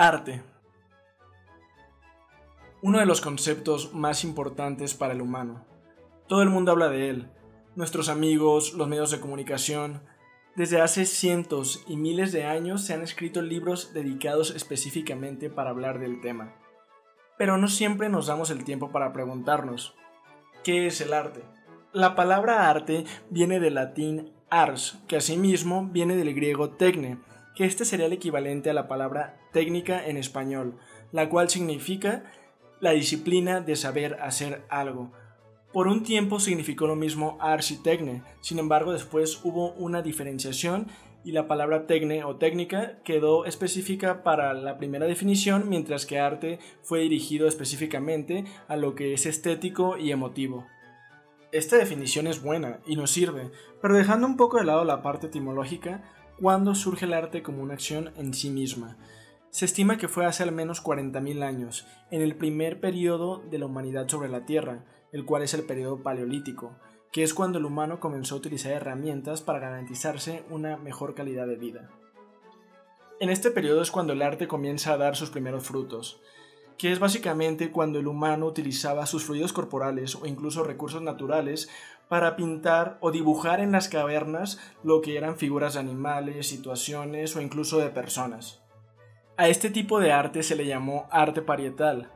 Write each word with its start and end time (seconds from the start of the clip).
Arte. 0.00 0.44
Uno 2.82 3.00
de 3.00 3.04
los 3.04 3.20
conceptos 3.20 3.92
más 3.92 4.22
importantes 4.22 4.94
para 4.94 5.12
el 5.12 5.20
humano. 5.20 5.66
Todo 6.28 6.42
el 6.42 6.50
mundo 6.50 6.70
habla 6.70 6.88
de 6.88 7.10
él. 7.10 7.32
Nuestros 7.74 8.08
amigos, 8.08 8.74
los 8.74 8.86
medios 8.86 9.10
de 9.10 9.18
comunicación. 9.18 10.00
Desde 10.54 10.80
hace 10.80 11.04
cientos 11.04 11.82
y 11.88 11.96
miles 11.96 12.30
de 12.30 12.44
años 12.44 12.82
se 12.82 12.94
han 12.94 13.02
escrito 13.02 13.42
libros 13.42 13.92
dedicados 13.92 14.54
específicamente 14.54 15.50
para 15.50 15.70
hablar 15.70 15.98
del 15.98 16.20
tema. 16.20 16.54
Pero 17.36 17.58
no 17.58 17.66
siempre 17.66 18.08
nos 18.08 18.28
damos 18.28 18.50
el 18.50 18.62
tiempo 18.62 18.92
para 18.92 19.12
preguntarnos, 19.12 19.96
¿qué 20.62 20.86
es 20.86 21.00
el 21.00 21.12
arte? 21.12 21.42
La 21.92 22.14
palabra 22.14 22.70
arte 22.70 23.04
viene 23.30 23.58
del 23.58 23.74
latín 23.74 24.32
ars, 24.48 25.00
que 25.08 25.16
asimismo 25.16 25.88
viene 25.90 26.14
del 26.14 26.36
griego 26.36 26.70
tecne, 26.70 27.18
que 27.58 27.64
este 27.64 27.84
sería 27.84 28.06
el 28.06 28.12
equivalente 28.12 28.70
a 28.70 28.72
la 28.72 28.86
palabra 28.86 29.36
técnica 29.52 30.06
en 30.06 30.16
español, 30.16 30.78
la 31.10 31.28
cual 31.28 31.50
significa 31.50 32.22
la 32.78 32.92
disciplina 32.92 33.60
de 33.60 33.74
saber 33.74 34.14
hacer 34.22 34.64
algo. 34.68 35.10
Por 35.72 35.88
un 35.88 36.04
tiempo 36.04 36.38
significó 36.38 36.86
lo 36.86 36.94
mismo 36.94 37.36
ars 37.40 37.72
y 37.72 37.82
tecne, 37.82 38.22
sin 38.42 38.60
embargo 38.60 38.92
después 38.92 39.40
hubo 39.42 39.72
una 39.72 40.02
diferenciación 40.02 40.86
y 41.24 41.32
la 41.32 41.48
palabra 41.48 41.88
tecne 41.88 42.22
o 42.22 42.36
técnica 42.36 43.02
quedó 43.02 43.44
específica 43.44 44.22
para 44.22 44.54
la 44.54 44.78
primera 44.78 45.06
definición, 45.06 45.68
mientras 45.68 46.06
que 46.06 46.20
arte 46.20 46.60
fue 46.82 47.00
dirigido 47.00 47.48
específicamente 47.48 48.44
a 48.68 48.76
lo 48.76 48.94
que 48.94 49.14
es 49.14 49.26
estético 49.26 49.98
y 49.98 50.12
emotivo. 50.12 50.64
Esta 51.50 51.76
definición 51.76 52.28
es 52.28 52.40
buena 52.40 52.78
y 52.86 52.94
nos 52.94 53.10
sirve, 53.10 53.50
pero 53.82 53.96
dejando 53.96 54.28
un 54.28 54.36
poco 54.36 54.58
de 54.58 54.64
lado 54.64 54.84
la 54.84 55.02
parte 55.02 55.26
etimológica, 55.26 56.04
cuándo 56.40 56.74
surge 56.74 57.06
el 57.06 57.14
arte 57.14 57.42
como 57.42 57.62
una 57.62 57.74
acción 57.74 58.12
en 58.16 58.32
sí 58.32 58.50
misma. 58.50 58.96
Se 59.50 59.64
estima 59.64 59.96
que 59.98 60.08
fue 60.08 60.26
hace 60.26 60.42
al 60.42 60.52
menos 60.52 60.82
40.000 60.82 61.42
años, 61.42 61.86
en 62.10 62.22
el 62.22 62.36
primer 62.36 62.80
periodo 62.80 63.42
de 63.50 63.58
la 63.58 63.66
humanidad 63.66 64.08
sobre 64.08 64.28
la 64.28 64.44
Tierra, 64.44 64.84
el 65.12 65.24
cual 65.24 65.42
es 65.42 65.54
el 65.54 65.64
periodo 65.64 66.02
paleolítico, 66.02 66.76
que 67.12 67.22
es 67.22 67.34
cuando 67.34 67.58
el 67.58 67.64
humano 67.64 67.98
comenzó 67.98 68.34
a 68.34 68.38
utilizar 68.38 68.72
herramientas 68.72 69.40
para 69.40 69.58
garantizarse 69.58 70.44
una 70.50 70.76
mejor 70.76 71.14
calidad 71.14 71.46
de 71.46 71.56
vida. 71.56 71.90
En 73.20 73.30
este 73.30 73.50
periodo 73.50 73.82
es 73.82 73.90
cuando 73.90 74.12
el 74.12 74.22
arte 74.22 74.46
comienza 74.46 74.92
a 74.92 74.96
dar 74.98 75.16
sus 75.16 75.30
primeros 75.30 75.64
frutos, 75.64 76.20
que 76.76 76.92
es 76.92 77.00
básicamente 77.00 77.72
cuando 77.72 77.98
el 77.98 78.06
humano 78.06 78.46
utilizaba 78.46 79.06
sus 79.06 79.24
fluidos 79.24 79.52
corporales 79.52 80.14
o 80.14 80.26
incluso 80.26 80.62
recursos 80.62 81.02
naturales 81.02 81.68
para 82.08 82.36
pintar 82.36 82.98
o 83.00 83.10
dibujar 83.10 83.60
en 83.60 83.72
las 83.72 83.88
cavernas 83.88 84.58
lo 84.82 85.00
que 85.00 85.16
eran 85.16 85.36
figuras 85.36 85.74
de 85.74 85.80
animales, 85.80 86.48
situaciones 86.48 87.36
o 87.36 87.40
incluso 87.40 87.78
de 87.78 87.90
personas. 87.90 88.62
A 89.36 89.48
este 89.48 89.70
tipo 89.70 90.00
de 90.00 90.12
arte 90.12 90.42
se 90.42 90.56
le 90.56 90.66
llamó 90.66 91.06
arte 91.10 91.42
parietal, 91.42 92.10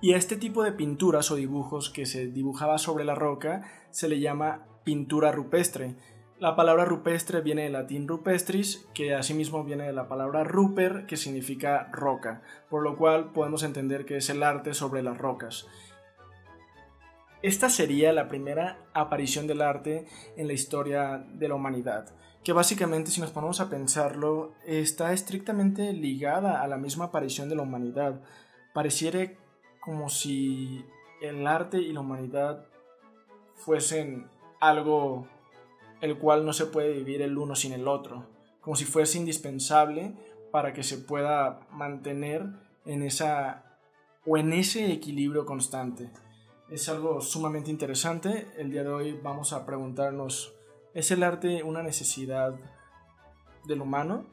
y 0.00 0.12
a 0.12 0.16
este 0.16 0.36
tipo 0.36 0.62
de 0.62 0.72
pinturas 0.72 1.30
o 1.30 1.36
dibujos 1.36 1.90
que 1.90 2.06
se 2.06 2.26
dibujaba 2.26 2.78
sobre 2.78 3.04
la 3.04 3.14
roca 3.14 3.62
se 3.90 4.08
le 4.08 4.20
llama 4.20 4.66
pintura 4.84 5.32
rupestre. 5.32 5.96
La 6.38 6.54
palabra 6.54 6.84
rupestre 6.84 7.40
viene 7.40 7.62
del 7.62 7.72
latín 7.72 8.06
rupestris, 8.06 8.86
que 8.92 9.14
asimismo 9.14 9.64
viene 9.64 9.84
de 9.84 9.94
la 9.94 10.06
palabra 10.06 10.44
ruper, 10.44 11.06
que 11.06 11.16
significa 11.16 11.88
roca, 11.92 12.42
por 12.68 12.82
lo 12.82 12.98
cual 12.98 13.32
podemos 13.32 13.62
entender 13.62 14.04
que 14.04 14.18
es 14.18 14.28
el 14.28 14.42
arte 14.42 14.74
sobre 14.74 15.02
las 15.02 15.16
rocas. 15.16 15.66
Esta 17.42 17.68
sería 17.68 18.12
la 18.14 18.28
primera 18.28 18.78
aparición 18.94 19.46
del 19.46 19.60
arte 19.60 20.06
en 20.36 20.46
la 20.46 20.54
historia 20.54 21.22
de 21.34 21.48
la 21.48 21.54
humanidad, 21.54 22.06
que 22.42 22.54
básicamente 22.54 23.10
si 23.10 23.20
nos 23.20 23.30
ponemos 23.30 23.60
a 23.60 23.68
pensarlo 23.68 24.54
está 24.64 25.12
estrictamente 25.12 25.92
ligada 25.92 26.62
a 26.62 26.66
la 26.66 26.78
misma 26.78 27.06
aparición 27.06 27.50
de 27.50 27.56
la 27.56 27.62
humanidad. 27.62 28.22
Pareciera 28.72 29.32
como 29.80 30.08
si 30.08 30.84
el 31.20 31.46
arte 31.46 31.78
y 31.78 31.92
la 31.92 32.00
humanidad 32.00 32.64
fuesen 33.54 34.28
algo 34.58 35.28
el 36.00 36.18
cual 36.18 36.46
no 36.46 36.54
se 36.54 36.66
puede 36.66 36.92
vivir 36.94 37.20
el 37.20 37.36
uno 37.36 37.54
sin 37.54 37.72
el 37.72 37.86
otro, 37.86 38.26
como 38.62 38.76
si 38.76 38.86
fuese 38.86 39.18
indispensable 39.18 40.14
para 40.50 40.72
que 40.72 40.82
se 40.82 40.96
pueda 40.96 41.60
mantener 41.70 42.46
en 42.86 43.02
esa 43.02 43.78
o 44.24 44.38
en 44.38 44.54
ese 44.54 44.90
equilibrio 44.90 45.44
constante 45.44 46.10
es 46.68 46.88
algo 46.88 47.20
sumamente 47.20 47.70
interesante. 47.70 48.48
El 48.56 48.70
día 48.70 48.82
de 48.82 48.90
hoy 48.90 49.20
vamos 49.22 49.52
a 49.52 49.64
preguntarnos, 49.64 50.54
¿es 50.94 51.10
el 51.10 51.22
arte 51.22 51.62
una 51.62 51.82
necesidad 51.82 52.54
del 53.66 53.82
humano? 53.82 54.26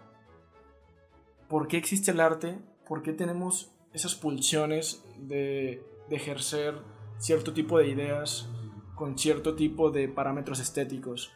¿Por 1.48 1.68
qué 1.68 1.78
existe 1.78 2.12
el 2.12 2.20
arte? 2.20 2.58
¿Por 2.88 3.04
qué 3.04 3.14
tenemos 3.14 3.72
esas 3.94 4.16
pulsiones 4.16 5.04
de, 5.18 5.86
ejercer 6.10 6.76
cierto 7.18 7.54
tipo 7.54 7.80
de 7.80 7.88
ideas 7.88 8.48
con 8.96 9.18
cierto 9.18 9.56
tipo 9.56 9.92
de 9.92 10.08
parámetros 10.08 10.60
estéticos? 10.60 11.32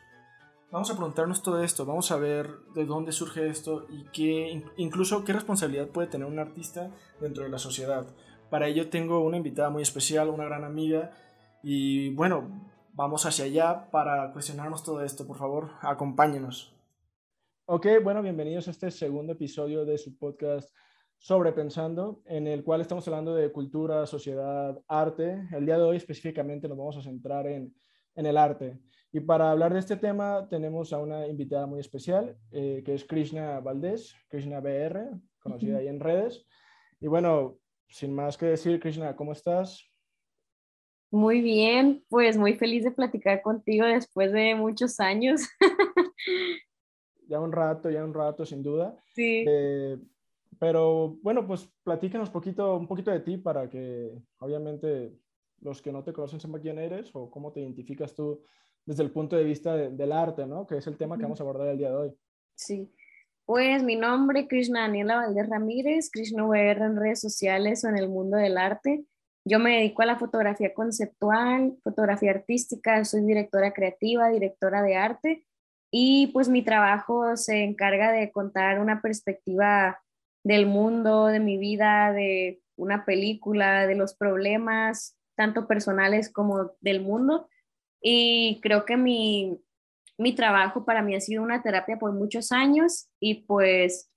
Vamos 0.72 0.90
a 0.92 0.96
preguntarnos 0.96 1.42
todo 1.42 1.64
esto, 1.64 1.86
vamos 1.86 2.12
a 2.12 2.18
ver 2.18 2.60
de 2.76 2.86
dónde 2.86 3.14
surge 3.14 3.48
esto 3.48 3.88
y 3.90 4.04
qué, 4.12 4.64
incluso 4.76 5.24
qué 5.24 5.32
responsabilidad 5.32 5.88
puede 5.88 6.10
tener 6.10 6.28
un 6.28 6.40
artista 6.40 6.92
dentro 7.22 7.44
de 7.44 7.50
la 7.50 7.58
sociedad. 7.58 8.06
Para 8.50 8.68
ello 8.68 8.90
tengo 8.90 9.20
una 9.20 9.36
invitada 9.36 9.70
muy 9.70 9.84
especial, 9.84 10.30
una 10.30 10.46
gran 10.46 10.64
amiga, 10.64 11.12
y 11.62 12.14
bueno, 12.16 12.70
vamos 12.94 13.26
hacia 13.26 13.44
allá 13.44 13.92
para 13.92 14.32
cuestionarnos 14.32 14.84
todo 14.84 15.04
esto. 15.04 15.28
Por 15.28 15.38
favor, 15.38 15.72
acompáñenos. 15.82 16.74
Ok, 17.66 17.88
bueno, 18.02 18.22
bienvenidos 18.22 18.70
a 18.70 18.72
este 18.72 18.90
segundo 18.90 19.34
episodio 19.34 19.84
de 19.84 19.98
su 19.98 20.18
podcast 20.18 20.74
Sobrepensando, 21.18 22.22
en 22.26 22.48
el 22.48 22.64
cual 22.64 22.80
estamos 22.80 23.06
hablando 23.10 23.36
de 23.36 23.52
cultura, 23.52 24.06
sociedad, 24.06 24.82
arte. 24.88 25.46
El 25.52 25.66
día 25.66 25.78
de 25.78 25.84
hoy 25.84 25.98
específicamente 25.98 26.70
nos 26.70 26.78
vamos 26.78 26.96
a 26.96 27.02
centrar 27.02 27.48
en, 27.48 27.76
en 28.16 28.26
el 28.26 28.38
arte. 28.38 28.80
Y 29.12 29.20
para 29.20 29.52
hablar 29.52 29.74
de 29.74 29.80
este 29.80 29.98
tema 29.98 30.48
tenemos 30.48 30.94
a 30.94 31.00
una 31.00 31.28
invitada 31.28 31.66
muy 31.66 31.82
especial, 31.82 32.38
eh, 32.52 32.82
que 32.86 32.94
es 32.94 33.04
Krishna 33.04 33.60
Valdés, 33.60 34.16
Krishna 34.30 34.62
BR, 34.62 35.20
conocida 35.40 35.80
ahí 35.80 35.90
en 35.90 36.00
redes. 36.00 36.46
Y 37.02 37.08
bueno, 37.08 37.58
sin 37.90 38.14
más 38.14 38.38
que 38.38 38.48
decir, 38.48 38.80
Krishna, 38.80 39.16
¿cómo 39.16 39.32
estás? 39.32 39.84
Muy 41.10 41.42
bien, 41.42 42.04
pues 42.10 42.38
muy 42.38 42.56
feliz 42.56 42.84
de 42.84 42.92
platicar 42.92 43.42
contigo 43.42 43.86
después 43.86 44.32
de 44.34 44.56
muchos 44.56 45.00
años. 45.00 45.42
ya 47.28 47.40
un 47.40 47.52
rato, 47.52 47.90
ya 47.90 48.04
un 48.04 48.14
rato, 48.14 48.46
sin 48.46 48.62
duda. 48.62 49.02
Sí. 49.14 49.46
Eh, 49.48 49.98
pero 50.60 51.18
bueno, 51.22 51.48
pues 51.48 51.70
platícanos 51.84 52.30
poquito, 52.30 52.76
un 52.76 52.88
poquito 52.88 53.12
de 53.12 53.22
ti 53.22 53.38
para 53.38 53.70
que 53.70 54.12
obviamente 54.40 55.14
los 55.62 55.82
que 55.82 55.92
no 55.92 56.04
te 56.04 56.14
conocen 56.14 56.40
sepan 56.40 56.62
quién 56.62 56.78
eres 56.78 57.10
o 57.14 57.30
cómo 57.32 57.52
te 57.52 57.62
identificas 57.62 58.14
tú 58.14 58.44
desde 58.86 59.04
el 59.04 59.12
punto 59.12 59.36
de 59.36 59.44
vista 59.44 59.76
del 59.76 60.12
arte, 60.12 60.46
¿no? 60.46 60.66
Que 60.66 60.78
es 60.78 60.88
el 60.88 60.98
tema 60.98 61.18
que 61.18 61.24
vamos 61.24 61.40
a 61.40 61.44
abordar 61.44 61.68
el 61.68 61.78
día 61.78 61.90
de 61.90 61.96
hoy. 61.96 62.14
Sí, 62.56 62.92
pues 63.48 63.82
mi 63.82 63.96
nombre, 63.96 64.46
Krishna 64.50 64.82
Daniela 64.82 65.16
Valdés 65.16 65.50
Ramírez, 65.50 66.10
Krishna 66.12 66.46
VR 66.46 66.84
en 66.84 66.98
redes 66.98 67.22
sociales 67.22 67.84
o 67.86 67.88
en 67.88 67.98
el 67.98 68.10
mundo 68.10 68.36
del 68.36 68.58
arte. 68.58 69.06
Yo 69.46 69.58
me 69.58 69.78
dedico 69.78 70.02
a 70.02 70.06
la 70.06 70.20
fotografía 70.20 70.74
conceptual, 70.74 71.78
fotografía 71.82 72.32
artística, 72.32 73.06
soy 73.06 73.22
directora 73.22 73.72
creativa, 73.72 74.28
directora 74.28 74.82
de 74.82 74.98
arte 74.98 75.46
y 75.90 76.28
pues 76.34 76.50
mi 76.50 76.62
trabajo 76.62 77.38
se 77.38 77.64
encarga 77.64 78.12
de 78.12 78.34
contar 78.34 78.82
una 78.82 79.02
perspectiva 79.02 79.98
del 80.44 80.66
mundo, 80.66 81.28
de 81.28 81.40
mi 81.40 81.58
vida, 81.58 82.12
de 82.12 82.62
una 82.76 83.06
película, 83.06 83.88
de 83.88 83.96
los 83.96 84.14
problemas, 84.14 85.18
tanto 85.38 85.70
personales 85.70 86.30
como 86.30 86.74
del 86.82 87.00
mundo. 87.00 87.48
Y 88.02 88.60
creo 88.62 88.84
que 88.84 88.98
mi, 88.98 89.58
mi 90.18 90.34
trabajo 90.34 90.86
para 90.86 91.02
mí 91.02 91.16
ha 91.16 91.22
sido 91.22 91.44
una 91.44 91.62
terapia 91.62 91.98
por 91.98 92.12
muchos 92.14 92.52
años 92.52 93.10
y 93.20 93.46
pues 93.46 94.12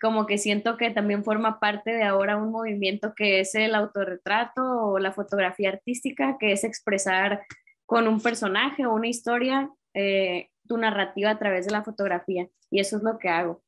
como 0.00 0.26
que 0.26 0.38
siento 0.38 0.76
que 0.76 0.90
también 0.90 1.24
forma 1.24 1.58
parte 1.58 1.92
de 1.92 2.04
ahora 2.04 2.36
un 2.36 2.50
movimiento 2.50 3.14
que 3.14 3.40
es 3.40 3.54
el 3.54 3.74
autorretrato 3.74 4.62
o 4.62 4.98
la 4.98 5.12
fotografía 5.12 5.70
artística, 5.70 6.36
que 6.38 6.52
es 6.52 6.64
expresar 6.64 7.42
con 7.86 8.06
un 8.06 8.20
personaje 8.20 8.86
o 8.86 8.94
una 8.94 9.08
historia 9.08 9.70
eh, 9.94 10.50
tu 10.66 10.76
narrativa 10.76 11.30
a 11.30 11.38
través 11.38 11.66
de 11.66 11.72
la 11.72 11.82
fotografía. 11.82 12.48
Y 12.70 12.80
eso 12.80 12.98
es 12.98 13.02
lo 13.02 13.18
que 13.18 13.28
hago. 13.28 13.62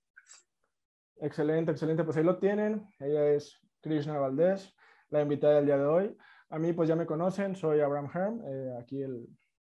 Excelente, 1.20 1.72
excelente. 1.72 2.04
Pues 2.04 2.16
ahí 2.16 2.24
lo 2.24 2.38
tienen. 2.38 2.86
Ella 3.00 3.28
es 3.28 3.58
Krishna 3.80 4.18
Valdés, 4.18 4.74
la 5.10 5.22
invitada 5.22 5.56
del 5.56 5.66
día 5.66 5.78
de 5.78 5.86
hoy. 5.86 6.16
A 6.50 6.58
mí 6.58 6.72
pues 6.72 6.88
ya 6.88 6.94
me 6.94 7.06
conocen, 7.06 7.56
soy 7.56 7.80
Abraham 7.80 8.10
Herm, 8.14 8.42
eh, 8.44 8.76
aquí 8.78 9.02
el, 9.02 9.26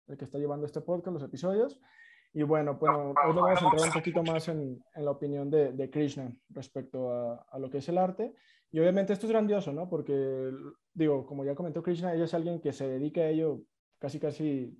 el 0.06 0.16
que 0.16 0.24
está 0.24 0.38
llevando 0.38 0.66
este 0.66 0.80
podcast, 0.80 1.14
los 1.14 1.22
episodios. 1.22 1.80
Y 2.32 2.42
bueno, 2.42 2.78
pues 2.78 2.92
hoy 2.92 3.14
nos 3.14 3.34
vamos 3.34 3.62
a 3.62 3.64
entrar 3.64 3.88
un 3.88 3.94
poquito 3.94 4.22
más 4.22 4.48
en, 4.48 4.82
en 4.94 5.04
la 5.04 5.10
opinión 5.10 5.50
de, 5.50 5.72
de, 5.72 5.90
Krishna 5.90 6.34
respecto 6.50 7.10
a, 7.10 7.46
a, 7.50 7.58
lo 7.58 7.70
que 7.70 7.78
es 7.78 7.88
el 7.88 7.98
arte. 7.98 8.34
Y 8.70 8.78
obviamente 8.78 9.12
esto 9.12 9.26
es 9.26 9.32
grandioso, 9.32 9.72
¿no? 9.72 9.88
Porque, 9.88 10.50
digo, 10.92 11.24
como 11.24 11.44
ya 11.44 11.54
comentó 11.54 11.82
Krishna, 11.82 12.12
ella 12.12 12.24
es 12.24 12.34
alguien 12.34 12.60
que 12.60 12.72
se 12.72 12.88
dedica 12.88 13.22
a 13.22 13.28
ello 13.28 13.62
casi, 13.98 14.20
casi, 14.20 14.76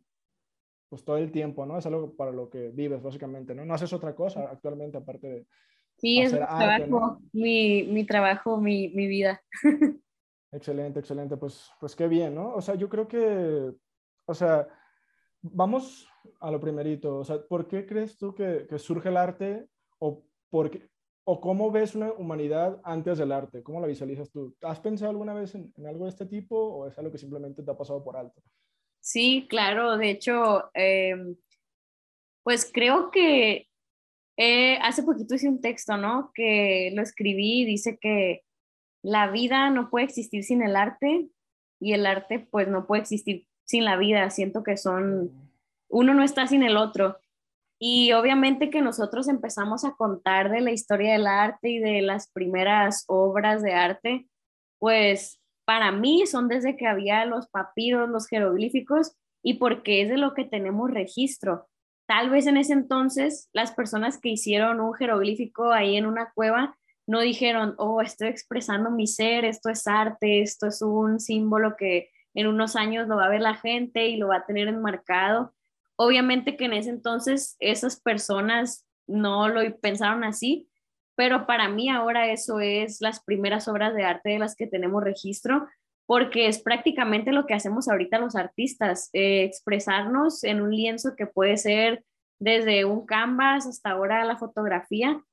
pues 0.90 1.04
todo 1.04 1.16
el 1.16 1.32
tiempo, 1.32 1.64
¿no? 1.64 1.78
Es 1.78 1.86
algo 1.86 2.14
para 2.14 2.30
lo 2.30 2.50
que 2.50 2.70
vives, 2.70 3.02
básicamente, 3.02 3.54
¿no? 3.54 3.64
No 3.64 3.74
haces 3.74 3.92
otra 3.92 4.14
cosa 4.14 4.50
actualmente 4.50 4.98
aparte 4.98 5.28
de, 5.28 5.46
Sí, 5.98 6.20
es 6.20 6.32
mi 6.32 6.38
trabajo, 6.38 7.20
mi, 7.32 7.82
mi, 7.84 8.04
trabajo, 8.04 8.60
mi, 8.60 8.88
mi 8.90 9.06
vida. 9.06 9.42
excelente, 10.52 11.00
excelente. 11.00 11.36
Pues, 11.36 11.70
pues 11.80 11.96
qué 11.96 12.06
bien, 12.06 12.34
¿no? 12.34 12.54
O 12.54 12.60
sea, 12.60 12.74
yo 12.74 12.88
creo 12.88 13.08
que, 13.08 13.72
o 14.26 14.34
sea, 14.34 14.68
vamos 15.42 16.08
a 16.40 16.50
lo 16.50 16.60
primerito. 16.60 17.18
O 17.18 17.24
sea, 17.24 17.42
¿por 17.42 17.68
qué 17.68 17.86
crees 17.86 18.16
tú 18.16 18.34
que, 18.34 18.66
surge 18.78 19.08
el 19.08 19.16
arte 19.16 19.66
o, 19.98 20.24
por 20.50 20.70
qué, 20.70 20.88
o 21.24 21.40
cómo 21.40 21.70
ves 21.70 21.94
una 21.94 22.12
humanidad 22.12 22.80
antes 22.84 23.18
del 23.18 23.32
arte? 23.32 23.62
¿Cómo 23.62 23.80
la 23.80 23.86
visualizas 23.86 24.30
tú? 24.30 24.54
¿Has 24.62 24.80
pensado 24.80 25.10
alguna 25.10 25.34
vez 25.34 25.54
en, 25.54 25.72
en 25.76 25.86
algo 25.86 26.04
de 26.04 26.10
este 26.10 26.26
tipo 26.26 26.56
o 26.56 26.86
es 26.86 26.98
algo 26.98 27.12
que 27.12 27.18
simplemente 27.18 27.62
te 27.62 27.70
ha 27.70 27.76
pasado 27.76 28.02
por 28.02 28.16
alto? 28.16 28.42
Sí, 29.00 29.46
claro. 29.48 29.96
De 29.96 30.10
hecho, 30.10 30.70
em, 30.74 31.36
pues 32.42 32.68
creo 32.72 33.10
que 33.10 33.68
eh, 34.36 34.78
hace 34.82 35.02
poquito 35.02 35.34
hice 35.36 35.48
un 35.48 35.60
texto, 35.60 35.96
¿no? 35.96 36.32
Que 36.34 36.90
lo 36.94 37.02
escribí 37.02 37.62
y 37.62 37.64
dice 37.64 37.98
que 38.00 38.42
la 39.02 39.30
vida 39.30 39.70
no 39.70 39.90
puede 39.90 40.06
existir 40.06 40.44
sin 40.44 40.62
el 40.62 40.76
arte 40.76 41.28
y 41.80 41.92
el 41.92 42.04
arte 42.04 42.40
pues 42.40 42.68
no 42.68 42.86
puede 42.86 43.02
existir 43.02 43.46
sin 43.66 43.84
la 43.84 43.96
vida. 43.96 44.30
Siento 44.30 44.62
que 44.62 44.78
son, 44.78 45.30
uno 45.88 46.14
no 46.14 46.22
está 46.22 46.46
sin 46.46 46.62
el 46.62 46.76
otro. 46.76 47.18
Y 47.78 48.12
obviamente 48.12 48.70
que 48.70 48.80
nosotros 48.80 49.28
empezamos 49.28 49.84
a 49.84 49.92
contar 49.92 50.50
de 50.50 50.62
la 50.62 50.70
historia 50.70 51.12
del 51.12 51.26
arte 51.26 51.68
y 51.68 51.78
de 51.78 52.00
las 52.00 52.30
primeras 52.30 53.04
obras 53.06 53.62
de 53.62 53.74
arte, 53.74 54.26
pues 54.78 55.40
para 55.66 55.92
mí 55.92 56.26
son 56.26 56.48
desde 56.48 56.76
que 56.76 56.86
había 56.86 57.26
los 57.26 57.48
papiros, 57.48 58.08
los 58.08 58.28
jeroglíficos, 58.28 59.12
y 59.42 59.54
porque 59.54 60.02
es 60.02 60.08
de 60.08 60.16
lo 60.16 60.32
que 60.32 60.44
tenemos 60.44 60.90
registro. 60.90 61.68
Tal 62.08 62.30
vez 62.30 62.46
en 62.46 62.56
ese 62.56 62.72
entonces 62.72 63.48
las 63.52 63.72
personas 63.72 64.18
que 64.18 64.30
hicieron 64.30 64.80
un 64.80 64.94
jeroglífico 64.94 65.72
ahí 65.72 65.96
en 65.96 66.06
una 66.06 66.32
cueva 66.34 66.76
no 67.06 67.20
dijeron, 67.20 67.74
oh, 67.78 68.00
estoy 68.00 68.28
expresando 68.28 68.90
mi 68.90 69.06
ser, 69.06 69.44
esto 69.44 69.68
es 69.68 69.86
arte, 69.86 70.40
esto 70.40 70.66
es 70.66 70.82
un 70.82 71.20
símbolo 71.20 71.76
que 71.76 72.10
en 72.36 72.46
unos 72.46 72.76
años 72.76 73.08
lo 73.08 73.16
va 73.16 73.24
a 73.24 73.30
ver 73.30 73.40
la 73.40 73.54
gente 73.54 74.06
y 74.06 74.16
lo 74.16 74.28
va 74.28 74.36
a 74.36 74.46
tener 74.46 74.68
enmarcado. 74.68 75.54
Obviamente 75.96 76.56
que 76.56 76.66
en 76.66 76.74
ese 76.74 76.90
entonces 76.90 77.56
esas 77.58 77.98
personas 77.98 78.86
no 79.08 79.48
lo 79.48 79.60
pensaron 79.78 80.22
así, 80.22 80.68
pero 81.16 81.46
para 81.46 81.68
mí 81.68 81.88
ahora 81.88 82.30
eso 82.30 82.60
es 82.60 83.00
las 83.00 83.24
primeras 83.24 83.68
obras 83.68 83.94
de 83.94 84.04
arte 84.04 84.30
de 84.30 84.38
las 84.38 84.54
que 84.54 84.66
tenemos 84.66 85.02
registro, 85.02 85.66
porque 86.04 86.46
es 86.46 86.60
prácticamente 86.60 87.32
lo 87.32 87.46
que 87.46 87.54
hacemos 87.54 87.88
ahorita 87.88 88.18
los 88.18 88.36
artistas, 88.36 89.08
eh, 89.14 89.44
expresarnos 89.44 90.44
en 90.44 90.60
un 90.60 90.70
lienzo 90.70 91.16
que 91.16 91.26
puede 91.26 91.56
ser 91.56 92.04
desde 92.38 92.84
un 92.84 93.06
canvas 93.06 93.66
hasta 93.66 93.92
ahora 93.92 94.22
la 94.26 94.36
fotografía, 94.36 95.24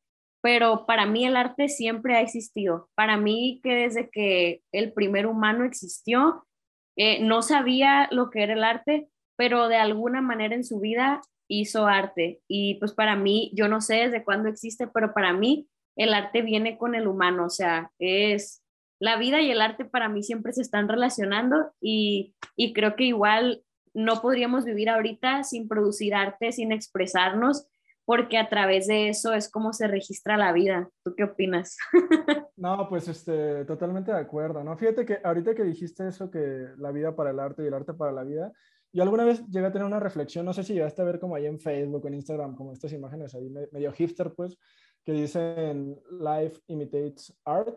pero 0.42 0.86
para 0.86 1.06
mí 1.06 1.26
el 1.26 1.36
arte 1.36 1.68
siempre 1.68 2.16
ha 2.16 2.22
existido. 2.22 2.90
Para 2.96 3.18
mí 3.18 3.60
que 3.62 3.76
desde 3.76 4.10
que 4.10 4.62
el 4.72 4.94
primer 4.94 5.28
humano 5.28 5.66
existió, 5.66 6.46
eh, 6.96 7.22
no 7.22 7.42
sabía 7.42 8.08
lo 8.12 8.30
que 8.30 8.44
era 8.44 8.54
el 8.54 8.64
arte, 8.64 9.08
pero 9.36 9.68
de 9.68 9.78
alguna 9.78 10.22
manera 10.22 10.56
en 10.56 10.64
su 10.64 10.80
vida 10.80 11.22
hizo 11.48 11.88
arte. 11.88 12.42
Y 12.48 12.76
pues 12.76 12.94
para 12.94 13.16
mí, 13.16 13.52
yo 13.54 13.68
no 13.68 13.82
sé 13.82 13.96
desde 13.96 14.24
cuándo 14.24 14.50
existe, 14.50 14.88
pero 14.88 15.14
para 15.14 15.34
mí 15.34 15.68
el 15.96 16.14
arte 16.14 16.42
viene 16.42 16.78
con 16.78 16.96
el 16.96 17.08
humano, 17.08 17.46
o 17.46 17.50
sea, 17.50 17.92
es 18.00 18.64
la 19.00 19.18
vida 19.18 19.42
y 19.42 19.52
el 19.52 19.62
arte 19.62 19.86
para 19.86 20.10
mí 20.10 20.24
siempre 20.24 20.54
se 20.54 20.62
están 20.62 20.88
relacionando 20.88 21.74
y, 21.82 22.34
y 22.56 22.74
creo 22.74 22.96
que 22.96 23.04
igual 23.04 23.64
no 23.94 24.22
podríamos 24.22 24.66
vivir 24.66 24.90
ahorita 24.90 25.44
sin 25.44 25.68
producir 25.68 26.16
arte, 26.16 26.52
sin 26.52 26.72
expresarnos, 26.72 27.68
porque 28.06 28.38
a 28.38 28.50
través 28.50 28.88
de 28.88 29.10
eso 29.10 29.34
es 29.34 29.50
como 29.50 29.72
se 29.74 29.88
registra 29.88 30.38
la 30.38 30.52
vida. 30.52 30.90
¿Tú 31.04 31.16
qué 31.16 31.24
opinas? 31.24 31.78
no, 32.58 32.88
pues 32.90 33.08
este, 33.08 33.66
totalmente 33.66 34.12
de 34.12 34.20
acuerdo, 34.20 34.64
¿no? 34.64 34.76
Fíjate 34.78 35.06
que 35.06 35.20
ahorita 35.24 35.56
que 35.56 35.64
dijiste 35.64 36.08
eso, 36.08 36.30
que 36.30 36.68
la 36.78 36.92
vida 36.92 37.16
para 37.16 37.32
el 37.32 37.40
arte 37.40 37.64
y 37.64 37.68
el 37.68 37.74
arte 37.74 37.94
para 37.94 38.12
la 38.12 38.24
vida, 38.24 38.52
yo 38.92 39.04
alguna 39.04 39.24
vez 39.24 39.46
llegué 39.48 39.66
a 39.66 39.72
tener 39.72 39.88
una 39.88 40.00
reflexión, 40.00 40.46
no 40.46 40.54
sé 40.54 40.64
si 40.64 40.74
llegaste 40.74 41.02
a 41.02 41.06
ver 41.06 41.20
como 41.20 41.36
ahí 41.36 41.46
en 41.46 41.60
Facebook 41.60 42.06
en 42.06 42.16
Instagram, 42.16 42.56
como 42.56 42.74
estas 42.74 42.94
imágenes 42.94 43.34
ahí 43.34 43.50
medio 43.50 43.92
hipster, 43.92 44.34
pues, 44.34 44.58
que 45.04 45.14
dicen 45.14 46.00
Life 46.12 46.62
imitates 46.68 47.34
art. 47.46 47.76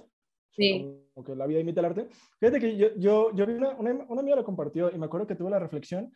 Sí. 0.51 1.03
Como 1.15 1.25
que 1.25 1.37
la 1.37 1.47
vida 1.47 1.61
imita 1.61 1.81
el 1.81 1.87
arte. 1.87 2.09
Fíjate 2.41 2.61
que 2.61 2.77
yo, 2.77 2.89
yo, 2.97 3.31
yo 3.35 3.47
vi 3.47 3.55
una, 3.55 3.71
una, 3.77 3.93
una, 4.09 4.21
amiga 4.21 4.37
lo 4.37 4.45
compartió 4.45 4.91
y 4.91 4.99
me 4.99 5.07
acuerdo 5.07 5.27
que 5.27 5.35
tuve 5.35 5.51
la 5.51 5.59
reflexión 5.59 6.13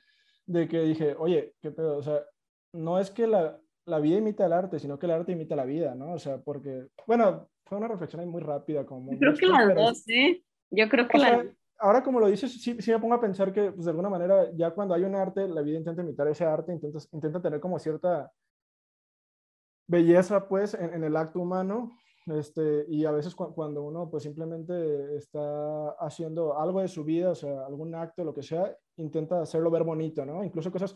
de 0.46 0.66
que 0.66 0.80
dije, 0.80 1.14
oye, 1.18 1.54
qué 1.60 1.70
pedo, 1.70 1.96
o 1.96 2.02
sea, 2.02 2.24
no 2.72 2.98
es 2.98 3.10
que 3.10 3.26
la, 3.26 3.60
la 3.86 3.98
vida 3.98 4.18
imita 4.18 4.46
el 4.46 4.52
arte, 4.52 4.78
sino 4.78 4.98
que 4.98 5.06
el 5.06 5.12
arte 5.12 5.32
imita 5.32 5.56
la 5.56 5.64
vida, 5.64 5.94
¿no? 5.94 6.12
O 6.12 6.18
sea, 6.18 6.38
porque, 6.38 6.86
bueno, 7.06 7.48
fue 7.64 7.78
una 7.78 7.88
reflexión 7.88 8.20
ahí 8.20 8.26
muy 8.26 8.42
rápida. 8.42 8.84
Como 8.84 9.12
yo 9.12 9.18
creo 9.18 9.34
que 9.34 9.46
las 9.46 9.74
dos, 9.74 10.08
¿eh? 10.08 10.42
Yo 10.70 10.88
creo 10.88 11.08
que 11.08 11.18
la... 11.18 11.44
Ahora, 11.82 12.02
como 12.02 12.20
lo 12.20 12.26
dices, 12.26 12.62
sí, 12.62 12.76
sí, 12.78 12.90
me 12.90 12.98
pongo 12.98 13.14
a 13.14 13.20
pensar 13.20 13.52
que, 13.52 13.72
pues, 13.72 13.86
de 13.86 13.90
alguna 13.90 14.10
manera, 14.10 14.50
ya 14.54 14.70
cuando 14.72 14.94
hay 14.94 15.02
un 15.04 15.14
arte, 15.14 15.48
la 15.48 15.62
vida 15.62 15.78
intenta 15.78 16.02
imitar 16.02 16.28
ese 16.28 16.44
arte, 16.44 16.72
intenta, 16.72 16.98
intenta 17.12 17.40
tener 17.40 17.58
como 17.58 17.78
cierta 17.78 18.30
belleza, 19.86 20.46
pues, 20.46 20.74
en, 20.74 21.02
el 21.02 21.16
acto 21.16 21.40
humano, 21.40 21.90
este, 22.26 22.84
y 22.88 23.06
a 23.06 23.10
veces 23.12 23.34
cuando 23.34 23.82
uno 23.82 24.10
pues 24.10 24.22
simplemente 24.22 25.16
está 25.16 25.90
haciendo 25.92 26.58
algo 26.58 26.80
de 26.80 26.88
su 26.88 27.02
vida, 27.02 27.30
o 27.30 27.34
sea, 27.34 27.66
algún 27.66 27.94
acto, 27.94 28.24
lo 28.24 28.34
que 28.34 28.42
sea, 28.42 28.76
intenta 28.96 29.40
hacerlo 29.40 29.70
ver 29.70 29.82
bonito, 29.82 30.24
¿no? 30.26 30.44
Incluso 30.44 30.70
cosas, 30.70 30.94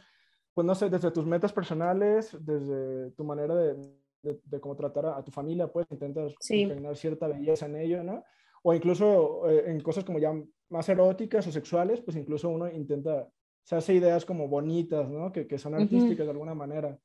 pues 0.54 0.64
no 0.64 0.74
sé, 0.74 0.88
desde 0.88 1.10
tus 1.10 1.26
metas 1.26 1.52
personales, 1.52 2.36
desde 2.40 3.10
tu 3.12 3.24
manera 3.24 3.54
de, 3.54 3.76
de, 4.22 4.60
cómo 4.60 4.76
tratar 4.76 5.06
a, 5.06 5.22
tu 5.22 5.30
familia, 5.30 5.66
pues 5.66 5.86
intentas 5.90 6.34
tener 6.48 6.96
cierta 6.96 7.28
belleza 7.28 7.66
en 7.66 7.76
ello, 7.76 8.02
¿no? 8.02 8.24
O 8.62 8.72
incluso 8.72 9.50
eh, 9.50 9.64
en 9.66 9.80
cosas 9.80 10.04
como 10.04 10.18
ya 10.18 10.32
más 10.70 10.88
eróticas 10.88 11.46
o 11.46 11.52
sexuales, 11.52 12.00
pues 12.00 12.16
incluso 12.16 12.48
uno 12.48 12.70
intenta, 12.70 13.28
se 13.62 13.76
hace 13.76 13.94
ideas 13.94 14.24
como 14.24 14.48
bonitas, 14.48 15.10
¿no? 15.10 15.32
Que, 15.32 15.46
que 15.46 15.58
son 15.58 15.74
artísticas 15.74 16.26
de 16.26 16.30
alguna 16.30 16.54
manera. 16.54 16.98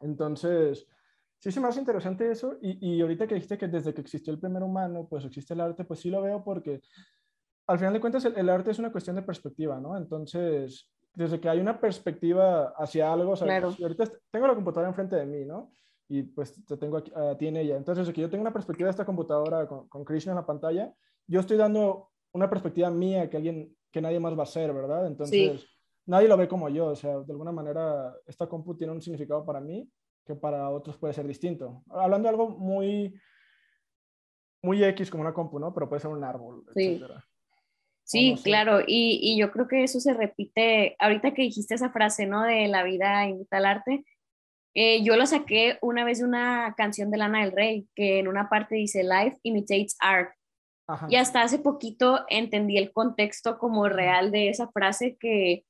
Entonces, 0.00 0.88
Sí, 1.40 1.50
se 1.50 1.58
me 1.58 1.68
hace 1.68 1.80
interesante 1.80 2.30
eso. 2.30 2.58
Y, 2.60 2.96
y, 2.96 3.00
ahorita 3.00 3.26
que 3.26 3.34
dijiste 3.34 3.56
que 3.56 3.66
desde 3.66 3.94
que 3.94 4.02
existió 4.02 4.30
el 4.30 4.38
primer 4.38 4.62
humano, 4.62 5.06
pues 5.08 5.24
existe 5.24 5.54
el 5.54 5.62
arte, 5.62 5.84
pues 5.84 6.00
sí 6.00 6.10
lo 6.10 6.20
veo 6.20 6.44
porque 6.44 6.82
al 7.66 7.78
final 7.78 7.94
de 7.94 8.00
cuentas 8.00 8.24
el, 8.24 8.48
arte 8.48 8.72
es 8.72 8.78
una 8.78 8.92
cuestión 8.92 9.16
de 9.16 9.22
perspectiva, 9.22 9.80
¿no? 9.80 9.96
Entonces, 9.96 10.90
desde 11.14 11.40
que 11.40 11.48
hay 11.48 11.60
una 11.60 11.80
perspectiva 11.80 12.74
hacia 12.76 13.12
algo, 13.12 13.32
o 13.32 13.36
sea, 13.36 13.46
claro. 13.46 13.74
ahorita 13.80 14.04
tengo 14.30 14.46
la 14.46 14.54
computadora 14.54 14.88
enfrente 14.88 15.16
de 15.16 15.26
mí, 15.26 15.44
¿no? 15.44 15.72
Y 16.08 16.22
pues 16.22 16.64
te 16.64 16.76
tengo 16.76 16.96
aquí, 16.96 17.12
a 17.14 17.36
ti 17.36 17.46
en 17.46 17.56
ella. 17.56 17.76
Entonces, 17.76 18.06
desde 18.06 18.14
que 18.14 18.20
yo 18.20 18.30
tengo 18.30 18.42
una 18.42 18.52
perspectiva 18.52 18.86
de 18.86 18.92
esta 18.92 19.04
computadora 19.04 19.66
con, 19.66 19.88
con 19.88 20.04
Krishna 20.04 20.32
en 20.32 20.36
la 20.36 20.46
pantalla, 20.46 20.92
yo 21.26 21.40
estoy 21.40 21.56
dando 21.56 22.10
una 22.32 22.48
perspectiva 22.48 22.90
mía 22.90 23.28
que 23.28 23.36
alguien, 23.36 23.76
que 23.90 24.00
nadie 24.00 24.20
más 24.20 24.34
va 24.34 24.40
a 24.40 24.44
hacer, 24.44 24.72
¿verdad? 24.72 25.06
Entonces, 25.06 25.66
nadie 26.06 26.28
lo 26.28 26.36
ve 26.36 26.48
como 26.48 26.68
yo, 26.68 26.86
o 26.86 26.96
sea, 26.96 27.18
de 27.18 27.32
alguna 27.32 27.52
manera 27.52 28.14
esta 28.26 28.48
compu 28.48 28.76
tiene 28.76 28.92
un 28.92 29.00
significado 29.00 29.44
para 29.44 29.60
mí 29.60 29.88
que 30.24 30.34
para 30.34 30.70
otros 30.70 30.96
puede 30.96 31.14
ser 31.14 31.26
distinto. 31.26 31.82
Hablando 31.90 32.26
de 32.26 32.30
algo 32.30 32.50
muy, 32.50 33.18
muy 34.62 34.82
X 34.84 35.10
como 35.10 35.22
una 35.22 35.34
compu, 35.34 35.58
¿no? 35.58 35.72
Pero 35.72 35.88
puede 35.88 36.00
ser 36.00 36.10
un 36.10 36.22
árbol, 36.24 36.64
sí. 36.74 37.02
Sí, 38.10 38.36
claro, 38.42 38.80
y, 38.80 39.20
y, 39.22 39.38
yo 39.38 39.52
creo 39.52 39.68
que 39.68 39.84
eso 39.84 40.00
se 40.00 40.14
repite, 40.14 40.96
ahorita 40.98 41.32
que 41.32 41.42
dijiste 41.42 41.76
esa 41.76 41.90
frase, 41.90 42.26
¿no? 42.26 42.42
De 42.42 42.66
la 42.66 42.82
vida 42.82 43.28
imita 43.28 43.58
al 43.58 43.66
arte, 43.66 44.04
eh, 44.74 45.02
yo 45.02 45.16
lo 45.16 45.26
saqué 45.26 45.78
una 45.80 46.04
vez 46.04 46.18
de 46.18 46.24
una 46.24 46.74
canción 46.76 47.10
de 47.10 47.18
Lana 47.18 47.40
del 47.40 47.52
Rey, 47.52 47.88
que 47.94 48.18
en 48.18 48.28
una 48.28 48.48
parte 48.48 48.76
dice, 48.76 49.02
Life 49.02 49.38
imitates 49.42 49.96
art. 50.00 50.32
Y 51.08 51.14
hasta 51.14 51.42
hace 51.42 51.60
poquito 51.60 52.24
entendí 52.28 52.76
el 52.76 52.92
contexto 52.92 53.58
como 53.58 53.88
real 53.88 54.32
de 54.32 54.48
esa 54.48 54.72
frase 54.72 55.16
que, 55.20 55.64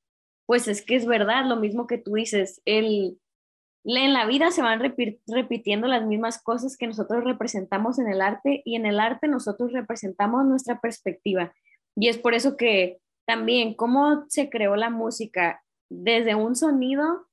pues 0.47 0.67
es 0.67 0.83
que 0.83 0.95
es 0.95 1.05
verdad, 1.05 1.45
lo 1.45 1.57
mismo 1.57 1.85
que 1.85 1.99
tú 1.99 2.13
dices, 2.13 2.59
el, 2.65 3.19
en 3.83 4.13
la 4.13 4.25
vida 4.25 4.49
se 4.49 4.63
van 4.63 4.81
repitiendo 5.27 5.85
las 5.85 6.07
mismas 6.07 6.41
cosas 6.41 6.75
que 6.75 6.87
nosotros 6.87 7.23
representamos 7.23 7.99
en 7.99 8.07
el 8.07 8.19
arte 8.19 8.63
y 8.65 8.75
en 8.75 8.87
el 8.87 8.99
arte 8.99 9.27
nosotros 9.27 9.71
representamos 9.73 10.43
nuestra 10.45 10.79
perspectiva. 10.79 11.53
Y 11.95 12.09
es 12.09 12.17
por 12.17 12.33
eso 12.33 12.57
que 12.57 12.99
también 13.27 13.73
cómo 13.73 14.25
se 14.27 14.49
creó 14.49 14.75
la 14.75 14.89
música 14.89 15.63
desde 15.89 16.35
un 16.35 16.55
sonido 16.55 17.27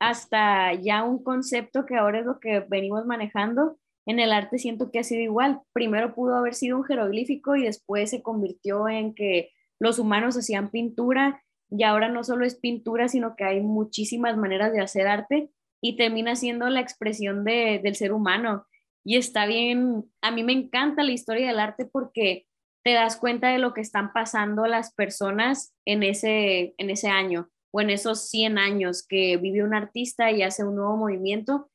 hasta 0.00 0.74
ya 0.74 1.04
un 1.04 1.22
concepto 1.22 1.86
que 1.86 1.96
ahora 1.96 2.20
es 2.20 2.26
lo 2.26 2.38
que 2.38 2.60
venimos 2.60 3.06
manejando. 3.06 3.78
En 4.06 4.20
el 4.20 4.32
arte 4.32 4.58
siento 4.58 4.90
que 4.90 5.00
ha 5.00 5.04
sido 5.04 5.22
igual. 5.22 5.62
Primero 5.72 6.14
pudo 6.14 6.36
haber 6.36 6.54
sido 6.54 6.76
un 6.76 6.84
jeroglífico 6.84 7.56
y 7.56 7.64
después 7.64 8.10
se 8.10 8.22
convirtió 8.22 8.88
en 8.88 9.14
que 9.14 9.50
los 9.80 9.98
humanos 9.98 10.36
hacían 10.36 10.70
pintura 10.70 11.42
y 11.70 11.82
ahora 11.82 12.08
no 12.08 12.22
solo 12.22 12.44
es 12.44 12.54
pintura, 12.54 13.08
sino 13.08 13.34
que 13.36 13.44
hay 13.44 13.60
muchísimas 13.60 14.36
maneras 14.36 14.72
de 14.72 14.80
hacer 14.80 15.08
arte 15.08 15.50
y 15.82 15.96
termina 15.96 16.36
siendo 16.36 16.68
la 16.68 16.80
expresión 16.80 17.44
de, 17.44 17.80
del 17.82 17.96
ser 17.96 18.12
humano. 18.12 18.66
Y 19.04 19.16
está 19.16 19.46
bien, 19.46 20.04
a 20.22 20.30
mí 20.30 20.44
me 20.44 20.52
encanta 20.52 21.02
la 21.02 21.12
historia 21.12 21.48
del 21.48 21.60
arte 21.60 21.84
porque 21.84 22.46
te 22.86 22.92
das 22.92 23.16
cuenta 23.16 23.48
de 23.48 23.58
lo 23.58 23.74
que 23.74 23.80
están 23.80 24.12
pasando 24.12 24.64
las 24.66 24.94
personas 24.94 25.74
en 25.84 26.04
ese, 26.04 26.72
en 26.78 26.88
ese 26.88 27.08
año 27.08 27.50
o 27.72 27.80
en 27.80 27.90
esos 27.90 28.28
100 28.28 28.58
años 28.58 29.04
que 29.04 29.38
vive 29.38 29.64
un 29.64 29.74
artista 29.74 30.30
y 30.30 30.44
hace 30.44 30.62
un 30.62 30.76
nuevo 30.76 30.96
movimiento. 30.96 31.68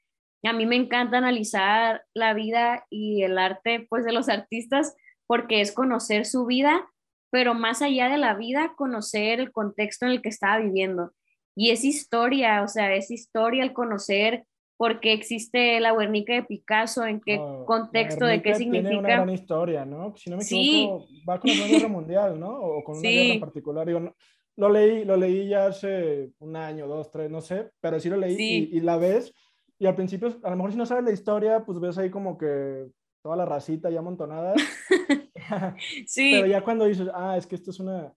a 0.46 0.54
mí 0.54 0.66
me 0.66 0.78
encanta 0.78 1.18
analizar 1.18 2.06
la 2.14 2.34
vida 2.34 2.86
y 2.90 3.24
el 3.24 3.38
arte 3.40 3.86
pues 3.90 4.06
de 4.06 4.14
los 4.14 4.30
artistas 4.30 4.96
porque 5.28 5.60
es 5.60 5.74
conocer 5.74 6.26
su 6.26 6.46
vida, 6.46 6.90
pero 7.30 7.56
más 7.56 7.82
allá 7.82 8.08
de 8.08 8.18
la 8.18 8.34
vida, 8.36 8.74
conocer 8.78 9.42
el 9.42 9.52
contexto 9.52 10.06
en 10.06 10.14
el 10.14 10.22
que 10.22 10.30
estaba 10.30 10.60
viviendo. 10.60 11.12
Y 11.58 11.72
es 11.72 11.84
historia, 11.84 12.64
o 12.64 12.70
sea, 12.70 12.96
es 12.96 13.12
historia 13.12 13.64
el 13.64 13.74
conocer 13.74 14.46
por 14.82 15.00
qué 15.00 15.14
existe 15.14 15.80
la 15.80 15.94
Guernica 15.94 16.34
de 16.34 16.42
Picasso, 16.42 17.06
en 17.06 17.22
qué 17.22 17.40
contexto, 17.68 18.26
de 18.26 18.42
qué 18.42 18.56
significa. 18.56 18.90
Tiene 18.90 19.06
una 19.06 19.10
gran 19.10 19.30
historia, 19.30 19.86
¿no? 19.86 20.16
Si 20.18 20.28
no 20.32 20.38
me 20.38 20.44
equivoco, 20.44 21.06
va 21.30 21.40
con 21.40 21.52
la 21.52 21.68
guerra 21.68 21.88
mundial, 21.88 22.40
¿no? 22.40 22.60
O 22.60 22.84
con 22.84 22.98
una 22.98 23.08
guerra 23.08 23.34
en 23.36 23.40
particular. 23.40 23.86
Digo, 23.86 24.16
lo 24.56 24.70
leí, 24.70 25.06
lo 25.06 25.18
leí 25.18 25.48
ya 25.50 25.68
hace 25.68 26.32
un 26.40 26.56
año, 26.56 26.88
dos, 26.88 27.12
tres, 27.12 27.30
no 27.30 27.42
sé, 27.42 27.70
pero 27.80 28.00
sí 28.00 28.10
lo 28.10 28.18
leí 28.18 28.36
y, 28.40 28.76
y, 28.76 28.80
la 28.80 28.98
ves. 28.98 29.32
Y 29.78 29.86
al 29.86 29.94
principio, 29.94 30.36
a 30.42 30.50
lo 30.50 30.56
mejor 30.56 30.72
si 30.72 30.80
no 30.80 30.88
sabes 30.88 31.04
la 31.04 31.12
historia, 31.12 31.64
pues 31.64 31.80
ves 31.80 32.00
ahí 32.00 32.10
como 32.10 32.36
que 32.36 32.88
toda 33.22 33.36
la 33.36 33.46
racita 33.46 33.92
ya 33.92 34.00
amontonada. 34.00 34.56
sí. 36.08 36.32
Pero 36.34 36.48
ya 36.48 36.64
cuando 36.64 36.86
dices, 36.86 37.08
ah, 37.14 37.38
es 37.38 37.46
que 37.46 37.54
esto 37.54 37.70
es 37.70 37.80
una, 37.80 38.12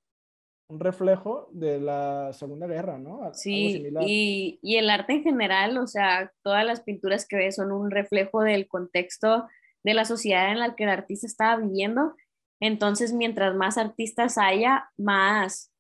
un 0.69 0.81
reflejo 0.81 1.49
de 1.53 1.79
la 1.79 2.33
Segunda 2.33 2.67
Guerra, 2.67 2.99
¿no? 2.99 3.33
Sí, 3.35 3.87
y, 4.01 4.59
y, 4.63 4.77
el 4.77 4.89
arte 4.89 5.15
en 5.15 5.23
general, 5.23 5.77
o 5.79 5.87
sea, 5.87 6.33
todas 6.43 6.65
las 6.65 6.81
pinturas 6.81 7.27
que 7.29 7.37
ves 7.37 7.57
son 7.57 7.71
un 7.71 7.91
reflejo 7.91 8.43
del 8.43 8.67
contexto 8.67 9.47
de 9.85 9.95
la 9.95 10.05
sociedad 10.05 10.51
en 10.51 10.61
la 10.61 10.75
que 10.75 10.85
el 10.85 10.91
artista 10.91 11.27
estaba 11.27 11.57
viviendo. 11.57 12.15
Entonces, 12.61 13.13
mientras 13.13 13.55
más 13.55 13.77
artistas 13.77 14.39
haya, 14.39 14.91
más, 14.97 15.71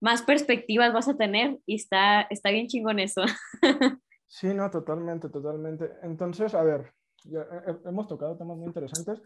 más 0.00 0.22
perspectivas 0.22 0.92
vas 0.92 1.08
a 1.08 1.16
tener 1.16 1.58
y 1.66 1.76
está, 1.76 2.22
está 2.22 2.50
bien 2.50 2.66
chingón 2.66 2.98
eso. 2.98 3.22
sí, 4.26 4.54
no, 4.54 4.70
totalmente, 4.70 5.28
totalmente. 5.28 5.90
Entonces, 6.02 6.54
a 6.54 6.62
ver, 6.62 6.92
ya 7.24 7.46
hemos 7.84 8.08
tocado 8.08 8.36
temas 8.36 8.56
muy 8.56 8.66
interesantes. 8.66 9.20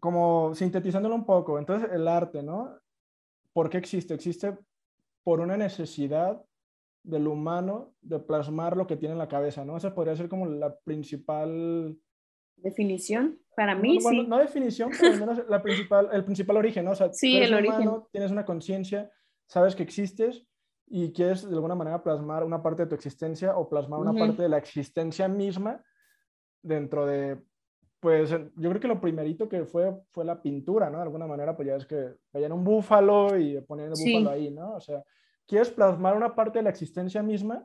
Como 0.00 0.54
sintetizándolo 0.54 1.14
un 1.14 1.26
poco, 1.26 1.58
entonces 1.58 1.90
el 1.92 2.08
arte, 2.08 2.42
¿no? 2.42 2.76
¿Por 3.52 3.70
qué 3.70 3.78
existe? 3.78 4.14
Existe 4.14 4.56
por 5.22 5.40
una 5.40 5.56
necesidad 5.56 6.44
del 7.04 7.26
humano 7.26 7.94
de 8.00 8.18
plasmar 8.18 8.76
lo 8.76 8.86
que 8.86 8.96
tiene 8.96 9.12
en 9.12 9.18
la 9.18 9.28
cabeza, 9.28 9.64
¿no? 9.64 9.76
Esa 9.76 9.94
podría 9.94 10.16
ser 10.16 10.28
como 10.28 10.46
la 10.46 10.76
principal... 10.78 11.98
Definición, 12.56 13.40
para 13.56 13.74
mí, 13.74 14.00
sí. 14.00 14.26
No 14.26 14.38
definición, 14.38 14.90
pero 14.98 15.14
al 15.14 15.20
menos 15.20 15.42
la 15.48 15.62
principal, 15.62 16.08
el 16.12 16.24
principal 16.24 16.56
origen, 16.56 16.84
¿no? 16.84 16.92
O 16.92 16.94
sea, 16.94 17.08
sí, 17.12 17.38
el 17.38 17.54
origen. 17.54 17.90
tienes 18.12 18.30
una 18.30 18.44
conciencia, 18.44 19.10
sabes 19.46 19.74
que 19.74 19.82
existes 19.82 20.46
y 20.86 21.12
quieres 21.12 21.48
de 21.48 21.54
alguna 21.54 21.74
manera 21.74 22.02
plasmar 22.02 22.44
una 22.44 22.62
parte 22.62 22.82
de 22.82 22.88
tu 22.88 22.94
existencia 22.94 23.56
o 23.56 23.68
plasmar 23.68 24.00
una 24.00 24.12
parte 24.12 24.42
de 24.42 24.48
la 24.48 24.58
existencia 24.58 25.26
misma 25.26 25.82
dentro 26.62 27.06
de 27.06 27.42
pues 28.02 28.30
yo 28.30 28.68
creo 28.68 28.80
que 28.80 28.88
lo 28.88 29.00
primerito 29.00 29.48
que 29.48 29.64
fue 29.64 29.94
fue 30.10 30.24
la 30.24 30.42
pintura, 30.42 30.90
¿no? 30.90 30.96
De 30.96 31.04
alguna 31.04 31.28
manera, 31.28 31.54
pues 31.54 31.68
ya 31.68 31.76
es 31.76 31.86
que 31.86 32.16
veían 32.32 32.50
un 32.50 32.64
búfalo 32.64 33.38
y 33.38 33.60
ponían 33.60 33.92
el 33.92 33.94
búfalo 33.94 34.30
ahí, 34.30 34.50
¿no? 34.50 34.74
O 34.74 34.80
sea, 34.80 35.04
quieres 35.46 35.70
plasmar 35.70 36.16
una 36.16 36.34
parte 36.34 36.58
de 36.58 36.64
la 36.64 36.70
existencia 36.70 37.22
misma 37.22 37.64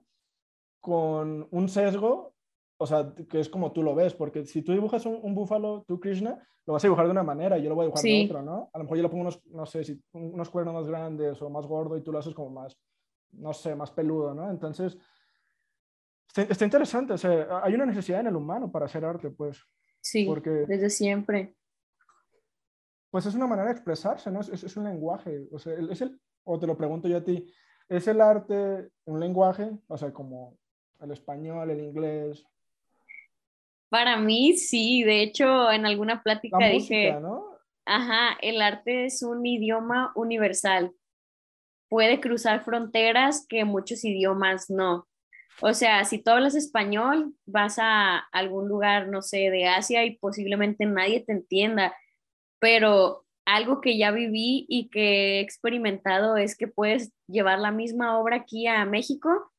con 0.79 1.47
un 1.49 1.67
sesgo, 1.67 2.35
o 2.77 2.85
sea, 2.85 3.15
que 3.27 3.39
es 3.39 3.49
como 3.49 3.71
tú 3.71 3.81
lo 3.81 3.95
ves, 3.95 4.13
porque 4.13 4.45
si 4.45 4.61
tú 4.61 4.73
dibujas 4.73 5.07
un, 5.07 5.33
búfalo, 5.33 5.83
tú, 5.87 5.99
Krishna, 5.99 6.39
lo 6.67 6.73
vas 6.73 6.83
a 6.83 6.87
dibujar 6.87 7.07
de 7.07 7.13
una 7.13 7.23
manera 7.23 7.57
y 7.57 7.63
yo 7.63 7.69
lo 7.69 7.75
voy 7.75 7.85
a 7.85 7.87
dibujar 7.87 8.03
de 8.03 8.25
otra, 8.25 8.43
¿no? 8.43 8.69
A 8.71 8.77
lo 8.77 8.83
mejor 8.83 8.97
yo 8.97 9.03
le 9.03 9.09
pongo 9.09 9.21
unos, 9.21 9.43
no 9.47 9.65
sé, 9.65 9.83
si, 9.83 9.99
unos 10.11 10.51
cuernos 10.51 10.75
más 10.75 10.87
grandes 10.87 11.41
o 11.41 11.49
más 11.49 11.65
gordo 11.65 11.97
y 11.97 12.03
tú 12.03 12.11
lo 12.11 12.19
haces 12.19 12.35
como 12.35 12.51
más, 12.51 12.77
no 13.31 13.53
sé, 13.53 13.75
más 13.75 13.89
peludo, 13.89 14.35
¿no? 14.35 14.51
Entonces, 14.51 14.99
está, 16.27 16.43
está 16.43 16.63
interesante, 16.63 17.13
o 17.13 17.17
sea, 17.17 17.59
hay 17.63 17.73
una 17.73 17.87
necesidad 17.87 18.19
en 18.19 18.27
el 18.27 18.35
humano 18.35 18.71
para 18.71 18.85
hacer 18.85 19.03
arte, 19.03 19.31
pues. 19.31 19.67
Sí, 20.09 20.25
porque, 20.25 20.49
desde 20.49 20.89
siempre. 20.89 21.53
Pues 23.11 23.25
es 23.25 23.35
una 23.35 23.47
manera 23.47 23.67
de 23.67 23.73
expresarse, 23.73 24.31
¿no? 24.31 24.39
Es, 24.39 24.63
es 24.63 24.77
un 24.77 24.85
lenguaje. 24.85 25.47
O 25.51 25.59
sea, 25.59 25.73
es 25.73 26.01
el, 26.01 26.19
o 26.45 26.57
te 26.57 26.65
lo 26.65 26.77
pregunto 26.77 27.09
yo 27.09 27.17
a 27.17 27.23
ti, 27.23 27.51
¿es 27.89 28.07
el 28.07 28.21
arte 28.21 28.89
un 29.05 29.19
lenguaje? 29.19 29.69
O 29.87 29.97
sea, 29.97 30.13
como 30.13 30.57
el 31.01 31.11
español, 31.11 31.69
el 31.69 31.81
inglés. 31.81 32.45
Para 33.89 34.17
mí 34.17 34.55
sí, 34.55 35.03
de 35.03 35.23
hecho 35.23 35.71
en 35.71 35.85
alguna 35.85 36.23
plática 36.23 36.57
dije, 36.67 37.19
¿no? 37.19 37.57
ajá, 37.85 38.37
el 38.41 38.61
arte 38.61 39.05
es 39.05 39.23
un 39.23 39.45
idioma 39.45 40.11
universal. 40.15 40.93
Puede 41.89 42.19
cruzar 42.19 42.63
fronteras 42.63 43.45
que 43.47 43.65
muchos 43.65 44.03
idiomas 44.05 44.69
no. 44.69 45.06
O 45.61 45.73
sea, 45.73 46.05
si 46.05 46.19
tú 46.19 46.31
hablas 46.31 46.55
español, 46.55 47.33
vas 47.45 47.77
a 47.79 48.19
algún 48.31 48.67
lugar, 48.67 49.07
no 49.07 49.21
sé, 49.21 49.49
de 49.49 49.65
Asia 49.65 50.05
y 50.05 50.17
posiblemente 50.17 50.85
nadie 50.85 51.21
te 51.21 51.31
entienda, 51.31 51.95
pero 52.59 53.25
algo 53.45 53.81
que 53.81 53.97
ya 53.97 54.11
viví 54.11 54.65
y 54.69 54.89
que 54.89 55.37
he 55.37 55.39
experimentado 55.39 56.37
es 56.37 56.55
que 56.57 56.67
puedes 56.67 57.11
llevar 57.27 57.59
la 57.59 57.71
misma 57.71 58.19
obra 58.19 58.37
aquí 58.37 58.67
a 58.67 58.85
México 58.85 59.51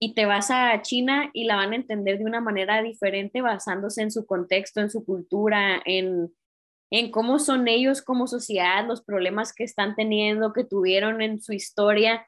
y 0.00 0.14
te 0.14 0.26
vas 0.26 0.50
a 0.50 0.82
China 0.82 1.30
y 1.32 1.44
la 1.44 1.54
van 1.54 1.72
a 1.72 1.76
entender 1.76 2.18
de 2.18 2.24
una 2.24 2.40
manera 2.40 2.82
diferente 2.82 3.40
basándose 3.40 4.02
en 4.02 4.10
su 4.10 4.26
contexto, 4.26 4.80
en 4.80 4.90
su 4.90 5.04
cultura, 5.04 5.80
en, 5.84 6.34
en 6.90 7.12
cómo 7.12 7.38
son 7.38 7.68
ellos 7.68 8.02
como 8.02 8.26
sociedad, 8.26 8.84
los 8.86 9.04
problemas 9.04 9.54
que 9.54 9.62
están 9.62 9.94
teniendo, 9.94 10.52
que 10.52 10.64
tuvieron 10.64 11.22
en 11.22 11.40
su 11.40 11.52
historia. 11.52 12.26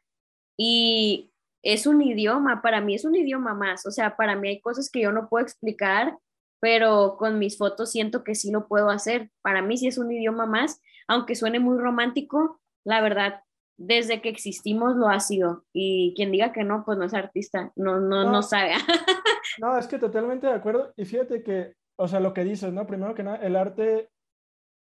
Y 0.56 1.32
es 1.64 1.86
un 1.86 2.02
idioma, 2.02 2.62
para 2.62 2.80
mí 2.80 2.94
es 2.94 3.04
un 3.04 3.16
idioma 3.16 3.54
más, 3.54 3.86
o 3.86 3.90
sea, 3.90 4.16
para 4.16 4.36
mí 4.36 4.48
hay 4.48 4.60
cosas 4.60 4.90
que 4.90 5.00
yo 5.00 5.12
no 5.12 5.28
puedo 5.28 5.42
explicar, 5.42 6.16
pero 6.60 7.16
con 7.18 7.38
mis 7.38 7.58
fotos 7.58 7.90
siento 7.90 8.22
que 8.22 8.34
sí 8.34 8.50
lo 8.50 8.68
puedo 8.68 8.88
hacer. 8.88 9.30
Para 9.42 9.60
mí 9.60 9.76
sí 9.76 9.86
es 9.86 9.98
un 9.98 10.10
idioma 10.10 10.46
más, 10.46 10.80
aunque 11.08 11.34
suene 11.34 11.58
muy 11.58 11.78
romántico, 11.78 12.60
la 12.84 13.02
verdad, 13.02 13.42
desde 13.76 14.22
que 14.22 14.28
existimos 14.28 14.96
lo 14.96 15.08
ha 15.08 15.20
sido. 15.20 15.64
Y 15.72 16.14
quien 16.16 16.32
diga 16.32 16.52
que 16.52 16.64
no, 16.64 16.84
pues 16.84 16.96
no 16.96 17.04
es 17.04 17.14
artista, 17.14 17.72
no, 17.76 18.00
no, 18.00 18.30
no, 18.30 18.42
sabe. 18.42 18.72
no, 19.58 19.76
es 19.76 19.86
que 19.86 19.98
totalmente 19.98 20.46
de 20.46 20.54
acuerdo. 20.54 20.92
Y 20.96 21.04
fíjate 21.04 21.42
que, 21.42 21.74
o 21.96 22.08
sea, 22.08 22.20
lo 22.20 22.32
que 22.32 22.44
dices, 22.44 22.72
¿no? 22.72 22.86
Primero 22.86 23.14
que 23.14 23.24
nada, 23.24 23.36
el 23.38 23.56
arte 23.56 24.10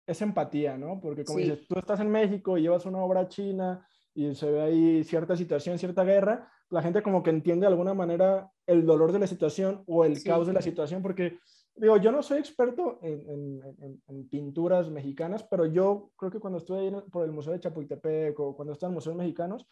es 0.06 0.22
empatía, 0.22 0.78
¿no? 0.78 1.00
Porque 1.00 1.24
como 1.24 1.40
dices, 1.40 1.66
tú 1.68 1.78
estás 1.78 2.00
en 2.00 2.10
México 2.10 2.56
y 2.56 2.62
llevas 2.62 2.86
una 2.86 2.98
obra 2.98 3.28
china 3.28 3.86
y 4.14 4.34
se 4.34 4.50
ve 4.50 4.62
ahí 4.62 5.04
cierta 5.04 5.36
situación, 5.36 5.78
cierta 5.78 6.04
guerra, 6.04 6.50
la 6.70 6.82
gente 6.82 7.02
como 7.02 7.22
que 7.22 7.30
entiende 7.30 7.62
de 7.62 7.72
alguna 7.72 7.94
manera 7.94 8.50
el 8.66 8.84
dolor 8.84 9.12
de 9.12 9.20
la 9.20 9.26
situación 9.26 9.84
o 9.86 10.04
el 10.04 10.22
caos 10.22 10.46
de 10.46 10.52
la 10.52 10.62
situación, 10.62 11.02
porque 11.02 11.38
digo, 11.76 11.96
yo 11.98 12.10
no 12.10 12.22
soy 12.22 12.38
experto 12.38 12.98
en, 13.02 13.60
en, 14.08 14.28
pinturas 14.28 14.90
mexicanas, 14.90 15.44
pero 15.44 15.66
yo 15.66 16.10
creo 16.16 16.30
que 16.30 16.40
cuando 16.40 16.58
estuve 16.58 16.80
ahí 16.80 16.92
por 17.12 17.24
el 17.24 17.32
Museo 17.32 17.52
de 17.52 17.60
Chapultepec 17.60 18.38
o 18.40 18.56
cuando 18.56 18.72
estaba 18.72 18.90
en 18.90 18.94
Museos 18.94 19.16
Mexicanos 19.16 19.66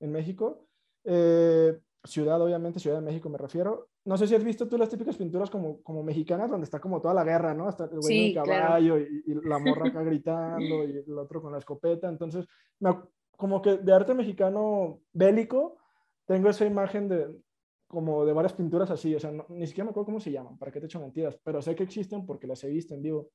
en 0.00 0.10
México, 0.10 0.66
eh, 1.04 1.78
ciudad 2.02 2.40
obviamente, 2.40 2.80
Ciudad 2.80 2.96
de 2.96 3.06
México 3.06 3.28
me 3.28 3.38
refiero, 3.38 3.88
no 4.04 4.18
sé 4.18 4.26
si 4.26 4.34
has 4.34 4.44
visto 4.44 4.68
tú 4.68 4.76
las 4.76 4.90
típicas 4.90 5.16
pinturas 5.16 5.48
como, 5.48 5.82
como 5.82 6.02
mexicanas, 6.02 6.50
donde 6.50 6.64
está 6.64 6.80
como 6.80 7.00
toda 7.00 7.14
la 7.14 7.24
guerra, 7.24 7.54
¿no? 7.54 7.68
Está 7.68 7.84
el 7.84 8.00
güey 8.00 8.32
en 8.32 8.38
el 8.38 8.44
caballo 8.44 8.98
y, 8.98 9.22
la 9.44 9.58
morra 9.58 9.88
acá 9.88 10.02
gritando 10.02 10.84
y 10.84 11.02
el 11.06 11.18
otro 11.18 11.40
con 11.40 11.52
la 11.52 11.58
escopeta, 11.58 12.08
entonces, 12.08 12.46
como 13.36 13.62
que 13.62 13.78
de 13.78 13.92
arte 13.92 14.12
mexicano 14.12 15.00
bélico, 15.12 15.76
tengo 16.26 16.48
esa 16.48 16.66
imagen 16.66 17.08
de 17.08 17.34
como 17.86 18.24
de 18.24 18.32
varias 18.32 18.52
pinturas 18.52 18.90
así, 18.90 19.14
o 19.14 19.20
sea, 19.20 19.32
ni 19.48 19.66
siquiera 19.66 19.84
me 19.84 19.90
acuerdo 19.90 20.06
cómo 20.06 20.20
se 20.20 20.32
llaman, 20.32 20.58
para 20.58 20.72
qué 20.72 20.80
te 20.80 20.86
echo 20.86 21.00
mentiras, 21.00 21.38
pero 21.44 21.62
sé 21.62 21.74
que 21.74 21.84
existen 21.84 22.26
porque 22.26 22.46
las 22.46 22.62
he 22.64 22.68
visto 22.68 22.94
en 22.94 23.02
vivo. 23.02 23.28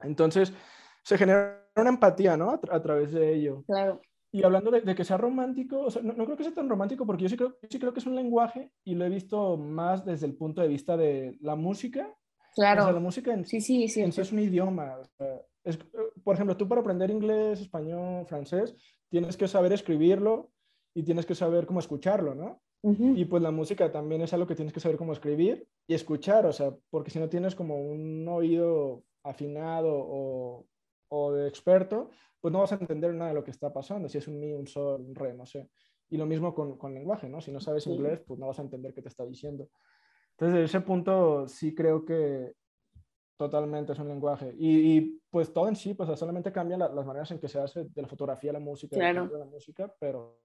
Entonces, 0.00 0.52
se 1.04 1.18
genera 1.18 1.68
una 1.76 1.90
empatía, 1.90 2.36
¿no? 2.36 2.50
A, 2.50 2.82
través 2.82 3.12
de 3.12 3.34
ello. 3.34 3.62
Claro. 3.66 4.00
Y 4.32 4.42
hablando 4.44 4.70
de, 4.70 4.94
que 4.94 5.04
sea 5.04 5.18
romántico, 5.18 5.82
o 5.82 5.90
sea, 5.90 6.02
no, 6.02 6.14
creo 6.24 6.36
que 6.36 6.44
sea 6.44 6.54
tan 6.54 6.68
romántico 6.68 7.06
porque 7.06 7.24
yo 7.24 7.28
sí, 7.28 7.36
creo, 7.36 7.56
sí 7.68 7.78
creo 7.78 7.92
que 7.92 8.00
es 8.00 8.06
un 8.06 8.16
lenguaje 8.16 8.72
y 8.82 8.94
lo 8.94 9.04
he 9.04 9.10
visto 9.10 9.56
más 9.58 10.04
desde 10.04 10.26
el 10.26 10.34
punto 10.34 10.62
de 10.62 10.68
vista 10.68 10.96
de 10.96 11.36
la 11.40 11.54
música. 11.54 12.12
Claro. 12.54 12.82
O 12.82 12.84
sea, 12.84 12.94
la 12.94 13.00
música 13.00 13.32
en 13.32 13.44
sí, 13.44 13.60
sí, 13.60 13.88
sí, 13.88 14.02
es 14.02 14.32
un 14.32 14.38
idioma. 14.38 14.96
es, 15.64 15.78
por 16.24 16.34
ejemplo, 16.34 16.56
tú 16.56 16.66
para 16.66 16.80
aprender 16.80 17.10
inglés, 17.10 17.60
español, 17.60 18.26
francés, 18.26 18.74
tienes 19.10 19.36
que 19.36 19.48
saber 19.48 19.72
escribirlo 19.72 20.51
y 20.94 21.02
tienes 21.02 21.26
que 21.26 21.34
saber 21.34 21.66
cómo 21.66 21.80
escucharlo, 21.80 22.34
¿no? 22.34 22.60
Y 22.84 23.26
pues 23.26 23.40
la 23.40 23.52
música 23.52 23.92
también 23.92 24.22
es 24.22 24.32
algo 24.32 24.48
que 24.48 24.56
tienes 24.56 24.72
que 24.72 24.80
saber 24.80 24.98
cómo 24.98 25.12
escribir 25.12 25.68
y 25.86 25.94
escuchar, 25.94 26.46
o 26.46 26.52
sea, 26.52 26.74
porque 26.90 27.12
si 27.12 27.20
no 27.20 27.28
tienes 27.28 27.54
como 27.54 27.80
un 27.80 28.26
oído 28.26 29.04
afinado 29.22 29.92
o, 29.94 30.66
o 31.08 31.32
de 31.32 31.46
experto, 31.46 32.10
pues 32.40 32.50
no 32.50 32.58
vas 32.58 32.72
a 32.72 32.76
entender 32.76 33.14
nada 33.14 33.28
de 33.28 33.36
lo 33.36 33.44
que 33.44 33.52
está 33.52 33.72
pasando, 33.72 34.08
si 34.08 34.18
es 34.18 34.26
un 34.26 34.40
mi, 34.40 34.52
un 34.52 34.66
sol, 34.66 35.00
un 35.00 35.14
re, 35.14 35.32
no 35.32 35.46
sé. 35.46 35.70
Y 36.10 36.16
lo 36.16 36.26
mismo 36.26 36.52
con, 36.52 36.76
con 36.76 36.92
lenguaje, 36.92 37.28
¿no? 37.28 37.40
Si 37.40 37.52
no 37.52 37.60
sabes 37.60 37.86
inglés, 37.86 38.20
pues 38.26 38.40
no 38.40 38.48
vas 38.48 38.58
a 38.58 38.62
entender 38.62 38.92
qué 38.92 39.00
te 39.00 39.08
está 39.08 39.24
diciendo. 39.24 39.68
Entonces, 40.32 40.58
de 40.58 40.64
ese 40.64 40.80
punto 40.80 41.46
sí 41.46 41.76
creo 41.76 42.04
que 42.04 42.52
totalmente 43.36 43.92
es 43.92 43.98
un 44.00 44.08
lenguaje. 44.08 44.54
Y, 44.58 44.96
y 44.96 45.22
pues 45.30 45.52
todo 45.52 45.68
en 45.68 45.76
sí, 45.76 45.94
pues 45.94 46.18
solamente 46.18 46.50
cambian 46.50 46.80
las 46.80 47.06
maneras 47.06 47.30
en 47.30 47.38
que 47.38 47.48
se 47.48 47.60
hace 47.60 47.84
de 47.84 48.02
la 48.02 48.08
fotografía 48.08 48.50
a 48.50 48.54
la 48.54 48.60
música, 48.60 48.96
claro. 48.96 49.28
de 49.28 49.38
la 49.38 49.44
música, 49.44 49.94
pero 50.00 50.40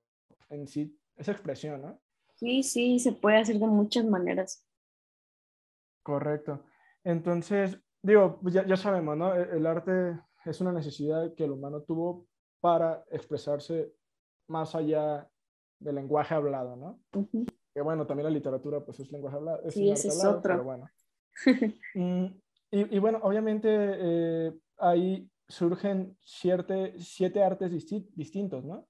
en 0.49 0.67
sí, 0.67 0.97
esa 1.15 1.31
expresión, 1.31 1.81
¿no? 1.81 1.99
Sí, 2.35 2.63
sí, 2.63 2.99
se 2.99 3.13
puede 3.13 3.37
hacer 3.37 3.57
de 3.57 3.67
muchas 3.67 4.05
maneras. 4.05 4.63
Correcto. 6.03 6.63
Entonces, 7.03 7.79
digo, 8.01 8.39
pues 8.41 8.53
ya, 8.53 8.65
ya 8.65 8.77
sabemos, 8.77 9.17
¿no? 9.17 9.35
E, 9.35 9.57
el, 9.57 9.65
arte 9.65 10.19
es 10.45 10.61
una 10.61 10.71
necesidad 10.71 11.33
que 11.33 11.45
el 11.45 11.51
humano 11.51 11.81
tuvo 11.81 12.27
para 12.59 13.03
expresarse 13.11 13.93
más 14.47 14.75
allá 14.75 15.29
del 15.79 15.95
lenguaje 15.95 16.35
hablado, 16.35 16.75
¿no? 16.75 17.01
Que 17.73 17.81
bueno, 17.81 18.05
también 18.07 18.25
la 18.25 18.31
literatura 18.31 18.83
pues 18.83 18.99
es 18.99 19.11
lenguaje 19.11 19.37
hablado. 19.37 19.61
Es 19.63 19.73
sí, 19.73 19.89
ese 19.89 20.07
es 20.09 20.23
otro. 20.23 20.41
Pero 20.41 20.63
bueno. 20.63 20.89
Mm, 21.93 22.25
y, 22.71 22.95
y, 22.95 22.99
bueno, 22.99 23.19
obviamente 23.21 23.69
eh, 23.69 24.53
ahí 24.77 25.29
surgen 25.47 26.17
siete, 26.21 26.95
siete 26.99 27.43
artes 27.43 27.71
distintos, 28.15 28.65
¿no? 28.65 28.87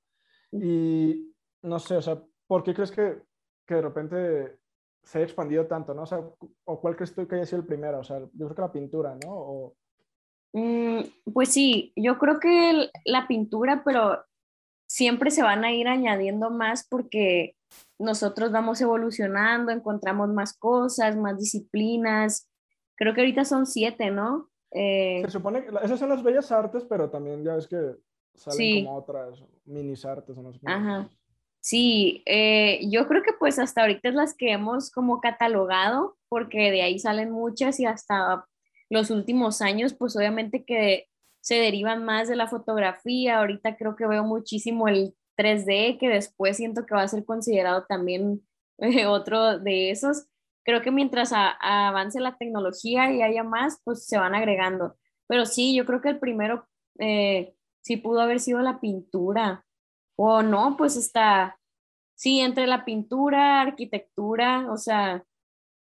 Y 0.52 1.36
no 1.68 1.80
sé, 1.80 1.98
o 1.98 2.02
sea, 2.02 2.22
¿por 2.48 2.64
qué 2.64 2.74
crees 2.74 2.92
que, 2.92 3.22
que 3.66 3.76
de 3.76 3.82
repente 3.82 4.58
se 5.04 5.20
ha 5.20 5.24
expandido 5.24 5.66
tanto, 5.68 5.94
¿no? 5.94 6.04
O 6.04 6.06
sea, 6.06 6.20
¿o 6.66 6.82
cuál 6.82 6.96
crees 6.96 7.14
tú 7.16 7.28
que 7.28 7.36
haya 7.36 7.46
sido 7.46 7.60
el 7.60 7.68
primero? 7.68 8.00
O 8.00 8.04
sea, 8.04 8.20
yo 8.20 8.46
creo 8.46 8.56
que 8.56 8.62
la 8.62 8.72
pintura, 8.72 9.18
¿no? 9.24 9.74
Mm, 10.54 11.02
pues 11.34 11.50
sí, 11.50 11.94
yo 11.96 12.18
creo 12.18 12.40
que 12.40 12.90
la 13.06 13.28
pintura, 13.28 13.84
pero 13.86 14.24
siempre 14.88 15.32
se 15.32 15.44
van 15.44 15.64
a 15.64 15.72
ir 15.72 15.88
añadiendo 15.88 16.50
más 16.50 16.88
porque 16.88 17.56
nosotros 18.00 18.52
vamos 18.52 18.82
evolucionando, 18.82 19.72
encontramos 19.72 20.30
más 20.30 20.58
cosas, 20.58 21.16
más 21.16 21.38
disciplinas. 21.38 22.50
Creo 22.96 23.14
que 23.14 23.22
ahorita 23.22 23.46
son 23.46 23.66
siete, 23.66 24.12
¿no? 24.12 24.50
Eh, 24.72 25.22
se 25.24 25.32
supone 25.32 25.64
que 25.64 25.72
esas 25.84 26.00
son 26.00 26.10
las 26.10 26.24
bellas 26.24 26.52
artes, 26.52 26.86
pero 26.90 27.10
también 27.10 27.44
ya 27.44 27.56
es 27.56 27.68
que 27.68 27.96
salen 28.34 28.86
como 28.86 28.98
otras 28.98 29.44
minis 29.66 30.06
artes. 30.06 30.38
No 30.38 30.52
Ajá. 30.66 31.10
Sí, 31.60 32.24
eh, 32.26 32.80
yo 32.90 33.08
creo 33.08 33.24
que 33.24 33.34
pues 33.38 33.60
hasta 33.60 33.82
ahorita 33.82 34.10
es 34.10 34.16
las 34.16 34.34
que 34.36 34.52
hemos 34.52 34.92
como 34.92 35.20
catalogado, 35.20 36.18
porque 36.30 36.72
de 36.72 36.82
ahí 36.82 37.00
salen 37.00 37.32
muchas 37.32 37.80
y 37.80 37.86
hasta 37.86 38.46
los 38.90 39.12
últimos 39.12 39.62
años, 39.62 39.94
pues 39.94 40.16
obviamente 40.16 40.64
que 40.64 41.08
se 41.42 41.56
derivan 41.56 42.06
más 42.06 42.28
de 42.28 42.36
la 42.36 42.48
fotografía. 42.48 43.40
Ahorita 43.40 43.78
creo 43.78 43.96
que 43.96 44.08
veo 44.08 44.24
muchísimo 44.24 44.88
el 44.88 45.16
3D, 45.38 45.98
que 46.00 46.10
después 46.10 46.58
siento 46.58 46.86
que 46.86 46.96
va 46.96 47.04
a 47.04 47.08
ser 47.08 47.26
considerado 47.26 47.86
también 47.88 48.42
eh, 48.80 49.06
otro 49.06 49.60
de 49.60 49.92
esos. 49.92 50.28
Creo 50.66 50.82
que 50.82 50.92
mientras 50.92 51.32
avance 51.34 52.20
la 52.20 52.38
tecnología 52.38 53.12
y 53.14 53.22
haya 53.22 53.44
más, 53.44 53.80
pues 53.86 54.06
se 54.06 54.18
van 54.18 54.36
agregando. 54.36 54.98
Pero 55.28 55.46
sí, 55.46 55.76
yo 55.76 55.86
creo 55.86 56.02
que 56.02 56.10
el 56.10 56.20
primero 56.20 56.68
eh, 57.00 57.56
sí 57.82 57.98
pudo 57.98 58.20
haber 58.22 58.40
sido 58.42 58.60
la 58.60 58.82
pintura. 58.82 59.66
O 60.18 60.42
no, 60.42 60.76
pues 60.78 60.98
está, 60.98 61.60
sí, 62.16 62.40
entre 62.40 62.68
la 62.68 62.86
pintura, 62.86 63.62
arquitectura, 63.62 64.72
o 64.72 64.78
sea, 64.78 65.24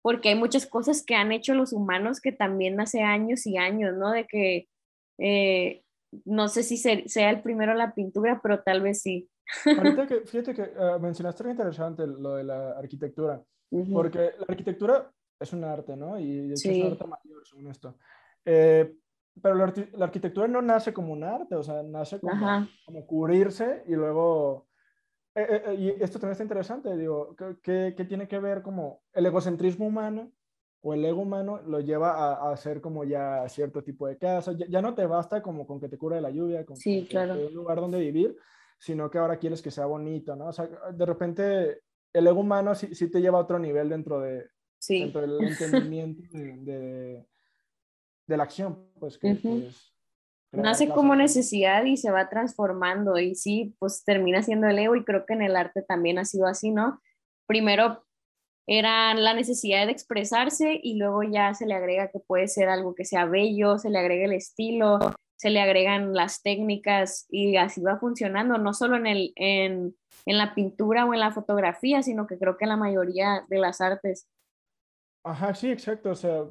porque 0.01 0.29
hay 0.29 0.35
muchas 0.35 0.65
cosas 0.65 1.03
que 1.05 1.15
han 1.15 1.31
hecho 1.31 1.53
los 1.53 1.73
humanos 1.73 2.21
que 2.21 2.31
también 2.31 2.79
hace 2.79 3.01
años 3.01 3.45
y 3.45 3.57
años, 3.57 3.95
¿no? 3.95 4.11
De 4.11 4.25
que, 4.25 4.69
eh, 5.17 5.83
no 6.25 6.47
sé 6.47 6.63
si 6.63 6.77
sea 6.77 7.29
el 7.29 7.41
primero 7.41 7.73
la 7.73 7.93
pintura, 7.93 8.39
pero 8.41 8.61
tal 8.61 8.81
vez 8.81 9.01
sí. 9.01 9.29
Ahorita 9.65 10.07
que, 10.07 10.21
fíjate 10.25 10.53
que 10.53 10.61
uh, 10.61 10.99
mencionaste 10.99 11.43
algo 11.43 11.51
interesante, 11.51 12.07
lo 12.07 12.35
de 12.35 12.43
la 12.43 12.71
arquitectura, 12.71 13.41
porque 13.91 14.31
la 14.37 14.45
arquitectura 14.47 15.11
es 15.39 15.53
un 15.53 15.63
arte, 15.63 15.95
¿no? 15.95 16.19
Y 16.19 16.47
de 16.47 16.53
hecho 16.53 16.69
es 16.69 16.77
un 16.77 16.91
arte 16.91 17.05
mayor, 17.05 17.47
según 17.47 17.67
esto. 17.67 17.97
Eh, 18.45 18.93
pero 19.41 19.55
la, 19.55 19.73
la, 19.93 20.05
arquitectura 20.05 20.47
no 20.47 20.61
nace 20.61 20.93
como 20.93 21.13
un 21.13 21.23
arte, 21.23 21.55
o 21.55 21.63
sea, 21.63 21.83
nace 21.83 22.19
como, 22.19 22.67
como 22.85 23.05
cubrirse 23.05 23.83
y 23.87 23.93
luego 23.93 24.67
eh, 25.35 25.47
eh, 25.49 25.63
eh, 25.65 25.75
y 25.75 26.03
esto 26.03 26.19
también 26.19 26.33
está 26.33 26.43
interesante, 26.43 26.95
digo, 26.95 27.35
¿qué, 27.63 27.95
¿qué, 27.97 28.05
tiene 28.05 28.27
que 28.27 28.37
ver 28.37 28.61
como 28.61 29.01
el 29.13 29.25
egocentrismo 29.25 29.87
humano 29.87 30.31
o 30.81 30.93
el 30.93 31.03
ego 31.03 31.21
humano 31.21 31.59
lo 31.63 31.79
lleva 31.79 32.11
a, 32.11 32.49
a 32.49 32.51
hacer 32.51 32.81
como 32.81 33.03
ya 33.03 33.47
cierto 33.49 33.83
tipo 33.83 34.05
de 34.05 34.17
casa? 34.19 34.53
Ya, 34.53 34.81
no 34.81 34.93
te 34.93 35.07
basta 35.07 35.41
como 35.41 35.65
con 35.65 35.79
que 35.79 35.89
te 35.89 35.97
cure 35.97 36.21
la 36.21 36.29
lluvia, 36.29 36.63
con, 36.65 36.77
sí, 36.77 37.07
claro. 37.09 37.47
un 37.47 37.53
lugar 37.53 37.81
donde 37.81 37.99
vivir, 37.99 38.37
sino 38.77 39.09
que 39.09 39.17
ahora 39.17 39.39
quieres 39.39 39.63
que 39.63 39.71
sea 39.71 39.87
bonito, 39.87 40.35
¿no? 40.35 40.49
O 40.49 40.53
sea, 40.53 40.67
de 40.67 41.05
repente 41.05 41.81
el 42.13 42.27
ego 42.27 42.41
humano 42.41 42.75
sí, 42.75 42.93
sí 42.93 43.09
te 43.09 43.19
lleva 43.19 43.39
a 43.39 43.41
otro 43.41 43.57
nivel 43.57 43.89
dentro, 43.89 44.19
de, 44.19 44.45
sí. 44.77 44.99
dentro 44.99 45.21
del 45.21 45.39
entendimiento 45.47 46.21
de, 46.31 46.57
de, 46.57 47.25
de, 48.27 48.37
la 48.37 48.43
acción, 48.43 48.87
pues 48.99 49.17
que, 49.17 49.37
Nace 50.53 50.87
como 50.87 51.15
necesidad 51.15 51.83
y 51.83 51.97
se 51.97 52.11
va 52.11 52.29
transformando 52.29 53.17
y 53.17 53.33
sí, 53.33 53.75
pues 53.79 54.03
termina 54.05 54.43
siendo 54.43 54.67
el 54.67 54.77
ego 54.77 54.95
y 54.95 55.03
creo 55.03 55.25
que 55.25 55.33
en 55.33 55.41
el 55.41 55.55
arte 55.55 55.81
también 55.81 56.19
ha 56.19 56.25
sido 56.25 56.45
así, 56.45 56.69
¿no? 56.69 57.01
Primero 57.47 58.05
era 58.67 59.15
la 59.15 59.33
necesidad 59.33 59.87
de 59.87 59.91
expresarse 59.91 60.79
y 60.81 60.97
luego 60.97 61.23
ya 61.23 61.55
se 61.55 61.65
le 61.65 61.73
agrega 61.73 62.11
que 62.11 62.19
puede 62.19 62.47
ser 62.47 62.69
algo 62.69 62.93
que 62.93 63.03
sea 63.03 63.25
bello, 63.25 63.79
se 63.79 63.89
le 63.89 63.97
agrega 63.97 64.25
el 64.25 64.33
estilo, 64.33 64.99
se 65.37 65.49
le 65.49 65.59
agregan 65.59 66.13
las 66.13 66.43
técnicas 66.43 67.25
y 67.29 67.57
así 67.57 67.81
va 67.81 67.97
funcionando, 67.97 68.59
no 68.59 68.73
solo 68.73 68.95
en, 68.95 69.07
el, 69.07 69.33
en, 69.35 69.95
en 70.27 70.37
la 70.37 70.53
pintura 70.53 71.05
o 71.05 71.15
en 71.15 71.19
la 71.19 71.31
fotografía, 71.31 72.03
sino 72.03 72.27
que 72.27 72.37
creo 72.37 72.57
que 72.57 72.65
en 72.65 72.69
la 72.69 72.77
mayoría 72.77 73.43
de 73.49 73.57
las 73.57 73.81
artes. 73.81 74.29
Ajá, 75.23 75.55
sí, 75.55 75.71
exacto, 75.71 76.11
o 76.11 76.15
sea, 76.15 76.43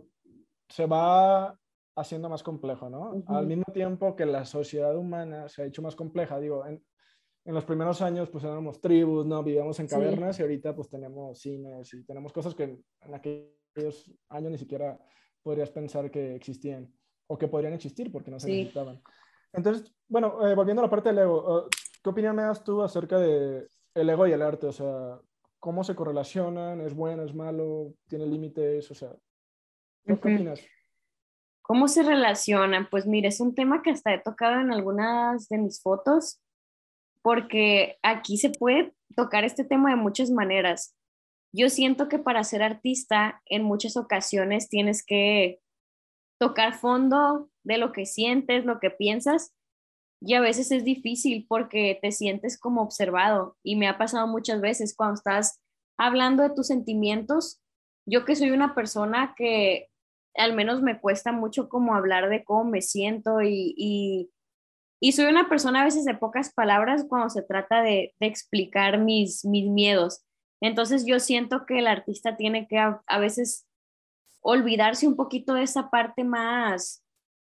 se 0.69 0.87
va 0.87 1.57
haciendo 1.97 2.29
más 2.29 2.43
complejo, 2.43 2.89
¿no? 2.89 3.23
Al 3.27 3.47
mismo 3.47 3.65
tiempo 3.73 4.17
que 4.17 4.27
la 4.27 4.45
sociedad 4.45 4.97
humana 4.97 5.49
se 5.49 5.63
ha 5.63 5.67
hecho 5.67 5.83
más 5.83 5.95
compleja, 5.95 6.41
digo, 6.41 6.67
en, 6.67 6.83
en 7.45 7.55
los 7.55 7.65
primeros 7.65 8.01
años 8.03 8.29
pues 8.31 8.45
éramos 8.45 8.81
tribus, 8.81 9.27
¿no? 9.27 9.43
Vivíamos 9.43 9.79
en 9.81 9.89
cavernas 9.89 10.39
y 10.39 10.43
ahorita 10.43 10.75
pues 10.75 10.89
tenemos 10.89 11.41
cines 11.41 11.93
y 11.95 12.05
tenemos 12.05 12.33
cosas 12.33 12.55
que 12.55 12.65
en, 12.65 13.15
aquellos 13.15 14.13
años 14.29 14.53
ni 14.53 14.59
siquiera 14.59 14.99
podrías 15.43 15.71
pensar 15.71 16.11
que 16.11 16.35
existían 16.35 16.93
o 17.27 17.37
que 17.37 17.49
podrían 17.49 17.73
existir 17.73 18.13
porque 18.13 18.31
no 18.31 18.39
se 18.39 18.49
necesitaban. 18.49 19.03
Entonces, 19.53 19.93
bueno, 20.09 20.47
eh, 20.47 20.55
volviendo 20.55 20.83
a 20.83 20.87
la 20.87 20.91
parte 20.91 21.11
del 21.11 21.19
ego, 21.19 21.67
eh, 21.67 21.69
¿qué 22.03 22.11
opinión 22.11 22.37
me 22.37 22.43
das 22.43 22.63
tú 22.63 22.83
acerca 22.83 23.19
de 23.19 23.67
el 23.95 24.11
ego 24.11 24.27
y 24.27 24.33
el 24.33 24.43
arte? 24.43 24.69
O 24.69 24.73
sea, 24.73 25.21
¿cómo 25.59 25.85
se 25.85 25.95
correlacionan? 25.95 26.81
¿Es 26.81 26.95
bueno, 26.95 27.25
es 27.25 27.35
malo? 27.35 27.93
¿Tiene 28.09 28.27
límites? 28.27 28.91
O 28.91 28.95
sea, 28.95 29.11
¿qué, 30.05 30.07
¿qué 30.07 30.13
opinas? 30.13 30.61
¿Cómo 31.63 31.89
se 31.89 32.03
relacionan? 32.03 32.89
Pues 32.91 33.07
mire, 33.07 33.29
es 33.29 33.41
un 33.41 33.55
tema 33.55 33.83
que 33.83 33.91
hasta 33.91 34.13
he 34.13 34.19
tocado 34.19 34.61
en 34.61 34.73
algunas 34.73 35.49
de 35.49 35.59
mis 35.59 35.81
fotos, 35.81 36.41
porque 37.23 37.99
aquí 38.03 38.37
se 38.37 38.51
puede 38.51 38.93
tocar 39.17 39.45
este 39.45 39.65
tema 39.65 39.91
de 39.91 39.97
muchas 39.97 40.31
maneras. 40.31 40.97
Yo 41.55 41.69
siento 41.69 42.09
que 42.09 42.19
para 42.19 42.45
ser 42.45 42.63
artista 42.63 43.41
en 43.47 43.63
muchas 43.63 43.97
ocasiones 43.97 44.69
tienes 44.69 45.05
que 45.05 45.61
tocar 46.39 46.75
fondo 46.75 47.51
de 47.63 47.79
lo 47.79 47.93
que 47.93 48.07
sientes, 48.07 48.65
lo 48.65 48.81
que 48.81 48.91
piensas, 48.91 49.55
y 50.25 50.35
a 50.35 50.41
veces 50.41 50.71
es 50.71 50.85
difícil 50.85 51.47
porque 51.49 51.99
te 52.01 52.13
sientes 52.13 52.59
como 52.59 52.83
observado. 52.83 53.57
Y 53.63 53.77
me 53.77 53.89
ha 53.89 53.99
pasado 53.99 54.27
muchas 54.27 54.61
veces 54.61 54.95
cuando 54.97 55.15
estás 55.15 55.61
hablando 55.99 56.43
de 56.43 56.51
tus 56.51 56.69
sentimientos, 56.69 57.61
yo 58.07 58.25
que 58.25 58.37
soy 58.37 58.51
una 58.51 58.75
persona 58.75 59.35
que 59.37 59.89
al 60.37 60.55
menos 60.55 60.83
me 60.83 61.01
cuesta 61.01 61.33
mucho 61.33 61.69
como 61.69 61.95
hablar 61.95 62.29
de 62.29 62.45
cómo 62.45 62.65
me 62.65 62.83
siento 62.83 63.43
y, 63.43 63.75
y, 65.01 65.13
soy 65.13 65.27
una 65.27 65.49
persona 65.49 65.83
a 65.83 65.85
veces 65.85 66.05
de 66.05 66.15
pocas 66.15 66.53
palabras 66.53 67.05
cuando 67.09 67.29
se 67.29 67.43
trata 67.43 67.83
de, 67.83 68.15
explicar 68.21 68.99
mis, 68.99 69.45
mis 69.45 69.69
miedos. 69.69 70.25
Entonces 70.61 71.05
yo 71.05 71.19
siento 71.19 71.67
que 71.67 71.81
el 71.81 71.89
artista 71.89 72.37
tiene 72.37 72.69
que 72.69 72.79
a, 72.79 73.19
veces 73.19 73.67
olvidarse 74.41 75.09
un 75.09 75.17
poquito 75.17 75.55
de 75.55 75.65
esa 75.65 75.91
parte 75.91 76.23
más 76.23 77.05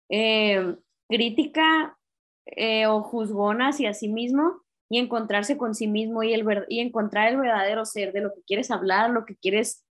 eh, 0.10 0.76
crítica 1.08 1.98
eh, 2.46 2.88
o 2.88 3.02
juzgona 3.02 3.70
hacia 3.70 3.94
sí 3.94 4.10
mismo 4.10 4.62
y 4.90 5.00
encontrarse 5.00 5.58
con 5.58 5.76
sí 5.76 5.88
mismo 5.88 6.24
y, 6.24 6.34
el, 6.34 6.46
y 6.68 6.82
encontrar 6.82 7.30
el 7.30 7.38
verdadero 7.38 7.86
ser 7.86 8.12
de 8.12 8.22
lo 8.22 8.34
que 8.34 8.44
quieres 8.44 8.70
hablar, 8.70 9.10
lo 9.12 9.26
que 9.26 9.38
quieres 9.38 9.85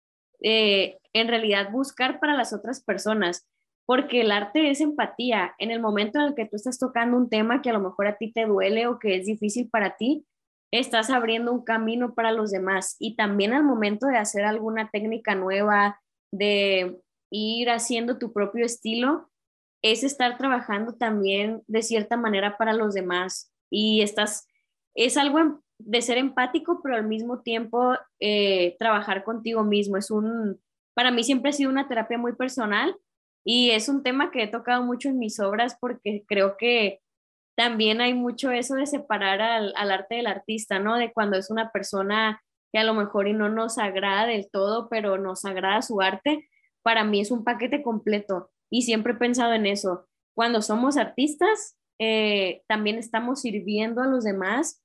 eh, 0.41 0.97
en 1.13 1.27
realidad 1.27 1.71
buscar 1.71 2.19
para 2.19 2.36
las 2.36 2.54
otras 2.54 2.84
personas, 2.84 3.47
porque 3.86 4.21
el 4.21 4.32
arte 4.32 4.69
es 4.69 4.82
empatía. 4.82 5.54
En 5.58 5.71
el 5.71 5.80
momento 5.80 6.19
en 6.19 6.25
el 6.25 6.36
que 6.36 6.45
tú 6.45 6.56
estás 6.56 6.80
tocando 6.80 7.17
un 7.17 7.30
tema 7.30 7.62
que 7.62 7.69
a 7.69 7.73
lo 7.73 7.82
mejor 7.82 8.08
a 8.08 8.17
ti 8.17 8.32
te 8.32 8.45
duele 8.45 8.88
o 8.88 8.99
que 8.99 9.15
es 9.15 9.25
difícil 9.25 9.69
para 9.69 9.97
ti, 9.97 10.25
estás 10.71 11.10
abriendo 11.10 11.51
un 11.51 11.63
camino 11.63 12.13
para 12.13 12.32
los 12.32 12.51
demás. 12.51 12.95
Y 12.99 13.15
también 13.15 13.54
al 13.54 13.63
momento 13.63 14.08
de 14.08 14.17
hacer 14.17 14.45
alguna 14.45 14.89
técnica 14.89 15.36
nueva, 15.36 15.99
de 16.32 17.01
ir 17.30 17.69
haciendo 17.69 18.17
tu 18.17 18.32
propio 18.32 18.65
estilo, 18.65 19.30
es 19.84 20.04
estar 20.04 20.38
trabajando 20.38 20.93
también 20.93 21.63
de 21.67 21.82
cierta 21.82 22.15
manera 22.17 22.58
para 22.58 22.73
los 22.73 22.93
demás. 22.93 23.51
Y 23.69 24.01
estás, 24.01 24.47
es 24.95 25.17
algo 25.17 25.62
de 25.85 26.01
ser 26.01 26.17
empático, 26.17 26.81
pero 26.81 26.95
al 26.95 27.07
mismo 27.07 27.41
tiempo 27.41 27.93
eh, 28.19 28.75
trabajar 28.79 29.23
contigo 29.23 29.63
mismo. 29.63 29.97
Es 29.97 30.11
un, 30.11 30.59
para 30.93 31.11
mí 31.11 31.23
siempre 31.23 31.49
ha 31.49 31.53
sido 31.53 31.69
una 31.69 31.87
terapia 31.87 32.17
muy 32.17 32.33
personal 32.33 32.95
y 33.43 33.71
es 33.71 33.89
un 33.89 34.03
tema 34.03 34.31
que 34.31 34.43
he 34.43 34.47
tocado 34.47 34.83
mucho 34.83 35.09
en 35.09 35.19
mis 35.19 35.39
obras 35.39 35.77
porque 35.79 36.23
creo 36.27 36.57
que 36.57 36.99
también 37.55 38.01
hay 38.01 38.13
mucho 38.13 38.51
eso 38.51 38.75
de 38.75 38.85
separar 38.85 39.41
al, 39.41 39.73
al 39.75 39.91
arte 39.91 40.15
del 40.15 40.27
artista, 40.27 40.79
¿no? 40.79 40.97
De 40.97 41.11
cuando 41.11 41.37
es 41.37 41.49
una 41.49 41.71
persona 41.71 42.41
que 42.71 42.79
a 42.79 42.83
lo 42.83 42.93
mejor 42.93 43.27
y 43.27 43.33
no 43.33 43.49
nos 43.49 43.77
agrada 43.77 44.25
del 44.25 44.49
todo, 44.49 44.87
pero 44.89 45.17
nos 45.17 45.45
agrada 45.45 45.81
su 45.81 46.01
arte, 46.01 46.47
para 46.83 47.03
mí 47.03 47.19
es 47.19 47.31
un 47.31 47.43
paquete 47.43 47.83
completo 47.83 48.49
y 48.69 48.83
siempre 48.83 49.13
he 49.13 49.17
pensado 49.17 49.53
en 49.53 49.65
eso. 49.65 50.07
Cuando 50.33 50.61
somos 50.61 50.97
artistas, 50.97 51.77
eh, 51.99 52.63
también 52.67 52.97
estamos 52.97 53.41
sirviendo 53.41 54.01
a 54.01 54.07
los 54.07 54.23
demás 54.23 54.81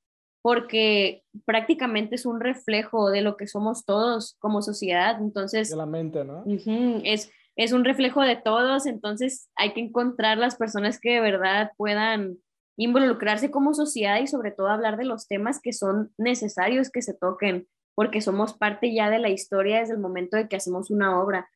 porque 0.46 1.24
prácticamente 1.44 2.14
es 2.14 2.24
un 2.24 2.38
reflejo 2.38 3.10
de 3.10 3.20
lo 3.20 3.36
que 3.36 3.48
somos 3.48 3.84
todos 3.84 4.36
como 4.38 4.62
sociedad. 4.62 5.20
Entonces, 5.20 5.70
de 5.70 5.74
la 5.74 5.86
mente, 5.86 6.24
¿no? 6.24 6.44
es, 6.46 7.32
es 7.56 7.72
un 7.72 7.84
reflejo 7.84 8.22
de 8.22 8.36
todos, 8.36 8.86
entonces 8.86 9.50
hay 9.56 9.72
que 9.72 9.80
encontrar 9.80 10.38
las 10.38 10.54
personas 10.54 11.00
que 11.00 11.14
de 11.14 11.20
verdad 11.20 11.72
puedan 11.76 12.38
involucrarse 12.76 13.50
como 13.50 13.74
sociedad 13.74 14.20
y 14.20 14.28
sobre 14.28 14.52
todo 14.52 14.68
hablar 14.68 14.96
de 14.96 15.04
los 15.04 15.26
temas 15.26 15.60
que 15.60 15.72
son 15.72 16.12
necesarios 16.16 16.90
que 16.90 17.02
se 17.02 17.14
toquen, 17.14 17.66
porque 17.96 18.20
somos 18.20 18.54
parte 18.54 18.94
ya 18.94 19.10
de 19.10 19.18
la 19.18 19.30
historia 19.30 19.80
desde 19.80 19.94
el 19.94 20.00
momento 20.00 20.36
de 20.36 20.46
que 20.46 20.54
hacemos 20.54 20.92
una 20.92 21.20
obra. 21.20 21.50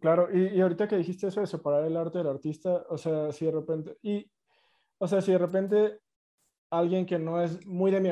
Claro, 0.00 0.26
y, 0.36 0.56
y 0.56 0.60
ahorita 0.60 0.88
que 0.88 0.96
dijiste 0.96 1.28
eso 1.28 1.40
de 1.40 1.46
separar 1.46 1.84
el 1.84 1.96
arte 1.96 2.18
del 2.18 2.26
artista, 2.26 2.84
o 2.88 2.98
sea, 2.98 3.30
si 3.30 3.44
de 3.44 3.52
repente, 3.52 3.96
y, 4.02 4.28
o 4.98 5.06
sea, 5.06 5.20
si 5.20 5.30
de 5.30 5.38
repente 5.38 6.00
alguien 6.78 7.06
que 7.06 7.18
no 7.18 7.40
es 7.40 7.66
muy 7.66 7.90
de 7.90 8.00
mi 8.00 8.10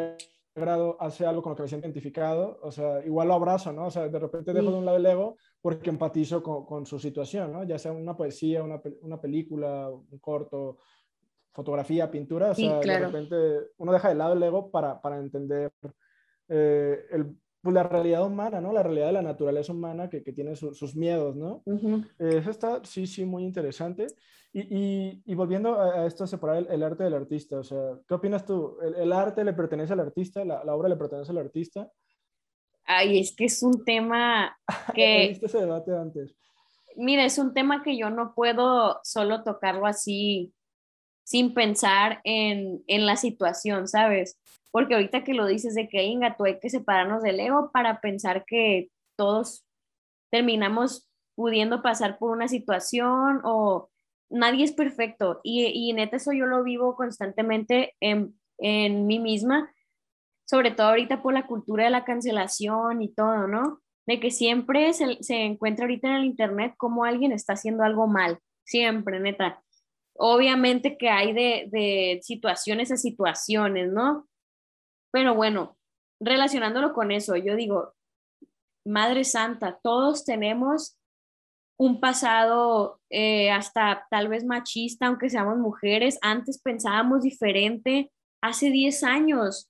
grado 0.55 0.97
hace 1.01 1.25
algo 1.25 1.43
con 1.43 1.51
lo 1.51 1.57
que 1.57 1.63
me 1.63 1.69
siento 1.69 1.87
identificado, 1.87 2.59
o 2.63 2.71
sea, 2.71 3.05
igual 3.05 3.29
lo 3.29 3.35
abrazo, 3.35 3.73
¿no? 3.73 3.87
O 3.87 3.91
sea, 3.91 4.09
de 4.09 4.19
repente 4.19 4.53
dejo 4.53 4.71
de 4.71 4.77
un 4.77 4.85
lado 4.85 4.99
el 4.99 5.07
ego 5.07 5.37
porque 5.61 5.91
empatizo 5.91 6.43
con, 6.43 6.67
con 6.67 6.85
su 6.85 6.99
situación, 6.99 7.53
¿no? 7.53 7.65
Ya 7.65 7.79
sea 7.79 7.93
una 7.93 8.17
poesía, 8.17 8.63
una, 8.63 8.81
una, 9.01 9.21
película, 9.21 9.89
un 9.89 10.19
corto, 10.19 10.79
fotografía, 11.53 12.11
pintura, 12.11 12.51
o 12.51 12.55
sea, 12.55 12.81
de 12.81 12.99
repente 12.99 13.37
uno 13.79 13.93
deja 13.93 14.09
de 14.11 14.15
lado 14.15 14.35
el 14.35 14.43
ego 14.43 14.71
para, 14.71 15.01
para 15.01 15.19
entender 15.19 15.73
eh, 16.49 17.07
el, 17.11 17.37
pues, 17.63 17.75
la 17.75 17.85
realidad 17.85 18.27
humana, 18.27 18.61
¿no? 18.61 18.73
La 18.73 18.83
realidad 18.83 19.07
de 19.07 19.13
la 19.13 19.23
naturaleza 19.23 19.73
humana 19.73 20.11
que, 20.11 20.23
que 20.23 20.33
tiene 20.33 20.57
sus 20.57 20.97
miedos, 20.97 21.37
¿no? 21.37 21.63
eso 22.19 22.51
está, 22.51 22.85
sí, 22.85 23.07
sí, 23.07 23.25
muy 23.25 23.45
interesante. 23.45 24.09
Y, 24.55 25.23
y, 25.25 25.35
volviendo 25.35 25.81
a, 25.81 26.07
esto, 26.07 26.27
separar 26.27 26.67
el, 26.69 26.83
arte 26.83 27.05
del 27.05 27.15
artista, 27.15 27.61
o 27.61 27.65
sea, 27.65 27.99
¿qué 28.07 28.13
opinas 28.13 28.45
tú? 28.45 28.77
¿El, 28.83 29.11
arte 29.11 29.45
le 29.45 29.55
pertenece 29.55 29.95
al 29.95 30.01
artista? 30.01 30.45
La, 30.45 30.63
¿La, 30.63 30.75
obra 30.75 30.91
le 30.91 30.97
pertenece 30.97 31.31
al 31.31 31.39
artista? 31.39 31.91
Ay, 32.85 33.21
es 33.21 33.35
que 33.35 33.47
es 33.47 33.63
un 33.63 33.83
tema 33.83 34.55
que... 34.95 35.29
¿Viste 35.31 35.47
ese 35.47 35.61
debate 35.61 35.97
antes? 35.97 36.37
Mira, 36.97 37.25
es 37.25 37.39
un 37.39 37.55
tema 37.55 37.83
que 37.83 37.97
yo 37.97 38.11
no 38.11 38.35
puedo 38.35 39.01
solo 39.05 39.43
tocarlo 39.43 39.87
así 39.87 40.53
sin 41.33 41.55
pensar 41.55 42.21
en, 42.25 42.85
en 42.89 43.07
la 43.07 43.17
situación, 43.17 43.89
¿sabes? 43.89 44.39
Porque 44.71 44.93
ahorita 44.93 45.25
que 45.25 45.33
lo 45.33 45.47
dices 45.47 45.75
de 45.75 45.89
que, 45.89 46.03
Inga, 46.03 46.37
tú 46.37 46.45
hay 46.45 46.61
que 46.61 46.69
separarnos 46.69 47.23
del 47.23 47.41
ego 47.41 47.71
para 47.73 48.03
pensar 48.03 48.45
que 48.47 48.91
todos 49.17 49.65
terminamos 50.31 51.09
pudiendo 51.35 51.81
pasar 51.81 52.19
por 52.19 52.33
una 52.33 52.49
situación 52.49 53.41
o 53.45 53.89
nadie 54.29 54.65
es 54.65 54.73
perfecto 54.73 55.41
y, 55.43 55.65
y 55.69 55.95
neta 55.95 56.19
eso 56.19 56.33
yo 56.35 56.45
lo 56.45 56.63
vivo 56.65 56.97
constantemente 56.97 57.95
en, 58.01 58.39
en 58.59 59.07
mí 59.07 59.19
misma, 59.19 59.73
sobre 60.45 60.71
todo 60.71 60.89
ahorita 60.89 61.23
por 61.23 61.33
la 61.33 61.47
cultura 61.47 61.85
de 61.85 61.91
la 61.91 62.05
cancelación 62.05 63.01
y 63.01 63.09
todo, 63.09 63.47
¿no? 63.47 63.81
De 64.07 64.21
que 64.21 64.31
siempre 64.31 64.93
se, 64.93 65.17
se 65.23 65.45
encuentra 65.45 65.87
ahorita 65.87 66.09
en 66.09 66.15
el 66.15 66.25
Internet 66.27 66.75
como 66.77 67.07
alguien 67.07 67.33
está 67.33 67.55
haciendo 67.55 67.85
algo 67.85 68.07
mal, 68.07 68.39
siempre, 68.65 69.19
neta. 69.19 69.63
Obviamente 70.17 70.97
que 70.99 71.09
hay 71.09 71.33
de, 71.33 71.69
de 71.71 72.21
situaciones 72.23 72.93
a 72.93 72.97
situaciones, 72.97 73.91
¿no? 73.93 74.29
Pero 75.13 75.35
bueno, 75.35 75.77
relacionándolo 76.21 76.93
con 76.93 77.11
eso, 77.11 77.37
yo 77.37 77.57
digo, 77.57 77.95
Madre 78.85 79.25
Santa, 79.25 79.79
todos 79.83 80.25
tenemos 80.25 80.97
un 81.79 82.01
pasado 82.01 83.01
eh, 83.11 83.51
hasta 83.51 84.07
tal 84.11 84.29
vez 84.29 84.45
machista, 84.45 85.07
aunque 85.07 85.31
seamos 85.31 85.59
mujeres. 85.59 86.19
Antes 86.23 86.61
pensábamos 86.61 87.23
diferente. 87.23 88.13
Hace 88.41 88.71
10 88.71 89.03
años 89.05 89.69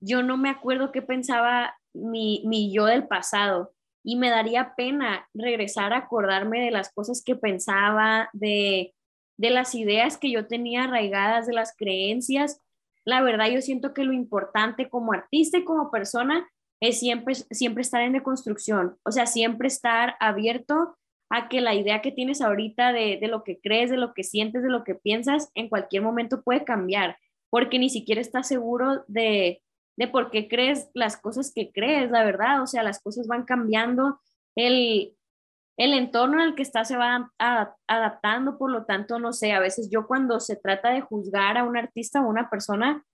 yo 0.00 0.22
no 0.22 0.36
me 0.36 0.50
acuerdo 0.50 0.92
qué 0.92 1.02
pensaba 1.02 1.74
mi, 1.94 2.44
mi 2.46 2.72
yo 2.72 2.86
del 2.86 3.08
pasado 3.08 3.72
y 4.04 4.16
me 4.16 4.30
daría 4.30 4.74
pena 4.76 5.28
regresar 5.34 5.92
a 5.92 5.98
acordarme 5.98 6.60
de 6.60 6.70
las 6.70 6.92
cosas 6.92 7.22
que 7.24 7.34
pensaba, 7.34 8.30
de, 8.32 8.94
de 9.38 9.50
las 9.50 9.74
ideas 9.74 10.18
que 10.18 10.30
yo 10.30 10.46
tenía 10.46 10.84
arraigadas, 10.84 11.46
de 11.46 11.54
las 11.54 11.74
creencias. 11.74 12.60
La 13.04 13.22
verdad, 13.22 13.48
yo 13.48 13.62
siento 13.62 13.94
que 13.94 14.04
lo 14.04 14.12
importante 14.12 14.90
como 14.90 15.12
artista 15.12 15.56
y 15.58 15.64
como 15.64 15.90
persona 15.90 16.46
es 16.80 16.98
siempre, 17.00 17.34
siempre 17.34 17.80
estar 17.80 18.02
en 18.02 18.12
deconstrucción, 18.12 18.98
o 19.04 19.10
sea, 19.10 19.26
siempre 19.26 19.68
estar 19.68 20.14
abierto 20.20 20.96
a 21.30 21.48
que 21.48 21.60
la 21.60 21.74
idea 21.74 22.02
que 22.02 22.12
tienes 22.12 22.40
ahorita 22.40 22.92
de, 22.92 23.18
de, 23.20 23.28
lo 23.28 23.42
que 23.42 23.58
crees, 23.60 23.90
de 23.90 23.96
lo 23.96 24.14
que 24.14 24.24
sientes, 24.24 24.62
de 24.62 24.70
lo 24.70 24.84
que 24.84 24.94
piensas, 24.94 25.50
en 25.54 25.68
cualquier 25.68 26.02
momento 26.02 26.42
puede 26.42 26.64
cambiar, 26.64 27.16
porque 27.50 27.78
ni 27.78 27.90
siquiera 27.90 28.20
estás 28.20 28.46
seguro 28.46 29.04
de, 29.08 29.60
de 29.96 30.08
por 30.08 30.30
qué 30.30 30.48
crees 30.48 30.88
las 30.94 31.16
cosas 31.16 31.52
que 31.52 31.72
crees, 31.72 32.10
la 32.10 32.24
verdad, 32.24 32.62
o 32.62 32.66
sea, 32.66 32.82
las 32.82 33.00
cosas 33.00 33.26
van 33.26 33.44
cambiando, 33.44 34.20
el, 34.54 35.14
el 35.78 35.94
entorno 35.94 36.42
en 36.42 36.48
el 36.48 36.54
que 36.56 36.62
estás 36.62 36.88
se 36.88 36.96
va 36.96 37.32
adaptando, 37.38 38.58
por 38.58 38.70
lo 38.70 38.84
tanto, 38.84 39.20
no 39.20 39.32
sé, 39.32 39.52
a 39.52 39.60
veces 39.60 39.88
yo 39.90 40.08
cuando 40.08 40.40
se 40.40 40.56
trata 40.56 40.90
de 40.90 41.00
juzgar 41.00 41.56
a 41.56 41.64
un 41.64 41.76
artista 41.76 42.20
o 42.20 42.28
una 42.28 42.50
persona, 42.50 43.04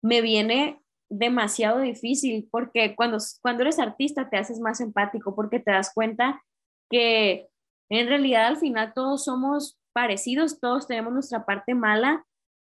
me 0.00 0.20
viene 0.20 0.80
demasiado 1.10 1.80
difícil, 1.80 2.48
porque 2.52 2.94
cuando, 2.94 3.18
cuando 3.42 3.62
eres 3.62 3.80
artista 3.80 4.30
te 4.30 4.36
haces 4.36 4.60
más 4.60 4.80
empático, 4.80 5.34
porque 5.34 5.58
te 5.58 5.72
das 5.72 5.92
cuenta 5.92 6.40
que 6.88 7.48
en 7.90 8.06
realidad 8.06 8.46
al 8.46 8.58
final 8.58 8.92
todos 8.94 9.24
somos 9.24 9.78
parecidos, 9.92 10.60
todos 10.60 10.86
tenemos 10.86 11.12
nuestra 11.12 11.44
parte 11.44 11.74
mala, 11.74 12.24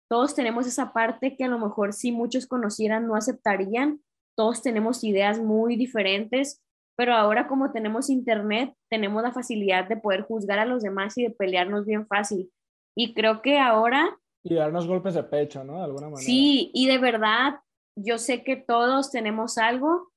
todos 0.09 0.33
tenemos 0.33 0.65
esa 0.65 0.91
parte 0.91 1.35
que 1.35 1.43
a 1.43 1.49
lo 1.49 1.59
mejor 1.59 1.93
si 1.93 2.11
muchos 2.11 2.47
conocieran 2.47 3.07
no 3.07 3.15
aceptarían, 3.15 4.01
todos 4.35 4.63
tenemos 4.63 5.03
ideas 5.03 5.39
muy 5.39 5.75
diferentes, 5.75 6.63
pero 6.95 7.13
ahora 7.13 7.47
como 7.47 7.71
tenemos 7.71 8.09
internet, 8.09 8.73
tenemos 8.89 9.21
la 9.21 9.31
facilidad 9.31 9.87
de 9.87 9.97
poder 9.97 10.21
juzgar 10.21 10.59
a 10.59 10.65
los 10.65 10.81
demás 10.81 11.17
y 11.17 11.23
de 11.23 11.31
pelearnos 11.31 11.85
bien 11.85 12.07
fácil. 12.07 12.51
Y 12.95 13.13
creo 13.13 13.41
que 13.41 13.59
ahora... 13.59 14.17
Y 14.43 14.55
darnos 14.55 14.87
golpes 14.87 15.15
de 15.15 15.23
pecho, 15.23 15.63
¿no? 15.63 15.77
De 15.77 15.83
alguna 15.83 16.07
manera. 16.07 16.21
Sí, 16.21 16.71
y 16.73 16.87
de 16.87 16.97
verdad, 16.97 17.59
yo 17.97 18.17
sé 18.17 18.43
que 18.43 18.55
todos 18.55 19.11
tenemos 19.11 19.57
algo 19.57 20.11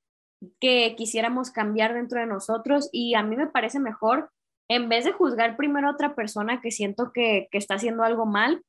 que 0.61 0.95
quisiéramos 0.95 1.51
cambiar 1.51 1.93
dentro 1.93 2.19
de 2.19 2.27
nosotros 2.27 2.89
y 2.91 3.15
a 3.15 3.23
mí 3.23 3.35
me 3.35 3.47
parece 3.47 3.79
mejor 3.79 4.29
en 4.69 4.87
vez 4.87 5.03
de 5.03 5.11
juzgar 5.11 5.57
primero 5.57 5.87
a 5.87 5.91
otra 5.91 6.15
persona 6.15 6.61
que 6.61 6.71
siento 6.71 7.11
que, 7.11 7.47
que 7.51 7.57
está 7.57 7.75
haciendo 7.75 8.03
algo 8.03 8.25
mal, 8.25 8.63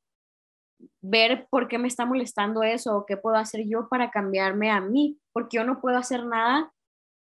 ver 1.01 1.47
por 1.49 1.67
qué 1.67 1.77
me 1.77 1.87
está 1.87 2.05
molestando 2.05 2.63
eso 2.63 2.97
o 2.97 3.05
qué 3.05 3.17
puedo 3.17 3.37
hacer 3.37 3.67
yo 3.67 3.87
para 3.87 4.09
cambiarme 4.09 4.71
a 4.71 4.81
mí, 4.81 5.19
porque 5.31 5.57
yo 5.57 5.63
no 5.63 5.79
puedo 5.79 5.97
hacer 5.97 6.25
nada, 6.25 6.73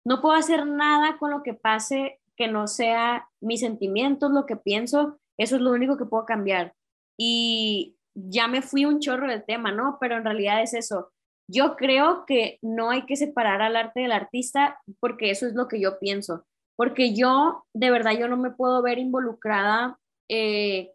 no 0.09 0.21
puedo 0.21 0.35
hacer 0.35 0.67
nada 0.67 1.19
con 1.19 1.31
lo 1.31 1.43
que 1.43 1.55
pase 1.55 2.21
que 2.37 2.49
no 2.49 2.67
sea 2.67 3.29
mis 3.41 3.61
sentimientos, 3.61 4.31
lo 4.31 4.47
que 4.47 4.57
pienso, 4.57 5.19
eso 5.37 5.57
es 5.57 5.63
lo 5.63 5.73
único 5.73 5.97
que 5.97 6.07
puedo 6.07 6.25
cambiar. 6.25 6.75
Y 7.19 7.97
ya 8.15 8.49
me 8.49 8.63
fui 8.63 8.85
un 8.85 9.01
chorro 9.01 9.29
del 9.29 9.45
tema, 9.45 9.73
¿no? 9.73 9.99
Pero 10.01 10.17
en 10.17 10.25
realidad 10.25 10.63
es 10.63 10.75
eso. 10.75 11.13
Yo 11.51 11.77
creo 11.77 12.25
que 12.27 12.59
no 12.63 12.91
hay 12.91 13.07
que 13.07 13.17
separar 13.17 13.63
al 13.63 13.77
arte 13.77 14.01
del 14.01 14.13
artista 14.13 14.81
porque 15.01 15.31
eso 15.31 15.47
es 15.47 15.55
lo 15.55 15.67
que 15.67 15.81
yo 15.81 15.99
pienso 15.99 16.45
porque 16.79 17.13
yo, 17.13 17.65
de 17.75 17.91
verdad, 17.91 18.13
yo 18.13 18.29
no 18.29 18.37
me 18.37 18.53
puedo 18.53 18.81
ver 18.83 18.99
involucrada 18.99 19.99
eh, 20.29 20.93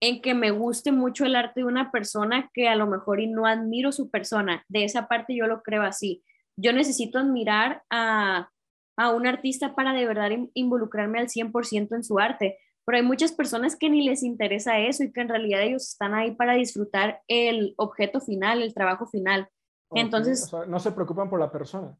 en 0.00 0.20
que 0.20 0.34
me 0.34 0.50
guste 0.50 0.90
mucho 0.90 1.24
el 1.24 1.36
arte 1.36 1.60
de 1.60 1.66
una 1.66 1.92
persona 1.92 2.50
que 2.52 2.68
a 2.68 2.74
lo 2.74 2.88
mejor 2.88 3.20
y 3.20 3.28
no 3.28 3.46
admiro 3.46 3.92
su 3.92 4.10
persona. 4.10 4.64
De 4.68 4.82
esa 4.82 5.06
parte 5.06 5.36
yo 5.36 5.46
lo 5.46 5.62
creo 5.62 5.84
así. 5.84 6.24
Yo 6.56 6.72
necesito 6.72 7.18
admirar 7.18 7.82
a, 7.90 8.50
a 8.96 9.10
un 9.12 9.26
artista 9.26 9.74
para 9.74 9.92
de 9.92 10.06
verdad 10.06 10.30
involucrarme 10.54 11.18
al 11.18 11.28
100% 11.28 11.94
en 11.94 12.04
su 12.04 12.18
arte. 12.18 12.58
Pero 12.84 12.98
hay 12.98 13.04
muchas 13.04 13.32
personas 13.32 13.76
que 13.76 13.88
ni 13.88 14.04
les 14.04 14.22
interesa 14.22 14.78
eso 14.78 15.04
y 15.04 15.12
que 15.12 15.20
en 15.20 15.28
realidad 15.28 15.62
ellos 15.62 15.88
están 15.90 16.14
ahí 16.14 16.32
para 16.34 16.54
disfrutar 16.54 17.20
el 17.28 17.74
objeto 17.76 18.20
final, 18.20 18.60
el 18.60 18.74
trabajo 18.74 19.06
final. 19.06 19.48
Entonces, 19.94 20.50
no 20.68 20.78
se 20.78 20.92
preocupan 20.92 21.28
por 21.28 21.38
la 21.38 21.52
persona. 21.52 21.96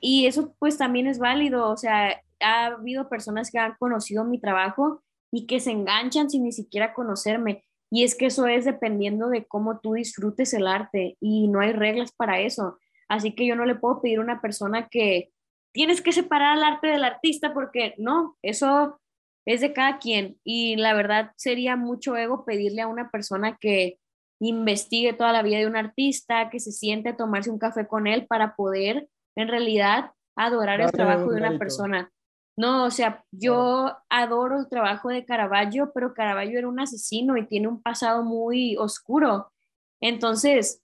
y 0.00 0.26
eso 0.26 0.54
pues 0.58 0.78
también 0.78 1.06
es 1.06 1.18
válido, 1.18 1.68
o 1.68 1.76
sea, 1.76 2.20
ha 2.40 2.66
habido 2.66 3.08
personas 3.08 3.50
que 3.50 3.58
han 3.58 3.74
conocido 3.78 4.24
mi 4.24 4.40
trabajo 4.40 5.02
y 5.32 5.46
que 5.46 5.60
se 5.60 5.72
enganchan 5.72 6.30
sin 6.30 6.44
ni 6.44 6.52
siquiera 6.52 6.94
conocerme. 6.94 7.64
Y 7.90 8.04
es 8.04 8.14
que 8.14 8.26
eso 8.26 8.46
es 8.46 8.64
dependiendo 8.64 9.28
de 9.28 9.46
cómo 9.46 9.80
tú 9.80 9.94
disfrutes 9.94 10.54
el 10.54 10.66
arte 10.66 11.16
y 11.20 11.48
no 11.48 11.60
hay 11.60 11.72
reglas 11.72 12.12
para 12.16 12.40
eso. 12.40 12.78
Así 13.08 13.34
que 13.34 13.46
yo 13.46 13.56
no 13.56 13.64
le 13.64 13.74
puedo 13.74 14.00
pedir 14.00 14.18
a 14.18 14.22
una 14.22 14.40
persona 14.40 14.88
que 14.88 15.30
tienes 15.72 16.02
que 16.02 16.12
separar 16.12 16.56
al 16.56 16.64
arte 16.64 16.86
del 16.88 17.04
artista 17.04 17.52
porque 17.52 17.94
no, 17.98 18.36
eso 18.42 19.00
es 19.46 19.60
de 19.60 19.72
cada 19.72 19.98
quien. 19.98 20.38
Y 20.44 20.76
la 20.76 20.94
verdad 20.94 21.32
sería 21.36 21.76
mucho 21.76 22.16
ego 22.16 22.44
pedirle 22.44 22.82
a 22.82 22.88
una 22.88 23.10
persona 23.10 23.56
que 23.60 23.98
investigue 24.40 25.12
toda 25.12 25.32
la 25.32 25.42
vida 25.42 25.58
de 25.58 25.66
un 25.66 25.76
artista, 25.76 26.50
que 26.50 26.60
se 26.60 26.72
siente 26.72 27.10
a 27.10 27.16
tomarse 27.16 27.50
un 27.50 27.58
café 27.58 27.86
con 27.86 28.06
él 28.06 28.26
para 28.26 28.54
poder 28.56 29.08
en 29.36 29.48
realidad 29.48 30.12
adorar 30.36 30.80
el 30.80 30.92
trabajo 30.92 31.30
de 31.30 31.38
una 31.38 31.58
persona. 31.58 32.10
No, 32.56 32.84
o 32.84 32.90
sea, 32.90 33.24
yo 33.32 33.96
adoro 34.08 34.60
el 34.60 34.68
trabajo 34.68 35.08
de 35.08 35.24
Caravaggio, 35.24 35.90
pero 35.92 36.14
Caravaggio 36.14 36.58
era 36.58 36.68
un 36.68 36.78
asesino 36.78 37.36
y 37.36 37.46
tiene 37.46 37.66
un 37.66 37.82
pasado 37.82 38.22
muy 38.22 38.76
oscuro. 38.76 39.50
Entonces, 40.00 40.83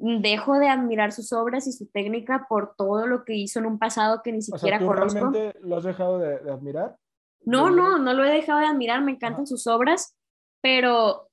dejo 0.00 0.58
de 0.58 0.68
admirar 0.68 1.12
sus 1.12 1.32
obras 1.32 1.66
y 1.66 1.72
su 1.72 1.86
técnica 1.86 2.46
por 2.48 2.74
todo 2.74 3.06
lo 3.06 3.24
que 3.24 3.34
hizo 3.34 3.58
en 3.58 3.66
un 3.66 3.78
pasado 3.78 4.22
que 4.22 4.32
ni 4.32 4.42
siquiera 4.42 4.78
o 4.78 4.80
sea, 4.80 4.86
¿tú 4.88 4.94
conozco. 4.94 5.30
realmente 5.30 5.58
lo 5.60 5.76
has 5.76 5.84
dejado 5.84 6.18
de, 6.18 6.38
de 6.38 6.50
admirar? 6.50 6.96
No, 7.42 7.70
no, 7.70 7.98
no 7.98 8.12
lo 8.14 8.24
he 8.24 8.30
dejado 8.30 8.60
de 8.60 8.66
admirar, 8.66 9.02
me 9.02 9.12
encantan 9.12 9.46
sus 9.46 9.66
obras, 9.66 10.16
pero 10.62 11.28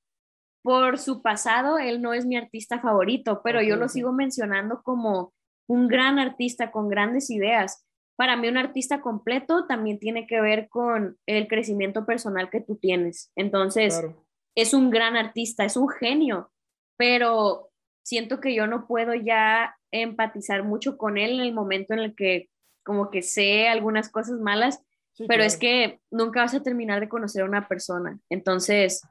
por 0.63 0.97
su 0.97 1.21
pasado, 1.21 1.77
él 1.77 2.01
no 2.01 2.13
es 2.13 2.25
mi 2.25 2.35
artista 2.35 2.79
favorito, 2.79 3.41
pero 3.43 3.61
yo 3.61 3.77
lo 3.77 3.87
sigo 3.87 4.11
mencionando 4.11 4.81
como 4.83 5.33
un 5.69 5.87
gran 5.87 6.19
artista 6.19 6.71
con 6.71 6.89
grandes 6.89 7.29
ideas. 7.29 7.85
Para 8.17 8.35
mí 8.35 8.47
un 8.47 8.57
artista 8.57 8.99
completo 8.99 9.65
también 9.65 9.99
tiene 9.99 10.27
que 10.27 10.41
ver 10.41 10.67
con 10.69 11.17
el 11.25 11.47
crecimiento 11.47 12.05
personal 12.05 12.49
que 12.49 12.61
tú 12.61 12.75
tienes. 12.77 13.31
Entonces, 13.35 13.99
Claro. 13.99 14.25
es 14.55 14.73
un 14.73 14.89
gran 14.89 15.15
artista, 15.15 15.63
es 15.63 15.77
un 15.77 15.87
genio, 15.87 16.51
pero 16.97 17.66
siento 18.07 18.39
que 18.39 18.55
yo 18.55 18.67
no 18.67 18.87
puedo 18.87 19.13
ya 19.15 19.75
empatizar 19.91 20.63
mucho 20.63 20.97
con 20.97 21.17
él 21.17 21.31
en 21.33 21.39
el 21.41 21.53
momento 21.53 21.93
en 21.93 21.99
el 21.99 22.15
que 22.15 22.49
como 22.85 23.09
que 23.11 23.21
sé 23.21 23.67
algunas 23.67 24.09
cosas 24.09 24.39
malas, 24.39 24.81
Sí, 25.11 25.25
pero 25.27 25.43
es 25.43 25.57
claro. 25.57 25.59
que 25.91 26.01
nunca 26.11 26.41
vas 26.41 26.53
a 26.53 26.63
terminar 26.63 27.01
de 27.01 27.09
conocer 27.09 27.41
a 27.41 27.45
una 27.45 27.67
persona. 27.67 28.17
Entonces, 28.29 29.01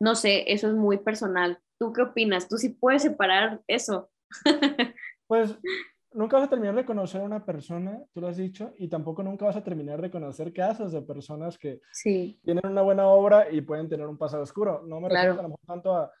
no 0.00 0.14
sé, 0.14 0.50
eso 0.52 0.68
es 0.68 0.74
muy 0.74 0.96
personal. 0.98 1.58
¿Tú 1.78 1.92
qué 1.92 2.00
opinas? 2.02 2.48
¿Tú 2.48 2.56
sí 2.56 2.70
puedes 2.70 3.02
separar 3.02 3.60
eso? 3.66 4.08
Pues 5.26 5.58
nunca 6.12 6.36
vas 6.38 6.46
a 6.46 6.50
terminar 6.50 6.76
de 6.76 6.84
conocer 6.86 7.20
a 7.20 7.24
una 7.24 7.44
persona, 7.44 8.00
tú 8.14 8.20
lo 8.20 8.28
has 8.28 8.36
dicho, 8.36 8.72
y 8.78 8.86
tampoco 8.88 9.22
nunca 9.24 9.44
vas 9.44 9.56
a 9.56 9.64
terminar 9.64 10.00
de 10.00 10.10
conocer 10.10 10.52
casos 10.52 10.92
de 10.92 11.02
personas 11.02 11.58
que 11.58 11.80
Sí, 11.92 12.40
tienen 12.44 12.64
una 12.64 12.82
buena 12.82 13.06
obra 13.08 13.50
y 13.50 13.60
pueden 13.60 13.88
tener 13.88 14.06
un 14.06 14.16
pasado 14.16 14.44
oscuro. 14.44 14.82
No 14.86 15.00
me 15.00 15.08
refiero 15.08 15.34
Claro. 15.34 15.40
a 15.40 15.42
lo 15.42 15.48
mejor 15.48 15.66
tanto 15.66 15.96
a, 15.96 16.12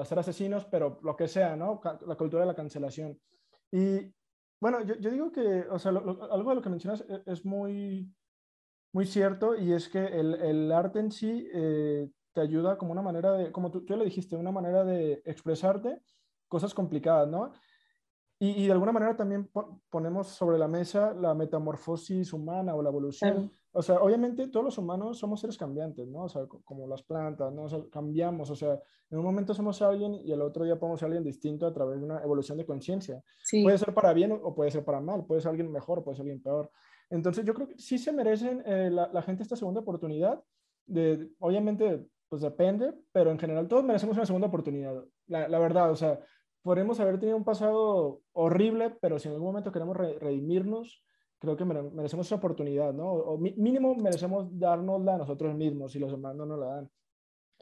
a 0.00 0.04
ser 0.04 0.18
asesinos, 0.18 0.66
pero 0.66 0.98
lo 1.02 1.16
que 1.16 1.28
sea, 1.28 1.56
¿no? 1.56 1.80
La 2.06 2.16
cultura 2.16 2.42
de 2.42 2.46
la 2.48 2.54
cancelación. 2.54 3.18
Y 3.72 4.14
bueno, 4.60 4.82
yo, 4.84 4.94
digo 5.10 5.32
que, 5.32 5.66
o 5.70 5.78
sea, 5.78 5.92
lo- 5.92 6.00
lo- 6.02 6.32
algo 6.32 6.50
de 6.50 6.56
lo 6.56 6.62
que 6.62 6.68
mencionas 6.70 7.04
e- 7.08 7.22
es 7.26 7.44
muy, 7.44 8.14
muy 8.92 9.06
cierto 9.06 9.56
y 9.56 9.72
es 9.72 9.88
que 9.88 10.04
el, 10.04 10.34
el 10.34 10.72
arte 10.72 10.98
en 11.00 11.10
sí 11.12 11.48
eh, 11.52 12.10
te 12.32 12.40
ayuda 12.40 12.78
como 12.78 12.92
una 12.92 13.02
manera 13.02 13.32
de, 13.32 13.52
como 13.52 13.70
tú, 13.70 13.84
tú 13.84 13.96
le 13.96 14.04
dijiste, 14.04 14.36
una 14.36 14.52
manera 14.52 14.84
de 14.84 15.22
expresarte 15.24 16.02
cosas 16.48 16.74
complicadas, 16.74 17.28
¿no? 17.28 17.52
Y, 18.38 18.62
y 18.62 18.66
de 18.66 18.72
alguna 18.72 18.92
manera 18.92 19.16
también 19.16 19.48
po- 19.48 19.82
ponemos 19.90 20.28
sobre 20.28 20.58
la 20.58 20.68
mesa 20.68 21.12
la 21.14 21.34
metamorfosis 21.34 22.32
humana 22.32 22.74
o 22.74 22.82
la 22.82 22.88
evolución. 22.90 23.50
O 23.72 23.82
sea, 23.82 24.00
obviamente 24.00 24.48
todos 24.48 24.64
los 24.64 24.78
humanos 24.78 25.18
somos 25.18 25.40
seres 25.40 25.56
cambiantes, 25.56 26.08
¿no? 26.08 26.24
O 26.24 26.28
sea, 26.28 26.46
co- 26.46 26.60
como 26.64 26.86
las 26.88 27.02
plantas, 27.02 27.52
¿no? 27.52 27.62
O 27.64 27.68
sea, 27.68 27.80
cambiamos, 27.90 28.50
o 28.50 28.56
sea, 28.56 28.80
en 29.10 29.18
un 29.18 29.24
momento 29.24 29.54
somos 29.54 29.80
alguien 29.82 30.14
y 30.14 30.32
el 30.32 30.42
otro 30.42 30.64
día 30.64 30.78
podemos 30.78 30.98
ser 31.00 31.06
alguien 31.06 31.24
distinto 31.24 31.66
a 31.66 31.72
través 31.72 31.98
de 32.00 32.04
una 32.04 32.20
evolución 32.22 32.58
de 32.58 32.66
conciencia. 32.66 33.22
Sí, 33.44 33.62
Puede 33.62 33.78
ser 33.78 33.94
para 33.94 34.12
bien 34.12 34.32
o- 34.32 34.54
puede 34.54 34.70
ser 34.72 34.84
para 34.84 35.00
mal, 35.00 35.24
puede 35.24 35.40
ser 35.40 35.50
alguien 35.50 35.70
mejor 35.70 36.00
o 36.00 36.04
puede 36.04 36.16
ser 36.16 36.22
alguien 36.24 36.42
peor. 36.42 36.70
Entonces 37.10 37.44
yo 37.44 37.54
creo 37.54 37.68
que 37.68 37.78
sí 37.78 37.98
se 37.98 38.12
merecen 38.12 38.62
eh, 38.66 38.90
la, 38.90 39.08
la 39.12 39.22
gente 39.22 39.42
esta 39.42 39.56
segunda 39.56 39.80
oportunidad. 39.80 40.42
De, 40.86 41.30
obviamente, 41.38 42.06
pues 42.28 42.42
depende, 42.42 42.92
pero 43.12 43.30
en 43.30 43.38
general 43.38 43.68
todos 43.68 43.84
merecemos 43.84 44.16
una 44.16 44.26
segunda 44.26 44.48
oportunidad. 44.48 45.04
La, 45.28 45.46
la 45.48 45.58
verdad, 45.60 45.90
o 45.92 45.96
sea, 45.96 46.18
podemos 46.62 46.98
haber 47.00 47.18
tenido 47.20 47.36
un 47.36 47.44
pasado 47.44 48.22
horrible, 48.32 48.90
pero 49.00 49.18
si 49.18 49.28
en 49.28 49.34
algún 49.34 49.48
momento 49.48 49.70
queremos 49.72 49.96
re- 49.96 50.18
redimirnos, 50.18 51.04
creo 51.40 51.56
que 51.56 51.64
mere- 51.64 51.90
merecemos 51.90 52.26
esa 52.26 52.36
oportunidad, 52.36 52.92
¿no? 52.92 53.10
O, 53.10 53.34
o 53.34 53.38
mínimo 53.38 53.96
merecemos 53.96 54.46
dárnosla 54.56 55.14
a 55.14 55.18
nosotros 55.18 55.54
mismos 55.56 55.90
si 55.90 55.98
los 55.98 56.12
demás 56.12 56.36
no 56.36 56.46
nos 56.46 56.58
la 56.60 56.66
dan. 56.66 56.90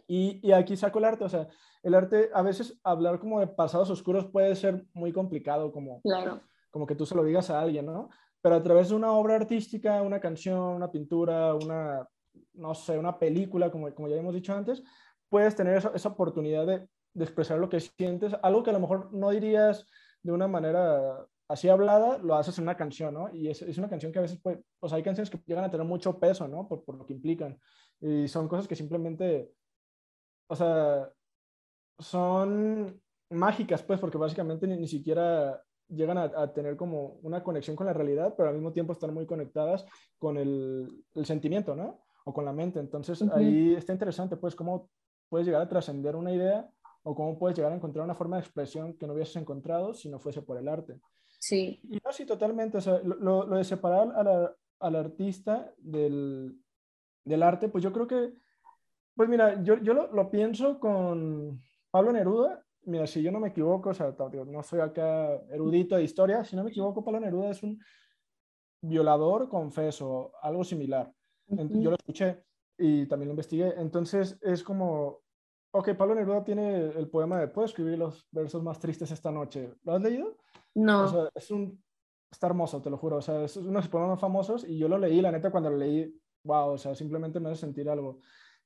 Y, 0.06 0.40
y 0.46 0.52
aquí 0.52 0.76
saco 0.76 0.98
el 0.98 1.04
arte, 1.06 1.24
o 1.24 1.28
sea, 1.28 1.48
el 1.82 1.94
arte, 1.94 2.30
a 2.34 2.42
veces 2.42 2.78
hablar 2.82 3.18
como 3.18 3.40
de 3.40 3.46
pasados 3.46 3.88
oscuros 3.90 4.26
puede 4.26 4.54
ser 4.56 4.84
muy 4.92 5.12
complicado, 5.12 5.70
como, 5.70 6.00
claro. 6.02 6.40
como 6.70 6.86
que 6.86 6.94
tú 6.94 7.06
se 7.06 7.14
lo 7.14 7.24
digas 7.24 7.50
a 7.50 7.60
alguien, 7.60 7.86
¿no? 7.86 8.10
Pero 8.40 8.56
a 8.56 8.62
través 8.62 8.88
de 8.88 8.94
una 8.94 9.12
obra 9.12 9.36
artística, 9.36 10.02
una 10.02 10.20
canción, 10.20 10.58
una 10.58 10.90
pintura, 10.90 11.54
una, 11.54 12.08
no 12.54 12.74
sé, 12.74 12.98
una 12.98 13.18
película, 13.18 13.70
como, 13.70 13.92
como 13.94 14.08
ya 14.08 14.16
hemos 14.16 14.34
dicho 14.34 14.54
antes, 14.54 14.82
puedes 15.28 15.54
tener 15.54 15.76
esa, 15.76 15.92
esa 15.94 16.08
oportunidad 16.08 16.66
de, 16.66 16.88
de 17.14 17.24
expresar 17.24 17.58
lo 17.58 17.68
que 17.68 17.80
sientes, 17.80 18.34
algo 18.42 18.62
que 18.62 18.70
a 18.70 18.74
lo 18.74 18.80
mejor 18.80 19.12
no 19.12 19.30
dirías 19.30 19.86
de 20.22 20.32
una 20.32 20.48
manera 20.48 21.26
así 21.48 21.68
hablada, 21.68 22.18
lo 22.18 22.34
haces 22.36 22.58
en 22.58 22.64
una 22.64 22.76
canción, 22.76 23.14
¿no? 23.14 23.34
Y 23.34 23.48
es, 23.48 23.62
es 23.62 23.78
una 23.78 23.88
canción 23.88 24.12
que 24.12 24.18
a 24.18 24.22
veces 24.22 24.38
puede, 24.40 24.62
o 24.80 24.88
sea, 24.88 24.96
hay 24.96 25.02
canciones 25.02 25.30
que 25.30 25.40
llegan 25.46 25.64
a 25.64 25.70
tener 25.70 25.86
mucho 25.86 26.18
peso, 26.18 26.46
¿no? 26.46 26.68
Por, 26.68 26.84
por 26.84 26.96
lo 26.96 27.06
que 27.06 27.14
implican. 27.14 27.58
Y 28.00 28.28
son 28.28 28.48
cosas 28.48 28.68
que 28.68 28.76
simplemente, 28.76 29.50
o 30.48 30.54
sea, 30.54 31.10
son 31.98 33.00
mágicas, 33.30 33.82
pues, 33.82 33.98
porque 33.98 34.18
básicamente 34.18 34.66
ni, 34.66 34.76
ni 34.76 34.86
siquiera 34.86 35.60
llegan 35.88 36.18
a, 36.18 36.24
a, 36.24 36.52
tener 36.52 36.76
como 36.76 37.18
una 37.22 37.42
conexión 37.42 37.74
con 37.74 37.86
la 37.86 37.94
realidad, 37.94 38.34
pero 38.36 38.50
al 38.50 38.54
mismo 38.54 38.72
tiempo 38.72 38.92
están 38.92 39.14
muy 39.14 39.24
conectadas 39.26 39.86
con 40.18 40.36
el, 40.36 41.04
el 41.14 41.24
sentimiento, 41.26 41.74
¿no? 41.74 42.04
O 42.24 42.34
con 42.34 42.44
la 42.44 42.52
mente. 42.52 42.78
Entonces, 42.78 43.22
uh 43.22 43.26
-huh. 43.26 43.36
ahí 43.36 43.74
está 43.74 43.92
interesante, 43.94 44.36
pues, 44.36 44.54
cómo 44.54 44.90
puedes 45.30 45.46
llegar 45.46 45.62
a 45.62 45.68
trascender 45.68 46.14
una 46.14 46.32
idea 46.32 46.68
o 47.02 47.14
cómo 47.14 47.38
puedes 47.38 47.56
llegar 47.56 47.72
a 47.72 47.76
encontrar 47.76 48.04
una 48.04 48.14
forma 48.14 48.36
de 48.36 48.42
expresión 48.42 48.94
que 48.98 49.06
no 49.06 49.14
hubieses 49.14 49.36
encontrado 49.36 49.94
si 49.94 50.10
no 50.10 50.18
fuese 50.18 50.42
por 50.42 50.58
el 50.58 50.68
arte. 50.68 51.00
Sí. 51.38 51.80
Y 51.88 51.98
no, 52.04 52.12
sí, 52.12 52.26
totalmente. 52.26 52.78
O 52.78 52.80
sea, 52.80 53.00
lo, 53.00 53.46
lo 53.46 53.56
de 53.56 53.64
separar 53.64 54.12
a 54.16 54.22
la, 54.22 54.56
al 54.80 54.96
artista 54.96 55.72
del, 55.78 56.58
del 57.24 57.42
arte, 57.42 57.68
pues 57.68 57.82
yo 57.84 57.92
creo 57.92 58.06
que, 58.06 58.34
pues 59.14 59.28
mira, 59.28 59.62
yo, 59.62 59.76
yo 59.82 59.94
lo, 59.94 60.12
lo 60.12 60.30
pienso 60.30 60.78
con 60.78 61.60
Pablo 61.90 62.12
Neruda 62.12 62.64
mira, 62.88 63.06
si 63.06 63.22
yo 63.22 63.30
no 63.30 63.40
me 63.40 63.48
equivoco, 63.48 63.90
o 63.90 63.94
sea, 63.94 64.14
no 64.46 64.62
soy 64.62 64.80
acá 64.80 65.34
erudito 65.50 65.96
de 65.96 66.04
historia, 66.04 66.44
si 66.44 66.56
no 66.56 66.64
me 66.64 66.70
equivoco, 66.70 67.04
Pablo 67.04 67.20
Neruda 67.20 67.50
es 67.50 67.62
un 67.62 67.78
violador, 68.80 69.48
confeso, 69.48 70.32
algo 70.42 70.64
similar. 70.64 71.12
Uh 71.48 71.56
-huh. 71.56 71.82
Yo 71.82 71.90
lo 71.90 71.96
escuché 71.96 72.44
y 72.78 73.06
también 73.06 73.28
lo 73.28 73.32
investigué. 73.32 73.74
Entonces 73.76 74.38
es 74.40 74.62
como, 74.62 75.20
ok, 75.78 75.94
Pablo 75.94 76.14
Neruda 76.14 76.44
tiene 76.44 76.90
el 76.90 77.08
poema 77.08 77.40
de 77.40 77.48
Puedo 77.48 77.66
escribir 77.66 77.98
los 77.98 78.26
versos 78.30 78.62
más 78.62 78.78
tristes 78.78 79.10
esta 79.10 79.30
noche. 79.30 79.74
¿Lo 79.84 79.94
has 79.94 80.02
leído? 80.02 80.36
No. 80.74 81.04
O 81.04 81.08
sea, 81.08 81.30
es 81.34 81.50
un, 81.50 81.82
está 82.30 82.48
hermoso, 82.48 82.82
te 82.82 82.90
lo 82.90 82.98
juro. 82.98 83.16
O 83.16 83.22
sea, 83.22 83.44
es 83.44 83.56
uno 83.56 83.78
de 83.78 83.82
sus 83.82 83.90
poemas 83.90 84.10
más 84.10 84.20
famosos 84.20 84.64
y 84.64 84.78
yo 84.78 84.88
lo 84.88 84.98
leí, 84.98 85.20
la 85.20 85.32
neta, 85.32 85.50
cuando 85.50 85.70
lo 85.70 85.76
leí, 85.76 86.14
wow, 86.44 86.70
o 86.70 86.78
sea, 86.78 86.94
simplemente 86.94 87.40
me 87.40 87.50
hace 87.50 87.60
sentir 87.60 87.88
algo. 87.88 88.20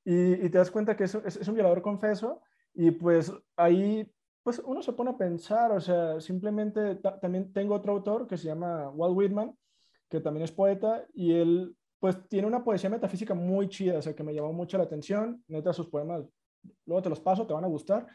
Y, 0.04 0.32
y 0.44 0.50
te 0.50 0.58
das 0.58 0.70
cuenta 0.70 0.96
que 0.96 1.04
es, 1.04 1.14
es, 1.14 1.36
es 1.36 1.48
un 1.48 1.54
violador 1.54 1.82
confeso 1.82 2.40
y 2.74 2.90
pues 2.90 3.32
ahí, 3.56 4.10
pues 4.42 4.60
uno 4.64 4.82
se 4.82 4.92
pone 4.92 5.10
a 5.10 5.16
pensar, 5.16 5.70
o 5.72 5.80
sea, 5.80 6.20
simplemente 6.20 6.96
también 7.20 7.52
tengo 7.52 7.74
otro 7.74 7.92
autor 7.92 8.26
que 8.26 8.36
se 8.36 8.46
llama 8.46 8.90
Walt 8.90 9.16
Whitman, 9.16 9.56
que 10.08 10.20
también 10.20 10.44
es 10.44 10.52
poeta, 10.52 11.06
y 11.14 11.32
él 11.32 11.76
pues 12.00 12.28
tiene 12.28 12.48
una 12.48 12.64
poesía 12.64 12.90
metafísica 12.90 13.34
muy 13.34 13.68
chida, 13.68 13.98
o 13.98 14.02
sea, 14.02 14.14
que 14.14 14.24
me 14.24 14.34
llamó 14.34 14.52
mucho 14.52 14.76
la 14.76 14.84
atención, 14.84 15.44
neta 15.46 15.72
sus 15.72 15.88
poemas, 15.88 16.24
luego 16.86 17.02
te 17.02 17.08
los 17.08 17.20
paso, 17.20 17.46
te 17.46 17.54
van 17.54 17.64
a 17.64 17.68
gustar. 17.68 18.06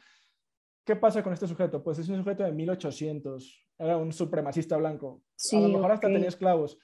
¿Qué 0.85 0.95
pasa 0.95 1.21
con 1.21 1.33
este 1.33 1.47
sujeto? 1.47 1.83
Pues 1.83 1.99
es 1.99 2.07
un 2.09 2.17
sujeto 2.17 2.43
de 2.43 2.51
1800, 2.51 3.67
era 3.77 3.97
un 3.97 4.11
supremacista 4.11 4.77
blanco, 4.77 5.21
sí, 5.35 5.57
a 5.57 5.61
lo 5.61 5.67
mejor 5.67 5.85
okay. 5.85 5.93
hasta 5.95 6.07
tenía 6.07 6.29
esclavos, 6.29 6.79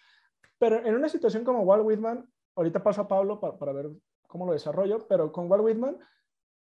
pero 0.59 0.85
en 0.85 0.95
una 0.95 1.09
situación 1.09 1.43
como 1.43 1.61
Walt 1.61 1.85
Whitman, 1.85 2.27
ahorita 2.55 2.83
paso 2.83 3.01
a 3.01 3.07
Pablo 3.07 3.39
para, 3.39 3.57
para 3.57 3.73
ver 3.73 3.89
cómo 4.27 4.45
lo 4.45 4.53
desarrollo, 4.53 5.07
pero 5.07 5.31
con 5.31 5.49
Walt 5.49 5.63
Whitman, 5.63 5.97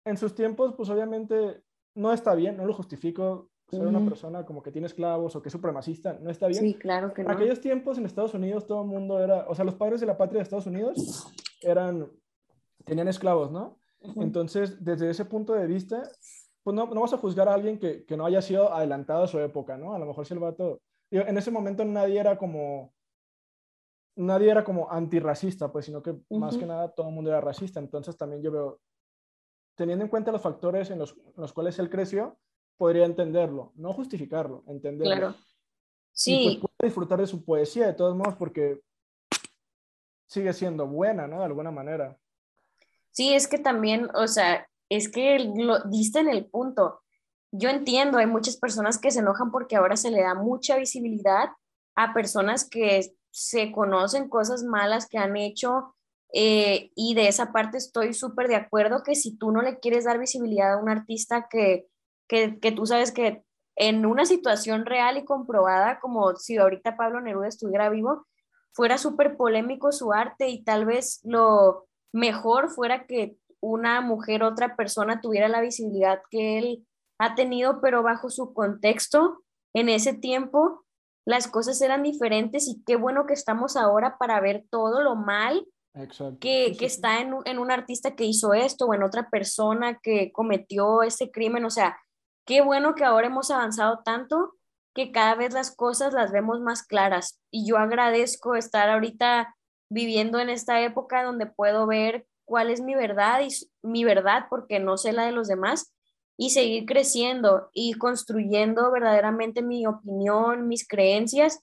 en 0.04 0.16
sus 0.16 0.34
tiempos, 0.34 0.74
pues 0.76 0.88
obviamente 0.90 1.62
no 1.94 2.12
está 2.12 2.34
bien, 2.34 2.56
no 2.56 2.66
lo 2.66 2.74
justifico, 2.74 3.50
ser 3.70 3.86
una 3.86 4.04
persona 4.04 4.44
como 4.44 4.62
que 4.62 4.72
tiene 4.72 4.86
esclavos 4.86 5.36
o 5.36 5.42
que 5.42 5.48
es 5.48 5.52
supremacista, 5.52 6.18
no 6.20 6.30
está 6.30 6.48
bien. 6.48 6.60
Sí, 6.60 6.74
claro 6.74 7.14
que 7.14 7.22
en 7.22 7.28
no. 7.28 7.34
aquellos 7.34 7.60
tiempos 7.60 7.98
en 7.98 8.06
Estados 8.06 8.34
Unidos 8.34 8.66
todo 8.66 8.82
el 8.82 8.88
mundo 8.88 9.22
era, 9.22 9.46
o 9.48 9.54
sea, 9.54 9.64
los 9.64 9.76
padres 9.76 10.00
de 10.00 10.06
la 10.06 10.16
patria 10.16 10.38
de 10.38 10.42
Estados 10.42 10.66
Unidos 10.66 11.32
eran, 11.62 12.10
tenían 12.84 13.08
esclavos, 13.08 13.50
¿no? 13.50 13.78
Entonces, 14.16 14.82
desde 14.82 15.10
ese 15.10 15.24
punto 15.24 15.52
de 15.52 15.66
vista, 15.66 16.02
pues 16.62 16.74
no, 16.74 16.86
no 16.86 17.00
vas 17.00 17.12
a 17.12 17.18
juzgar 17.18 17.48
a 17.48 17.54
alguien 17.54 17.78
que, 17.78 18.04
que, 18.04 18.16
no 18.16 18.26
haya 18.26 18.42
sido 18.42 18.72
adelantado 18.72 19.24
a 19.24 19.28
su 19.28 19.38
época, 19.38 19.76
¿no? 19.76 19.94
A 19.94 19.98
lo 19.98 20.06
mejor 20.06 20.26
si 20.26 20.34
el 20.34 20.40
vato, 20.40 20.80
digo, 21.10 21.24
en 21.26 21.36
ese 21.36 21.50
momento 21.50 21.84
nadie 21.84 22.18
era 22.18 22.38
como, 22.38 22.92
nadie 24.16 24.50
era 24.50 24.64
como 24.64 24.90
antirracista, 24.90 25.70
pues, 25.70 25.86
sino 25.86 26.02
que 26.02 26.16
más 26.30 26.56
que 26.56 26.66
nada 26.66 26.90
todo 26.90 27.08
el 27.08 27.14
mundo 27.14 27.30
era 27.30 27.40
racista. 27.40 27.80
Entonces 27.80 28.16
también 28.16 28.42
yo 28.42 28.50
veo, 28.50 28.80
teniendo 29.76 30.04
en 30.04 30.10
cuenta 30.10 30.32
los 30.32 30.42
factores 30.42 30.90
en 30.90 30.98
los, 30.98 31.12
en 31.12 31.34
los 31.36 31.52
cuales 31.52 31.78
él 31.78 31.90
creció, 31.90 32.38
podría 32.76 33.04
entenderlo, 33.04 33.72
no 33.76 33.92
justificarlo, 33.92 34.64
entenderlo. 34.66 35.14
Claro. 35.14 35.34
Sí. 36.12 36.34
Y 36.34 36.56
pues 36.58 36.72
puede 36.78 36.88
disfrutar 36.88 37.20
de 37.20 37.26
su 37.26 37.44
poesía 37.44 37.86
de 37.86 37.94
todos 37.94 38.16
modos 38.16 38.34
porque 38.36 38.80
sigue 40.26 40.52
siendo 40.52 40.86
buena, 40.86 41.26
¿no? 41.26 41.38
De 41.38 41.44
alguna 41.44 41.70
manera. 41.70 42.18
Sí, 43.12 43.34
es 43.34 43.48
que 43.48 43.58
también, 43.58 44.08
o 44.14 44.26
sea, 44.28 44.66
es 44.88 45.10
que 45.10 45.38
lo 45.38 45.80
diste 45.84 46.20
en 46.20 46.28
el 46.28 46.46
punto. 46.46 47.00
Yo 47.52 47.68
entiendo, 47.68 48.18
hay 48.18 48.26
muchas 48.26 48.56
personas 48.56 48.98
que 48.98 49.10
se 49.10 49.20
enojan 49.20 49.50
porque 49.50 49.76
ahora 49.76 49.96
se 49.96 50.10
le 50.10 50.22
da 50.22 50.34
mucha 50.34 50.76
visibilidad 50.76 51.50
a 51.96 52.14
personas 52.14 52.68
que 52.68 53.12
se 53.30 53.72
conocen 53.72 54.28
cosas 54.28 54.62
malas 54.62 55.08
que 55.08 55.18
han 55.18 55.36
hecho 55.36 55.94
eh, 56.32 56.90
y 56.94 57.14
de 57.14 57.28
esa 57.28 57.52
parte 57.52 57.78
estoy 57.78 58.14
súper 58.14 58.48
de 58.48 58.56
acuerdo 58.56 59.02
que 59.02 59.14
si 59.14 59.36
tú 59.36 59.50
no 59.50 59.62
le 59.62 59.80
quieres 59.80 60.04
dar 60.04 60.18
visibilidad 60.18 60.74
a 60.74 60.78
un 60.78 60.88
artista 60.88 61.48
que, 61.50 61.88
que, 62.28 62.58
que 62.60 62.72
tú 62.72 62.86
sabes 62.86 63.10
que 63.12 63.42
en 63.76 64.06
una 64.06 64.24
situación 64.26 64.86
real 64.86 65.16
y 65.16 65.24
comprobada, 65.24 65.98
como 66.00 66.36
si 66.36 66.56
ahorita 66.58 66.96
Pablo 66.96 67.20
Neruda 67.20 67.48
estuviera 67.48 67.88
vivo, 67.88 68.26
fuera 68.72 68.98
súper 68.98 69.36
polémico 69.36 69.90
su 69.90 70.12
arte 70.12 70.48
y 70.48 70.62
tal 70.62 70.84
vez 70.84 71.20
lo 71.24 71.88
mejor 72.12 72.70
fuera 72.70 73.06
que 73.06 73.36
una 73.60 74.00
mujer, 74.00 74.42
otra 74.42 74.76
persona 74.76 75.20
tuviera 75.20 75.48
la 75.48 75.60
visibilidad 75.60 76.22
que 76.30 76.58
él 76.58 76.86
ha 77.18 77.34
tenido, 77.34 77.80
pero 77.80 78.02
bajo 78.02 78.30
su 78.30 78.54
contexto 78.54 79.42
en 79.74 79.88
ese 79.88 80.14
tiempo 80.14 80.84
las 81.26 81.48
cosas 81.48 81.80
eran 81.82 82.02
diferentes 82.02 82.66
y 82.66 82.82
qué 82.84 82.96
bueno 82.96 83.26
que 83.26 83.34
estamos 83.34 83.76
ahora 83.76 84.16
para 84.18 84.40
ver 84.40 84.64
todo 84.70 85.02
lo 85.02 85.14
mal 85.14 85.66
que, 86.40 86.76
que, 86.78 86.86
está 86.86 87.20
en, 87.20 87.34
en 87.44 87.58
un 87.58 87.70
artista 87.70 88.14
que 88.14 88.24
hizo 88.24 88.54
esto 88.54 88.86
o 88.86 88.94
en 88.94 89.02
otra 89.02 89.28
persona 89.28 89.98
que 90.00 90.32
cometió 90.32 91.02
ese 91.02 91.30
crimen. 91.30 91.64
O 91.64 91.70
sea, 91.70 92.00
qué 92.46 92.62
bueno 92.62 92.94
que 92.94 93.04
ahora 93.04 93.26
hemos 93.26 93.50
avanzado 93.50 94.00
tanto 94.04 94.54
que 94.94 95.12
cada 95.12 95.34
vez 95.34 95.52
las 95.52 95.74
cosas 95.74 96.12
las 96.12 96.32
vemos 96.32 96.60
más 96.60 96.84
claras. 96.84 97.40
Y 97.50 97.66
yo 97.66 97.76
agradezco 97.76 98.54
estar 98.54 98.88
ahorita 98.88 99.54
viviendo 99.90 100.38
en 100.38 100.48
esta 100.48 100.80
época 100.82 101.22
donde 101.22 101.46
puedo 101.46 101.86
ver 101.86 102.26
cuál 102.44 102.70
es 102.70 102.80
mi 102.80 102.94
verdad 102.94 103.42
y 103.42 103.48
mi 103.82 104.04
verdad 104.04 104.46
porque 104.48 104.78
no 104.78 104.96
sé 104.96 105.12
la 105.12 105.26
de 105.26 105.32
los 105.32 105.48
demás 105.48 105.92
y 106.38 106.50
seguir 106.50 106.86
creciendo 106.86 107.68
y 107.74 107.92
construyendo 107.92 108.90
verdaderamente 108.90 109.60
mi 109.60 109.86
opinión, 109.86 110.68
mis 110.68 110.88
creencias, 110.88 111.60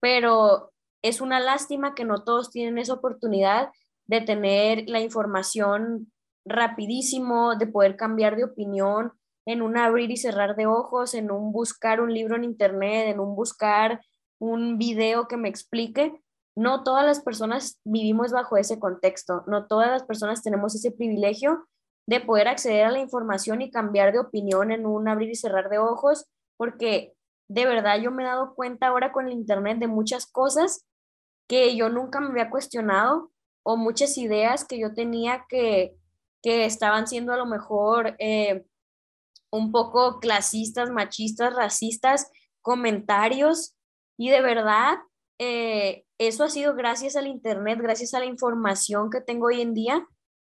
pero 0.00 0.72
es 1.02 1.20
una 1.20 1.38
lástima 1.38 1.94
que 1.94 2.04
no 2.04 2.24
todos 2.24 2.50
tienen 2.50 2.78
esa 2.78 2.94
oportunidad 2.94 3.70
de 4.06 4.20
tener 4.20 4.84
la 4.88 5.00
información 5.00 6.10
rapidísimo, 6.44 7.56
de 7.56 7.66
poder 7.66 7.96
cambiar 7.96 8.36
de 8.36 8.44
opinión 8.44 9.12
en 9.46 9.62
un 9.62 9.76
abrir 9.76 10.10
y 10.10 10.16
cerrar 10.16 10.56
de 10.56 10.66
ojos, 10.66 11.14
en 11.14 11.30
un 11.30 11.52
buscar 11.52 12.00
un 12.00 12.12
libro 12.12 12.34
en 12.36 12.44
internet, 12.44 13.08
en 13.08 13.20
un 13.20 13.36
buscar 13.36 14.00
un 14.38 14.76
video 14.76 15.28
que 15.28 15.36
me 15.36 15.48
explique. 15.48 16.12
No 16.56 16.82
todas 16.82 17.04
las 17.04 17.20
personas 17.20 17.80
vivimos 17.84 18.32
bajo 18.32 18.56
ese 18.56 18.78
contexto, 18.78 19.44
no 19.46 19.66
todas 19.66 19.90
las 19.90 20.04
personas 20.04 20.42
tenemos 20.42 20.74
ese 20.74 20.90
privilegio 20.90 21.68
de 22.08 22.20
poder 22.20 22.48
acceder 22.48 22.84
a 22.84 22.90
la 22.90 23.00
información 23.00 23.62
y 23.62 23.70
cambiar 23.70 24.12
de 24.12 24.20
opinión 24.20 24.70
en 24.70 24.86
un 24.86 25.08
abrir 25.08 25.30
y 25.30 25.34
cerrar 25.34 25.68
de 25.68 25.78
ojos, 25.78 26.26
porque 26.56 27.14
de 27.48 27.66
verdad 27.66 28.00
yo 28.00 28.10
me 28.10 28.22
he 28.22 28.26
dado 28.26 28.54
cuenta 28.54 28.88
ahora 28.88 29.12
con 29.12 29.26
el 29.26 29.32
Internet 29.32 29.78
de 29.78 29.86
muchas 29.86 30.26
cosas 30.26 30.84
que 31.48 31.76
yo 31.76 31.88
nunca 31.88 32.20
me 32.20 32.28
había 32.28 32.50
cuestionado 32.50 33.30
o 33.62 33.76
muchas 33.76 34.16
ideas 34.18 34.64
que 34.64 34.78
yo 34.78 34.94
tenía 34.94 35.44
que, 35.48 35.96
que 36.42 36.64
estaban 36.64 37.06
siendo 37.06 37.32
a 37.32 37.36
lo 37.36 37.46
mejor 37.46 38.16
eh, 38.18 38.64
un 39.50 39.72
poco 39.72 40.18
clasistas, 40.20 40.90
machistas, 40.90 41.54
racistas, 41.54 42.30
comentarios 42.62 43.76
y 44.16 44.30
de 44.30 44.40
verdad 44.40 44.98
eh, 45.38 46.04
eso 46.18 46.44
ha 46.44 46.48
sido 46.48 46.74
gracias 46.74 47.16
al 47.16 47.26
Internet, 47.26 47.78
gracias 47.80 48.14
a 48.14 48.20
la 48.20 48.26
información 48.26 49.10
que 49.10 49.20
tengo 49.20 49.46
hoy 49.46 49.60
en 49.60 49.74
día, 49.74 50.06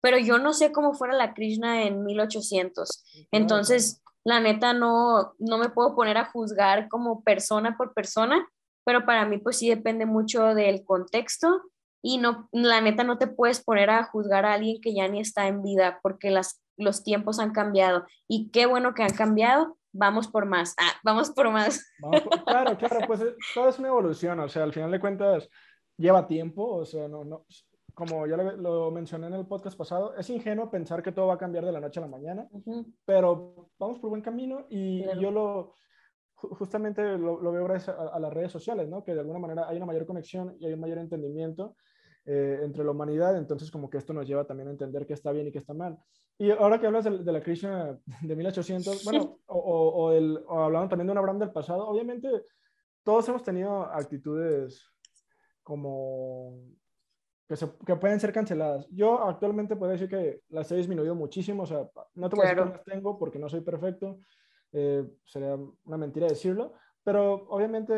pero 0.00 0.18
yo 0.18 0.38
no 0.38 0.52
sé 0.52 0.72
cómo 0.72 0.94
fuera 0.94 1.14
la 1.14 1.34
Krishna 1.34 1.84
en 1.84 2.04
1800. 2.04 3.28
Entonces, 3.30 4.02
la 4.24 4.40
neta, 4.40 4.72
no, 4.72 5.34
no 5.38 5.58
me 5.58 5.70
puedo 5.70 5.94
poner 5.94 6.16
a 6.16 6.30
juzgar 6.30 6.88
como 6.88 7.22
persona 7.22 7.76
por 7.76 7.94
persona, 7.94 8.46
pero 8.84 9.04
para 9.04 9.26
mí 9.26 9.38
pues 9.38 9.58
sí 9.58 9.68
depende 9.68 10.06
mucho 10.06 10.54
del 10.54 10.84
contexto 10.84 11.62
y 12.02 12.18
no, 12.18 12.48
la 12.52 12.80
neta 12.80 13.04
no 13.04 13.18
te 13.18 13.26
puedes 13.26 13.62
poner 13.62 13.90
a 13.90 14.04
juzgar 14.04 14.46
a 14.46 14.54
alguien 14.54 14.80
que 14.80 14.94
ya 14.94 15.08
ni 15.08 15.20
está 15.20 15.48
en 15.48 15.62
vida 15.62 16.00
porque 16.02 16.30
las, 16.30 16.62
los 16.76 17.04
tiempos 17.04 17.38
han 17.38 17.52
cambiado 17.52 18.06
y 18.26 18.50
qué 18.50 18.66
bueno 18.66 18.94
que 18.94 19.02
han 19.02 19.14
cambiado, 19.14 19.76
vamos 19.92 20.28
por 20.28 20.46
más, 20.46 20.74
ah, 20.78 20.92
vamos 21.02 21.30
por 21.30 21.50
más. 21.50 21.84
claro, 22.46 22.76
claro, 22.76 23.06
pues 23.06 23.20
eh, 23.20 23.34
todo 23.54 23.68
es 23.68 23.78
una 23.78 23.88
evolución, 23.88 24.38
o 24.40 24.48
sea, 24.48 24.62
al 24.62 24.72
final 24.72 24.90
de 24.90 25.00
cuentas 25.00 25.48
lleva 25.96 26.26
tiempo, 26.26 26.76
o 26.76 26.84
sea, 26.84 27.08
no, 27.08 27.24
no, 27.24 27.44
como 27.94 28.26
ya 28.26 28.36
lo, 28.36 28.90
mencioné 28.90 29.26
en 29.26 29.34
el 29.34 29.46
podcast 29.46 29.76
pasado, 29.76 30.16
es 30.16 30.30
ingenuo 30.30 30.70
pensar 30.70 31.02
que 31.02 31.12
todo 31.12 31.26
va 31.26 31.34
a 31.34 31.38
cambiar 31.38 31.64
de 31.64 31.72
la 31.72 31.80
noche 31.80 32.00
a 32.00 32.02
la 32.02 32.08
mañana, 32.08 32.48
pero 33.04 33.70
vamos 33.78 33.98
por 33.98 34.10
buen 34.10 34.22
camino 34.22 34.66
y 34.70 35.04
yo 35.18 35.30
lo, 35.30 35.74
justamente 36.34 37.02
lo, 37.18 37.52
veo 37.52 37.64
gracias 37.64 37.96
a, 37.98 38.18
las 38.18 38.32
redes 38.32 38.52
sociales, 38.52 38.88
¿no? 38.88 39.04
Que 39.04 39.14
de 39.14 39.20
alguna 39.20 39.38
manera 39.38 39.68
hay 39.68 39.76
una 39.76 39.86
mayor 39.86 40.06
conexión 40.06 40.56
y 40.58 40.66
hay 40.66 40.72
un 40.72 40.80
mayor 40.80 40.98
entendimiento 40.98 41.76
eh, 42.24 42.60
entre 42.62 42.84
la 42.84 42.92
humanidad, 42.92 43.36
entonces 43.36 43.70
como 43.70 43.90
que 43.90 43.98
esto 43.98 44.12
nos 44.12 44.26
lleva 44.26 44.46
también 44.46 44.68
a 44.68 44.72
entender 44.72 45.06
qué 45.06 45.14
está 45.14 45.32
bien 45.32 45.48
y 45.48 45.52
qué 45.52 45.58
está 45.58 45.74
mal. 45.74 45.98
Y 46.40 46.50
ahora 46.52 46.80
que 46.80 46.86
hablas 46.86 47.04
de, 47.04 47.32
la 47.32 47.42
crisis 47.42 47.68
de 48.22 48.34
1800, 48.34 49.04
bueno, 49.04 49.40
o, 49.44 49.58
o, 49.58 50.12
el, 50.12 50.42
o 50.48 50.60
hablando 50.60 50.88
también 50.88 51.08
de 51.08 51.12
un 51.12 51.18
Abraham 51.18 51.38
del 51.38 51.52
pasado, 51.52 51.86
obviamente 51.86 52.28
todos 53.02 53.28
hemos 53.28 53.42
tenido 53.42 53.82
actitudes 53.82 54.90
como 55.62 56.58
que, 57.46 57.56
se, 57.56 57.70
que, 57.84 57.94
pueden 57.96 58.18
ser 58.18 58.32
canceladas. 58.32 58.88
Yo 58.88 59.22
actualmente 59.22 59.76
puedo 59.76 59.92
decir 59.92 60.08
que 60.08 60.40
las 60.48 60.72
he 60.72 60.76
disminuido 60.76 61.14
muchísimo, 61.14 61.64
o 61.64 61.66
sea, 61.66 61.86
no 62.14 62.30
te 62.30 62.36
voy 62.36 62.46
a 62.46 62.48
decir 62.48 62.64
que 62.64 62.70
las 62.70 62.84
tengo 62.84 63.18
porque 63.18 63.38
no 63.38 63.50
soy 63.50 63.60
perfecto, 63.60 64.20
eh, 64.72 65.06
sería 65.26 65.58
una 65.84 65.98
mentira 65.98 66.26
decirlo, 66.26 66.72
pero 67.04 67.48
obviamente 67.50 67.94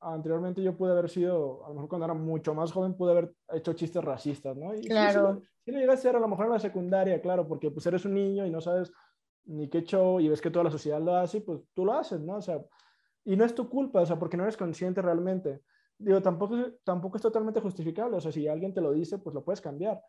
anteriormente 0.00 0.62
yo 0.62 0.76
pude 0.76 0.92
haber 0.92 1.08
sido, 1.08 1.64
a 1.64 1.68
lo 1.68 1.74
mejor 1.76 1.88
cuando 1.88 2.04
era 2.04 2.14
mucho 2.14 2.52
más 2.52 2.72
joven, 2.72 2.94
pude 2.94 3.12
haber 3.12 3.32
hecho 3.54 3.72
chistes 3.72 4.04
racistas, 4.04 4.54
¿no? 4.54 4.74
Y 4.74 4.82
claro. 4.82 5.40
Sí, 5.40 5.48
lo 5.72 5.78
llegué 5.78 5.90
a 5.90 5.94
hacer 5.94 6.16
a 6.16 6.20
lo 6.20 6.28
mejor 6.28 6.46
en 6.46 6.52
la 6.52 6.58
secundaria, 6.58 7.20
claro, 7.20 7.46
porque 7.46 7.70
pues 7.70 7.86
eres 7.86 8.04
un 8.04 8.14
niño 8.14 8.46
y 8.46 8.50
no 8.50 8.60
sabes 8.60 8.92
ni 9.46 9.68
qué 9.68 9.82
show 9.82 10.20
y 10.20 10.28
ves 10.28 10.40
que 10.40 10.50
toda 10.50 10.64
la 10.64 10.70
sociedad 10.70 11.00
lo 11.00 11.16
hace, 11.16 11.40
pues 11.40 11.60
tú 11.74 11.84
lo 11.84 11.92
haces, 11.92 12.20
¿no? 12.20 12.36
O 12.36 12.42
sea, 12.42 12.60
y 13.24 13.36
no 13.36 13.44
es 13.44 13.54
tu 13.54 13.68
culpa, 13.68 14.00
o 14.00 14.06
sea, 14.06 14.18
porque 14.18 14.36
no 14.36 14.44
eres 14.44 14.56
consciente 14.56 15.02
realmente. 15.02 15.62
Digo, 15.98 16.20
tampoco, 16.20 16.56
tampoco 16.84 17.16
es 17.16 17.22
totalmente 17.22 17.60
justificable, 17.60 18.16
o 18.16 18.20
sea, 18.20 18.32
si 18.32 18.46
alguien 18.46 18.74
te 18.74 18.80
lo 18.80 18.92
dice, 18.92 19.18
pues 19.18 19.34
lo 19.34 19.44
puedes 19.44 19.60
cambiar. 19.60 20.00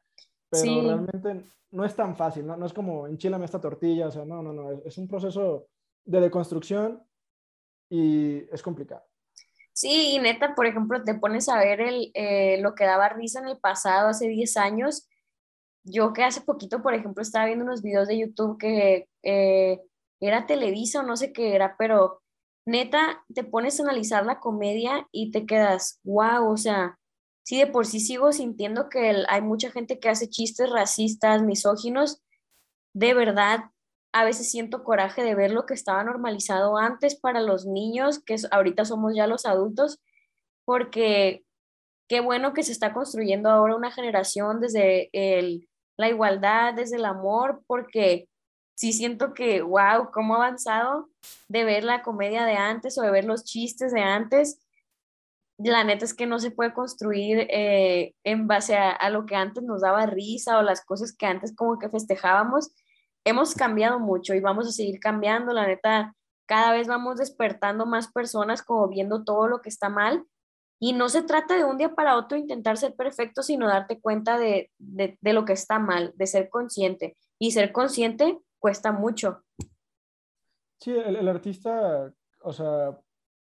Pero 0.50 0.82
realmente 0.82 1.46
no 1.72 1.84
es 1.86 1.96
tan 1.96 2.16
fácil, 2.16 2.46
¿no? 2.46 2.56
No 2.56 2.66
es 2.66 2.74
como 2.74 3.08
enchilame 3.08 3.46
esta 3.46 3.60
tortilla, 3.60 4.08
o 4.08 4.12
sea, 4.12 4.26
no, 4.26 4.42
no, 4.42 4.54
no, 4.54 4.72
es 4.86 4.98
un 4.98 5.08
proceso 5.08 5.68
de 6.06 6.22
deconstrucción 6.22 7.04
y 7.90 8.44
es 8.54 8.62
complicado. 8.62 9.04
Sí, 9.74 10.16
y 10.16 10.20
neta, 10.20 10.56
por 10.56 10.66
ejemplo, 10.66 11.04
te 11.04 11.14
pones 11.14 11.50
a 11.50 11.60
ver 11.60 11.82
el, 11.82 12.12
eh, 12.16 12.60
lo 12.62 12.74
que 12.74 12.86
daba 12.86 13.10
risa 13.10 13.40
en 13.40 13.48
el 13.48 13.60
pasado, 13.60 14.10
hace 14.10 14.28
10 14.28 14.58
años. 14.58 15.08
Yo 15.90 16.12
que 16.14 16.24
hace 16.24 16.42
poquito, 16.42 16.82
por 16.82 16.94
ejemplo, 16.94 17.22
estaba 17.22 17.46
viendo 17.46 17.64
unos 17.64 17.82
videos 17.82 18.08
de 18.10 18.20
YouTube 18.20 18.58
que 18.58 19.08
eh, 19.24 19.80
era 20.20 20.46
Televisa 20.46 21.00
o 21.00 21.04
no 21.04 21.16
sé 21.16 21.32
qué 21.32 21.56
era, 21.56 21.76
pero 21.78 22.22
neta, 22.66 23.24
te 23.34 23.46
pones 23.46 23.80
a 23.80 23.84
analizar 23.84 24.26
la 24.26 24.40
comedia 24.40 25.08
y 25.12 25.32
te 25.32 25.46
quedas, 25.46 26.02
wow, 26.04 26.52
o 26.52 26.58
sea, 26.58 27.00
sí, 27.44 27.58
de 27.58 27.68
por 27.68 27.86
sí 27.86 28.02
sigo 28.02 28.34
sintiendo 28.34 28.90
que 28.90 29.24
hay 29.30 29.42
mucha 29.42 29.72
gente 29.72 30.00
que 30.00 30.10
hace 30.10 30.30
chistes 30.30 30.70
racistas, 30.70 31.44
misóginos, 31.44 32.22
de 32.94 33.14
verdad, 33.14 33.72
a 34.14 34.26
veces 34.26 34.52
siento 34.52 34.84
coraje 34.84 35.24
de 35.24 35.36
ver 35.36 35.52
lo 35.52 35.66
que 35.66 35.74
estaba 35.74 36.04
normalizado 36.04 36.78
antes 36.78 37.16
para 37.18 37.42
los 37.42 37.66
niños, 37.66 38.20
que 38.24 38.36
ahorita 38.52 38.84
somos 38.84 39.16
ya 39.16 39.28
los 39.28 39.46
adultos, 39.46 40.00
porque 40.66 41.46
qué 42.10 42.20
bueno 42.20 42.54
que 42.54 42.64
se 42.64 42.74
está 42.74 42.94
construyendo 42.94 43.50
ahora 43.50 43.76
una 43.76 43.92
generación 43.92 44.60
desde 44.60 45.10
el, 45.14 45.70
la 45.98 46.10
igualdad, 46.10 46.74
desde 46.74 46.98
el 46.98 47.06
amor, 47.06 47.64
porque 47.68 48.30
sí 48.76 48.94
siento 48.94 49.34
que, 49.34 49.62
wow, 49.62 50.12
cómo 50.14 50.36
ha 50.36 50.38
avanzado 50.38 51.10
de 51.48 51.64
ver 51.64 51.84
la 51.84 52.04
comedia 52.04 52.46
de 52.46 52.54
antes 52.54 52.98
o 52.98 53.02
de 53.02 53.12
ver 53.12 53.26
los 53.26 53.44
chistes 53.44 53.92
de 53.92 54.02
antes. 54.02 54.60
La 55.58 55.84
neta 55.84 56.06
es 56.06 56.14
que 56.14 56.28
no 56.28 56.38
se 56.38 56.52
puede 56.52 56.74
construir 56.74 57.48
eh, 57.50 58.14
en 58.24 58.48
base 58.48 58.76
a, 58.76 58.92
a, 58.92 59.10
lo 59.10 59.26
que 59.26 59.36
antes 59.36 59.64
nos 59.64 59.82
daba 59.82 60.06
risa 60.06 60.60
o 60.60 60.62
las 60.62 60.86
cosas 60.86 61.16
que 61.18 61.26
antes 61.26 61.56
como 61.56 61.80
que 61.80 61.90
festejábamos, 61.90 62.72
hemos 63.26 63.56
cambiado 63.56 64.00
mucho 64.00 64.36
y 64.36 64.40
vamos 64.40 64.68
a 64.68 64.72
seguir 64.72 65.00
cambiando. 65.00 65.54
La 65.54 65.66
neta, 65.66 66.16
cada 66.46 66.72
vez 66.72 66.88
vamos 66.88 67.18
despertando 67.18 67.88
más 67.88 68.12
personas 68.12 68.62
como 68.62 68.88
viendo 68.88 69.24
todo 69.24 69.48
lo 69.48 69.62
que 69.62 69.70
está 69.70 69.90
mal. 69.90 70.24
Y 70.80 70.94
no 70.94 71.10
se 71.10 71.24
trata 71.24 71.58
de 71.58 71.66
un 71.66 71.78
día 71.78 71.96
para 71.96 72.18
otro 72.18 72.38
intentar 72.38 72.78
ser 72.78 72.96
perfecto, 72.96 73.42
sino 73.42 73.68
darte 73.68 74.00
cuenta 74.00 74.38
de, 74.38 74.72
de, 74.78 75.18
lo 75.34 75.44
que 75.44 75.54
está 75.54 75.80
mal, 75.80 76.14
de 76.16 76.28
ser 76.28 76.50
consciente. 76.50 77.18
Y 77.40 77.52
ser 77.52 77.72
consciente 77.72 78.40
cuesta 78.60 78.92
mucho. 78.92 79.44
Sí, 80.80 80.92
el, 80.92 81.28
artista, 81.28 82.14
o 82.42 82.54
sea, 82.54 82.98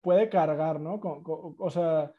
puede 0.01 0.31
cargar, 0.31 0.81
¿no? 0.81 0.99
o 1.03 1.71
sea, 1.71 2.11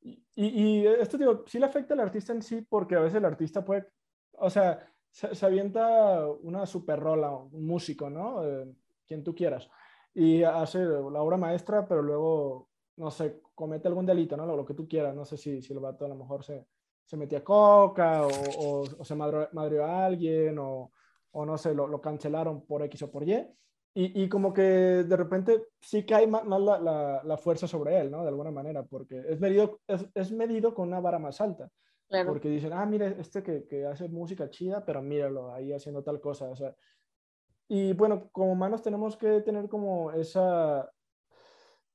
y, 0.00 0.24
y, 0.34 0.86
esto 0.86 1.16
digo, 1.16 1.44
sí 1.46 1.58
le 1.58 1.66
afecta 1.66 1.94
al 1.94 2.00
artista 2.00 2.32
en 2.32 2.42
sí, 2.42 2.62
porque 2.62 2.96
a 2.96 3.00
veces 3.00 3.18
el 3.18 3.24
artista 3.24 3.64
puede, 3.64 3.86
o 4.32 4.50
sea, 4.50 4.88
se, 5.10 5.46
avienta 5.46 6.26
una 6.42 6.66
super 6.66 6.98
rola, 7.00 7.30
un 7.30 7.66
músico, 7.66 8.10
¿no? 8.10 8.44
Eh, 8.44 8.72
quien 9.06 9.24
tú 9.24 9.34
quieras. 9.34 9.68
Y 10.14 10.42
hace 10.42 10.78
la 10.84 11.22
obra 11.22 11.36
maestra, 11.36 11.86
pero 11.86 12.02
luego 12.02 12.67
no 12.98 13.10
sé, 13.10 13.40
comete 13.54 13.88
algún 13.88 14.06
delito, 14.06 14.36
¿no? 14.36 14.44
Lo, 14.46 14.56
lo 14.56 14.64
que 14.64 14.74
tú 14.74 14.86
quieras, 14.86 15.14
no 15.14 15.24
sé 15.24 15.36
si, 15.36 15.62
si 15.62 15.72
el 15.72 15.78
vato 15.78 16.04
a 16.04 16.08
lo 16.08 16.16
mejor 16.16 16.44
se, 16.44 16.66
se 17.04 17.16
metía 17.16 17.42
coca 17.42 18.26
o, 18.26 18.82
o, 18.98 19.04
se 19.04 19.14
madrió, 19.14 19.84
a 19.84 20.04
alguien 20.04 20.58
o, 20.58 20.92
o 21.32 21.46
no 21.46 21.56
sé, 21.56 21.74
lo, 21.74 21.86
lo, 21.86 22.00
cancelaron 22.00 22.66
por 22.66 22.82
X 22.82 23.02
o 23.02 23.10
por 23.10 23.26
Y. 23.26 23.34
Y, 23.94 24.22
y 24.22 24.28
como 24.28 24.52
que 24.52 24.62
de 24.62 25.16
repente 25.16 25.68
sí 25.80 26.04
cae 26.04 26.26
más, 26.26 26.44
más 26.44 26.60
la, 26.60 26.78
la, 26.78 27.22
la, 27.24 27.36
fuerza 27.38 27.66
sobre 27.66 27.98
él, 27.98 28.10
¿no? 28.10 28.22
De 28.22 28.28
alguna 28.28 28.50
manera, 28.50 28.82
porque 28.82 29.24
es 29.26 29.40
medido, 29.40 29.80
es, 29.86 30.06
es 30.14 30.30
medido 30.30 30.74
con 30.74 30.88
una 30.88 31.00
vara 31.00 31.18
más 31.18 31.40
alta. 31.40 31.70
Claro. 32.08 32.28
Porque 32.28 32.48
dicen, 32.48 32.72
ah, 32.72 32.86
mire, 32.86 33.16
este 33.18 33.42
que, 33.42 33.66
que, 33.66 33.86
hace 33.86 34.08
música 34.08 34.50
chida, 34.50 34.84
pero 34.84 35.02
míralo 35.02 35.52
ahí 35.52 35.72
haciendo 35.72 36.02
tal 36.02 36.20
cosa. 36.20 36.48
O 36.50 36.56
sea, 36.56 36.74
y 37.68 37.92
bueno, 37.94 38.28
como 38.32 38.52
humanos 38.52 38.82
tenemos 38.82 39.16
que 39.16 39.40
tener 39.40 39.68
como 39.68 40.12
esa, 40.12 40.90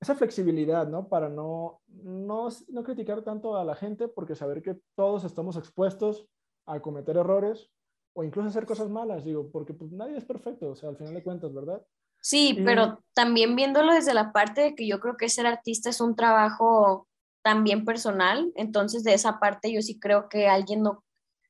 esa 0.03 0.15
flexibilidad, 0.15 0.87
¿no? 0.87 1.07
Para 1.07 1.29
no, 1.29 1.81
no, 1.87 2.49
no 2.67 2.83
criticar 2.83 3.23
tanto 3.23 3.57
a 3.57 3.65
la 3.65 3.75
gente, 3.75 4.07
porque 4.07 4.35
saber 4.35 4.61
que 4.61 4.77
todos 4.95 5.23
estamos 5.23 5.57
expuestos 5.57 6.27
a 6.65 6.79
cometer 6.79 7.17
errores 7.17 7.71
o 8.15 8.23
incluso 8.23 8.49
hacer 8.49 8.65
cosas 8.65 8.89
malas, 8.89 9.25
digo, 9.25 9.49
porque 9.51 9.73
pues 9.73 9.91
nadie 9.91 10.17
es 10.17 10.25
perfecto, 10.25 10.69
o 10.69 10.75
sea, 10.75 10.89
al 10.89 10.97
final 10.97 11.13
de 11.13 11.23
cuentas, 11.23 11.53
¿verdad? 11.53 11.81
Sí, 12.21 12.61
pero 12.63 13.03
también 13.13 13.55
viéndolo 13.55 13.93
desde 13.93 14.13
la 14.13 14.31
parte 14.31 14.61
de 14.61 14.75
que 14.75 14.87
yo 14.87 14.99
creo 14.99 15.17
que 15.17 15.27
ser 15.27 15.45
artista 15.45 15.89
es 15.89 15.99
un 15.99 16.15
trabajo 16.15 17.07
también 17.41 17.83
personal, 17.83 18.51
entonces 18.55 19.03
de 19.03 19.13
esa 19.13 19.39
parte 19.39 19.73
yo 19.73 19.81
sí 19.81 19.99
creo 19.99 20.29
que 20.29 20.47
alguien 20.47 20.83
no 20.83 21.03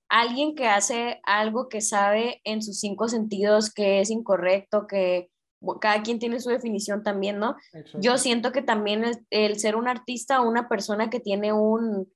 alguien 0.10 0.54
que 0.54 0.68
hace 0.68 1.20
algo 1.24 1.70
que 1.70 1.82
sabe 1.82 2.40
en 2.44 2.62
sus 2.62 2.80
cinco 2.80 3.08
sentidos 3.08 3.74
que 3.74 4.00
es 4.00 4.12
incorrecto, 4.12 4.86
que 4.86 5.32
cada 5.80 6.02
quien 6.04 6.20
tiene 6.20 6.40
su 6.40 6.50
definición 6.50 7.04
también, 7.04 7.40
¿no? 7.40 7.56
Yo 8.00 8.18
siento 8.18 8.52
que 8.52 8.62
también 8.62 9.04
el, 9.04 9.26
el, 9.30 9.60
ser 9.60 9.76
un 9.76 9.88
artista 9.88 10.42
o 10.42 10.50
una 10.50 10.68
persona 10.68 11.10
que 11.10 11.20
tiene 11.20 11.54
un, 11.54 12.12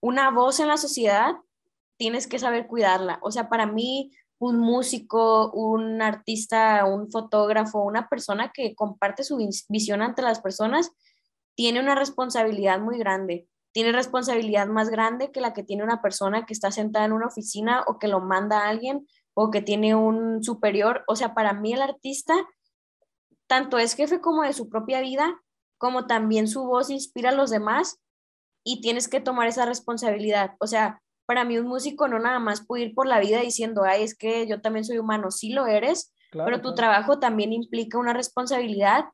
una 0.00 0.30
voz 0.30 0.60
en 0.60 0.68
la 0.68 0.76
sociedad, 0.76 1.34
tienes 1.96 2.26
que 2.26 2.38
saber 2.38 2.66
cuidarla. 2.66 3.18
O 3.22 3.30
sea, 3.30 3.48
para 3.48 3.66
mí, 3.66 4.10
un 4.38 4.58
músico, 4.58 5.52
un 5.52 6.02
artista, 6.02 6.84
un 6.84 7.10
fotógrafo, 7.10 7.84
una 7.84 8.08
persona 8.08 8.50
que 8.52 8.74
comparte 8.74 9.22
su 9.22 9.38
visión 9.68 10.02
ante 10.02 10.20
las 10.20 10.40
personas, 10.40 10.90
tiene 11.54 11.78
una 11.78 11.94
responsabilidad 11.94 12.80
muy 12.80 12.98
grande. 12.98 13.46
Tiene 13.72 13.92
responsabilidad 13.92 14.66
más 14.66 14.90
grande 14.90 15.30
que 15.30 15.40
la 15.40 15.52
que 15.52 15.62
tiene 15.62 15.84
una 15.84 16.02
persona 16.02 16.44
que 16.44 16.52
está 16.52 16.72
sentada 16.72 17.04
en 17.04 17.12
una 17.12 17.28
oficina 17.28 17.84
o 17.86 18.00
que 18.00 18.08
lo 18.08 18.20
manda 18.20 18.60
a 18.60 18.68
alguien 18.68 19.06
o 19.34 19.50
que 19.52 19.62
tiene 19.62 19.94
un 19.94 20.42
superior. 20.42 21.04
O 21.06 21.14
sea, 21.14 21.34
para 21.34 21.52
mí 21.52 21.72
el 21.72 21.82
artista 21.82 22.34
tanto 23.52 23.76
es 23.76 23.92
jefe 23.92 24.22
como 24.22 24.44
de 24.44 24.54
su 24.54 24.70
propia 24.70 25.02
vida, 25.02 25.38
como 25.76 26.06
también 26.06 26.48
su 26.48 26.64
voz 26.64 26.88
inspira 26.88 27.28
a 27.28 27.34
los 27.34 27.50
demás 27.50 27.98
y 28.64 28.80
tienes 28.80 29.08
que 29.08 29.20
tomar 29.20 29.46
esa 29.46 29.66
responsabilidad. 29.66 30.52
O 30.58 30.66
sea, 30.66 31.02
para 31.26 31.44
mí 31.44 31.58
un 31.58 31.66
músico 31.66 32.08
no 32.08 32.18
nada 32.18 32.38
más 32.38 32.66
puede 32.66 32.84
ir 32.84 32.94
por 32.94 33.06
la 33.06 33.20
vida 33.20 33.42
diciendo, 33.42 33.82
ay, 33.84 34.04
es 34.04 34.16
que 34.16 34.46
yo 34.46 34.62
también 34.62 34.86
soy 34.86 34.96
humano, 34.96 35.30
sí 35.30 35.52
lo 35.52 35.66
eres, 35.66 36.14
pero 36.32 36.62
tu 36.62 36.74
trabajo 36.74 37.18
también 37.18 37.52
implica 37.52 37.98
una 37.98 38.14
responsabilidad 38.14 39.04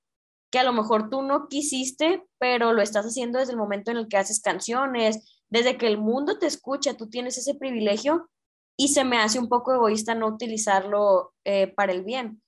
que 0.53 0.61
a 0.61 0.63
lo 0.63 0.73
mejor 0.73 1.11
tú 1.11 1.23
no 1.23 1.49
quisiste, 1.49 2.25
pero 2.39 2.73
lo 2.73 2.81
estás 2.81 3.07
haciendo 3.07 3.41
desde 3.41 3.55
el 3.55 3.59
momento 3.59 3.91
en 3.91 3.97
el 3.97 4.07
que 4.07 4.19
haces 4.19 4.41
canciones, 4.41 5.43
desde 5.49 5.77
que 5.77 5.89
el 5.89 5.99
mundo 5.99 6.39
te 6.39 6.47
escucha, 6.47 6.97
tú 6.97 7.11
tienes 7.11 7.39
ese 7.39 7.57
privilegio 7.57 8.31
y 8.77 8.91
se 8.91 9.03
me 9.03 9.19
hace 9.19 9.41
un 9.41 9.49
poco 9.49 9.75
egoísta 9.75 10.15
no 10.15 10.29
utilizarlo 10.29 11.35
eh, 11.45 11.75
para 11.75 11.91
el 11.91 12.05
bien. 12.05 12.41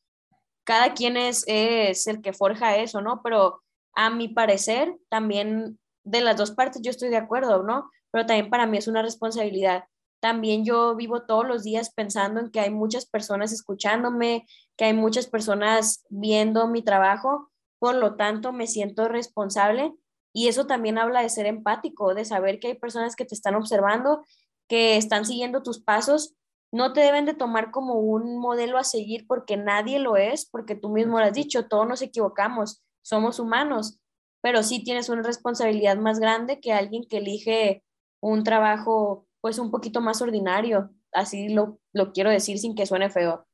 Cada 0.64 0.94
quien 0.94 1.16
es, 1.16 1.44
es 1.46 2.06
el 2.06 2.22
que 2.22 2.32
forja 2.32 2.76
eso, 2.76 3.00
¿no? 3.00 3.22
Pero 3.22 3.62
a 3.94 4.11
mi 4.11 4.28
parecer, 4.28 4.96
también 5.08 5.78
de 6.04 6.20
las 6.20 6.36
dos 6.36 6.52
partes 6.52 6.82
yo 6.82 6.90
estoy 6.90 7.08
de 7.08 7.16
acuerdo, 7.16 7.62
¿no? 7.62 7.90
Pero 8.11 8.26
también 8.26 8.50
para 8.50 8.66
mí 8.66 8.78
es 8.78 8.88
una 8.88 9.02
responsabilidad. 9.02 9.84
También 10.20 10.64
yo 10.64 10.94
vivo 10.96 11.22
todos 11.22 11.46
los 11.46 11.62
días 11.62 11.92
pensando 11.94 12.40
en 12.40 12.50
que 12.50 12.61
hay 12.61 12.70
muchas 12.70 13.06
personas 13.06 13.52
escuchándome, 13.52 14.46
que 14.76 14.84
hay 14.84 14.92
muchas 14.92 15.26
personas 15.26 16.04
viendo 16.11 16.66
mi 16.68 16.82
trabajo 16.82 17.50
por 17.80 17.96
lo 17.96 18.14
tanto 18.14 18.52
me 18.52 18.68
siento 18.68 19.08
responsable 19.08 19.92
y 20.32 20.46
eso 20.46 20.66
también 20.66 20.98
habla 20.98 21.22
de 21.22 21.28
ser 21.28 21.46
empático, 21.46 22.14
de 22.14 22.24
saber 22.24 22.61
que 22.61 22.68
hay 22.68 22.74
personas 22.74 23.16
que 23.16 23.24
te 23.24 23.34
están 23.34 23.56
observando, 23.56 24.24
que 24.68 24.96
están 24.96 25.24
siguiendo 25.24 25.64
tus 25.64 25.80
pasos, 25.80 26.34
no 26.73 26.93
te 26.93 27.01
deben 27.01 27.27
de 27.27 27.35
tomar 27.35 27.71
como 27.71 27.95
un 27.95 28.39
modelo 28.39 28.79
a 28.79 28.85
seguir 28.85 29.27
porque 29.27 29.57
nadie 29.57 29.99
lo 29.99 30.16
es, 30.16 30.49
porque 30.49 30.75
tú 30.75 30.91
mismo 30.91 31.18
lo 31.18 31.25
has 31.25 31.33
dicho, 31.33 31.68
todos 31.68 31.89
nos 31.89 32.03
equivocamos, 32.03 32.83
somos 33.03 33.39
humanos, 33.41 34.01
pero 34.43 34.62
sí 34.62 34.83
tienes 34.85 35.09
una 35.09 35.23
responsabilidad 35.23 35.97
más 35.97 36.21
grande 36.21 36.61
que 36.61 36.73
alguien 36.73 37.05
que 37.09 37.18
elige 37.18 37.85
un 38.23 38.45
trabajo 38.45 39.27
pues 39.41 39.59
un 39.59 39.71
poquito 39.71 40.01
más 40.01 40.21
ordinario, 40.23 40.91
así 41.12 41.49
lo, 41.49 41.79
lo 41.93 42.12
quiero 42.12 42.31
decir 42.31 42.59
sin 42.59 42.75
que 42.75 42.87
suene 42.87 43.11
feo. 43.11 43.47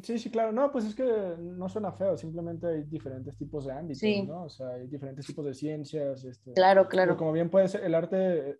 Sí, 0.00 0.18
sí, 0.18 0.30
claro. 0.30 0.52
No, 0.52 0.72
pues 0.72 0.86
es 0.86 0.94
que 0.94 1.04
no 1.38 1.68
suena 1.68 1.92
feo, 1.92 2.16
simplemente 2.16 2.66
hay 2.66 2.82
diferentes 2.84 3.36
tipos 3.36 3.66
de 3.66 3.72
ámbitos, 3.72 4.26
¿no? 4.26 4.44
O 4.44 4.48
sea, 4.48 4.68
hay 4.70 4.86
diferentes 4.86 5.26
tipos 5.26 5.44
de 5.44 5.52
ciencias. 5.52 6.24
Este, 6.24 6.52
claro, 6.54 6.88
claro. 6.88 7.16
Como 7.16 7.32
bien 7.32 7.50
puede 7.50 7.68
ser, 7.68 7.84
el 7.84 7.94
arte, 7.94 8.58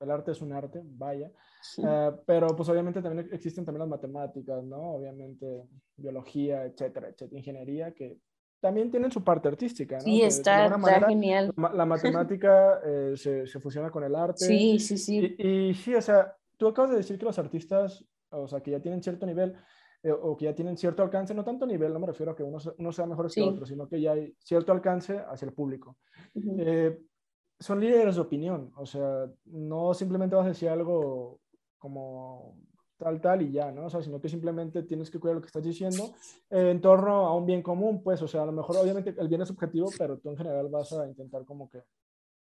el 0.00 0.10
arte 0.10 0.32
es 0.32 0.42
un 0.42 0.52
arte, 0.52 0.82
vaya. 0.84 1.30
Eh, 1.78 2.10
pero 2.26 2.48
pues 2.48 2.68
obviamente 2.68 3.02
también 3.02 3.28
existen 3.32 3.64
también 3.64 3.80
las 3.80 3.88
matemáticas, 3.88 4.62
¿no? 4.64 4.94
Obviamente 4.94 5.64
biología, 5.96 6.64
etcétera, 6.64 7.08
etcétera, 7.08 7.38
ingeniería, 7.38 7.92
que 7.92 8.18
también 8.60 8.90
tienen 8.90 9.10
su 9.10 9.24
parte 9.24 9.48
artística, 9.48 9.96
¿no? 9.96 10.02
Sí, 10.02 10.22
está, 10.22 10.78
genial. 11.06 11.52
La, 11.74 11.84
matemática 11.84 12.80
eh, 12.86 13.12
se, 13.16 13.46
se, 13.46 13.60
fusiona 13.60 13.90
con 13.90 14.04
el 14.04 14.14
arte. 14.14 14.46
Sí, 14.46 14.78
sí, 14.78 14.96
sí. 14.96 15.34
Y, 15.36 15.70
y 15.70 15.74
sí, 15.74 15.94
o 15.94 16.02
sea, 16.02 16.36
tú 16.56 16.68
acabas 16.68 16.92
de 16.92 16.98
decir 16.98 17.18
que 17.18 17.24
los 17.24 17.38
artistas, 17.38 18.04
o 18.30 18.46
sea, 18.46 18.60
que 18.60 18.70
ya 18.70 18.80
tienen 18.80 19.02
cierto 19.02 19.26
nivel, 19.26 19.56
eh, 20.04 20.10
o 20.10 20.36
que 20.36 20.46
ya 20.46 20.54
tienen 20.54 20.76
cierto 20.76 21.02
alcance, 21.02 21.32
no 21.32 21.44
tanto 21.44 21.64
nivel, 21.64 21.92
no 21.92 22.00
me 22.00 22.08
refiero 22.08 22.32
a 22.32 22.36
que 22.36 22.42
uno, 22.42 22.58
uno 22.76 22.92
sea 22.92 23.06
mejor 23.06 23.32
que 23.32 23.40
otro, 23.40 23.64
sino 23.64 23.88
que 23.88 24.00
ya 24.00 24.12
hay 24.12 24.34
cierto 24.40 24.72
alcance 24.72 25.18
hacia 25.18 25.46
el 25.46 25.54
público. 25.54 25.96
Eh, 26.58 26.98
son 27.60 27.78
líderes 27.78 28.16
de 28.16 28.20
opinión, 28.20 28.72
o 28.76 28.84
sea, 28.84 29.30
no 29.44 29.94
simplemente 29.94 30.34
vas 30.34 30.46
a 30.46 30.48
decir 30.48 30.68
algo 30.68 31.40
como 31.82 32.56
tal, 32.96 33.20
tal 33.20 33.42
y 33.42 33.50
ya, 33.50 33.72
¿no? 33.72 33.86
O 33.86 33.90
sea, 33.90 34.00
sino 34.00 34.20
que 34.20 34.28
simplemente 34.28 34.84
tienes 34.84 35.10
que 35.10 35.18
cuidar 35.18 35.34
lo 35.34 35.42
que 35.42 35.48
estás 35.48 35.64
diciendo 35.64 36.14
eh, 36.48 36.70
en 36.70 36.80
torno 36.80 37.26
a 37.26 37.34
un 37.34 37.44
bien 37.44 37.60
común, 37.60 38.04
pues, 38.04 38.22
o 38.22 38.28
sea, 38.28 38.44
a 38.44 38.46
lo 38.46 38.52
mejor 38.52 38.76
obviamente 38.76 39.12
el 39.18 39.26
bien 39.26 39.42
es 39.42 39.48
subjetivo, 39.48 39.90
pero 39.98 40.16
tú 40.18 40.30
en 40.30 40.36
general 40.36 40.68
vas 40.68 40.92
a 40.92 41.08
intentar 41.08 41.44
como 41.44 41.68
que 41.68 41.82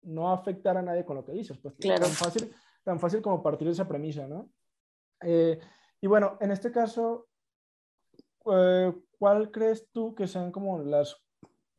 no 0.03 0.31
afectar 0.31 0.77
a 0.77 0.83
nadie 0.83 1.05
con 1.05 1.17
lo 1.17 1.25
que 1.25 1.33
dices, 1.33 1.59
pues 1.59 1.75
claro. 1.75 2.03
tan 2.03 2.13
fácil, 2.13 2.55
tan 2.85 3.01
fácil 3.01 3.21
como 3.21 3.43
partir 3.43 3.67
de 3.67 3.73
esa 3.73 3.89
premisa, 3.89 4.29
¿no? 4.29 4.49
y 5.19 6.07
bueno, 6.07 6.37
en 6.41 6.53
este 6.53 6.71
caso, 6.71 7.27
eh, 8.53 8.93
¿cuál 9.19 9.51
crees 9.51 9.89
tú 9.91 10.15
que 10.15 10.29
sean 10.29 10.53
como 10.53 10.79
las 10.79 11.17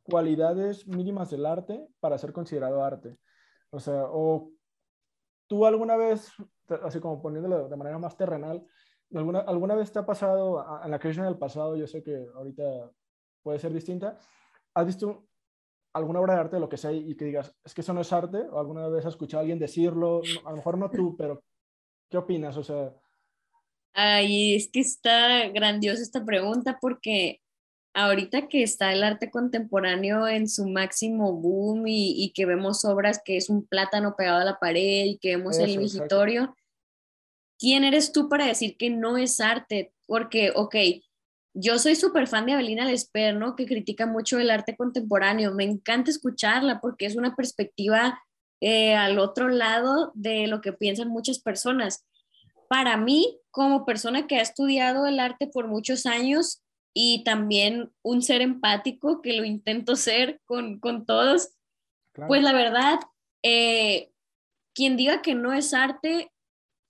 cualidades 0.03 0.85
mínimas 0.85 1.29
del 1.29 1.45
arte 1.45 1.87
para 2.01 2.17
ser 2.17 2.33
considerado 2.33 2.83
arte? 2.83 3.15
O 3.69 3.79
sea, 3.79 4.03
o 4.09 4.51
tú 5.47 5.65
alguna 5.65 5.95
vez, 5.95 6.29
así 6.83 6.99
como 6.99 7.21
poniéndolo 7.21 7.67
de 7.67 7.75
manera 7.75 7.97
más 7.97 8.17
terrenal, 8.17 8.65
¿alguna, 9.13 9.39
alguna 9.39 9.75
vez 9.75 9.91
te 9.91 9.99
ha 9.99 10.05
pasado 10.05 10.65
en 10.83 10.91
la 10.91 10.99
creación 10.99 11.25
del 11.25 11.37
pasado? 11.37 11.75
Yo 11.75 11.87
sé 11.87 12.03
que 12.03 12.25
ahorita 12.35 12.91
puede 13.41 13.59
ser 13.59 13.73
distinta. 13.73 14.17
¿Has 14.73 14.85
visto 14.85 15.27
alguna 15.93 16.19
obra 16.19 16.35
de 16.35 16.39
arte 16.41 16.59
lo 16.59 16.69
que 16.69 16.77
sea 16.77 16.91
y 16.91 17.15
que 17.15 17.25
digas, 17.25 17.55
es 17.63 17.73
que 17.73 17.81
eso 17.81 17.93
no 17.93 18.01
es 18.01 18.13
arte? 18.13 18.39
¿O 18.51 18.59
alguna 18.59 18.87
vez 18.87 19.05
has 19.05 19.13
escuchado 19.13 19.39
a 19.39 19.41
alguien 19.41 19.59
decirlo? 19.59 20.21
A 20.45 20.51
lo 20.51 20.57
mejor 20.57 20.77
no 20.77 20.89
tú, 20.89 21.15
pero 21.17 21.43
¿qué 22.09 22.17
opinas? 22.17 22.55
O 22.57 22.63
sea, 22.63 22.93
Ay, 23.99 24.53
es 24.53 24.69
que 24.69 24.81
está 24.81 25.47
grandiosa 25.47 26.03
esta 26.03 26.23
pregunta 26.23 26.77
porque 26.79 27.41
ahorita 27.97 28.47
que 28.47 28.61
está 28.61 28.93
el 28.93 29.03
arte 29.03 29.31
contemporáneo 29.31 30.27
en 30.27 30.47
su 30.47 30.67
máximo 30.67 31.33
boom 31.33 31.85
y, 31.87 32.31
que 32.35 32.45
vemos 32.45 32.85
obras 32.85 33.19
que 33.25 33.37
es 33.37 33.49
un 33.49 33.65
plátano 33.65 34.15
pegado 34.15 34.41
a 34.41 34.45
la 34.45 34.59
pared 34.59 35.05
y 35.05 35.17
que 35.17 35.35
vemos 35.35 35.57
el 35.57 35.79
vigitorio, 35.79 36.55
¿quién 37.57 37.83
eres 37.83 38.11
tú 38.11 38.29
para 38.29 38.45
decir 38.45 38.77
que 38.77 38.91
no 38.91 39.17
es 39.17 39.39
arte? 39.39 39.93
Porque, 40.05 40.51
ok, 40.55 40.75
yo 41.55 41.79
soy 41.79 41.95
súper 41.95 42.27
fan 42.27 42.45
de 42.45 42.53
Avelina 42.53 42.85
Lesper, 42.85 43.35
¿no? 43.35 43.55
Que 43.55 43.65
critica 43.65 44.05
mucho 44.05 44.37
el 44.37 44.51
arte 44.51 44.75
contemporáneo. 44.75 45.55
Me 45.55 45.63
encanta 45.63 46.11
escucharla 46.11 46.79
porque 46.79 47.07
es 47.07 47.15
una 47.15 47.35
perspectiva 47.35 48.21
eh, 48.61 48.93
al 48.93 49.17
otro 49.17 49.49
lado 49.49 50.11
de 50.13 50.45
lo 50.45 50.61
que 50.61 50.71
piensan 50.71 51.07
muchas 51.07 51.39
personas 51.39 52.05
para 52.69 52.95
mí, 52.95 53.39
como 53.49 53.85
persona 53.85 54.27
que 54.27 54.35
ha 54.35 54.41
estudiado 54.41 55.07
el 55.07 55.19
arte 55.19 55.47
por 55.47 55.67
muchos 55.67 56.05
años 56.05 56.61
y 56.99 57.23
también 57.23 57.91
un 58.01 58.23
ser 58.23 58.41
empático, 58.41 59.21
que 59.21 59.33
lo 59.33 59.45
intento 59.45 59.95
ser 59.95 60.41
con, 60.45 60.79
todos, 61.05 61.51
pues 62.27 62.41
la 62.41 62.53
verdad, 62.53 62.99
eh, 63.43 64.11
quien 64.73 64.97
diga 64.97 65.21
que 65.21 65.35
no 65.35 65.53
es 65.53 65.75
arte, 65.75 66.31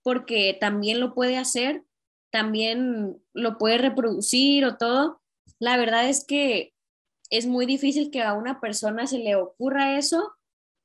porque 0.03 0.57
también 0.59 1.01
lo 1.01 1.13
puede 1.13 1.37
hacer, 1.37 1.83
también 2.31 3.21
lo 3.33 3.57
puede 3.57 3.79
reproducir 3.79 4.63
o 4.63 4.77
todo, 4.77 5.21
la 5.59 5.75
verdad 5.75 6.07
es 6.07 6.23
que 6.23 6.73
es 7.29 7.45
muy 7.45 7.65
difícil 7.65 8.09
que 8.09 8.21
a 8.21 8.33
una 8.33 8.61
persona 8.61 9.07
se 9.07 9.19
le 9.19 9.35
ocurra 9.35 9.97
eso 9.97 10.37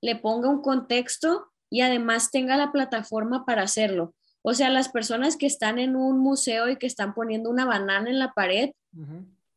le 0.03 0.17
ponga 0.17 0.49
un 0.49 0.61
contexto 0.61 1.53
y 1.71 1.81
además 1.81 2.31
tenga 2.31 2.57
la 2.57 2.73
plataforma 2.73 3.47
para 3.47 3.63
hacerlo. 3.63 4.15
O 4.43 4.55
sea, 4.55 4.71
las 4.71 4.89
personas 4.89 5.37
que 5.37 5.47
están 5.47 5.79
en 5.79 5.97
un 5.97 6.19
museo 6.19 6.69
y 6.69 6.77
que 6.77 6.87
están 6.87 7.15
poniendo 7.15 7.49
una 7.49 7.65
banana 7.65 8.11
en 8.11 8.19
la 8.19 8.33
pared, 8.33 8.71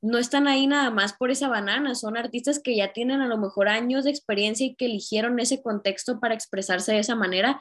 no 0.02 0.18
están 0.20 0.48
ahí 0.48 0.68
nada 0.68 0.92
más 0.92 1.14
por 1.14 1.32
esa 1.32 1.48
banana, 1.48 1.96
son 1.96 2.16
artistas 2.16 2.60
que 2.60 2.76
ya 2.76 2.94
tienen 2.94 3.22
a 3.22 3.28
lo 3.28 3.38
mejor 3.38 3.68
años 3.68 4.04
de 4.04 4.12
experiencia 4.12 4.66
y 4.66 4.76
que 4.76 4.86
eligieron 4.86 5.40
ese 5.40 5.62
contexto 5.64 6.20
para 6.20 6.36
expresarse 6.36 6.94
de 6.94 7.00
esa 7.00 7.16
manera. 7.16 7.60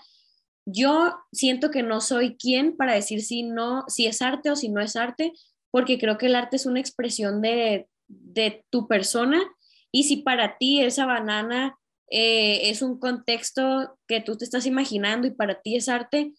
Yo 0.66 1.14
siento 1.32 1.70
que 1.70 1.82
no 1.82 2.00
soy 2.02 2.36
quien 2.36 2.76
para 2.76 2.94
decir 2.94 3.22
si 3.22 3.42
no, 3.42 3.84
si 3.88 4.06
es 4.06 4.20
arte 4.20 4.50
o 4.50 4.56
si 4.56 4.68
no 4.68 4.80
es 4.82 4.94
arte, 4.94 5.32
porque 5.70 5.98
creo 5.98 6.18
que 6.18 6.26
el 6.26 6.36
arte 6.36 6.56
es 6.56 6.66
una 6.66 6.80
expresión 6.80 7.40
de, 7.40 7.88
de 8.08 8.64
tu 8.70 8.86
persona 8.86 9.42
y 9.90 10.04
si 10.04 10.18
para 10.18 10.58
ti 10.58 10.82
esa 10.82 11.06
banana 11.06 11.78
eh, 12.10 12.68
es 12.68 12.82
un 12.82 12.98
contexto 12.98 13.96
que 14.06 14.20
tú 14.20 14.36
te 14.36 14.44
estás 14.44 14.66
imaginando 14.66 15.26
y 15.26 15.30
para 15.30 15.60
ti 15.62 15.76
es 15.76 15.88
arte, 15.88 16.32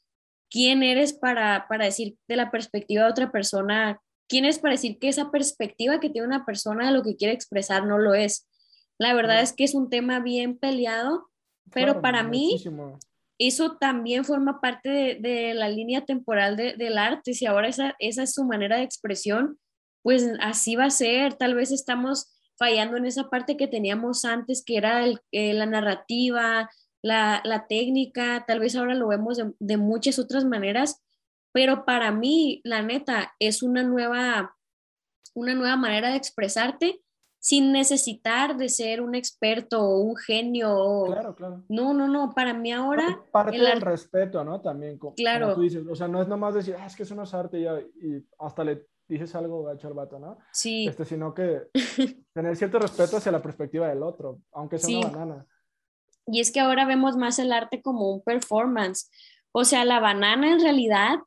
¿quién 0.49 0.83
eres 0.83 1.13
para, 1.13 1.67
para 1.67 1.85
decir 1.85 2.15
de 2.27 2.35
la 2.35 2.51
perspectiva 2.51 3.03
de 3.03 3.11
otra 3.11 3.31
persona? 3.31 3.99
¿Quién 4.27 4.45
es 4.45 4.59
para 4.59 4.73
decir 4.73 4.97
que 4.99 5.07
esa 5.07 5.31
perspectiva 5.31 5.99
que 5.99 6.09
tiene 6.09 6.27
una 6.27 6.45
persona 6.45 6.87
de 6.87 6.93
lo 6.93 7.03
que 7.03 7.15
quiere 7.15 7.33
expresar 7.33 7.85
no 7.85 7.97
lo 7.97 8.13
es? 8.13 8.47
La 8.97 9.13
verdad 9.13 9.41
es 9.41 9.53
que 9.53 9.63
es 9.63 9.75
un 9.75 9.89
tema 9.89 10.19
bien 10.19 10.57
peleado, 10.57 11.29
pero 11.71 12.01
para 12.01 12.23
mí 12.23 12.63
eso 13.37 13.75
también 13.77 14.23
forma 14.23 14.61
parte 14.61 15.17
de, 15.19 15.53
la 15.53 15.67
línea 15.69 16.05
temporal 16.05 16.55
del 16.55 16.97
arte. 16.97 17.33
Si 17.33 17.45
ahora 17.45 17.67
esa, 17.67 17.95
esa 17.99 18.23
es 18.23 18.33
su 18.33 18.45
manera 18.45 18.77
de 18.77 18.83
expresión, 18.83 19.59
pues 20.01 20.29
así 20.39 20.75
va 20.75 20.85
a 20.85 20.89
ser. 20.89 21.33
Tal 21.33 21.55
vez 21.55 21.71
estamos 21.71 22.31
fallando 22.57 22.97
en 22.97 23.05
esa 23.05 23.29
parte 23.29 23.57
que 23.57 23.67
teníamos 23.67 24.23
antes, 24.23 24.63
que 24.65 24.77
era 24.77 25.05
eh, 25.31 25.53
la 25.53 25.65
narrativa, 25.65 26.69
la, 27.05 27.65
técnica, 27.69 28.45
tal 28.47 28.59
vez 28.59 28.75
ahora 28.75 28.95
lo 28.95 29.07
vemos 29.07 29.39
de, 29.59 29.77
muchas 29.77 30.17
otras 30.17 30.43
maneras, 30.43 31.03
pero 31.51 31.85
para 31.85 32.11
mí, 32.11 32.61
la 32.63 32.81
neta, 32.81 33.33
es 33.39 33.61
una 33.61 33.83
nueva, 33.83 34.55
una 35.33 35.53
nueva 35.53 35.77
manera 35.77 36.09
de 36.09 36.17
expresarte 36.17 37.01
sin 37.39 37.71
necesitar 37.71 38.57
de 38.57 38.69
ser 38.69 39.01
un 39.01 39.13
experto 39.13 39.83
o 39.83 39.99
un 39.99 40.15
genio. 40.15 41.03
Claro, 41.05 41.35
claro. 41.35 41.63
No, 41.69 41.93
no, 41.93 42.07
no, 42.07 42.33
para 42.33 42.55
mí 42.55 42.73
ahora... 42.73 43.23
Parte 43.31 43.59
del 43.59 43.81
respeto, 43.81 44.43
¿no? 44.43 44.61
También, 44.61 44.97
como, 44.97 45.13
claro. 45.13 45.53
tú 45.53 45.61
dices, 45.61 45.83
o 45.87 45.93
sea, 45.93 46.07
no 46.07 46.23
es 46.23 46.27
nomás 46.27 46.55
decir, 46.55 46.75
ah, 46.79 46.87
es 46.87 46.95
que 46.95 47.03
eso 47.03 47.13
no 47.13 47.23
es 47.23 47.33
arte 47.35 47.59
y, 47.59 47.65
y 47.65 48.27
hasta 48.39 48.63
le 48.63 48.87
dices 49.07 49.35
algo 49.35 49.63
gacho 49.63 49.87
al 49.87 49.93
vato, 49.93 50.17
¿no? 50.17 50.39
Sí. 50.51 50.87
Este, 50.87 51.05
sino 51.05 51.35
que 51.35 51.67
tener 52.33 52.55
cierto 52.55 52.79
respeto 52.79 53.17
hacia 53.17 53.31
la 53.31 53.43
perspectiva 53.43 53.89
del 53.89 54.01
otro, 54.01 54.39
aunque 54.53 54.79
sea 54.79 54.97
una 54.97 55.09
banana. 55.09 55.47
Y 56.27 56.39
es 56.39 56.51
que 56.51 56.59
ahora 56.59 56.85
vemos 56.85 57.17
más 57.17 57.39
el 57.39 57.51
arte 57.51 57.81
como 57.81 58.11
un 58.11 58.21
performance. 58.21 59.09
O 59.51 59.63
sea, 59.63 59.85
la 59.85 59.99
banana 59.99 60.51
en 60.51 60.61
realidad 60.61 61.19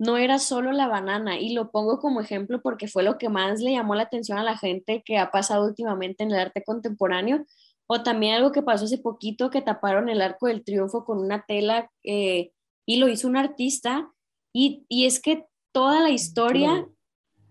no 0.00 0.16
era 0.16 0.38
solo 0.38 0.72
la 0.72 0.88
banana, 0.88 1.38
y 1.38 1.52
lo 1.52 1.70
pongo 1.70 1.98
como 1.98 2.22
ejemplo 2.22 2.62
porque 2.62 2.88
fue 2.88 3.02
lo 3.02 3.18
que 3.18 3.28
más 3.28 3.60
le 3.60 3.72
llamó 3.72 3.94
la 3.94 4.04
atención 4.04 4.38
a 4.38 4.42
la 4.42 4.56
gente 4.56 5.02
que 5.04 5.18
ha 5.18 5.30
pasado 5.30 5.66
últimamente 5.66 6.24
en 6.24 6.30
el 6.30 6.38
arte 6.38 6.64
contemporáneo, 6.64 7.44
o 7.86 8.02
también 8.02 8.34
algo 8.34 8.50
que 8.50 8.62
pasó 8.62 8.86
hace 8.86 8.96
poquito, 8.96 9.50
que 9.50 9.60
taparon 9.60 10.08
el 10.08 10.22
arco 10.22 10.46
del 10.46 10.64
triunfo 10.64 11.04
con 11.04 11.18
una 11.18 11.44
tela 11.44 11.90
eh, 12.02 12.50
y 12.86 12.96
lo 12.96 13.08
hizo 13.08 13.28
un 13.28 13.36
artista, 13.36 14.10
y, 14.54 14.86
y, 14.88 15.04
es 15.04 15.20
que 15.20 15.44
toda 15.70 16.00
la 16.00 16.08
historia 16.08 16.88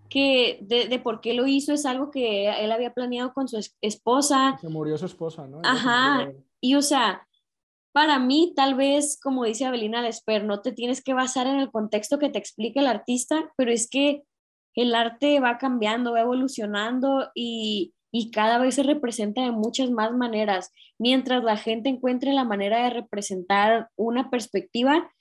que 0.09 0.57
de, 0.61 0.87
de, 0.87 0.99
por 0.99 1.21
qué 1.21 1.35
lo 1.35 1.45
hizo 1.45 1.71
es 1.71 1.85
algo 1.85 2.09
que 2.09 2.49
él 2.49 2.71
había 2.71 2.93
planeado 2.93 3.31
con 3.31 3.47
su 3.47 3.63
esposa. 3.79 4.57
Se 4.59 4.69
murió 4.69 4.97
su 4.97 5.05
esposa, 5.05 5.47
¿no? 5.47 5.61
Ajá, 5.63 6.31
y 6.61 6.75
o 6.75 6.81
sea, 6.81 7.27
para 7.91 8.19
mí 8.19 8.53
tal 8.55 8.75
vez, 8.75 9.19
como 9.21 9.45
dice 9.45 9.65
Abelina 9.65 10.01
Lesper, 10.01 10.43
no 10.43 10.61
te 10.61 10.71
tienes 10.71 11.03
que 11.03 11.13
basar 11.13 11.47
en 11.47 11.59
el 11.59 11.71
contexto 11.71 12.19
que 12.19 12.29
te 12.29 12.39
explique 12.39 12.79
el 12.79 12.87
artista, 12.87 13.51
pero 13.57 13.71
es 13.71 13.89
que 13.89 14.23
el 14.75 14.95
arte 14.95 15.39
va 15.39 15.57
cambiando, 15.57 16.13
va 16.13 16.21
evolucionando 16.21 17.31
y, 17.33 17.93
y 18.11 18.31
cada 18.31 18.59
vez 18.59 18.75
se 18.75 18.83
representa 18.83 19.41
de 19.41 19.51
muchas 19.51 19.89
más 19.91 20.13
maneras. 20.13 20.71
Mientras 20.99 21.43
la 21.43 21.57
gente 21.57 21.89
encuentre 21.89 22.33
la 22.33 22.45
manera 22.45 22.83
de 22.83 22.91
representar 22.91 23.89
una 23.95 24.29
perspectiva, 24.29 25.11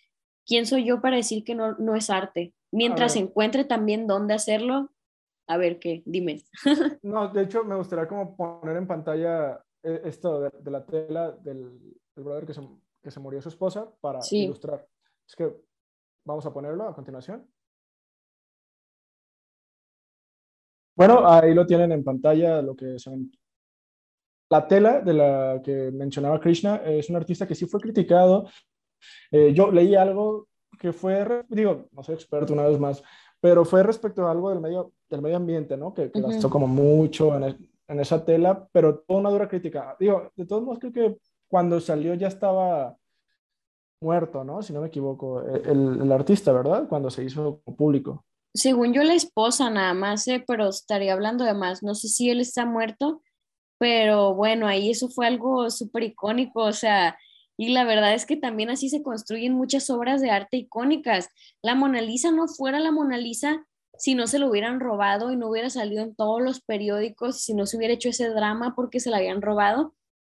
¿quién 0.47 0.67
soy 0.67 0.85
yo 0.85 1.01
para 1.01 1.17
decir 1.17 1.45
que 1.45 1.55
no, 1.55 1.73
no 1.79 1.97
es 1.97 2.11
arte? 2.11 2.53
mientras 2.71 3.17
encuentre 3.17 3.65
también 3.65 4.07
dónde 4.07 4.35
hacerlo, 4.35 4.91
a 5.47 5.57
ver 5.57 5.79
qué, 5.79 6.03
dime. 6.05 6.43
no, 7.03 7.29
de 7.29 7.45
hecho 7.45 7.65
me 7.65 7.77
gustaría 7.77 8.07
como 8.07 8.37
poner 8.37 8.77
en 8.77 8.87
pantalla 8.87 9.61
esto 9.83 10.41
de, 10.41 10.71
la 10.71 10.85
tela 10.85 11.33
del, 11.33 11.79
brother 12.17 12.47
que 12.47 12.55
se, 12.55 12.61
que 13.03 13.11
se, 13.11 13.21
murió 13.21 13.41
su 13.41 13.49
esposa 13.49 13.91
para 14.01 14.21
ilustrar. 14.31 14.87
Es 15.27 15.37
que 15.37 15.53
vamos 16.25 16.45
a 16.47 16.53
ponerlo 16.53 16.85
a 16.85 16.95
continuación. 16.95 17.49
Bueno, 20.97 21.29
ahí 21.29 21.55
lo 21.55 21.65
tienen 21.65 21.93
en 21.93 22.03
pantalla, 22.03 22.61
lo 22.61 22.75
que 22.75 22.99
son 22.99 23.31
la 24.51 24.67
tela 24.67 25.01
de 25.01 25.13
la 25.13 25.61
que 25.63 25.91
mencionaba 25.93 26.41
Krishna 26.41 26.77
es 26.77 27.11
un 27.11 27.17
artista 27.17 27.47
que 27.47 27.55
sí 27.55 27.67
fue 27.67 27.81
criticado. 27.81 28.49
Eh, 29.31 29.53
yo 29.55 29.71
leí 29.71 29.95
algo 29.95 30.49
que 30.79 30.93
fue, 30.93 31.45
digo, 31.49 31.89
no 31.93 32.03
soy 32.03 32.15
experto 32.15 32.53
una 32.53 32.67
vez 32.67 32.81
más, 32.81 33.03
pero 33.41 33.65
fue 33.65 33.83
respecto 33.83 34.27
a 34.27 34.31
algo 34.31 34.51
del 34.51 34.61
medio, 34.61 34.93
del 35.09 35.23
medio 35.23 35.37
ambiente, 35.37 35.77
¿no? 35.77 35.93
Que, 35.93 36.11
que 36.11 36.21
gastó 36.21 36.49
como 36.49 36.67
mucho 36.67 37.37
en, 37.37 37.69
en, 37.89 38.01
esa 38.01 38.25
tela, 38.25 38.69
pero 38.73 39.01
toda 39.01 39.21
una 39.21 39.31
dura 39.31 39.49
crítica. 39.49 39.97
Digo, 39.99 40.31
de 40.37 40.47
todos 40.47 40.63
modos 40.63 40.79
creo 40.79 40.93
que 40.93 41.19
cuando 41.49 41.81
salió 41.81 42.15
ya 42.15 42.29
estaba 42.29 42.97
muerto, 44.01 44.45
¿no? 44.45 44.63
Si 44.63 44.73
no 44.73 44.81
me 44.81 44.89
equivoco, 44.89 45.43
el, 45.43 46.03
el 46.03 46.13
artista, 46.13 46.53
¿verdad? 46.53 46.89
Cuando 46.89 47.11
se 47.11 47.25
hizo 47.25 47.61
público. 47.77 48.25
Según 48.55 48.93
yo, 48.93 49.03
la 49.03 49.15
esposa 49.15 49.71
nada 49.71 49.95
más, 49.95 50.27
¿eh? 50.29 50.45
pero 50.47 50.69
estaría 50.69 51.13
hablando 51.13 51.45
de 51.45 51.55
más. 51.55 51.83
No 51.83 51.95
sé 51.95 52.09
si 52.09 52.31
él 52.31 52.41
está 52.41 52.65
muerto, 52.65 53.23
pero 53.79 54.35
bueno, 54.35 54.67
ahí 54.67 54.91
eso 54.91 55.09
fue 55.09 55.27
algo 55.27 55.71
súper 55.71 56.03
icónico, 56.03 56.65
o 56.65 56.73
sea, 56.73 57.17
y 57.57 57.71
la 57.71 57.85
verdad 57.85 58.15
es 58.15 58.25
que 58.25 58.37
también 58.37 58.71
así 58.71 58.89
se 58.89 59.03
construyen 59.03 59.53
muchas 59.53 59.91
obras 59.91 60.21
de 60.21 60.31
arte 60.31 60.57
icónicas. 60.59 61.29
La 61.63 61.75
Mona 61.75 62.01
Lisa 62.01 62.31
no 62.31 62.47
fuera 62.47 62.79
la 62.79 62.93
Mona 62.93 63.19
Lisa 63.19 63.67
si 63.99 64.15
no 64.15 64.27
se 64.27 64.39
lo 64.39 64.49
hubieran 64.49 64.81
robado 64.81 65.33
y 65.33 65.37
no 65.37 65.49
hubiera 65.49 65.71
salido 65.71 66.03
en 66.03 66.15
todos 66.15 66.41
los 66.41 66.61
periódicos, 66.61 67.43
si 67.43 67.55
no 67.55 67.67
se 67.67 67.77
hubiera 67.77 67.95
hecho 67.95 68.09
ese 68.09 68.29
drama 68.29 68.75
porque 68.75 69.01
se 69.01 69.11
la 69.11 69.19
habían 69.19 69.43
robado. 69.43 69.95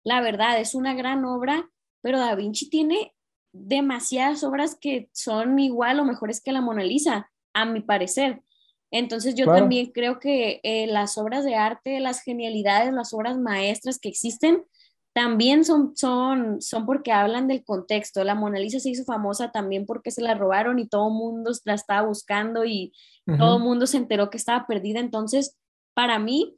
La 0.05 0.21
verdad 0.21 0.59
es 0.61 0.75
una 0.75 0.95
gran 0.95 1.25
obra, 1.25 1.69
pero 2.01 2.19
Da 2.19 2.35
Vinci 2.35 2.71
tiene 2.71 3.15
demasiadas 3.53 4.45
obras 4.45 4.77
que 4.81 5.11
son 5.13 5.59
igual 5.59 6.01
o 6.01 6.05
mejores 6.05 6.41
que 6.41 6.53
la 6.53 6.61
Mona 6.61 6.85
Lisa, 6.85 7.31
a 7.53 7.65
mi 7.65 7.81
parecer. 7.81 8.43
Entonces 8.91 9.35
yo 9.35 9.47
también 9.47 9.93
creo 9.93 10.19
que 10.19 10.61
eh, 10.63 10.87
las 10.87 11.19
obras 11.19 11.45
de 11.45 11.57
arte, 11.57 12.01
las 12.01 12.23
genialidades, 12.23 12.93
las 12.93 13.13
obras 13.13 13.37
maestras 13.37 13.99
que 13.99 14.09
existen, 14.09 14.65
también 15.13 15.65
son, 15.65 15.97
son, 15.97 16.63
son 16.63 16.87
porque 16.87 17.13
hablan 17.13 17.49
del 17.49 17.65
contexto. 17.65 18.23
La 18.25 18.35
Mona 18.35 18.61
Lisa 18.61 18.79
se 18.79 18.91
hizo 18.91 19.05
famosa 19.05 19.51
también 19.51 19.85
porque 19.85 20.11
se 20.11 20.23
la 20.23 20.35
robaron 20.35 20.79
y 20.79 20.87
todo 20.87 21.09
el 21.09 21.15
mundo 21.15 21.51
la 21.65 21.75
estaba 21.75 22.07
buscando 22.07 22.65
y 22.65 22.93
todo 23.37 23.59
el 23.59 23.63
mundo 23.63 23.87
se 23.87 23.99
enteró 23.99 24.31
que 24.31 24.39
estaba 24.39 24.67
perdida. 24.67 25.01
Entonces, 25.01 25.59
para 25.95 26.19
mí, 26.19 26.57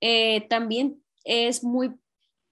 eh, 0.00 0.46
también 0.48 1.02
es 1.24 1.62
muy 1.62 1.94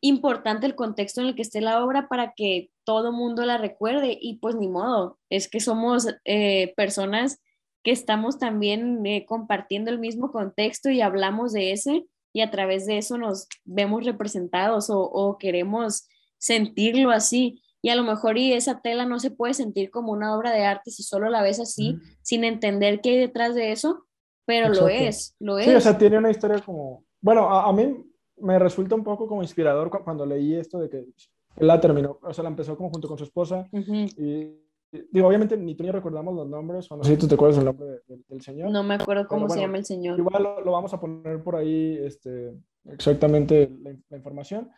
importante 0.01 0.67
el 0.67 0.75
contexto 0.75 1.21
en 1.21 1.29
el 1.29 1.35
que 1.35 1.43
esté 1.43 1.61
la 1.61 1.85
obra 1.85 2.09
para 2.09 2.33
que 2.35 2.71
todo 2.85 3.09
el 3.09 3.17
mundo 3.17 3.45
la 3.45 3.59
recuerde 3.59 4.17
y 4.21 4.39
pues 4.39 4.55
ni 4.55 4.69
modo, 4.69 5.19
es 5.31 5.49
que 5.49 5.61
somos 5.61 6.07
eh, 6.25 6.73
personas 6.77 7.41
que 7.83 7.91
estamos 7.91 8.39
también 8.39 9.05
eh, 9.07 9.25
compartiendo 9.27 9.91
el 9.91 9.99
mismo 9.99 10.31
contexto 10.31 10.91
y 10.91 11.01
hablamos 11.01 11.53
de 11.53 11.73
ese 11.73 12.07
y 12.33 12.41
a 12.41 12.51
través 12.51 12.87
de 12.87 12.99
eso 12.99 13.17
nos 13.17 13.49
vemos 13.65 14.05
representados 14.05 14.87
o, 14.91 15.37
queremos 15.39 16.07
sentirlo 16.37 17.11
así. 17.11 17.63
Y 17.87 17.89
a 17.89 17.95
lo 17.95 18.03
mejor 18.03 18.37
y 18.37 18.53
esa 18.53 18.81
tela 18.81 19.07
no 19.07 19.21
se 19.21 19.31
puede 19.31 19.55
sentir 19.55 19.93
como 19.93 20.11
una 20.11 20.37
obra 20.37 20.51
de 20.51 20.65
arte 20.65 20.91
si 20.91 21.05
solo 21.05 21.31
la 21.31 21.41
ves 21.41 21.61
así, 21.61 21.97
sin 22.21 22.43
entender 22.43 23.01
qué 23.01 23.11
hay 23.11 23.19
detrás 23.19 23.55
de 23.55 23.71
eso, 23.71 24.09
pero 24.45 24.71
lo 24.71 24.89
es, 24.89 25.37
lo 25.39 25.57
es. 25.57 25.67
Sí, 25.67 25.75
o 25.77 25.81
sea, 25.81 25.97
tiene 25.97 26.19
una 26.19 26.33
historia 26.33 26.59
como, 26.59 27.05
bueno, 27.21 27.49
a, 27.49 27.73
mí 27.73 27.97
me 28.39 28.59
resulta 28.59 28.97
un 28.97 29.05
poco 29.05 29.29
como 29.29 29.41
inspirador 29.41 29.89
cuando 30.03 30.27
leí 30.27 30.57
esto 30.57 30.81
de 30.81 30.91
que 30.91 30.97
él 30.97 31.15
la 31.59 31.81
terminó, 31.81 32.19
o 32.21 32.35
sea, 32.35 32.43
la 32.43 32.51
empezó 32.51 32.77
como 32.77 32.91
junto 32.91 33.07
con 33.07 33.19
su 33.19 33.23
esposa 33.23 33.69
y 33.71 34.67
Digo, 35.13 35.29
obviamente 35.29 35.57
ni 35.57 35.75
tú 35.75 35.83
ni 35.85 35.91
recordamos 35.91 36.35
los 36.35 36.49
nombres, 36.49 36.91
o 36.91 36.97
no 36.97 37.05
sé 37.05 37.13
si 37.13 37.19
tú 37.19 37.29
te 37.29 37.35
acuerdas 37.35 37.59
el 37.59 37.67
nombre 37.67 38.01
del 38.07 38.41
señor. 38.41 38.71
No 38.71 38.83
me 38.83 38.95
acuerdo 38.95 39.27
cómo 39.29 39.49
se 39.49 39.61
llama 39.61 39.79
el 39.79 39.85
señor. 39.85 40.19
Igual 40.19 40.43
lo, 40.65 40.73
vamos 40.73 40.95
a 40.95 41.01
poner 41.01 41.43
por 41.43 41.57
ahí 41.57 41.99
este, 42.03 42.55
exactamente 42.85 43.71
la, 44.09 44.17
información. 44.17 44.71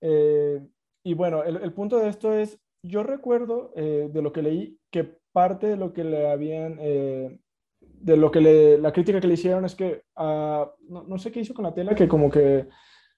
Eh, 0.00 0.60
y 1.04 1.14
bueno, 1.14 1.44
el, 1.44 1.56
el, 1.56 1.72
punto 1.72 1.98
de 1.98 2.08
esto 2.08 2.32
es, 2.32 2.58
yo 2.82 3.02
recuerdo 3.02 3.72
eh, 3.76 4.08
de 4.10 4.22
lo 4.22 4.32
que 4.32 4.42
leí 4.42 4.78
que 4.90 5.18
parte 5.32 5.66
de 5.66 5.76
lo 5.76 5.92
que 5.92 6.02
le 6.02 6.30
habían, 6.30 6.78
eh, 6.80 7.38
de 7.80 8.16
lo 8.16 8.30
que 8.30 8.40
le, 8.40 8.78
la 8.78 8.92
crítica 8.92 9.20
que 9.20 9.26
le 9.26 9.34
hicieron 9.34 9.66
es 9.66 9.74
que, 9.74 10.02
uh, 10.16 10.66
no, 10.88 11.04
no, 11.06 11.18
sé 11.18 11.30
qué 11.30 11.40
hizo 11.40 11.52
con 11.52 11.64
la 11.64 11.74
tela, 11.74 11.94
que 11.94 12.08
como 12.08 12.30
que 12.30 12.68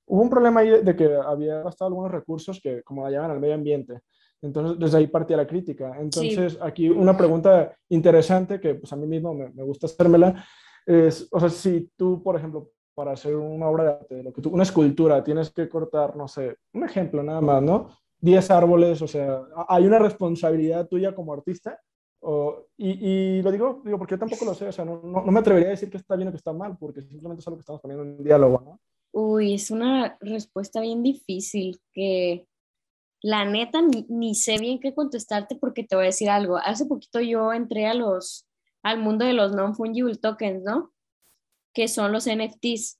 hubo 0.06 0.22
un 0.22 0.30
problema 0.30 0.60
ahí 0.60 0.82
de 0.82 0.96
que 0.96 1.14
había 1.14 1.62
gastado 1.62 1.88
algunos 1.88 2.10
recursos 2.10 2.60
que 2.60 2.82
como 2.82 3.04
la 3.04 3.10
llaman 3.10 3.30
al 3.30 3.40
medio 3.40 3.54
ambiente. 3.54 4.00
Entonces, 4.42 4.78
desde 4.78 4.98
ahí 4.98 5.06
partía 5.06 5.36
la 5.36 5.46
crítica. 5.46 5.96
Entonces, 5.98 6.58
aquí 6.60 6.88
una 6.88 7.16
pregunta 7.16 7.76
interesante 7.88 8.60
que 8.60 8.74
pues 8.74 8.92
a 8.92 8.96
mí 8.96 9.06
mismo 9.06 9.34
me, 9.34 9.50
me, 9.50 9.62
gusta 9.62 9.86
hacérmela 9.86 10.44
es, 10.84 11.28
o 11.30 11.40
sea, 11.40 11.48
si 11.48 11.90
tú, 11.96 12.22
por 12.22 12.36
ejemplo, 12.36 12.70
para 12.96 13.12
hacer 13.12 13.36
una 13.36 13.68
obra 13.68 13.84
de 13.84 13.90
arte, 13.90 14.22
lo 14.22 14.32
que 14.32 14.40
tú, 14.40 14.48
una 14.48 14.62
escultura, 14.62 15.22
tienes 15.22 15.50
que 15.50 15.68
cortar, 15.68 16.16
no 16.16 16.26
sé, 16.26 16.56
un 16.72 16.84
ejemplo 16.84 17.22
nada 17.22 17.42
más, 17.42 17.62
¿no? 17.62 17.90
10 18.20 18.50
árboles, 18.50 19.02
o 19.02 19.06
sea, 19.06 19.42
hay 19.68 19.86
una 19.86 19.98
responsabilidad 19.98 20.88
tuya 20.88 21.14
como 21.14 21.34
artista. 21.34 21.78
O, 22.20 22.64
y, 22.78 23.08
y, 23.08 23.42
lo 23.42 23.52
digo, 23.52 23.82
digo 23.84 23.98
porque 23.98 24.14
yo 24.14 24.18
tampoco 24.18 24.46
lo 24.46 24.54
sé, 24.54 24.68
o 24.68 24.72
sea, 24.72 24.86
no, 24.86 25.02
no, 25.04 25.22
no, 25.22 25.30
me 25.30 25.40
atrevería 25.40 25.68
a 25.68 25.72
decir 25.72 25.90
que 25.90 25.98
está 25.98 26.16
bien 26.16 26.28
o 26.28 26.30
que 26.30 26.38
está 26.38 26.54
mal, 26.54 26.78
porque 26.78 27.02
simplemente 27.02 27.40
es 27.40 27.46
algo 27.46 27.58
que 27.58 27.60
estamos 27.60 27.82
poniendo 27.82 28.02
en 28.02 28.24
diálogo, 28.24 28.62
¿no? 28.64 28.80
Uy, 29.12 29.54
es 29.54 29.70
una 29.70 30.16
respuesta 30.20 30.80
bien 30.80 31.02
difícil 31.02 31.78
que 31.92 32.46
la 33.22 33.44
neta 33.44 33.82
ni, 33.82 34.06
ni, 34.08 34.34
sé 34.34 34.56
bien 34.58 34.80
qué 34.80 34.94
contestarte 34.94 35.56
porque 35.56 35.84
te 35.84 35.96
voy 35.96 36.04
a 36.04 36.06
decir 36.06 36.30
algo. 36.30 36.56
Hace 36.56 36.86
poquito 36.86 37.20
yo 37.20 37.52
entré 37.52 37.86
a 37.86 37.94
los, 37.94 38.48
al 38.82 38.98
mundo 38.98 39.26
de 39.26 39.34
los 39.34 39.52
non-fungible 39.52 40.16
tokens, 40.16 40.62
¿no? 40.62 40.92
Que 41.76 41.88
son 41.88 42.10
los 42.10 42.26
NFTs, 42.26 42.98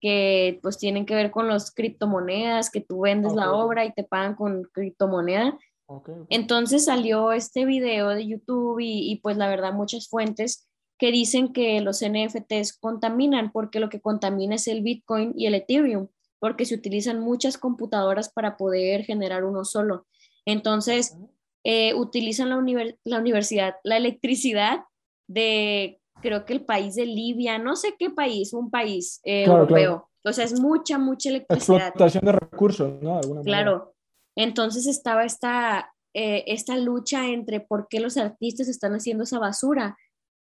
que 0.00 0.58
pues 0.62 0.78
tienen 0.78 1.06
que 1.06 1.14
ver 1.14 1.30
con 1.30 1.46
los 1.46 1.70
criptomonedas, 1.70 2.70
que 2.70 2.80
tú 2.80 3.02
vendes 3.02 3.32
okay. 3.32 3.44
la 3.44 3.52
obra 3.52 3.84
y 3.84 3.92
te 3.92 4.02
pagan 4.02 4.34
con 4.34 4.64
criptomoneda. 4.72 5.56
Okay. 5.86 6.14
Entonces 6.30 6.86
salió 6.86 7.30
este 7.30 7.64
video 7.64 8.08
de 8.08 8.26
YouTube 8.26 8.80
y, 8.80 9.12
y 9.12 9.20
pues 9.20 9.36
la 9.36 9.48
verdad 9.48 9.72
muchas 9.72 10.08
fuentes 10.08 10.68
que 10.98 11.12
dicen 11.12 11.52
que 11.52 11.80
los 11.80 12.02
NFTs 12.04 12.76
contaminan 12.80 13.52
porque 13.52 13.78
lo 13.78 13.88
que 13.88 14.00
contamina 14.00 14.56
es 14.56 14.66
el 14.66 14.82
Bitcoin 14.82 15.32
y 15.36 15.46
el 15.46 15.54
Ethereum 15.54 16.08
porque 16.38 16.64
se 16.64 16.74
utilizan 16.74 17.20
muchas 17.20 17.58
computadoras 17.58 18.30
para 18.32 18.56
poder 18.56 19.04
generar 19.04 19.44
uno 19.44 19.64
solo. 19.64 20.06
Entonces, 20.44 21.16
eh, 21.64 21.94
utilizan 21.94 22.50
la, 22.50 22.56
univers 22.56 22.94
la, 23.04 23.18
universidad, 23.18 23.76
la 23.82 23.96
electricidad 23.96 24.84
de, 25.26 26.00
creo 26.20 26.44
que 26.44 26.54
el 26.54 26.64
país 26.64 26.94
de 26.94 27.06
Libia, 27.06 27.58
no 27.58 27.76
sé 27.76 27.94
qué 27.98 28.10
país, 28.10 28.52
un 28.52 28.70
país 28.70 29.20
eh, 29.24 29.44
claro, 29.44 29.60
europeo. 29.60 29.90
Claro. 29.90 30.10
O 30.24 30.32
sea, 30.32 30.44
es 30.44 30.60
mucha, 30.60 30.98
mucha 30.98 31.28
electricidad. 31.28 31.88
Explotación 31.88 32.24
de 32.24 32.32
recursos, 32.32 33.02
¿no? 33.02 33.18
Alguna 33.18 33.42
claro. 33.42 33.72
Manera. 33.72 33.90
Entonces 34.36 34.86
estaba 34.86 35.24
esta, 35.24 35.94
eh, 36.14 36.44
esta 36.46 36.76
lucha 36.76 37.26
entre 37.26 37.60
por 37.60 37.88
qué 37.88 38.00
los 38.00 38.16
artistas 38.16 38.68
están 38.68 38.92
haciendo 38.94 39.24
esa 39.24 39.38
basura 39.38 39.96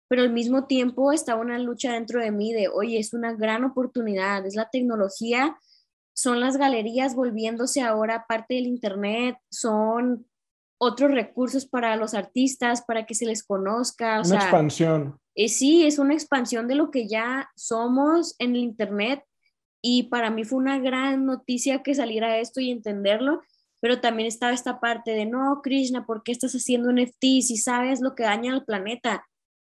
pero 0.07 0.21
al 0.21 0.31
mismo 0.31 0.67
tiempo 0.67 1.11
estaba 1.11 1.41
una 1.41 1.57
lucha 1.57 1.93
dentro 1.93 2.21
de 2.21 2.29
mí 2.29 2.53
de, 2.53 2.67
oye, 2.67 2.99
es 2.99 3.15
una 3.15 3.33
gran 3.33 3.63
oportunidad, 3.63 4.45
es 4.45 4.55
la 4.55 4.69
tecnología 4.69 5.57
son 6.15 6.39
las 6.39 6.57
galerías 6.57 7.13
volviéndose 7.13 7.81
ahora 7.81 8.25
parte 8.27 8.55
del 8.55 8.67
Internet, 8.67 9.37
son 9.51 10.25
otros 10.79 11.11
recursos 11.11 11.65
para 11.65 11.95
los 11.97 12.13
artistas, 12.13 12.83
para 12.83 13.05
que 13.05 13.13
se 13.13 13.25
les 13.25 13.43
conozca. 13.43 14.17
O 14.17 14.19
una 14.19 14.25
sea, 14.25 14.39
expansión. 14.39 15.19
Eh, 15.35 15.49
sí, 15.49 15.85
es 15.85 15.99
una 15.99 16.13
expansión 16.13 16.67
de 16.67 16.75
lo 16.75 16.91
que 16.91 17.07
ya 17.07 17.49
somos 17.55 18.35
en 18.39 18.55
el 18.55 18.61
Internet 18.61 19.23
y 19.81 20.03
para 20.03 20.31
mí 20.31 20.45
fue 20.45 20.57
una 20.57 20.79
gran 20.79 21.25
noticia 21.25 21.83
que 21.83 21.93
saliera 21.93 22.39
esto 22.39 22.61
y 22.61 22.71
entenderlo, 22.71 23.41
pero 23.81 23.99
también 23.99 24.27
estaba 24.27 24.53
esta 24.53 24.79
parte 24.79 25.11
de, 25.11 25.25
no, 25.25 25.61
Krishna, 25.61 26.05
¿por 26.05 26.23
qué 26.23 26.31
estás 26.31 26.53
haciendo 26.53 26.91
NFT 26.91 27.41
si 27.41 27.57
sabes 27.57 28.01
lo 28.01 28.15
que 28.15 28.23
daña 28.23 28.53
al 28.53 28.65
planeta? 28.65 29.27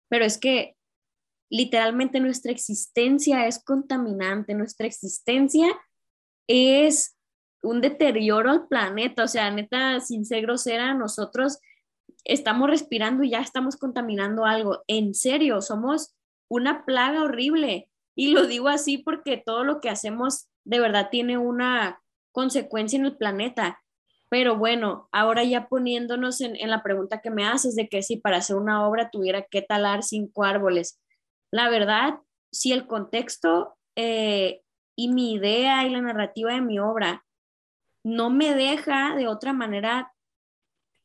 Pero 0.08 0.24
es 0.24 0.38
que 0.38 0.76
literalmente 1.50 2.20
nuestra 2.20 2.52
existencia 2.52 3.46
es 3.46 3.62
contaminante, 3.62 4.54
nuestra 4.54 4.86
existencia 4.86 5.68
es 6.46 7.16
un 7.62 7.80
deterioro 7.80 8.50
al 8.50 8.68
planeta, 8.68 9.24
o 9.24 9.28
sea, 9.28 9.50
neta, 9.50 10.00
sin 10.00 10.24
ser 10.24 10.42
grosera, 10.42 10.94
nosotros 10.94 11.58
estamos 12.24 12.68
respirando 12.68 13.22
y 13.22 13.30
ya 13.30 13.40
estamos 13.40 13.76
contaminando 13.76 14.44
algo. 14.44 14.82
En 14.86 15.14
serio, 15.14 15.60
somos 15.60 16.14
una 16.48 16.84
plaga 16.84 17.22
horrible. 17.22 17.88
Y 18.14 18.32
lo 18.32 18.46
digo 18.46 18.68
así 18.68 18.98
porque 18.98 19.42
todo 19.44 19.64
lo 19.64 19.80
que 19.80 19.90
hacemos 19.90 20.48
de 20.64 20.80
verdad 20.80 21.08
tiene 21.10 21.38
una 21.38 22.00
consecuencia 22.32 22.98
en 22.98 23.06
el 23.06 23.16
planeta. 23.16 23.80
Pero 24.28 24.56
bueno, 24.56 25.08
ahora 25.12 25.44
ya 25.44 25.68
poniéndonos 25.68 26.40
en, 26.40 26.56
en 26.56 26.70
la 26.70 26.82
pregunta 26.82 27.20
que 27.20 27.30
me 27.30 27.46
haces 27.46 27.74
de 27.76 27.88
que 27.88 28.02
si 28.02 28.16
para 28.16 28.38
hacer 28.38 28.56
una 28.56 28.86
obra 28.86 29.10
tuviera 29.10 29.42
que 29.42 29.62
talar 29.62 30.02
cinco 30.02 30.44
árboles. 30.44 31.00
La 31.50 31.70
verdad, 31.70 32.18
si 32.52 32.72
el 32.72 32.86
contexto 32.86 33.76
eh, 33.96 34.62
y 34.96 35.08
mi 35.08 35.32
idea 35.34 35.86
y 35.86 35.90
la 35.90 36.00
narrativa 36.00 36.52
de 36.52 36.60
mi 36.60 36.78
obra 36.78 37.24
no 38.04 38.30
me 38.30 38.54
deja 38.54 39.14
de 39.16 39.28
otra 39.28 39.52
manera, 39.52 40.12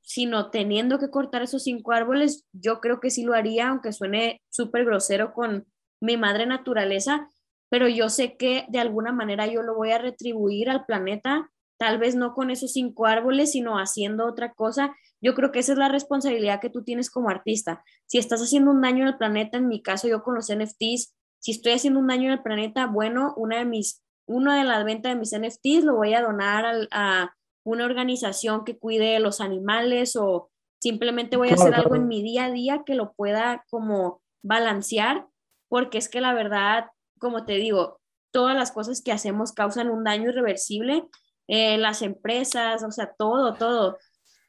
sino 0.03 0.51
teniendo 0.51 0.99
que 0.99 1.09
cortar 1.09 1.41
esos 1.41 1.63
cinco 1.63 1.93
árboles, 1.93 2.45
yo 2.51 2.79
creo 2.81 2.99
que 2.99 3.09
sí 3.09 3.23
lo 3.23 3.33
haría, 3.33 3.69
aunque 3.69 3.93
suene 3.93 4.41
súper 4.49 4.85
grosero 4.85 5.33
con 5.33 5.65
mi 6.01 6.17
madre 6.17 6.45
naturaleza, 6.45 7.29
pero 7.69 7.87
yo 7.87 8.09
sé 8.09 8.35
que 8.37 8.65
de 8.69 8.79
alguna 8.79 9.11
manera 9.11 9.47
yo 9.47 9.63
lo 9.63 9.75
voy 9.75 9.91
a 9.91 9.97
retribuir 9.97 10.69
al 10.69 10.85
planeta, 10.85 11.49
tal 11.77 11.97
vez 11.97 12.15
no 12.15 12.33
con 12.33 12.51
esos 12.51 12.73
cinco 12.73 13.07
árboles, 13.07 13.53
sino 13.53 13.79
haciendo 13.79 14.27
otra 14.27 14.53
cosa. 14.53 14.95
Yo 15.21 15.33
creo 15.33 15.51
que 15.51 15.59
esa 15.59 15.71
es 15.71 15.77
la 15.77 15.89
responsabilidad 15.89 16.59
que 16.59 16.69
tú 16.69 16.83
tienes 16.83 17.09
como 17.09 17.29
artista. 17.29 17.83
Si 18.05 18.17
estás 18.17 18.41
haciendo 18.41 18.71
un 18.71 18.81
daño 18.81 19.07
al 19.07 19.17
planeta, 19.17 19.57
en 19.57 19.67
mi 19.67 19.81
caso 19.81 20.07
yo 20.07 20.21
con 20.21 20.35
los 20.35 20.53
NFTs, 20.53 21.15
si 21.39 21.51
estoy 21.51 21.73
haciendo 21.73 21.99
un 21.99 22.07
daño 22.07 22.31
al 22.31 22.43
planeta, 22.43 22.85
bueno, 22.85 23.33
una 23.37 23.57
de 23.57 23.65
mis, 23.65 24.03
una 24.27 24.57
de 24.57 24.65
las 24.65 24.85
ventas 24.85 25.13
de 25.13 25.19
mis 25.19 25.33
NFTs 25.35 25.83
lo 25.83 25.95
voy 25.95 26.13
a 26.13 26.21
donar 26.21 26.65
a, 26.65 26.87
a 26.91 27.35
una 27.63 27.85
organización 27.85 28.65
que 28.65 28.77
cuide 28.77 29.19
los 29.19 29.41
animales 29.41 30.15
o 30.15 30.49
simplemente 30.81 31.37
voy 31.37 31.49
a 31.49 31.53
hacer 31.53 31.73
algo 31.75 31.95
en 31.95 32.07
mi 32.07 32.21
día 32.21 32.45
a 32.45 32.51
día 32.51 32.83
que 32.85 32.95
lo 32.95 33.13
pueda 33.13 33.65
como 33.69 34.21
balancear, 34.43 35.27
porque 35.69 35.97
es 35.97 36.09
que 36.09 36.21
la 36.21 36.33
verdad, 36.33 36.87
como 37.19 37.45
te 37.45 37.53
digo, 37.53 37.99
todas 38.31 38.55
las 38.55 38.71
cosas 38.71 39.01
que 39.01 39.11
hacemos 39.11 39.53
causan 39.53 39.89
un 39.89 40.03
daño 40.03 40.29
irreversible, 40.29 41.05
eh, 41.47 41.77
las 41.77 42.01
empresas, 42.01 42.83
o 42.83 42.91
sea, 42.91 43.13
todo, 43.17 43.53
todo. 43.53 43.97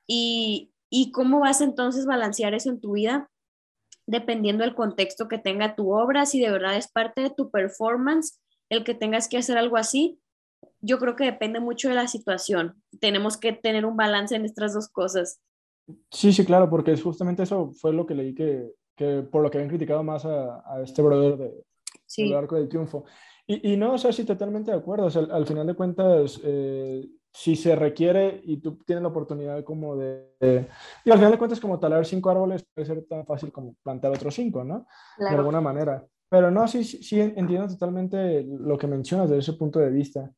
Y, 0.07 0.73
¿Y 0.91 1.13
cómo 1.13 1.41
vas 1.41 1.61
entonces 1.61 2.05
a 2.05 2.09
balancear 2.09 2.55
eso 2.55 2.71
en 2.71 2.81
tu 2.81 2.93
vida? 2.93 3.29
dependiendo 4.07 4.65
del 4.65 4.75
contexto 4.75 5.29
que 5.29 5.39
tenga 5.39 5.75
tu 5.77 5.93
obra, 5.93 6.27
si 6.27 6.41
de 6.41 6.51
verdad 6.51 6.77
es 6.77 6.91
parte 6.91 7.23
de 7.23 7.31
tu 7.31 7.51
performance, 7.51 8.41
el 8.69 8.85
que 8.85 8.95
tengas 8.95 9.29
que 9.29 9.39
hacer 9.39 9.59
algo 9.59 9.77
así, 9.77 10.21
yo 10.85 10.99
creo 10.99 11.17
que 11.17 11.25
depende 11.25 11.61
mucho 11.61 11.89
de 11.89 11.95
la 11.95 12.07
situación. 12.07 12.83
Tenemos 13.01 13.37
que 13.37 13.53
tener 13.53 13.87
un 13.87 13.97
balance 13.97 14.37
en 14.37 14.45
estas 14.45 14.75
dos 14.75 14.89
cosas. 14.89 15.41
Sí, 16.11 16.33
sí, 16.33 16.45
claro, 16.45 16.69
porque 16.69 16.97
justamente 16.97 17.43
eso 17.43 17.73
fue 17.73 17.93
lo 17.93 18.07
que 18.07 18.15
leí 18.15 18.35
que, 18.35 18.73
que 18.97 19.23
por 19.23 19.43
lo 19.43 19.51
que 19.51 19.59
habían 19.59 19.71
criticado 19.71 20.03
más 20.03 20.25
a, 20.25 20.63
a 20.67 20.83
este 20.83 21.03
brother 21.03 21.37
de, 21.37 21.65
sí. 22.07 22.25
del 22.25 22.39
Arco 22.39 22.57
del 22.57 22.69
Triunfo. 22.69 23.05
Y, 23.47 23.73
y, 23.73 23.77
no, 23.77 23.95
o 23.95 23.99
sea, 23.99 24.13
sí, 24.13 24.25
totalmente 24.25 24.71
de 24.71 24.79
acuerdo. 24.79 25.07
O 25.07 25.11
sea, 25.11 25.23
al, 25.23 25.31
al 25.31 25.47
final 25.47 25.67
de 25.67 25.75
cuentas, 25.75 26.41
eh, 26.43 27.07
si 27.33 27.57
se 27.57 27.75
requiere 27.75 28.41
y 28.45 28.59
tú 28.59 28.79
tienes 28.87 29.03
la 29.03 29.09
oportunidad 29.09 29.65
como 29.65 29.97
de, 29.97 30.35
de, 30.41 30.69
y 31.05 31.11
al 31.11 31.19
final 31.19 31.33
de 31.33 31.39
cuentas 31.39 31.61
como 31.61 31.81
talar 31.81 32.07
cinco 32.07 32.31
árboles 32.31 32.65
puede 32.73 32.87
ser 32.87 33.05
tan 33.07 33.27
fácil 33.27 33.51
como 33.53 33.75
plantar 33.83 34.13
otros 34.13 34.35
cinco, 34.35 34.65
¿no? 34.65 34.87
Claro. 35.17 35.33
De 35.33 35.39
alguna 35.39 35.61
manera. 35.61 36.07
Pero 36.31 36.51
no, 36.51 36.67
sí, 36.67 36.85
sí, 36.85 37.03
sí, 37.03 37.21
entiendo 37.21 37.69
totalmente 37.69 38.45
lo 38.45 38.79
que 38.79 38.87
mencionas 38.87 39.29
desde 39.29 39.41
ese 39.41 39.59
punto 39.59 39.79
de 39.79 39.91
vista. 39.91 40.33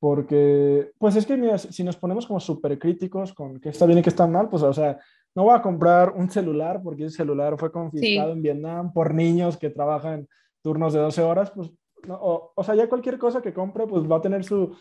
Porque, 0.00 0.92
pues 0.98 1.14
es 1.14 1.26
que, 1.26 1.36
mira, 1.36 1.58
si 1.58 1.84
nos 1.84 1.96
ponemos 1.96 2.26
como 2.26 2.40
súper 2.40 2.78
críticos 2.78 3.32
con 3.34 3.60
qué 3.60 3.68
está 3.68 3.86
bien 3.86 3.98
y 3.98 4.02
qué 4.02 4.08
está 4.08 4.26
mal, 4.26 4.48
pues, 4.48 4.62
o 4.62 4.72
sea, 4.72 4.98
no 5.34 5.44
voy 5.44 5.54
a 5.54 5.62
comprar 5.62 6.14
un 6.16 6.30
celular 6.30 6.80
porque 6.82 7.04
ese 7.04 7.18
celular 7.18 7.56
fue 7.58 7.70
confiscado 7.70 8.32
sí. 8.32 8.36
en 8.36 8.42
Vietnam 8.42 8.92
por 8.92 9.14
niños 9.14 9.56
que 9.58 9.70
trabajan 9.70 10.26
turnos 10.62 10.94
de 10.94 11.00
12 11.00 11.22
horas, 11.22 11.50
pues, 11.50 11.70
no, 12.08 12.14
o, 12.14 12.52
o 12.56 12.64
sea, 12.64 12.74
ya 12.74 12.88
cualquier 12.88 13.18
cosa 13.18 13.42
que 13.42 13.52
compre, 13.52 13.86
pues 13.86 14.10
va 14.10 14.16
a 14.16 14.22
tener 14.22 14.42
su, 14.42 14.74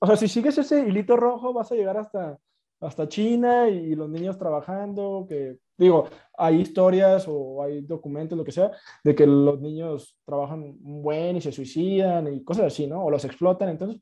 o 0.00 0.06
sea, 0.06 0.16
si 0.16 0.28
sigues 0.28 0.56
ese 0.58 0.80
hilito 0.80 1.16
rojo, 1.16 1.52
vas 1.52 1.70
a 1.70 1.74
llegar 1.74 1.96
hasta, 1.96 2.38
hasta 2.80 3.08
China 3.08 3.68
y 3.68 3.94
los 3.94 4.08
niños 4.08 4.38
trabajando, 4.38 5.26
que 5.28 5.58
digo, 5.76 6.08
hay 6.36 6.60
historias 6.60 7.26
o 7.28 7.62
hay 7.62 7.82
documentos, 7.82 8.38
lo 8.38 8.44
que 8.44 8.52
sea, 8.52 8.70
de 9.04 9.14
que 9.14 9.26
los 9.26 9.60
niños 9.60 10.16
trabajan 10.24 10.76
buen 10.80 11.36
y 11.36 11.40
se 11.40 11.52
suicidan 11.52 12.32
y 12.32 12.42
cosas 12.44 12.66
así, 12.66 12.86
¿no? 12.86 13.04
O 13.04 13.10
los 13.10 13.24
explotan. 13.24 13.68
Entonces, 13.68 14.00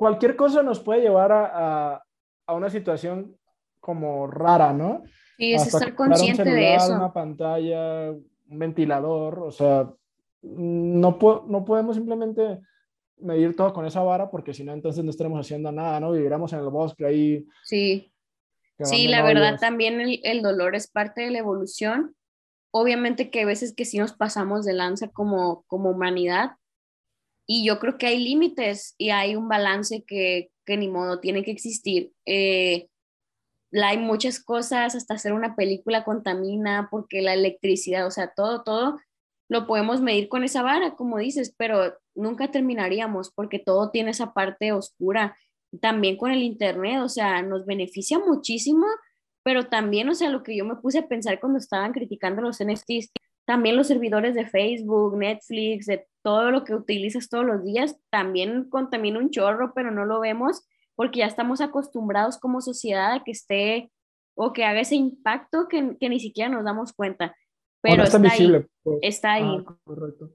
cualquier 0.00 0.34
cosa 0.34 0.62
nos 0.62 0.80
puede 0.80 1.02
llevar 1.02 1.30
a, 1.30 1.50
a, 1.92 2.02
a 2.46 2.54
una 2.54 2.70
situación 2.70 3.36
como 3.80 4.26
rara, 4.26 4.72
¿no? 4.72 5.02
Sí, 5.36 5.52
es 5.52 5.66
estar 5.66 5.94
consciente 5.94 6.42
celular, 6.42 6.58
de 6.58 6.74
eso. 6.74 6.94
Una 6.94 7.12
pantalla, 7.12 8.10
un 8.10 8.58
ventilador, 8.58 9.40
o 9.40 9.50
sea, 9.50 9.90
no, 10.40 11.18
po 11.18 11.44
no 11.46 11.66
podemos 11.66 11.96
simplemente 11.96 12.60
medir 13.18 13.54
todo 13.54 13.74
con 13.74 13.84
esa 13.84 14.00
vara 14.00 14.30
porque 14.30 14.54
si 14.54 14.64
no, 14.64 14.72
entonces 14.72 15.04
no 15.04 15.10
estaremos 15.10 15.38
haciendo 15.38 15.70
nada, 15.70 16.00
¿no? 16.00 16.12
Viviremos 16.12 16.50
en 16.54 16.60
el 16.60 16.70
bosque 16.70 17.04
ahí. 17.04 17.46
Sí. 17.64 18.10
Sí, 18.82 19.06
la 19.06 19.22
verdad 19.22 19.58
también 19.60 20.00
el, 20.00 20.18
el, 20.22 20.40
dolor 20.40 20.74
es 20.74 20.90
parte 20.90 21.20
de 21.20 21.30
la 21.30 21.40
evolución. 21.40 22.16
Obviamente 22.70 23.28
que 23.28 23.40
hay 23.40 23.44
veces 23.44 23.74
que 23.74 23.84
sí 23.84 23.98
nos 23.98 24.14
pasamos 24.14 24.64
de 24.64 24.72
lanza 24.72 25.08
como, 25.08 25.62
como 25.66 25.90
humanidad 25.90 26.52
y 27.52 27.64
yo 27.64 27.80
creo 27.80 27.98
que 27.98 28.06
hay 28.06 28.22
límites 28.22 28.94
y 28.96 29.10
hay 29.10 29.34
un 29.34 29.48
balance 29.48 30.04
que, 30.06 30.52
que 30.64 30.76
ni 30.76 30.86
modo 30.86 31.18
tiene 31.18 31.42
que 31.42 31.50
existir. 31.50 32.12
Eh, 32.24 32.86
hay 33.72 33.98
muchas 33.98 34.38
cosas, 34.38 34.94
hasta 34.94 35.14
hacer 35.14 35.32
una 35.32 35.56
película 35.56 36.04
contamina 36.04 36.86
porque 36.92 37.22
la 37.22 37.34
electricidad, 37.34 38.06
o 38.06 38.12
sea, 38.12 38.32
todo, 38.36 38.62
todo 38.62 39.00
lo 39.48 39.66
podemos 39.66 40.00
medir 40.00 40.28
con 40.28 40.44
esa 40.44 40.62
vara, 40.62 40.94
como 40.94 41.18
dices, 41.18 41.52
pero 41.58 41.98
nunca 42.14 42.52
terminaríamos 42.52 43.32
porque 43.32 43.58
todo 43.58 43.90
tiene 43.90 44.12
esa 44.12 44.32
parte 44.32 44.70
oscura. 44.70 45.36
También 45.80 46.18
con 46.18 46.30
el 46.30 46.44
Internet, 46.44 47.00
o 47.02 47.08
sea, 47.08 47.42
nos 47.42 47.66
beneficia 47.66 48.20
muchísimo, 48.20 48.86
pero 49.42 49.66
también, 49.66 50.08
o 50.08 50.14
sea, 50.14 50.30
lo 50.30 50.44
que 50.44 50.56
yo 50.56 50.64
me 50.64 50.76
puse 50.76 51.00
a 51.00 51.08
pensar 51.08 51.40
cuando 51.40 51.58
estaban 51.58 51.92
criticando 51.92 52.42
los 52.42 52.62
NFTs, 52.62 53.10
también 53.44 53.76
los 53.76 53.88
servidores 53.88 54.36
de 54.36 54.46
Facebook, 54.46 55.18
Netflix, 55.18 55.86
de 55.86 56.06
todo 56.22 56.50
lo 56.50 56.64
que 56.64 56.74
utilizas 56.74 57.28
todos 57.28 57.44
los 57.44 57.64
días, 57.64 57.96
también 58.10 58.68
contamina 58.68 59.18
un 59.18 59.30
chorro, 59.30 59.72
pero 59.74 59.90
no 59.90 60.04
lo 60.04 60.20
vemos 60.20 60.66
porque 60.94 61.20
ya 61.20 61.26
estamos 61.26 61.60
acostumbrados 61.60 62.38
como 62.38 62.60
sociedad 62.60 63.12
a 63.12 63.24
que 63.24 63.30
esté 63.30 63.90
o 64.34 64.52
que 64.52 64.64
haga 64.64 64.80
ese 64.80 64.96
impacto 64.96 65.66
que, 65.68 65.96
que 65.98 66.08
ni 66.08 66.20
siquiera 66.20 66.50
nos 66.50 66.64
damos 66.64 66.92
cuenta. 66.92 67.34
Pero 67.82 68.02
está, 68.02 68.18
visible, 68.18 68.58
ahí. 68.58 68.66
Pues. 68.82 68.98
Está 69.02 69.32
ahí. 69.32 69.64
Ah, 69.66 69.76
correcto. 69.84 70.30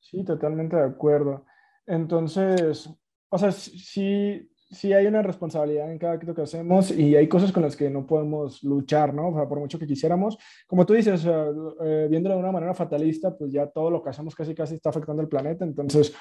Sí, 0.00 0.24
totalmente 0.24 0.76
de 0.76 0.84
acuerdo. 0.84 1.44
Entonces, 1.86 2.88
o 3.28 3.38
sea, 3.38 3.50
sí, 3.50 4.48
sí 4.74 4.92
hay 4.92 5.06
una 5.06 5.22
responsabilidad 5.22 5.90
en 5.90 5.98
cada 5.98 6.14
acto 6.14 6.34
que 6.34 6.42
hacemos 6.42 6.90
y 6.90 7.16
hay 7.16 7.28
cosas 7.28 7.52
con 7.52 7.62
las 7.62 7.76
que 7.76 7.88
no 7.88 8.06
podemos 8.06 8.62
luchar, 8.62 9.14
¿no? 9.14 9.28
O 9.28 9.34
sea, 9.34 9.48
por 9.48 9.58
mucho 9.58 9.78
que 9.78 9.86
quisiéramos. 9.86 10.36
Como 10.66 10.84
tú 10.84 10.92
dices, 10.92 11.24
eh, 11.26 12.08
viéndolo 12.10 12.34
de 12.34 12.40
una 12.40 12.52
manera 12.52 12.74
fatalista, 12.74 13.36
pues 13.36 13.52
ya 13.52 13.66
todo 13.68 13.90
lo 13.90 14.02
que 14.02 14.10
hacemos 14.10 14.34
casi 14.34 14.54
casi 14.54 14.74
está 14.74 14.90
afectando 14.90 15.22
el 15.22 15.28
planeta. 15.28 15.64
Entonces, 15.64 16.14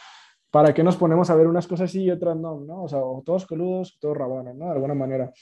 ¿para 0.49 0.73
qué 0.73 0.83
nos 0.83 0.95
ponemos 0.95 1.29
a 1.29 1.35
ver 1.35 1.47
unas 1.47 1.67
cosas 1.67 1.91
sí 1.91 2.03
y 2.03 2.11
otras 2.11 2.37
no, 2.37 2.61
¿no? 2.61 2.83
O 2.83 2.87
sea, 2.87 2.99
o 2.99 3.21
todos 3.25 3.45
coludos, 3.45 3.97
todos 3.99 4.15
rabones, 4.15 4.55
¿no? 4.55 4.67
De 4.67 4.71
alguna 4.73 4.93
manera. 4.93 5.33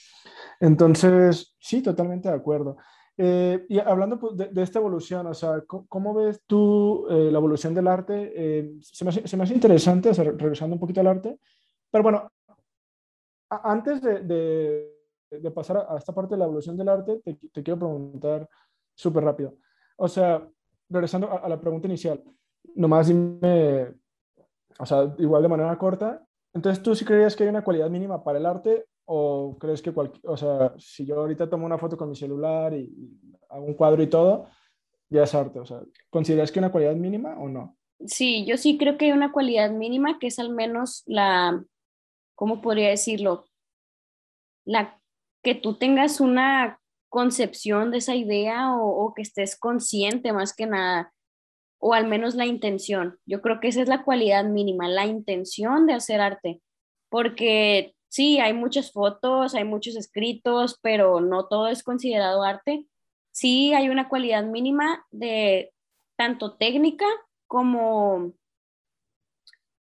Entonces, 0.59 1.55
sí, 1.59 1.81
totalmente 1.81 2.29
de 2.29 2.35
acuerdo. 2.35 2.77
Eh, 3.17 3.65
y 3.69 3.77
hablando 3.77 4.17
pues, 4.17 4.35
de, 4.35 4.63
esta 4.63 4.79
evolución, 4.79 5.27
o 5.27 5.33
sea, 5.33 5.61
¿cómo, 5.67 6.13
ves 6.13 6.41
tú 6.47 7.05
eh, 7.09 7.29
la 7.31 7.37
evolución 7.37 7.73
del 7.73 7.87
arte? 7.87 8.31
Eh, 8.35 8.71
se, 8.81 9.03
me 9.03 9.09
hace, 9.09 9.27
se, 9.27 9.37
me 9.37 9.43
hace, 9.43 9.53
interesante, 9.53 10.09
o 10.09 10.13
sea, 10.13 10.23
regresando 10.23 10.75
un 10.75 10.79
poquito 10.79 11.01
al 11.01 11.07
arte, 11.07 11.37
pero 11.91 12.03
bueno, 12.03 12.31
antes 13.63 14.01
de, 14.01 14.21
de, 15.29 15.51
pasar 15.51 15.85
a, 15.89 15.97
esta 15.97 16.13
parte 16.13 16.35
de 16.35 16.39
la 16.39 16.45
evolución 16.45 16.77
del 16.77 16.89
arte, 16.89 17.21
te, 17.23 17.35
te 17.35 17.63
quiero 17.63 17.79
preguntar 17.79 18.47
súper 18.95 19.23
rápido. 19.23 19.57
O 19.97 20.07
sea, 20.07 20.47
regresando 20.89 21.29
a, 21.29 21.37
a, 21.37 21.49
la 21.49 21.59
pregunta 21.59 21.87
inicial, 21.87 22.23
nomás 22.75 23.07
dime, 23.07 23.93
o 24.79 24.85
sea, 24.85 25.13
igual 25.17 25.43
de 25.43 25.49
manera 25.49 25.77
corta, 25.77 26.25
entonces 26.53 26.83
tú 26.83 26.95
sí 26.95 27.05
creías 27.05 27.35
que 27.35 27.43
hay 27.43 27.49
una 27.49 27.63
cualidad 27.63 27.89
mínima 27.89 28.23
para 28.23 28.39
el 28.39 28.45
arte 28.45 28.87
¿O 29.13 29.57
crees 29.59 29.81
que 29.81 29.91
cualquier, 29.91 30.25
o 30.25 30.37
sea, 30.37 30.73
si 30.77 31.05
yo 31.05 31.19
ahorita 31.19 31.49
tomo 31.49 31.65
una 31.65 31.77
foto 31.77 31.97
con 31.97 32.09
mi 32.09 32.15
celular 32.15 32.73
y, 32.73 32.89
hago 33.49 33.65
un 33.65 33.73
cuadro 33.73 34.01
y 34.01 34.07
todo, 34.07 34.47
ya 35.09 35.23
es 35.23 35.35
arte? 35.35 35.59
O 35.59 35.65
sea, 35.65 35.81
¿consideras 36.09 36.49
que 36.49 36.59
hay 36.59 36.63
una 36.63 36.71
cualidad 36.71 36.95
mínima 36.95 37.37
o 37.37 37.49
no? 37.49 37.77
Sí, 38.05 38.45
yo 38.45 38.55
sí 38.55 38.77
creo 38.77 38.97
que 38.97 39.05
hay 39.05 39.11
una 39.11 39.33
cualidad 39.33 39.69
mínima 39.71 40.17
que 40.17 40.27
es 40.27 40.39
al 40.39 40.49
menos 40.49 41.03
la, 41.07 41.61
¿cómo 42.41 42.59
podría 42.59 42.89
decirlo? 42.89 43.45
La 44.65 44.99
que 45.43 45.53
tú 45.53 45.77
tengas 45.77 46.19
una 46.19 46.79
concepción 47.07 47.91
de 47.91 47.99
esa 47.99 48.15
idea 48.15 48.73
o, 48.73 48.87
o, 48.87 49.13
que 49.13 49.21
estés 49.21 49.55
consciente 49.55 50.33
más 50.33 50.55
que 50.55 50.65
nada, 50.65 51.13
o 51.77 51.93
al 51.93 52.07
menos 52.07 52.33
la 52.33 52.47
intención. 52.47 53.19
Yo 53.27 53.43
creo 53.43 53.59
que 53.59 53.67
esa 53.67 53.83
es 53.83 53.87
la 53.87 54.03
cualidad 54.03 54.43
mínima, 54.45 54.87
la 54.87 55.05
intención 55.05 55.85
de 55.85 55.93
hacer 55.93 56.19
arte, 56.19 56.63
porque 57.09 57.93
sí, 58.09 58.39
hay 58.39 58.53
muchas 58.53 58.91
fotos, 58.91 59.53
hay 59.53 59.63
muchos 59.63 59.95
escritos, 59.95 60.79
pero 60.81 61.21
no 61.21 61.45
todo 61.45 61.67
es 61.67 61.83
considerado 61.83 62.41
arte. 62.41 62.87
Sí, 63.29 63.71
hay 63.75 63.89
una 63.89 64.09
cualidad 64.09 64.45
mínima 64.45 65.05
de 65.11 65.75
tanto 66.17 66.57
técnica 66.57 67.05
como, 67.45 68.33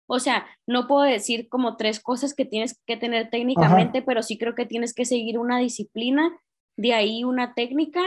o 0.07 0.19
sea, 0.19 0.47
no 0.67 0.87
puedo 0.87 1.03
decir 1.03 1.49
como 1.49 1.77
tres 1.77 2.01
cosas 2.01 2.35
que 2.35 2.45
tienes 2.45 2.81
que 2.87 2.97
tener 2.97 3.31
técnicamente, 3.31 4.03
pero 4.03 4.23
sí 4.23 4.39
creo 4.39 4.55
que 4.55 4.67
tienes 4.67 4.95
que 4.95 5.05
seguir 5.05 5.39
una 5.39 5.59
disciplina, 5.59 6.39
de 6.77 6.95
ahí 6.95 7.25
una 7.25 7.55
técnica 7.55 8.03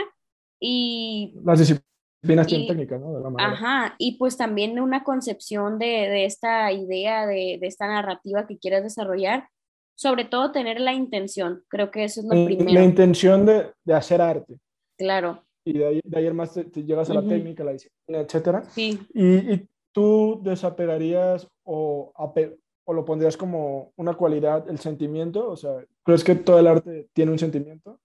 y... 0.60 1.34
Las 1.44 1.58
disciplinas 1.58 2.46
tienen 2.46 2.66
técnica, 2.66 2.98
¿no? 2.98 3.12
De 3.12 3.20
la 3.20 3.44
ajá, 3.44 3.94
y 3.98 4.18
pues 4.18 4.36
también 4.36 4.78
una 4.80 5.04
concepción 5.04 5.78
de, 5.78 5.86
de 5.86 6.24
esta 6.24 6.72
idea, 6.72 7.26
de, 7.26 7.58
de, 7.60 7.66
esta 7.66 7.86
narrativa 7.86 8.46
que 8.46 8.58
quieres 8.58 8.82
desarrollar 8.82 9.48
sobre 10.00 10.24
todo 10.24 10.50
tener 10.50 10.80
la 10.80 10.94
intención, 10.94 11.62
creo 11.68 11.90
que 11.90 12.04
eso 12.04 12.20
es 12.20 12.26
lo 12.26 12.46
primero. 12.46 12.72
La 12.72 12.84
intención 12.84 13.44
de, 13.44 13.66
de 13.84 13.92
hacer 13.92 14.22
arte. 14.22 14.56
Claro. 14.96 15.44
Y 15.62 15.76
de 15.76 15.86
ahí, 15.86 16.00
de 16.02 16.18
ayer 16.18 16.32
más 16.32 16.54
te, 16.54 16.84
llegas 16.84 17.10
a 17.10 17.14
la 17.14 17.22
técnica, 17.22 17.64
la 17.64 17.72
disciplina, 17.72 18.20
etcétera. 18.20 18.62
Sí. 18.70 18.98
Y, 19.12 19.52
y 19.52 19.68
tú 19.92 20.40
desapegarías 20.42 21.48
o, 21.64 22.12
o 22.84 22.92
lo 22.92 23.04
pondrías 23.04 23.36
como 23.36 23.92
una 23.96 24.14
cualidad, 24.14 24.68
el 24.68 24.78
sentimiento, 24.78 25.48
o 25.48 25.56
sea, 25.56 25.84
¿crees 26.04 26.24
que 26.24 26.34
todo 26.34 26.58
el 26.58 26.66
arte 26.66 27.08
tiene 27.12 27.32
un 27.32 27.38
sentimiento? 27.38 28.00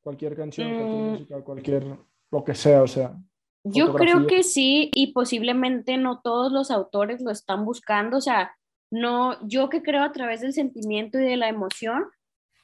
Cualquier 0.00 0.36
canción, 0.36 0.68
cualquier 0.68 1.00
mm. 1.00 1.10
música, 1.10 1.40
cualquier, 1.42 1.98
lo 2.30 2.44
que 2.44 2.54
sea, 2.54 2.82
o 2.82 2.86
sea. 2.86 3.16
Yo 3.64 3.94
creo 3.94 4.26
que 4.26 4.42
sí, 4.42 4.90
y 4.94 5.12
posiblemente 5.12 5.96
no 5.98 6.20
todos 6.20 6.52
los 6.52 6.70
autores 6.70 7.20
lo 7.20 7.30
están 7.30 7.64
buscando, 7.64 8.18
o 8.18 8.20
sea, 8.20 8.52
no, 8.90 9.36
yo 9.46 9.68
que 9.68 9.82
creo 9.82 10.02
a 10.02 10.12
través 10.12 10.40
del 10.40 10.52
sentimiento 10.52 11.18
y 11.18 11.24
de 11.24 11.36
la 11.36 11.48
emoción, 11.48 12.04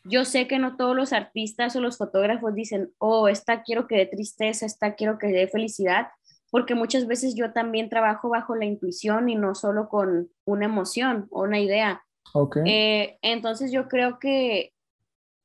yo 0.05 0.25
sé 0.25 0.47
que 0.47 0.59
no 0.59 0.77
todos 0.77 0.95
los 0.95 1.13
artistas 1.13 1.75
o 1.77 1.81
los 1.81 1.97
fotógrafos 1.97 2.55
dicen, 2.55 2.93
oh, 2.99 3.29
esta 3.29 3.63
quiero 3.63 3.87
que 3.87 3.97
dé 3.97 4.07
tristeza, 4.07 4.67
esta 4.67 4.95
quiero 4.95 5.19
que 5.19 5.29
dé 5.29 5.49
felicidad, 5.49 6.09
porque 6.55 6.77
muchas 6.77 7.09
veces 7.09 7.35
yo 7.35 7.53
también 7.53 7.89
trabajo 7.89 8.29
bajo 8.29 8.55
la 8.55 8.65
intuición 8.65 9.29
y 9.29 9.35
no 9.35 9.57
solo 9.57 9.89
con 9.89 10.31
una 10.45 10.67
emoción 10.67 11.27
o 11.33 11.43
una 11.43 11.59
idea. 11.59 12.05
Okay. 12.33 12.63
Eh, 12.65 13.19
entonces 13.23 13.73
yo 13.73 13.89
creo 13.89 14.21
que 14.21 14.73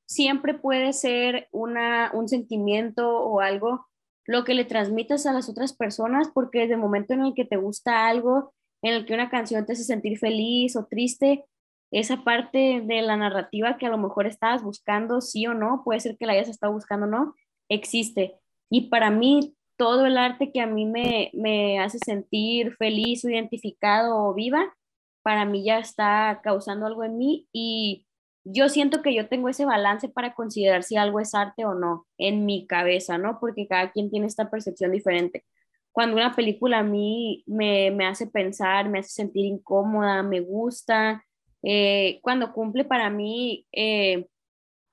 siempre 0.08 0.54
puede 0.54 0.94
ser 0.94 1.48
una, 1.52 2.12
un 2.14 2.30
sentimiento 2.30 3.10
o 3.10 3.40
algo 3.40 3.88
lo 4.28 4.44
que 4.44 4.54
le 4.54 4.66
transmitas 4.66 5.26
a 5.26 5.34
las 5.34 5.50
otras 5.50 5.74
personas, 5.74 6.30
porque 6.32 6.60
desde 6.60 6.76
el 6.76 6.80
momento 6.80 7.16
en 7.16 7.22
el 7.22 7.34
que 7.34 7.44
te 7.44 7.58
gusta 7.58 8.08
algo, 8.08 8.54
en 8.84 8.94
el 8.94 9.08
que 9.08 9.16
una 9.16 9.32
canción 9.32 9.66
te 9.66 9.74
hace 9.74 9.86
sentir 9.86 10.20
feliz 10.20 10.76
o 10.76 10.86
triste, 10.86 11.44
esa 11.90 12.24
parte 12.24 12.84
de 12.86 13.02
la 13.02 13.18
narrativa 13.18 13.80
que 13.80 13.88
a 13.88 13.90
lo 13.90 13.98
mejor 13.98 14.28
estabas 14.28 14.62
buscando, 14.62 15.22
sí 15.22 15.48
o 15.48 15.56
no, 15.56 15.82
puede 15.84 16.02
ser 16.02 16.18
que 16.18 16.28
la 16.28 16.34
hayas 16.34 16.50
estado 16.50 16.72
buscando 16.72 17.08
o 17.08 17.10
no, 17.10 17.34
existe. 17.68 18.36
Y 18.70 18.90
para 18.90 19.10
mí, 19.10 19.56
todo 19.80 20.06
el 20.06 20.18
arte 20.18 20.52
que 20.52 20.62
a 20.62 20.68
mí 20.68 20.86
me, 20.86 21.32
me 21.34 21.80
hace 21.80 22.00
sentir 22.00 22.76
feliz 22.76 23.24
identificado 23.24 24.16
o 24.18 24.34
viva, 24.36 24.76
para 25.24 25.46
mí 25.46 25.64
ya 25.64 25.80
está 25.80 26.42
causando 26.44 26.86
algo 26.86 27.04
en 27.06 27.18
mí 27.18 27.48
y 27.54 28.06
yo 28.44 28.70
siento 28.70 29.02
que 29.02 29.16
yo 29.16 29.28
tengo 29.30 29.50
ese 29.50 29.66
balance 29.66 30.10
para 30.10 30.36
considerar 30.36 30.84
si 30.84 30.98
algo 30.98 31.20
es 31.20 31.34
arte 31.34 31.66
o 31.66 31.74
no 31.76 32.08
en 32.18 32.46
mi 32.46 32.68
cabeza, 32.68 33.18
¿no? 33.18 33.40
Porque 33.40 33.68
cada 33.68 33.92
quien 33.92 34.12
tiene 34.12 34.28
esta 34.28 34.50
percepción 34.52 34.92
diferente 34.92 35.46
cuando 35.92 36.16
una 36.16 36.36
película 36.36 36.80
a 36.80 36.84
mí 36.84 37.44
me, 37.48 37.92
me 37.92 38.06
hace 38.06 38.28
pensar, 38.28 38.90
me 38.90 39.00
hace 39.00 39.10
sentir 39.10 39.46
incómoda, 39.46 40.24
me 40.24 40.40
gusta, 40.40 41.26
eh, 41.64 42.20
cuando 42.22 42.54
cumple 42.54 42.86
para 42.86 43.10
mí 43.10 43.68
eh, 43.72 44.28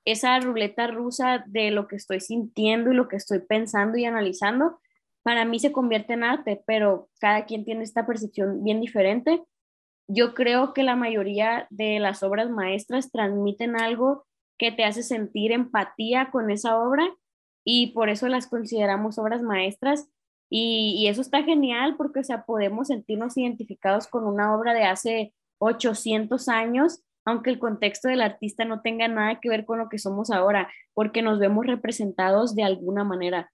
esa 0.07 0.39
ruleta 0.41 0.87
rusa 0.87 1.45
de 1.47 1.71
lo 1.71 1.89
que 1.89 1.97
estoy 1.97 2.21
sintiendo 2.21 2.91
y 2.91 2.95
lo 2.95 3.09
que 3.09 3.17
estoy 3.17 3.41
pensando 3.41 3.99
y 3.99 4.07
analizando, 4.07 4.81
para 5.23 5.45
mí 5.45 5.59
se 5.59 5.73
convierte 5.73 6.15
en 6.15 6.25
arte, 6.25 6.63
pero 6.67 7.09
cada 7.21 7.45
quien 7.45 7.65
tiene 7.65 7.83
esta 7.83 8.07
percepción 8.07 8.65
bien 8.65 8.81
diferente. 8.81 9.43
Yo 10.09 10.35
creo 10.35 10.73
que 10.73 10.85
la 10.85 10.97
mayoría 10.97 11.67
de 11.69 11.99
las 11.99 12.23
obras 12.23 12.49
maestras 12.49 13.11
transmiten 13.11 13.79
algo 13.79 14.25
que 14.57 14.73
te 14.73 14.85
hace 14.85 15.03
sentir 15.03 15.53
empatía 15.53 16.31
con 16.31 16.51
esa 16.51 16.79
obra 16.79 17.05
y 17.65 17.89
por 17.89 18.09
eso 18.09 18.29
las 18.29 18.47
consideramos 18.47 19.19
obras 19.19 19.43
maestras 19.43 20.09
y, 20.49 21.07
eso 21.09 21.21
está 21.21 21.43
genial 21.43 21.97
porque, 21.97 22.21
o 22.21 22.25
sea, 22.25 22.45
podemos 22.45 22.89
sentirnos 22.89 23.37
identificados 23.37 24.07
con 24.07 24.25
una 24.25 24.55
obra 24.57 24.75
de 24.75 24.85
hace 24.85 25.35
800 25.59 26.49
años, 26.49 27.03
aunque 27.27 27.51
el 27.51 27.59
contexto 27.59 28.09
del 28.09 28.22
artista 28.22 28.64
no 28.64 28.81
tenga 28.81 29.09
nada 29.09 29.41
que 29.41 29.49
ver 29.51 29.66
con 29.66 29.79
lo 29.79 29.89
que 29.89 29.99
somos 29.99 30.31
ahora, 30.31 30.70
porque 30.95 31.22
nos 31.22 31.39
vemos 31.39 31.66
representados 31.66 32.55
de 32.55 32.62
alguna 32.62 33.05
manera. 33.05 33.51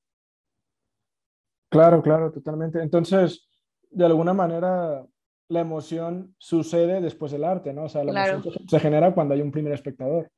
Claro, 1.70 2.02
claro, 2.02 2.30
totalmente. 2.30 2.80
Entonces, 2.82 3.48
de 3.90 4.04
alguna 4.04 4.34
manera, 4.34 5.04
la 5.48 5.60
emoción 5.60 6.34
sucede 6.38 7.00
después 7.00 7.32
del 7.32 7.44
arte, 7.44 7.72
¿no? 7.72 7.84
O 7.84 7.88
sea, 7.88 8.04
la 8.04 8.28
emoción 8.28 8.68
se 8.68 8.78
genera 8.78 9.14
cuando 9.14 9.32
hay 9.32 9.40
un 9.40 9.50
primer 9.50 9.72
espectador. 9.72 10.30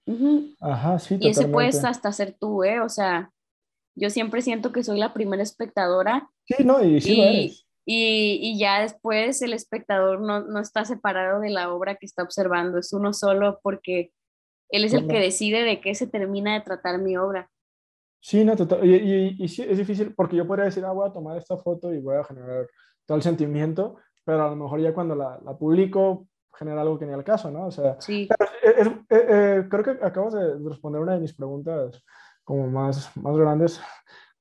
Ajá, 0.60 0.98
sí, 1.00 1.16
Y 1.20 1.28
ese 1.28 1.48
puedes 1.48 1.84
hasta 1.84 2.12
ser 2.12 2.36
tú, 2.38 2.62
¿eh? 2.62 2.80
O 2.80 2.88
sea, 2.88 3.32
yo 3.96 4.10
siempre 4.10 4.42
siento 4.42 4.70
que 4.70 4.84
soy 4.84 4.98
la 4.98 5.12
primera 5.12 5.42
espectadora. 5.42 6.30
Sí, 6.44 6.62
no, 6.64 6.82
y 6.84 7.00
sí 7.00 7.16
lo 7.16 7.22
eres. 7.24 7.63
Y, 7.86 8.58
ya 8.58 8.80
después 8.80 9.42
el 9.42 9.52
espectador 9.52 10.20
no, 10.20 10.40
no, 10.40 10.60
está 10.60 10.84
separado 10.84 11.40
de 11.40 11.50
la 11.50 11.72
obra 11.72 11.96
que 11.96 12.06
está 12.06 12.22
observando, 12.22 12.78
es 12.78 12.92
uno 12.92 13.12
solo 13.12 13.60
porque 13.62 14.12
él 14.70 14.84
es 14.84 14.94
el 14.94 15.06
que 15.06 15.20
decide 15.20 15.62
de 15.62 15.80
qué 15.80 15.94
se 15.94 16.06
termina 16.06 16.54
de 16.54 16.62
tratar 16.62 16.98
mi 16.98 17.16
obra. 17.16 17.50
Sí, 18.20 18.42
no, 18.42 18.56
total. 18.56 18.84
Y, 18.84 18.94
y, 18.94 19.36
y, 19.38 19.48
sí, 19.48 19.62
es 19.62 19.76
difícil 19.76 20.14
porque 20.14 20.36
yo 20.36 20.46
podría 20.46 20.64
decir, 20.64 20.84
ah, 20.84 20.92
voy 20.92 21.08
a 21.08 21.12
tomar 21.12 21.36
esta 21.36 21.58
foto 21.58 21.92
y 21.92 22.00
voy 22.00 22.16
a 22.16 22.24
generar 22.24 22.66
todo 23.04 23.16
el 23.16 23.22
sentimiento, 23.22 23.96
pero 24.24 24.46
a 24.46 24.50
lo 24.50 24.56
mejor 24.56 24.80
ya 24.80 24.94
cuando 24.94 25.14
la, 25.14 25.38
la 25.44 25.56
publico 25.56 26.26
genera 26.54 26.80
algo 26.80 26.98
que 26.98 27.04
ni 27.04 27.12
al 27.12 27.24
caso, 27.24 27.50
¿no? 27.50 27.66
O 27.66 27.70
sea, 27.70 28.00
sí. 28.00 28.28
es, 28.62 28.86
eh, 28.86 28.94
eh, 29.10 29.66
creo 29.68 29.84
que 29.84 30.04
acabas 30.04 30.34
de 30.34 30.58
responder 30.68 31.02
una 31.02 31.14
de 31.14 31.20
mis 31.20 31.34
preguntas 31.34 32.02
como 32.44 32.66
más, 32.68 33.14
más 33.16 33.36
grandes 33.36 33.80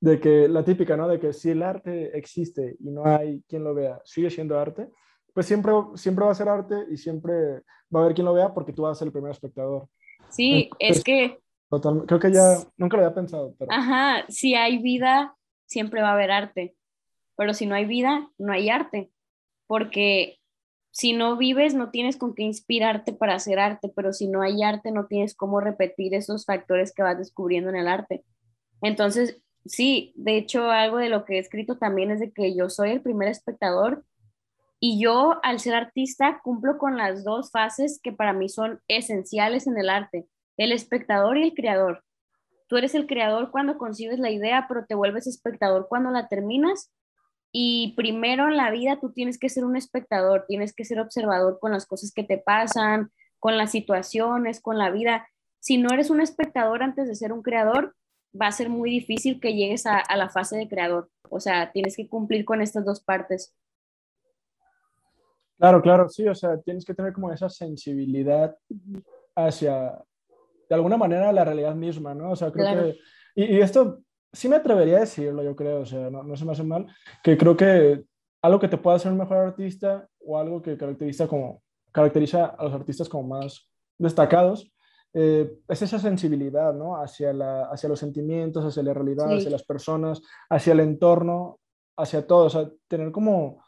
de 0.04 0.20
que 0.20 0.48
la 0.48 0.62
típica, 0.62 0.98
¿no? 0.98 1.08
De 1.08 1.18
que 1.18 1.32
si 1.32 1.50
el 1.50 1.62
arte 1.62 2.16
existe 2.16 2.76
y 2.78 2.90
no 2.90 3.06
hay 3.06 3.42
quien 3.48 3.64
lo 3.64 3.72
vea, 3.72 4.02
sigue 4.04 4.28
siendo 4.28 4.58
arte, 4.58 4.90
pues 5.32 5.46
siempre, 5.46 5.72
siempre 5.94 6.26
va 6.26 6.30
a 6.30 6.34
ser 6.34 6.46
arte 6.46 6.74
y 6.90 6.98
siempre 6.98 7.62
va 7.94 8.00
a 8.00 8.02
haber 8.02 8.14
quien 8.14 8.26
lo 8.26 8.34
vea 8.34 8.52
porque 8.52 8.74
tú 8.74 8.82
vas 8.82 8.92
a 8.92 8.98
ser 8.98 9.06
el 9.06 9.12
primer 9.12 9.30
espectador. 9.30 9.88
Sí, 10.28 10.68
es 10.78 11.02
que... 11.02 11.38
Total, 11.70 12.04
creo 12.06 12.20
que 12.20 12.30
ya 12.30 12.58
nunca 12.76 12.98
lo 12.98 13.04
había 13.04 13.14
pensado. 13.14 13.54
Pero... 13.58 13.72
Ajá, 13.72 14.26
si 14.28 14.54
hay 14.54 14.76
vida, 14.76 15.34
siempre 15.64 16.02
va 16.02 16.10
a 16.10 16.12
haber 16.12 16.32
arte, 16.32 16.76
pero 17.34 17.54
si 17.54 17.64
no 17.64 17.74
hay 17.74 17.86
vida, 17.86 18.30
no 18.36 18.52
hay 18.52 18.68
arte, 18.68 19.10
porque 19.66 20.38
si 20.90 21.14
no 21.14 21.38
vives, 21.38 21.74
no 21.74 21.90
tienes 21.90 22.18
con 22.18 22.34
qué 22.34 22.42
inspirarte 22.42 23.14
para 23.14 23.36
hacer 23.36 23.58
arte, 23.58 23.90
pero 23.96 24.12
si 24.12 24.28
no 24.28 24.42
hay 24.42 24.62
arte, 24.62 24.92
no 24.92 25.06
tienes 25.06 25.34
cómo 25.34 25.60
repetir 25.60 26.14
esos 26.14 26.44
factores 26.44 26.92
que 26.92 27.02
vas 27.02 27.16
descubriendo 27.16 27.70
en 27.70 27.76
el 27.76 27.88
arte. 27.88 28.22
Entonces, 28.82 29.40
sí, 29.64 30.12
de 30.16 30.36
hecho, 30.36 30.70
algo 30.70 30.98
de 30.98 31.08
lo 31.08 31.24
que 31.24 31.36
he 31.36 31.38
escrito 31.38 31.78
también 31.78 32.10
es 32.10 32.20
de 32.20 32.32
que 32.32 32.54
yo 32.56 32.70
soy 32.70 32.90
el 32.90 33.02
primer 33.02 33.28
espectador 33.28 34.04
y 34.80 35.00
yo, 35.00 35.40
al 35.42 35.60
ser 35.60 35.74
artista, 35.74 36.40
cumplo 36.42 36.76
con 36.76 36.98
las 36.98 37.24
dos 37.24 37.50
fases 37.50 38.00
que 38.02 38.12
para 38.12 38.34
mí 38.34 38.48
son 38.48 38.82
esenciales 38.86 39.66
en 39.66 39.78
el 39.78 39.88
arte, 39.88 40.26
el 40.58 40.72
espectador 40.72 41.38
y 41.38 41.44
el 41.44 41.54
creador. 41.54 42.04
Tú 42.68 42.76
eres 42.76 42.94
el 42.94 43.06
creador 43.06 43.50
cuando 43.50 43.78
concibes 43.78 44.18
la 44.18 44.30
idea, 44.30 44.66
pero 44.68 44.84
te 44.84 44.94
vuelves 44.94 45.26
espectador 45.26 45.86
cuando 45.88 46.10
la 46.10 46.28
terminas. 46.28 46.92
Y 47.50 47.94
primero 47.96 48.48
en 48.48 48.56
la 48.56 48.70
vida 48.70 48.98
tú 49.00 49.12
tienes 49.12 49.38
que 49.38 49.48
ser 49.48 49.64
un 49.64 49.76
espectador, 49.76 50.44
tienes 50.48 50.74
que 50.74 50.84
ser 50.84 51.00
observador 51.00 51.58
con 51.60 51.72
las 51.72 51.86
cosas 51.86 52.12
que 52.12 52.24
te 52.24 52.36
pasan, 52.36 53.10
con 53.38 53.56
las 53.56 53.70
situaciones, 53.70 54.60
con 54.60 54.76
la 54.76 54.90
vida. 54.90 55.28
Si 55.60 55.78
no 55.78 55.94
eres 55.94 56.10
un 56.10 56.20
espectador 56.20 56.82
antes 56.82 57.08
de 57.08 57.14
ser 57.14 57.32
un 57.32 57.42
creador, 57.42 57.94
va 58.40 58.48
a 58.48 58.52
ser 58.52 58.68
muy 58.68 58.90
difícil 58.90 59.40
que 59.40 59.54
llegues 59.54 59.86
a, 59.86 60.02
la 60.16 60.28
fase 60.28 60.56
de 60.56 60.68
creador. 60.68 61.08
O 61.30 61.40
sea, 61.40 61.70
tienes 61.72 61.96
que 61.96 62.08
cumplir 62.08 62.44
con 62.44 62.60
estas 62.60 62.84
dos 62.84 63.00
partes. 63.00 63.54
Claro, 65.58 65.80
claro, 65.80 66.08
sí, 66.08 66.26
o 66.26 66.34
sea, 66.34 66.60
tienes 66.60 66.84
que 66.84 66.94
tener 66.94 67.12
como 67.12 67.32
esa 67.32 67.48
sensibilidad 67.48 68.56
hacia, 69.36 70.02
de 70.68 70.74
alguna 70.74 70.96
manera, 70.96 71.32
la 71.32 71.44
realidad 71.44 71.74
misma, 71.74 72.12
¿no? 72.14 72.32
O 72.32 72.36
sea, 72.36 72.50
creo 72.50 72.74
que, 72.74 72.98
y, 73.36 73.60
esto 73.60 74.00
sí 74.32 74.48
me 74.48 74.56
atrevería 74.56 74.96
a 74.96 75.00
decirlo, 75.00 75.42
yo 75.42 75.54
creo, 75.54 75.80
o 75.80 75.86
sea, 75.86 76.10
no, 76.10 76.24
no, 76.24 76.36
se 76.36 76.44
me 76.44 76.52
hace 76.52 76.64
mal, 76.64 76.86
que 77.22 77.38
creo 77.38 77.56
que 77.56 78.04
algo 78.42 78.58
que 78.58 78.68
te 78.68 78.76
pueda 78.76 78.96
hacer 78.96 79.12
un 79.12 79.18
mejor 79.18 79.38
artista 79.38 80.08
o 80.20 80.36
algo 80.36 80.60
que 80.60 80.76
caracteriza, 80.76 81.28
como, 81.28 81.62
caracteriza 81.92 82.46
a 82.46 82.64
los 82.64 82.74
artistas 82.74 83.08
como 83.08 83.28
más 83.28 83.70
destacados 83.96 84.73
eh, 85.16 85.60
es 85.68 85.80
esa 85.80 86.00
sensibilidad, 86.00 86.74
¿no? 86.74 86.96
Hacia, 86.96 87.32
la, 87.32 87.66
hacia 87.66 87.88
los 87.88 88.00
sentimientos, 88.00 88.64
hacia 88.64 88.82
la 88.82 88.92
realidad, 88.92 89.32
hacia 89.32 89.50
las 89.50 89.62
personas, 89.62 90.20
hacia 90.50 90.72
el 90.72 90.80
entorno, 90.80 91.60
hacia 91.96 92.26
todo. 92.26 92.46
O 92.46 92.50
sea, 92.50 92.68
tener 92.88 93.12
como, 93.12 93.62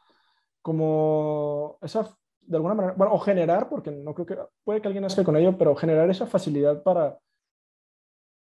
como 0.61 1.79
esa, 1.83 2.17
de 2.41 2.57
alguna 2.57 2.75
manera, 2.75 2.95
bueno, 2.97 3.15
o 3.15 3.19
generar, 3.21 3.69
porque 3.69 3.93
no 3.93 4.13
creo 4.13 4.27
que, 4.27 4.39
puede 4.65 4.81
que 4.81 4.89
alguien 4.89 5.03
nazca 5.03 5.23
con 5.23 5.37
ello, 5.37 5.57
pero 5.57 5.77
generar 5.77 6.11
esa 6.11 6.27
facilidad 6.27 6.83
para, 6.83 7.17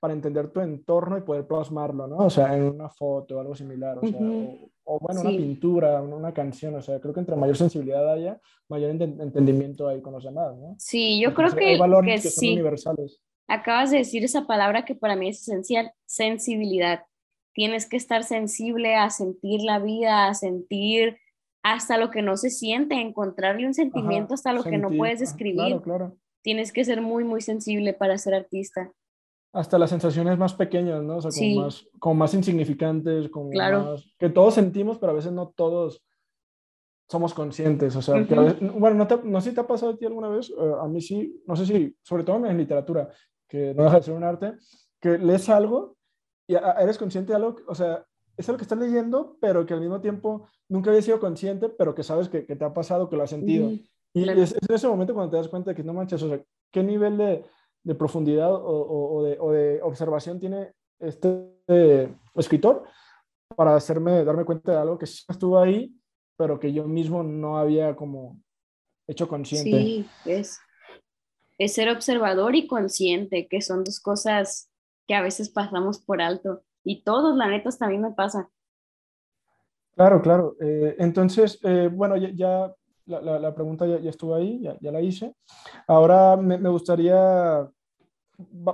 para 0.03 0.15
entender 0.15 0.49
tu 0.49 0.59
entorno 0.59 1.17
y 1.17 1.21
poder 1.21 1.47
plasmarlo, 1.47 2.09
¿no? 2.09 2.17
O 2.17 2.29
sea, 2.29 2.57
en 2.57 2.65
una 2.65 2.89
foto 2.89 3.37
o 3.37 3.41
algo 3.41 3.55
similar, 3.55 3.99
o, 3.99 4.01
sea, 4.01 4.19
o, 4.19 4.99
bueno, 4.99 5.21
una 5.21 5.31
pintura, 5.31 6.03
una, 6.03 6.35
canción, 6.35 6.75
o 6.75 6.83
sea, 6.83 6.99
creo 6.99 7.15
que 7.15 7.21
entre 7.21 7.37
mayor 7.37 7.57
sensibilidad 7.57 8.13
haya, 8.13 8.41
mayor 8.69 8.91
entendimiento 8.91 9.87
hay 9.87 10.03
con 10.03 10.15
los 10.15 10.25
demás, 10.25 10.57
¿no? 10.57 10.75
Sí, 10.77 11.21
yo 11.21 11.33
creo 11.35 11.55
que, 11.55 11.67
hay 11.67 11.79
valores 11.79 12.21
que, 12.21 12.31
son 12.31 12.49
universales. 12.49 13.21
Acabas 13.47 13.93
de 13.93 13.99
decir 13.99 14.25
esa 14.25 14.45
palabra 14.45 14.85
que 14.85 14.97
para 14.97 15.15
mí 15.15 15.29
es 15.29 15.43
esencial, 15.43 15.93
sensibilidad. 16.05 17.05
Tienes 17.55 17.89
que 17.89 17.97
estar 17.97 18.25
sensible 18.25 18.97
a 18.97 19.09
sentir 19.09 19.61
la 19.63 19.79
vida, 19.79 20.27
a 20.27 20.35
sentir 20.35 21.17
hasta 21.63 21.97
lo 21.97 22.11
que 22.11 22.23
no 22.23 22.37
se 22.37 22.51
siente, 22.51 22.97
encontrarle 22.97 23.69
un 23.69 23.75
sentimiento 23.75 24.35
hasta 24.35 24.53
lo 24.53 24.65
que 24.65 24.79
no 24.79 24.91
puedes 24.91 25.21
describir. 25.21 25.59
Claro, 25.59 25.83
claro. 25.83 26.17
Tienes 26.43 26.73
que 26.73 26.85
ser 26.85 27.03
muy, 27.03 27.23
muy 27.23 27.41
sensible 27.41 27.93
para 27.93 28.19
ser 28.19 28.35
artista 28.35 28.91
hasta 29.53 29.79
las 29.79 29.91
sensaciones 29.91 30.39
más 30.39 30.55
pequeñas, 30.55 31.03
¿no? 31.03 31.17
O 31.17 31.21
sea, 31.21 31.31
como, 31.31 31.65
más, 31.65 31.87
como 31.99 32.15
más 32.15 32.35
insignificantes, 32.35 33.29
como 33.29 33.51
claro. 33.51 33.97
que 34.19 34.31
todos 34.31 34.55
sentimos, 34.55 34.99
pero 34.99 35.13
a 35.13 35.15
veces 35.15 35.33
no 35.33 35.53
todos 35.55 36.03
somos 37.09 37.35
conscientes. 37.35 37.95
O 37.95 38.01
sea, 38.01 38.27
bueno, 38.75 39.05
no, 39.05 39.21
no, 39.25 39.41
sé 39.43 39.51
si 39.51 39.55
te 39.55 39.61
ha 39.61 39.67
pasado 39.67 39.93
a 39.93 39.97
ti 39.97 40.07
alguna 40.07 40.29
vez, 40.29 40.49
eh, 40.51 40.73
a 40.81 40.89
mí 40.89 41.03
sí, 41.03 41.43
no 41.47 41.55
sé 41.55 41.67
si, 41.67 41.95
sobre 42.03 42.25
todo 42.25 42.45
en 42.47 42.57
literatura, 42.57 43.11
que 43.47 43.75
no 43.75 43.85
deja 43.85 43.97
de 43.97 44.03
ser 44.03 44.15
un 44.15 44.25
arte, 44.25 44.55
que 44.99 45.19
lees 45.19 45.49
algo 45.51 45.97
y 46.47 46.55
eres 46.55 46.97
consciente 46.97 47.33
de 47.33 47.37
algo, 47.37 47.57
o 47.67 47.75
sea, 47.75 48.07
es 48.35 48.49
algo 48.49 48.57
que 48.57 48.65
estás 48.65 48.79
leyendo, 48.79 49.37
pero 49.39 49.67
que 49.67 49.75
al 49.75 49.81
mismo 49.81 50.01
tiempo 50.01 50.47
nunca 50.69 50.89
habías 50.89 51.05
sido 51.05 51.21
consciente, 51.21 51.69
pero 51.69 51.95
que 51.95 52.03
sabes 52.03 52.31
que, 52.31 52.47
que 52.47 52.57
te 52.57 52.65
ha 52.65 52.73
pasado, 52.73 53.11
que 53.11 53.17
lo 53.17 53.25
has 53.25 53.31
sentido. 53.31 53.71
Y 54.15 54.29
es, 54.29 54.53
es, 54.53 54.59
en 54.69 54.75
ese 54.75 54.89
momento 54.89 55.13
cuando 55.13 55.31
te 55.31 55.37
das 55.37 55.49
cuenta 55.49 55.71
de 55.71 55.77
que 55.77 55.85
no 55.85 55.93
manches, 55.93 56.23
o 56.23 56.29
sea, 56.29 56.43
qué 56.71 56.83
nivel 56.83 57.19
de, 57.19 57.45
de 57.85 57.95
profundidad 57.95 58.51
o, 58.53 59.23
de, 59.23 59.81
observación 59.83 60.39
tiene 60.39 60.73
este 60.99 62.15
escritor 62.35 62.85
para 63.57 63.75
hacerme, 63.75 64.25
darme 64.25 64.45
cuenta 64.45 64.73
de 64.73 64.79
algo 64.79 64.99
que 64.99 65.07
sí 65.07 65.25
estuvo 65.29 65.59
ahí, 65.59 65.95
pero 66.37 66.59
que 66.59 66.73
yo 66.73 66.87
mismo 66.87 67.23
no 67.23 67.59
había 67.59 67.95
como 67.97 68.41
hecho 69.07 69.29
consciente. 69.29 69.71
Sí, 69.71 70.09
es, 70.25 70.61
es 71.59 71.75
ser 71.75 71.89
observador 71.91 72.55
y 72.55 72.67
consciente, 72.67 73.49
que 73.49 73.61
son 73.61 73.85
dos 73.85 74.01
cosas 74.01 74.71
que 75.07 75.15
a 75.15 75.23
veces 75.23 75.51
pasamos 75.51 76.01
por 76.01 76.23
alto. 76.23 76.63
Y 76.85 77.03
todos, 77.03 77.37
la 77.37 77.49
neta, 77.49 77.71
también 77.71 78.03
me 78.03 78.13
pasa. 78.13 78.49
Claro, 79.95 80.23
claro. 80.23 80.57
Eh, 80.61 80.97
entonces, 80.99 81.59
eh, 81.63 81.89
bueno, 81.93 82.17
ya, 82.17 82.75
la, 83.07 83.39
la, 83.39 83.55
pregunta 83.55 83.87
ya, 83.87 83.99
ya, 83.99 84.11
estuvo 84.11 84.35
ahí, 84.35 84.61
ya, 84.61 84.77
ya, 84.81 84.93
la 84.93 85.01
hice. 85.01 85.35
Ahora 85.87 86.37
me, 86.37 86.59
me 86.59 86.69
gustaría 86.69 87.69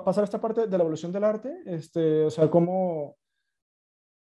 pasar 0.04 0.22
a 0.22 0.24
esta 0.24 0.40
parte 0.40 0.66
de 0.66 0.76
la 0.76 0.82
evolución 0.82 1.12
del 1.12 1.24
arte, 1.24 1.62
este, 1.66 2.24
o 2.24 2.30
sea, 2.30 2.50
cómo... 2.50 3.16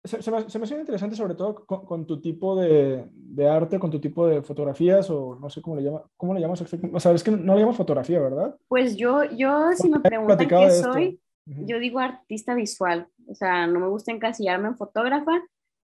Se, 0.04 0.22
se, 0.22 0.30
me, 0.30 0.48
se 0.48 0.58
me 0.58 0.64
hace 0.64 0.78
interesante 0.78 1.16
sobre 1.16 1.34
todo 1.34 1.66
con, 1.66 1.84
con 1.84 2.06
tu 2.06 2.20
tipo 2.20 2.56
de, 2.56 3.08
de, 3.12 3.48
arte, 3.48 3.78
con 3.78 3.90
tu 3.90 4.00
tipo 4.00 4.26
de 4.26 4.42
fotografías 4.42 5.10
o 5.10 5.36
no 5.40 5.50
sé 5.50 5.60
cómo 5.60 5.76
le, 5.76 5.82
llama, 5.82 6.04
cómo 6.16 6.32
le 6.32 6.40
llamas. 6.40 6.62
O 6.92 7.00
sea, 7.00 7.12
es 7.12 7.24
que 7.24 7.32
no 7.32 7.54
le 7.54 7.60
llamas 7.60 7.76
fotografía, 7.76 8.20
¿verdad? 8.20 8.56
Pues 8.68 8.96
yo, 8.96 9.24
yo 9.24 9.72
si 9.76 9.90
me 9.90 9.98
preguntan 10.00 10.48
qué 10.48 10.70
soy, 10.70 11.20
yo 11.44 11.80
digo 11.80 11.98
artista 11.98 12.54
visual. 12.54 13.08
O 13.26 13.34
sea, 13.34 13.66
no 13.66 13.80
me 13.80 13.88
gusta 13.88 14.12
encasillarme 14.12 14.68
en 14.68 14.76
fotógrafa 14.76 15.42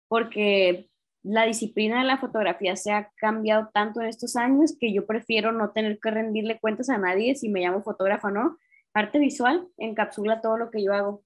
porque 0.09 0.89
la 1.23 1.45
disciplina 1.45 1.99
de 1.99 2.05
la 2.05 2.17
fotografía 2.17 2.75
se 2.75 2.91
ha 2.91 3.11
cambiado 3.17 3.69
tanto 3.73 4.01
en 4.01 4.07
estos 4.07 4.35
años 4.35 4.75
que 4.79 4.93
yo 4.93 5.05
prefiero 5.05 5.51
no 5.51 5.71
tener 5.71 5.99
que 5.99 6.11
rendirle 6.11 6.59
cuentas 6.59 6.89
a 6.89 6.97
nadie 6.97 7.35
si 7.35 7.49
me 7.49 7.61
llamo 7.61 7.83
fotógrafa 7.83 8.29
o 8.29 8.31
no. 8.31 8.57
Arte 8.93 9.19
visual 9.19 9.67
encapsula 9.77 10.41
todo 10.41 10.57
lo 10.57 10.71
que 10.71 10.83
yo 10.83 10.93
hago. 10.93 11.23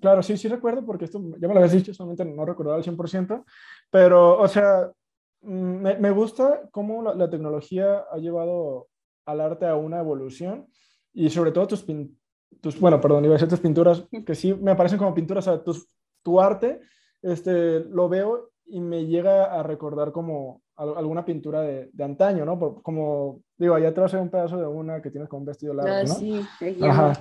Claro, 0.00 0.22
sí, 0.22 0.36
sí 0.36 0.48
recuerdo, 0.48 0.84
porque 0.84 1.06
esto 1.06 1.20
ya 1.40 1.48
me 1.48 1.54
lo 1.54 1.60
habías 1.60 1.72
dicho, 1.72 1.94
solamente 1.94 2.24
no 2.24 2.44
recordaba 2.44 2.76
al 2.76 2.84
100%, 2.84 3.44
pero, 3.90 4.38
o 4.38 4.46
sea, 4.46 4.90
mm, 5.42 5.48
me, 5.50 5.98
me 5.98 6.10
gusta 6.10 6.68
cómo 6.70 7.02
la, 7.02 7.14
la, 7.14 7.28
tecnología 7.28 8.04
ha 8.10 8.18
llevado 8.18 8.88
al 9.26 9.40
arte 9.40 9.66
a 9.66 9.74
una 9.74 9.98
evolución 9.98 10.68
y 11.12 11.30
sobre 11.30 11.50
todo 11.50 11.66
tus, 11.66 11.84
tus 12.60 12.78
bueno, 12.78 13.00
perdón, 13.00 13.24
iba 13.24 13.34
a 13.34 13.36
decir 13.36 13.48
tus 13.48 13.60
pinturas, 13.60 14.06
que 14.26 14.34
sí 14.34 14.54
me 14.54 14.70
aparecen 14.70 14.98
como 14.98 15.14
pinturas, 15.14 15.48
o 15.48 15.50
sea, 15.52 15.64
tus, 15.64 15.88
tu 16.22 16.40
arte, 16.40 16.80
este, 17.22 17.80
lo 17.80 18.08
veo 18.08 18.50
y 18.66 18.80
me 18.80 19.06
llega 19.06 19.44
a 19.44 19.62
recordar 19.62 20.12
como 20.12 20.62
alguna 20.76 21.24
pintura 21.24 21.62
de, 21.62 21.90
de 21.92 22.04
antaño, 22.04 22.44
¿no? 22.44 22.82
como, 22.82 23.40
digo, 23.56 23.74
allá 23.74 23.92
te 23.92 24.00
vas 24.00 24.14
a 24.14 24.20
un 24.20 24.30
pedazo 24.30 24.58
de 24.58 24.66
una 24.66 25.02
que 25.02 25.10
tienes 25.10 25.28
con 25.28 25.40
un 25.40 25.46
vestido 25.46 25.74
largo, 25.74 25.92
ah, 25.92 26.02
¿no? 26.06 26.14
Sí, 26.14 26.46
Ajá. 26.82 27.14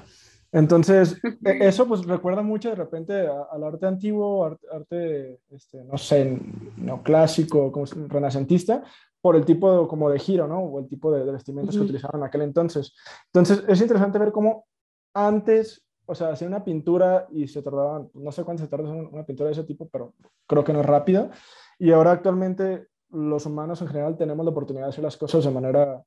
Entonces, 0.51 1.19
e, 1.45 1.67
eso 1.67 1.87
pues 1.87 2.05
recuerda 2.05 2.41
mucho 2.41 2.69
de 2.69 2.75
repente 2.75 3.27
al 3.27 3.63
arte 3.63 3.85
antiguo, 3.85 4.45
arte, 4.71 5.39
este, 5.49 5.83
no 5.83 5.97
sé, 5.97 6.39
no 6.77 7.03
clásico, 7.03 7.71
como 7.71 7.85
renacentista, 8.07 8.83
por 9.21 9.35
el 9.35 9.45
tipo 9.45 9.81
de, 9.81 9.87
como 9.87 10.09
de 10.09 10.19
giro, 10.19 10.47
¿no? 10.47 10.59
O 10.59 10.79
el 10.79 10.87
tipo 10.87 11.11
de, 11.11 11.29
vestimentas 11.31 11.75
que 11.75 11.81
utilizaban 11.81 12.21
en 12.21 12.27
aquel 12.27 12.41
entonces. 12.43 12.95
Entonces, 13.33 13.63
es 13.67 13.81
interesante 13.81 14.19
ver 14.19 14.31
cómo 14.31 14.65
antes, 15.13 15.85
o 16.07 16.15
sea, 16.15 16.29
hacía 16.29 16.47
una 16.47 16.63
pintura 16.63 17.27
y 17.31 17.47
se 17.47 17.61
tardaban, 17.61 18.09
no 18.13 18.31
sé 18.31 18.43
cuánto 18.43 18.63
se 18.63 18.69
tarda 18.69 18.89
una 18.89 19.25
pintura 19.25 19.47
de 19.47 19.53
ese 19.53 19.65
tipo, 19.65 19.87
pero 19.89 20.13
creo 20.47 20.63
que 20.63 20.73
no 20.73 20.79
es 20.79 20.85
rápida. 20.85 21.29
Y 21.77 21.91
ahora 21.91 22.11
actualmente 22.11 22.87
los 23.11 23.45
humanos 23.45 23.81
en 23.81 23.89
general 23.89 24.17
tenemos 24.17 24.45
la 24.45 24.51
oportunidad 24.51 24.85
de 24.85 24.89
hacer 24.89 25.03
las 25.03 25.17
cosas 25.17 25.43
de 25.43 25.51
manera 25.51 26.01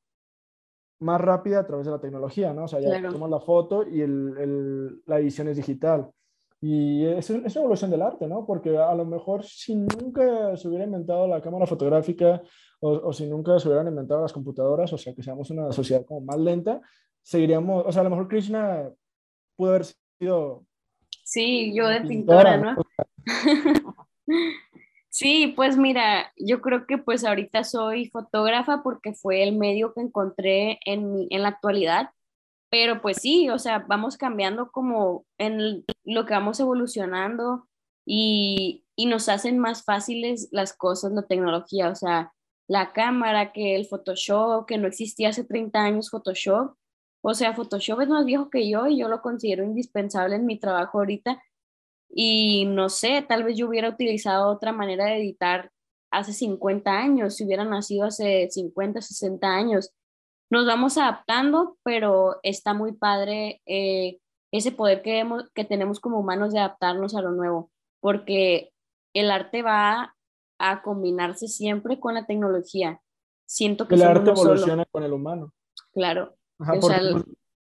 más 1.01 1.21
rápida 1.21 1.61
a 1.61 1.67
través 1.67 1.87
de 1.87 1.93
la 1.93 2.01
tecnología, 2.01 2.53
¿no? 2.53 2.65
O 2.65 2.69
sea, 2.69 2.81
ya 2.81 3.01
tomamos 3.03 3.31
la 3.31 3.41
foto 3.41 3.87
y 3.87 4.01
el, 4.01 5.03
la 5.07 5.19
edición 5.19 5.49
es 5.49 5.57
digital. 5.57 6.11
Y 6.63 7.07
es, 7.07 7.31
es 7.31 7.57
una 7.57 7.65
evolución 7.65 7.91
del 7.91 8.03
arte, 8.03 8.27
¿no? 8.27 8.47
Porque 8.47 8.77
a 8.77 8.95
lo 8.95 9.05
mejor 9.05 9.45
si 9.45 9.77
nunca 9.77 10.57
se 10.57 10.69
hubiera 10.69 10.85
inventado 10.85 11.27
la 11.27 11.41
cámara 11.41 11.67
fotográfica 11.67 12.43
o, 12.81 12.91
o, 12.91 13.13
si 13.13 13.27
nunca 13.27 13.59
se 13.59 13.69
hubieran 13.69 13.89
inventado 13.89 14.23
las 14.23 14.33
computadoras, 14.33 14.93
o 14.93 14.99
sea, 14.99 15.15
que 15.15 15.23
seamos 15.23 15.51
una 15.51 15.73
sociedad 15.73 16.05
como 16.05 16.21
más 16.23 16.39
lenta, 16.39 16.81
seguiríamos, 17.23 17.87
o 17.87 17.93
sea, 17.93 18.01
a 18.01 18.05
lo 18.05 18.11
mejor 18.11 18.29
Krishna 18.29 18.91
pudo 19.61 19.71
haber 19.75 19.85
sido... 20.19 20.65
Sí, 21.23 21.75
yo 21.75 21.87
de 21.87 22.01
pintora, 22.01 22.57
¿no? 22.57 22.77
Sí, 25.13 25.53
pues 25.57 25.77
mira, 25.77 26.33
yo 26.37 26.61
creo 26.61 26.87
que 26.87 26.97
pues 26.97 27.25
ahorita 27.25 27.65
soy 27.65 28.09
fotógrafa 28.11 28.85
porque 28.85 29.13
fue 29.13 29.43
el 29.43 29.57
medio 29.57 29.93
que 29.93 30.03
encontré 30.03 30.79
en, 30.87 31.27
en 31.31 31.43
la 31.43 31.49
actualidad, 31.49 32.11
pero 32.71 33.03
pues 33.03 33.17
sí, 33.17 33.51
o 33.51 33.59
sea, 33.59 33.81
vamos 33.89 34.17
cambiando 34.17 34.71
como 34.71 35.27
en 35.37 35.85
lo 36.05 36.27
que 36.27 36.35
vamos 36.35 36.61
evolucionando 36.61 37.67
y, 38.07 38.85
y 38.95 39.07
nos 39.07 39.29
hacen 39.29 39.59
más 39.59 39.85
fáciles 39.85 40.49
las 40.53 40.73
cosas, 40.73 41.11
la 41.11 41.27
tecnología, 41.27 41.89
o 41.89 41.97
sea, 41.97 42.33
la 42.69 42.93
cámara, 42.93 43.53
que 43.53 43.75
el 43.75 43.87
Photoshop, 43.87 44.65
que 44.65 44.79
no 44.79 44.87
existía 44.87 45.31
hace 45.31 45.43
30 45.43 45.81
años 45.81 46.09
Photoshop, 46.09 46.77
o 47.23 47.35
sea, 47.35 47.55
Photoshop 47.55 48.01
es 48.03 48.09
más 48.09 48.25
viejo 48.25 48.51
que 48.51 48.69
yo 48.69 48.87
y 48.87 48.99
yo 48.99 49.09
lo 49.09 49.21
considero 49.21 49.65
indispensable 49.65 50.37
en 50.37 50.47
mi 50.47 50.59
trabajo 50.59 50.99
ahorita 50.99 51.43
y 52.13 52.65
no 52.67 52.89
sé, 52.89 53.25
tal 53.27 53.45
vez 53.45 53.57
yo 53.57 53.69
hubiera 53.69 53.89
utilizado 53.89 54.51
otra 54.51 54.73
manera 54.73 55.07
de 55.07 55.19
editar 55.19 55.71
hace 56.11 56.33
50 56.33 56.91
años, 56.91 57.37
si 57.37 57.45
hubiera 57.45 57.65
nacido 57.65 58.05
hace 58.05 58.49
50, 58.51 59.01
60 59.01 59.47
años. 59.47 59.93
Nos 60.51 60.67
vamos 60.67 60.99
adaptando, 60.99 61.79
pero 61.85 62.41
está 62.43 62.75
muy 62.75 62.93
padre 62.93 63.63
eh, 63.67 64.19
ese 64.51 64.73
poder 64.73 65.03
que, 65.03 65.25
que 65.55 65.65
tenemos 65.65 66.01
como 66.01 66.19
humanos 66.19 66.53
de 66.53 66.59
adaptarnos 66.59 67.15
a 67.15 67.23
lo 67.23 67.31
nuevo, 67.31 67.71
porque 68.01 68.73
el 69.15 69.31
arte 69.31 69.63
va 69.63 70.17
a 70.59 70.83
combinarse 70.83 71.47
siempre 71.47 72.01
con 72.01 72.15
la 72.15 72.27
tecnología. 72.27 73.01
Siento 73.47 73.87
que 73.87 73.95
el 73.95 74.03
arte 74.03 74.31
evoluciona 74.31 74.85
con 74.91 75.05
el 75.05 75.13
humano. 75.13 75.53
Claro. 75.93 76.37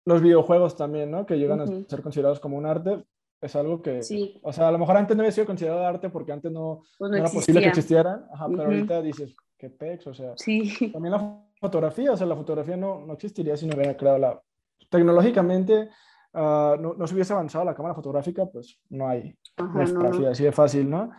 Los 0.06 0.22
videojuegos 0.22 0.76
también, 0.76 1.12
¿no? 1.12 1.26
Que 1.26 1.38
llegan 1.38 1.62
a 1.62 1.68
ser 1.88 2.02
considerados 2.02 2.40
como 2.40 2.58
un 2.58 2.66
arte, 2.66 3.04
es 3.42 3.56
algo 3.56 3.82
que, 3.82 4.02
o 4.42 4.52
sea, 4.52 4.68
a 4.68 4.72
lo 4.72 4.78
mejor 4.78 4.98
antes 4.98 5.16
no 5.16 5.22
había 5.22 5.32
sido 5.32 5.48
considerado 5.48 5.86
arte 5.86 6.10
porque 6.10 6.32
antes 6.32 6.52
no, 6.52 6.84
pues 6.98 7.14
era 7.14 7.30
posible 7.30 7.62
que 7.62 7.68
existieran, 7.70 8.26
Ajá, 8.34 8.48
pero 8.50 8.64
ahorita 8.64 9.02
dices, 9.02 9.36
qué 9.58 9.70
pex, 9.70 10.08
o 10.08 10.14
sea, 10.14 10.34
sí. 10.36 10.92
también 10.94 11.14
la 11.14 11.42
fotografía, 11.60 12.12
o 12.12 12.18
sea, 12.18 12.28
la 12.28 12.36
fotografía 12.36 12.76
no, 12.76 13.06
no 13.06 13.14
existiría 13.14 13.56
si 13.56 13.66
no 13.66 13.76
hubiera 13.76 13.96
creado 13.96 14.18
la... 14.18 14.42
Tecnológicamente, 14.90 15.90
uh, 16.34 16.80
no, 16.80 16.94
no, 16.96 17.08
se 17.08 17.14
hubiese 17.14 17.34
avanzado 17.34 17.66
la 17.66 17.76
cámara 17.76 17.96
fotográfica, 17.96 18.46
pues 18.46 18.80
no 18.90 19.08
hay 19.08 19.36
Ajá, 19.58 19.84
así 20.30 20.44
de 20.44 20.52
fácil, 20.52 20.90
¿no? 20.90 21.12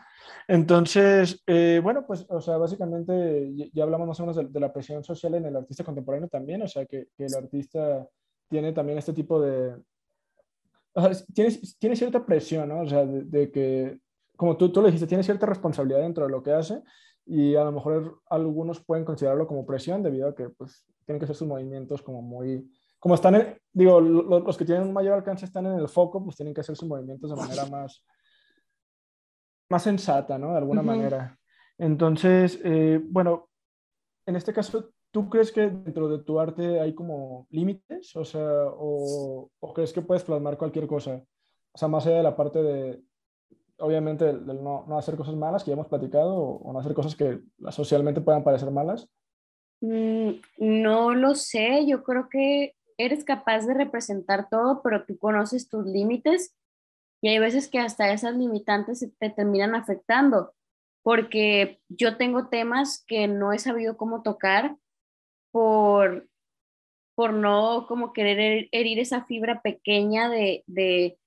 Entonces, 0.47 1.43
eh, 1.47 1.81
bueno, 1.83 2.05
pues, 2.07 2.27
o 2.29 2.41
sea, 2.41 2.57
básicamente 2.57 3.71
ya, 3.73 3.83
hablamos 3.83 4.09
más 4.09 4.21
o 4.21 4.23
menos 4.23 4.37
de, 4.37 4.47
de, 4.47 4.61
la 4.61 4.73
presión 4.73 5.03
social 5.03 5.35
en 5.35 5.47
el 5.47 5.57
artista 5.57 5.85
contemporáneo 5.85 6.29
también, 6.29 6.63
o 6.63 6.69
sea, 6.69 6.85
que, 6.87 7.09
que 7.17 7.25
el 7.25 7.35
artista 7.35 8.07
tiene 8.49 8.73
también 8.73 8.99
este 8.99 9.13
tipo 9.13 9.41
de, 9.41 9.77
tiene, 11.35 11.97
cierta 11.97 12.25
presión, 12.25 12.69
¿no? 12.69 12.81
O 12.81 12.89
sea, 12.89 13.05
de, 13.07 13.51
que, 13.51 14.01
como 14.37 14.57
tú, 14.57 14.71
tú 14.73 14.81
lo 14.81 14.87
dijiste, 14.87 15.07
tiene 15.07 15.23
cierta 15.23 15.47
responsabilidad 15.47 16.01
dentro 16.01 16.25
de 16.25 16.31
lo 16.31 16.43
que 16.43 16.53
hace 16.53 16.83
y 17.27 17.55
a 17.55 17.65
lo 17.65 17.73
mejor 17.73 18.21
algunos 18.29 18.81
pueden 18.85 19.05
considerarlo 19.05 19.47
como 19.47 19.67
presión 19.67 20.03
debido 20.03 20.29
a 20.29 20.35
que, 20.35 20.49
pues, 20.49 20.85
tienen 21.05 21.21
que 21.21 21.25
hacer 21.25 21.37
sus 21.37 21.49
movimientos 21.49 22.03
como 22.03 22.23
muy, 22.23 22.69
como 23.01 23.17
están, 23.17 23.35
en, 23.35 23.59
digo, 23.73 24.01
los, 24.01 24.57
que 24.57 24.65
tienen 24.65 24.87
un 24.87 24.93
mayor 24.93 25.15
alcance 25.15 25.45
están 25.45 25.67
en 25.67 25.79
el 25.79 25.89
foco, 25.89 26.23
pues 26.23 26.37
tienen 26.37 26.55
que 26.55 26.61
hacer 26.61 26.77
sus 26.77 26.89
movimientos 26.89 27.31
de 27.31 27.37
manera 27.37 27.67
más, 27.67 28.05
más 29.69 29.83
sensata, 29.83 30.39
¿no? 30.39 30.53
De 30.53 30.59
alguna 30.59 30.83
manera. 30.83 31.37
Entonces, 31.79 32.61
eh, 32.63 33.01
bueno, 33.03 33.49
en 34.27 34.37
este 34.37 34.53
caso, 34.53 34.93
¿Tú 35.13 35.29
crees 35.29 35.51
que 35.51 35.63
dentro 35.63 36.09
de 36.09 36.23
tu 36.23 36.39
arte 36.39 36.81
hay 36.81 36.95
como 36.95 37.49
límites? 37.51 38.15
O 38.15 38.25
sea, 38.25 38.49
o, 38.49 39.51
crees 39.75 39.93
que 39.93 40.03
puedes 40.03 40.23
plasmar 40.23 40.57
cualquier 40.57 40.87
cosa? 40.87 41.25
O 41.73 41.79
sea, 41.79 41.89
más 41.89 42.07
allá 42.07 42.19
de 42.19 42.23
la 42.23 42.37
parte 42.37 42.63
de, 42.63 43.03
obviamente, 43.79 44.25
del, 44.25 44.63
no, 44.63 44.85
no, 44.87 44.99
hacer 44.99 45.17
cosas 45.17 45.35
malas 45.35 45.65
que 45.65 45.71
ya 45.71 45.75
hemos 45.75 45.89
platicado, 45.89 46.37
o, 46.37 46.73
no 46.73 46.79
hacer 46.79 46.95
cosas 46.95 47.17
que 47.17 47.41
socialmente 47.71 48.21
puedan 48.21 48.45
parecer 48.45 48.71
malas. 48.71 49.09
Mm, 49.81 50.31
no 50.59 51.15
lo 51.15 51.35
sé, 51.35 51.87
yo 51.87 52.05
creo 52.05 52.29
que 52.29 52.77
eres 53.05 53.25
capaz 53.25 53.67
de 53.67 53.75
representar 53.75 54.49
todo, 54.49 54.83
pero 54.83 55.05
tú 55.05 55.19
conoces 55.19 55.69
tus 55.69 55.87
límites 55.87 56.55
y 57.23 57.29
hay 57.29 57.39
veces 57.39 57.69
que 57.69 57.79
hasta 57.79 58.13
esas 58.13 58.37
limitantes 58.37 59.07
te 59.19 59.31
terminan 59.31 59.75
afectando, 59.75 60.55
porque 61.03 61.81
yo 61.89 62.17
tengo 62.17 62.49
temas 62.49 63.05
que 63.07 63.29
no 63.29 63.53
he 63.53 63.59
sabido 63.59 63.97
cómo 63.97 64.23
tocar 64.23 64.77
por, 65.51 66.29
por 67.15 67.33
no 67.33 67.87
como 67.89 68.13
querer 68.13 68.69
herir 68.73 68.99
esa 68.99 69.25
fibra 69.25 69.61
pequeña 69.61 70.29
de, 70.29 70.65
de, 70.67 71.19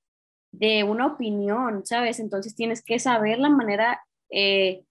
de 0.52 0.84
una 0.84 1.08
opinión, 1.08 1.86
¿sabes? 1.86 2.20
Entonces 2.20 2.56
tienes 2.56 2.84
que 2.84 3.00
saber 3.00 3.40
la 3.40 3.50
manera 3.50 4.04
eh, 4.30 4.84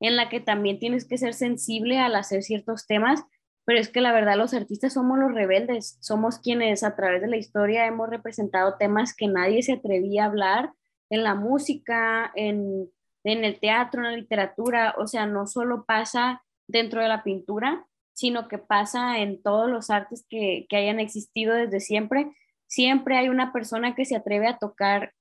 en 0.00 0.16
la 0.16 0.28
que 0.28 0.40
también 0.40 0.78
tienes 0.78 1.06
que 1.06 1.18
ser 1.18 1.34
sensible 1.34 1.98
al 1.98 2.14
hacer 2.14 2.42
ciertos 2.42 2.86
temas, 2.86 3.24
pero 3.68 3.80
es 3.80 3.90
que 3.90 4.00
la 4.00 4.12
verdad 4.12 4.38
los 4.38 4.54
artistas 4.54 4.94
somos 4.94 5.18
los 5.18 5.34
rebeldes, 5.34 5.98
somos 6.00 6.38
quienes 6.38 6.82
a 6.82 6.96
través 6.96 7.20
de 7.20 7.28
la 7.28 7.36
historia 7.36 7.84
hemos 7.84 8.08
representado 8.08 8.76
temas 8.78 9.14
que 9.14 9.26
nadie 9.26 9.62
se 9.62 9.74
atrevía 9.74 10.22
a 10.22 10.26
hablar 10.28 10.72
en 11.10 11.22
la 11.22 11.34
música, 11.34 12.32
en, 12.34 12.90
en 13.24 13.44
el 13.44 13.60
teatro, 13.60 14.00
en 14.00 14.10
la 14.10 14.16
literatura, 14.16 14.94
o 14.96 15.06
sea, 15.06 15.26
no 15.26 15.46
solo 15.46 15.84
pasa 15.84 16.42
dentro 16.66 17.02
de 17.02 17.08
la 17.08 17.22
pintura, 17.22 17.86
sino 18.14 18.48
que 18.48 18.56
pasa 18.56 19.18
en 19.18 19.42
todos 19.42 19.68
los 19.68 19.90
artes 19.90 20.24
que, 20.30 20.64
que 20.70 20.76
hayan 20.78 20.98
existido 20.98 21.54
desde 21.54 21.80
siempre. 21.80 22.34
Siempre 22.68 23.18
hay 23.18 23.28
una 23.28 23.52
persona 23.52 23.94
que 23.94 24.06
se 24.06 24.16
atreve 24.16 24.46
a 24.46 24.56
tocar 24.56 25.12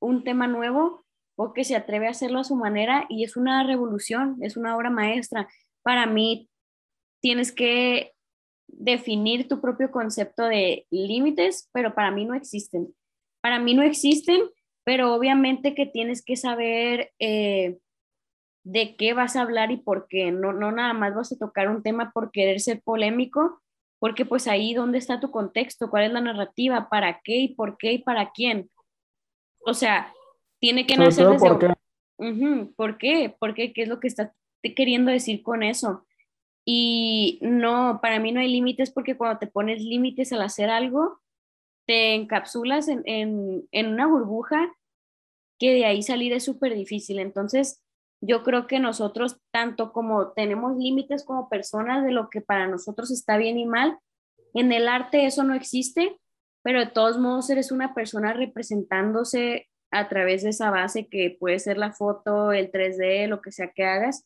un 0.00 0.24
tema 0.24 0.48
nuevo 0.48 1.04
o 1.36 1.52
que 1.52 1.62
se 1.62 1.76
atreve 1.76 2.08
a 2.08 2.10
hacerlo 2.10 2.40
a 2.40 2.44
su 2.44 2.56
manera 2.56 3.06
y 3.08 3.22
es 3.22 3.36
una 3.36 3.62
revolución, 3.62 4.38
es 4.40 4.56
una 4.56 4.76
obra 4.76 4.90
maestra. 4.90 5.46
Para 5.84 6.06
mí 6.06 6.50
tienes 7.24 7.52
que 7.52 8.12
definir 8.68 9.48
tu 9.48 9.62
propio 9.62 9.90
concepto 9.90 10.44
de 10.44 10.86
límites, 10.90 11.70
pero 11.72 11.94
para 11.94 12.10
mí 12.10 12.26
no 12.26 12.34
existen. 12.34 12.94
Para 13.40 13.58
mí 13.58 13.72
no 13.72 13.82
existen, 13.82 14.42
pero 14.84 15.14
obviamente 15.14 15.74
que 15.74 15.86
tienes 15.86 16.22
que 16.22 16.36
saber 16.36 17.12
eh, 17.18 17.78
de 18.62 18.94
qué 18.96 19.14
vas 19.14 19.36
a 19.36 19.40
hablar 19.40 19.70
y 19.70 19.78
por 19.78 20.06
qué. 20.06 20.32
No, 20.32 20.52
no 20.52 20.70
nada 20.70 20.92
más 20.92 21.14
vas 21.14 21.32
a 21.32 21.38
tocar 21.38 21.70
un 21.70 21.82
tema 21.82 22.12
por 22.12 22.30
querer 22.30 22.60
ser 22.60 22.82
polémico, 22.82 23.62
porque 23.98 24.26
pues 24.26 24.46
ahí 24.46 24.74
dónde 24.74 24.98
está 24.98 25.18
tu 25.18 25.30
contexto, 25.30 25.88
cuál 25.88 26.04
es 26.04 26.12
la 26.12 26.20
narrativa, 26.20 26.90
para 26.90 27.22
qué 27.24 27.38
y 27.38 27.54
por 27.54 27.78
qué 27.78 27.92
y 27.94 27.98
para 28.00 28.32
quién. 28.32 28.68
O 29.64 29.72
sea, 29.72 30.12
tiene 30.60 30.86
que 30.86 30.98
nacer 30.98 31.26
desde... 31.26 31.48
¿Por 31.48 31.58
qué? 31.58 31.72
¿Por 32.76 32.98
qué? 32.98 33.34
¿Por 33.40 33.54
qué? 33.54 33.72
¿Qué 33.72 33.82
es 33.84 33.88
lo 33.88 33.98
que 33.98 34.08
estás 34.08 34.30
queriendo 34.76 35.10
decir 35.10 35.42
con 35.42 35.62
eso? 35.62 36.04
Y 36.66 37.38
no, 37.42 38.00
para 38.00 38.18
mí 38.18 38.32
no 38.32 38.40
hay 38.40 38.48
límites 38.48 38.90
porque 38.90 39.16
cuando 39.16 39.38
te 39.38 39.46
pones 39.46 39.82
límites 39.82 40.32
al 40.32 40.42
hacer 40.42 40.70
algo, 40.70 41.20
te 41.86 42.14
encapsulas 42.14 42.88
en, 42.88 43.02
en, 43.04 43.68
en 43.70 43.88
una 43.88 44.06
burbuja 44.06 44.72
que 45.58 45.72
de 45.72 45.84
ahí 45.84 46.02
salir 46.02 46.32
es 46.32 46.44
súper 46.44 46.74
difícil. 46.74 47.18
Entonces, 47.18 47.82
yo 48.20 48.42
creo 48.42 48.66
que 48.66 48.78
nosotros, 48.78 49.38
tanto 49.52 49.92
como 49.92 50.32
tenemos 50.32 50.76
límites 50.76 51.24
como 51.24 51.48
personas 51.48 52.04
de 52.04 52.12
lo 52.12 52.30
que 52.30 52.40
para 52.40 52.66
nosotros 52.66 53.10
está 53.10 53.36
bien 53.36 53.58
y 53.58 53.66
mal, 53.66 53.98
en 54.54 54.72
el 54.72 54.88
arte 54.88 55.26
eso 55.26 55.42
no 55.44 55.54
existe, 55.54 56.18
pero 56.62 56.80
de 56.80 56.86
todos 56.86 57.18
modos 57.18 57.50
eres 57.50 57.70
una 57.70 57.92
persona 57.92 58.32
representándose 58.32 59.68
a 59.90 60.08
través 60.08 60.42
de 60.42 60.50
esa 60.50 60.70
base 60.70 61.06
que 61.08 61.36
puede 61.38 61.58
ser 61.58 61.76
la 61.76 61.92
foto, 61.92 62.52
el 62.52 62.72
3D, 62.72 63.28
lo 63.28 63.42
que 63.42 63.52
sea 63.52 63.70
que 63.72 63.84
hagas. 63.84 64.24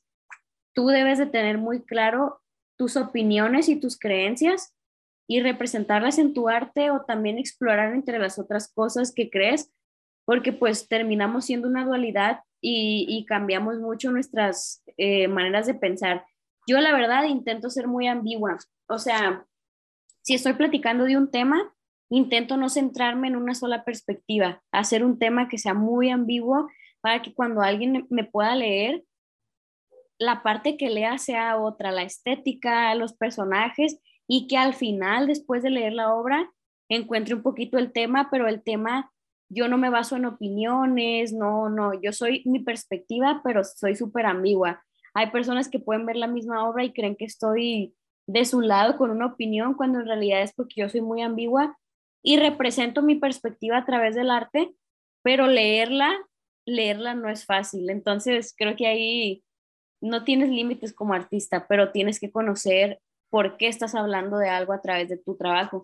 Tú 0.79 0.87
debes 0.87 1.19
de 1.19 1.27
tener 1.27 1.59
muy 1.59 1.83
claro 1.83 2.41
tus 2.77 2.97
opiniones 2.97 3.69
y 3.69 3.81
tus 3.81 3.99
creencias 3.99 4.77
y 5.27 5.41
representarlas 5.41 6.21
en 6.21 6.35
tu 6.35 6.49
arte 6.49 6.93
o 6.93 7.01
también 7.01 7.37
explorar 7.37 7.93
entre 7.93 8.21
las 8.21 8.39
otras 8.39 8.73
cosas 8.73 9.13
que 9.13 9.29
crees, 9.29 9.73
porque 10.25 10.53
pues 10.53 10.87
terminamos 10.87 11.47
siendo 11.47 11.67
una 11.67 11.85
dualidad 11.85 12.43
y, 12.61 13.27
cambiamos 13.27 13.81
mucho 13.81 14.13
nuestras 14.13 14.85
eh, 14.97 15.27
maneras 15.27 15.67
de 15.67 15.75
pensar. 15.75 16.25
Yo 16.69 16.79
la 16.79 16.93
verdad 16.93 17.25
intento 17.25 17.71
ser 17.71 17.89
muy 17.89 18.07
ambigua, 18.07 18.57
o 18.89 18.99
sea, 19.01 19.45
si 20.23 20.35
estoy 20.35 20.53
platicando 20.53 21.07
de 21.07 21.17
un 21.17 21.29
tema, 21.29 21.75
intento 22.09 22.57
no 22.57 22.69
centrarme 22.69 23.27
en 23.27 23.35
una 23.35 23.57
sola 23.57 23.83
perspectiva, 23.83 24.63
hacer 24.71 25.05
un 25.05 25.19
tema 25.19 25.49
que 25.49 25.59
sea 25.59 25.75
muy 25.75 26.11
ambiguo 26.11 26.71
para 27.01 27.21
que 27.21 27.35
cuando 27.35 27.63
alguien 27.63 28.07
me 28.11 28.23
pueda 28.23 28.55
leer, 28.55 29.03
la 30.19 30.43
parte 30.43 30.77
que 30.77 30.91
lea 30.91 31.19
sea 31.19 31.59
otra, 31.59 31.93
la 31.93 32.03
estética, 32.03 32.95
los 32.95 33.13
personajes, 33.13 34.01
y 34.27 34.47
que 34.47 34.57
al 34.57 34.75
final, 34.75 35.27
después 35.27 35.63
de 35.63 35.71
leer 35.71 35.95
la 35.95 36.15
obra, 36.15 36.51
encuentre 36.89 37.35
un 37.35 37.43
poquito 37.43 37.79
el 37.79 37.93
tema, 37.93 38.29
pero 38.31 38.49
el 38.49 38.63
tema 38.63 39.11
yo 39.51 39.69
no 39.69 39.79
me 39.79 39.91
baso 39.91 40.17
en 40.17 40.27
opiniones, 40.27 41.33
no, 41.33 41.71
no, 41.71 41.99
yo 42.01 42.13
soy 42.13 42.43
mi 42.45 42.61
perspectiva, 42.61 43.41
pero 43.43 43.65
soy 43.65 43.97
súper 43.97 44.27
ambigua. 44.27 44.85
Hay 45.15 45.31
personas 45.31 45.69
que 45.69 45.79
pueden 45.79 46.05
ver 46.05 46.17
la 46.17 46.27
misma 46.27 46.69
obra 46.69 46.85
y 46.85 46.93
creen 46.93 47.17
que 47.17 47.25
estoy 47.25 47.95
de 48.27 48.45
su 48.45 48.61
lado 48.61 48.99
con 48.99 49.11
una 49.11 49.27
opinión, 49.27 49.75
cuando 49.75 50.01
en 50.01 50.07
realidad 50.07 50.43
es 50.43 50.53
porque 50.53 50.83
yo 50.83 50.89
soy 50.89 51.01
muy 51.01 51.23
ambigua 51.23 51.79
y 52.23 52.37
represento 52.37 53.03
mi 53.03 53.15
perspectiva 53.15 53.79
a 53.79 53.87
través 53.87 54.15
del 54.15 54.31
arte, 54.31 54.75
pero 55.23 55.47
leerla, 55.47 56.15
leerla 56.67 57.15
no 57.15 57.31
es 57.31 57.47
fácil. 57.47 57.89
Entonces, 57.89 58.55
creo 58.57 58.77
que 58.77 58.87
ahí 58.87 59.45
no 60.01 60.25
tienes 60.25 60.51
límites 60.51 60.93
como 60.93 61.15
artista, 61.15 61.67
pero 61.69 61.93
tienes 61.93 62.21
que 62.21 62.31
conocer 62.31 63.01
por 63.31 63.57
qué 63.57 63.69
estás 63.69 63.95
hablando 63.95 64.39
de 64.39 64.49
algo 64.49 64.73
a 64.73 64.81
través 64.81 65.09
de 65.09 65.19
tu 65.19 65.37
trabajo. 65.37 65.83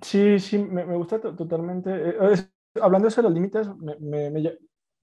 Sí, 0.00 0.38
sí, 0.38 0.58
me, 0.58 0.84
me 0.84 0.96
gusta 0.96 1.20
totalmente. 1.20 1.90
Eh, 1.92 2.48
hablando 2.80 3.08
de 3.08 3.22
los 3.22 3.32
límites, 3.32 3.68
me, 4.00 4.58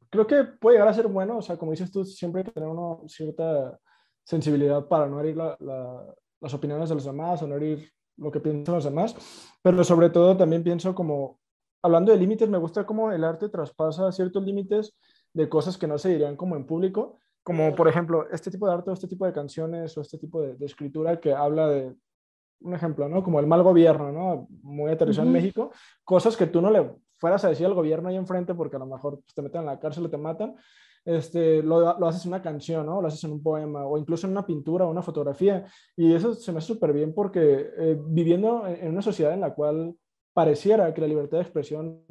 creo 0.10 0.26
que 0.26 0.44
puede 0.44 0.76
llegar 0.76 0.88
a 0.88 0.94
ser 0.94 1.08
bueno, 1.08 1.38
o 1.38 1.42
sea, 1.42 1.58
como 1.58 1.72
dices 1.72 1.92
tú, 1.92 2.04
siempre 2.04 2.44
tener 2.44 2.70
una 2.70 3.08
cierta 3.08 3.80
sensibilidad 4.24 4.88
para 4.88 5.08
no 5.08 5.20
herir 5.20 5.38
las 5.38 6.54
opiniones 6.54 6.90
de 6.90 6.96
los 6.96 7.06
demás 7.06 7.42
o 7.42 7.48
no 7.48 7.56
herir 7.56 7.92
lo 8.18 8.32
que 8.32 8.40
piensan 8.40 8.76
los 8.76 8.84
demás, 8.84 9.16
pero 9.62 9.84
sobre 9.84 10.10
todo 10.10 10.36
también 10.36 10.64
pienso 10.64 10.94
como, 10.94 11.40
hablando 11.82 12.12
de 12.12 12.18
límites, 12.18 12.50
me 12.50 12.58
gusta 12.58 12.86
cómo 12.86 13.12
el 13.12 13.24
arte 13.24 13.50
traspasa 13.50 14.12
ciertos 14.12 14.44
límites 14.44 14.98
de 15.34 15.48
cosas 15.48 15.78
que 15.78 15.88
no 15.88 15.98
se 15.98 16.10
dirían 16.10 16.36
como 16.36 16.56
en 16.56 16.66
público, 16.66 17.18
como 17.44 17.76
por 17.76 17.88
ejemplo 17.88 18.28
este 18.32 18.52
tipo 18.52 18.68
de 18.68 18.74
arte 18.74 18.90
o 18.90 18.94
este 18.94 19.08
tipo 19.08 19.26
de 19.26 19.34
canciones 19.34 19.98
o 19.98 20.02
este 20.02 20.18
tipo 20.18 20.42
de, 20.42 20.56
de 20.56 20.66
escritura 20.66 21.20
que 21.20 21.34
habla 21.34 21.68
de 21.68 21.96
un 22.62 22.74
ejemplo, 22.74 23.08
¿no? 23.08 23.24
Como 23.24 23.40
el 23.40 23.48
mal 23.48 23.64
gobierno, 23.64 24.12
¿no? 24.12 24.48
Muy 24.64 24.92
aterrizado 24.92 25.28
en 25.28 25.34
México, 25.34 25.72
cosas 26.04 26.36
que 26.36 26.48
tú 26.48 26.62
no 26.62 26.70
le 26.70 26.92
fueras 27.18 27.44
a 27.44 27.50
decir 27.50 27.66
al 27.66 27.74
gobierno 27.74 28.10
ahí 28.10 28.16
enfrente 28.16 28.54
porque 28.54 28.76
a 28.76 28.80
lo 28.80 28.86
mejor 28.86 29.20
pues, 29.22 29.34
te 29.34 29.42
meten 29.42 29.62
en 29.62 29.68
la 29.68 29.80
cárcel 29.80 30.06
o 30.06 30.10
te 30.10 30.18
matan, 30.18 30.56
este, 31.06 31.64
lo, 31.64 31.98
lo, 31.98 32.08
haces 32.08 32.26
en 32.26 32.32
una 32.32 32.42
canción, 32.42 32.86
¿no? 32.86 33.02
Lo 33.02 33.08
haces 33.08 33.24
en 33.24 33.32
un 33.32 33.42
poema 33.42 33.86
o 33.86 33.98
incluso 33.98 34.28
en 34.28 34.32
una 34.32 34.46
pintura 34.46 34.86
o 34.86 34.92
una 34.92 35.02
fotografía. 35.02 35.66
Y 35.96 36.14
eso 36.14 36.34
se 36.34 36.52
me 36.52 36.60
hace 36.60 36.68
súper 36.68 36.94
bien 36.94 37.14
porque 37.14 37.72
eh, 37.78 37.98
viviendo 38.08 38.68
en 38.68 38.90
una 38.90 39.02
sociedad 39.02 39.34
en 39.34 39.42
la 39.42 39.54
cual 39.54 39.96
pareciera 40.34 40.94
que 40.94 41.02
la 41.02 41.08
libertad 41.08 41.38
de 41.38 41.44
expresión 41.44 42.04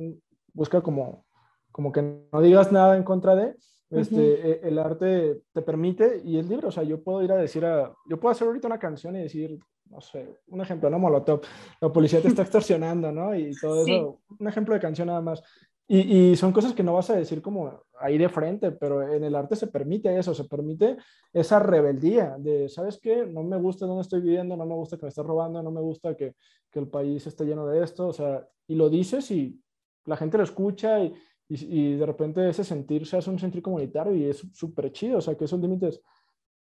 busca 0.53 0.81
como, 0.81 1.27
como 1.71 1.93
que 1.93 2.03
no 2.33 2.41
digas 2.41 2.73
nada 2.73 2.97
en 2.97 3.05
contra 3.05 3.37
de, 3.37 3.55
este, 3.91 4.51
e, 4.51 4.69
el 4.69 4.79
arte 4.79 5.43
te 5.53 5.63
permite 5.63 6.21
y 6.25 6.39
es 6.39 6.49
libre, 6.49 6.67
o 6.67 6.71
sea, 6.71 6.83
yo 6.83 7.03
puedo 7.03 7.23
ir 7.23 7.33
a 7.33 7.37
decir 7.37 7.65
a, 7.65 7.95
yo 8.09 8.21
puedo 8.21 8.33
hacer 8.33 8.47
ahorita 8.47 8.67
una 8.67 8.79
canción 8.79 9.17
y 9.17 9.21
decir, 9.21 9.59
no 9.87 10.01
sé, 10.01 10.41
un 10.49 10.61
ejemplo, 10.61 10.91
¿no? 10.91 10.99
Molotov, 10.99 11.41
la 11.81 11.93
policía 11.93 12.21
te 12.21 12.29
está 12.29 12.43
extorsionando, 12.43 13.11
¿no? 13.11 13.35
Y 13.35 13.53
todo 13.61 13.87
eso, 13.87 14.21
un 14.39 14.49
ejemplo 14.49 14.75
de 14.75 14.81
canción 14.81 15.09
nada 15.09 15.23
más. 15.23 15.43
Y, 15.91 16.33
y, 16.33 16.37
son 16.37 16.53
cosas 16.53 16.75
que 16.75 16.83
no 16.83 16.93
vas 16.93 17.09
a 17.09 17.17
decir 17.17 17.41
como 17.41 17.83
ahí 17.99 18.19
de 18.19 18.29
frente, 18.29 18.73
pero 18.73 19.11
en 19.11 19.25
el 19.25 19.35
arte 19.35 19.57
se 19.57 19.69
permite 19.69 20.19
eso, 20.19 20.35
se 20.35 20.45
permite 20.45 20.99
esa 21.33 21.59
rebeldía 21.59 22.37
de, 22.39 22.69
¿sabes 22.69 23.01
qué? 23.01 23.25
No 23.25 23.43
me 23.43 23.57
gusta 23.57 23.87
donde 23.87 24.03
estoy 24.03 24.21
viviendo, 24.21 24.55
no 24.55 24.67
me 24.67 24.75
gusta 24.75 24.99
que 24.99 25.07
me 25.07 25.09
estés 25.09 25.25
robando, 25.25 25.63
no 25.63 25.71
me 25.71 25.81
gusta 25.81 26.15
que, 26.15 26.35
que 26.71 26.79
el 26.79 26.89
país 26.89 27.27
esté 27.27 27.47
lleno 27.47 27.67
de 27.67 27.83
esto, 27.83 28.09
o 28.09 28.13
sea, 28.13 28.47
y 28.67 28.75
lo 28.75 28.91
dices 28.91 29.31
y 29.31 29.59
la 30.05 30.17
gente 30.17 30.37
lo 30.37 30.45
escucha 30.45 31.01
y, 31.01 31.15
y, 31.49 31.95
de 31.95 32.07
repente 32.07 32.47
ese 32.49 32.63
sentir 32.63 33.07
se 33.07 33.17
hace 33.17 33.31
un 33.31 33.39
sentir 33.39 33.63
comunitario 33.63 34.15
y 34.15 34.25
es 34.25 34.47
súper 34.53 34.93
chido, 34.93 35.19
o 35.19 35.21
sea, 35.21 35.37
que 35.37 35.45
esos 35.45 35.61
límites 35.61 36.03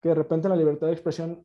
que 0.01 0.09
de 0.09 0.15
repente 0.15 0.47
en 0.47 0.51
la 0.51 0.57
libertad 0.57 0.87
de 0.87 0.93
expresión, 0.93 1.43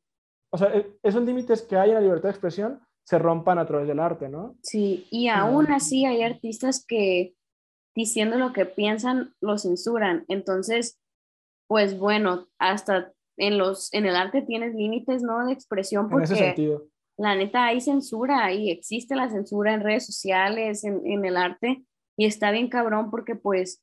o 0.50 0.58
sea, 0.58 0.76
e, 0.76 0.98
esos 1.02 1.22
límites 1.22 1.62
que 1.62 1.76
hay 1.76 1.90
en 1.90 1.96
la 1.96 2.00
libertad 2.02 2.28
de 2.28 2.32
expresión 2.32 2.80
se 3.02 3.18
rompan 3.18 3.58
a 3.58 3.66
través 3.66 3.88
del 3.88 3.98
arte, 3.98 4.28
¿no? 4.28 4.56
Sí, 4.62 5.06
y 5.10 5.28
aún 5.28 5.72
así 5.72 6.04
hay 6.04 6.22
artistas 6.22 6.84
que 6.86 7.34
diciendo 7.94 8.36
lo 8.38 8.52
que 8.52 8.66
piensan 8.66 9.34
lo 9.40 9.56
censuran, 9.56 10.24
entonces, 10.28 11.00
pues 11.66 11.98
bueno, 11.98 12.48
hasta 12.58 13.12
en, 13.36 13.58
los, 13.58 13.92
en 13.94 14.06
el 14.06 14.16
arte 14.16 14.42
tienes 14.42 14.74
límites, 14.74 15.22
¿no? 15.22 15.46
De 15.46 15.52
expresión 15.52 16.10
porque... 16.10 16.26
En 16.26 16.32
ese 16.32 16.44
sentido. 16.44 16.86
La 17.16 17.36
neta, 17.36 17.66
hay 17.66 17.80
censura 17.80 18.52
y 18.52 18.70
existe 18.70 19.14
la 19.14 19.30
censura 19.30 19.72
en 19.72 19.82
redes 19.82 20.04
sociales, 20.04 20.82
en, 20.82 21.00
en 21.06 21.24
el 21.24 21.36
arte, 21.36 21.84
y 22.16 22.26
está 22.26 22.50
bien 22.50 22.68
cabrón 22.68 23.10
porque 23.10 23.34
pues 23.34 23.82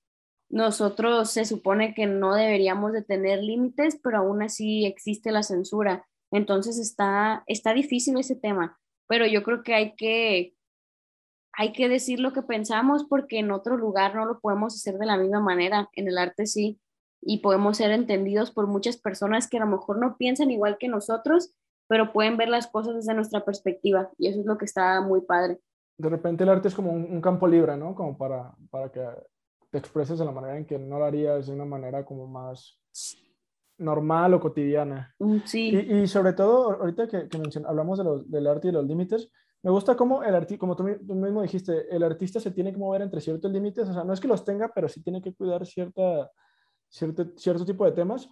nosotros 0.49 1.31
se 1.31 1.45
supone 1.45 1.93
que 1.93 2.05
no 2.05 2.35
deberíamos 2.35 2.91
de 2.91 3.01
tener 3.01 3.41
límites, 3.41 3.99
pero 4.03 4.17
aún 4.17 4.43
así 4.43 4.85
existe 4.85 5.31
la 5.31 5.43
censura. 5.43 6.05
Entonces 6.29 6.77
está, 6.77 7.43
está 7.47 7.73
difícil 7.73 8.17
ese 8.19 8.35
tema, 8.35 8.77
pero 9.07 9.25
yo 9.25 9.43
creo 9.43 9.63
que 9.63 9.73
hay 9.73 9.95
que 9.95 10.55
hay 11.53 11.73
que 11.73 11.89
decir 11.89 12.21
lo 12.21 12.31
que 12.31 12.43
pensamos 12.43 13.03
porque 13.03 13.39
en 13.39 13.51
otro 13.51 13.75
lugar 13.75 14.15
no 14.15 14.25
lo 14.25 14.39
podemos 14.39 14.73
hacer 14.73 14.97
de 14.97 15.05
la 15.05 15.17
misma 15.17 15.41
manera, 15.41 15.89
en 15.93 16.07
el 16.07 16.17
arte 16.17 16.45
sí, 16.45 16.79
y 17.21 17.39
podemos 17.39 17.77
ser 17.77 17.91
entendidos 17.91 18.51
por 18.51 18.67
muchas 18.67 18.95
personas 18.95 19.49
que 19.49 19.57
a 19.57 19.59
lo 19.59 19.67
mejor 19.67 19.99
no 19.99 20.15
piensan 20.17 20.49
igual 20.49 20.77
que 20.79 20.87
nosotros, 20.87 21.53
pero 21.87 22.13
pueden 22.13 22.37
ver 22.37 22.47
las 22.47 22.67
cosas 22.67 22.95
desde 22.95 23.13
nuestra 23.13 23.43
perspectiva, 23.43 24.09
y 24.17 24.27
eso 24.27 24.39
es 24.39 24.45
lo 24.45 24.57
que 24.57 24.63
está 24.63 25.01
muy 25.01 25.21
padre 25.21 25.59
de 25.97 26.09
repente 26.09 26.43
el 26.43 26.49
arte 26.49 26.67
es 26.67 26.75
como 26.75 26.91
un, 26.91 27.21
campo 27.21 27.47
libre, 27.47 27.77
¿no? 27.77 27.93
Como 27.93 28.17
para, 28.17 28.53
para 28.69 28.91
que 28.91 29.05
te 29.69 29.77
expreses 29.77 30.19
de 30.19 30.25
la 30.25 30.31
manera 30.31 30.57
en 30.57 30.65
que 30.65 30.77
no 30.77 30.99
lo 30.99 31.05
harías 31.05 31.47
de 31.47 31.53
una 31.53 31.65
manera 31.65 32.03
como 32.05 32.27
más 32.27 32.79
normal 33.77 34.33
o 34.33 34.39
cotidiana. 34.39 35.13
Mm, 35.19 35.37
sí. 35.45 35.69
Y, 35.69 36.07
sobre 36.07 36.33
todo, 36.33 36.71
ahorita 36.81 37.07
que, 37.07 37.27
que 37.27 37.39
hablamos 37.65 37.97
de 37.97 38.03
los, 38.03 38.29
del 38.29 38.47
arte 38.47 38.67
y 38.67 38.71
los 38.71 38.85
límites, 38.85 39.31
me 39.63 39.71
gusta 39.71 39.95
cómo 39.95 40.23
el 40.23 40.33
artista, 40.33 40.59
como 40.59 40.75
tú, 40.75 40.83
mismo 40.83 41.41
dijiste, 41.41 41.93
el 41.95 42.03
artista 42.03 42.39
se 42.39 42.51
tiene 42.51 42.71
que 42.71 42.79
mover 42.79 43.01
entre 43.01 43.21
ciertos 43.21 43.51
límites, 43.51 43.87
o 43.87 43.93
sea, 43.93 44.03
no 44.03 44.13
es 44.13 44.19
que 44.19 44.27
los 44.27 44.43
tenga, 44.43 44.71
pero 44.73 44.89
sí 44.89 45.03
tiene 45.03 45.21
que 45.21 45.33
cuidar 45.33 45.65
cierta, 45.67 46.31
cierto, 46.89 47.31
cierto 47.37 47.63
tipo 47.63 47.85
de 47.85 47.91
temas, 47.91 48.27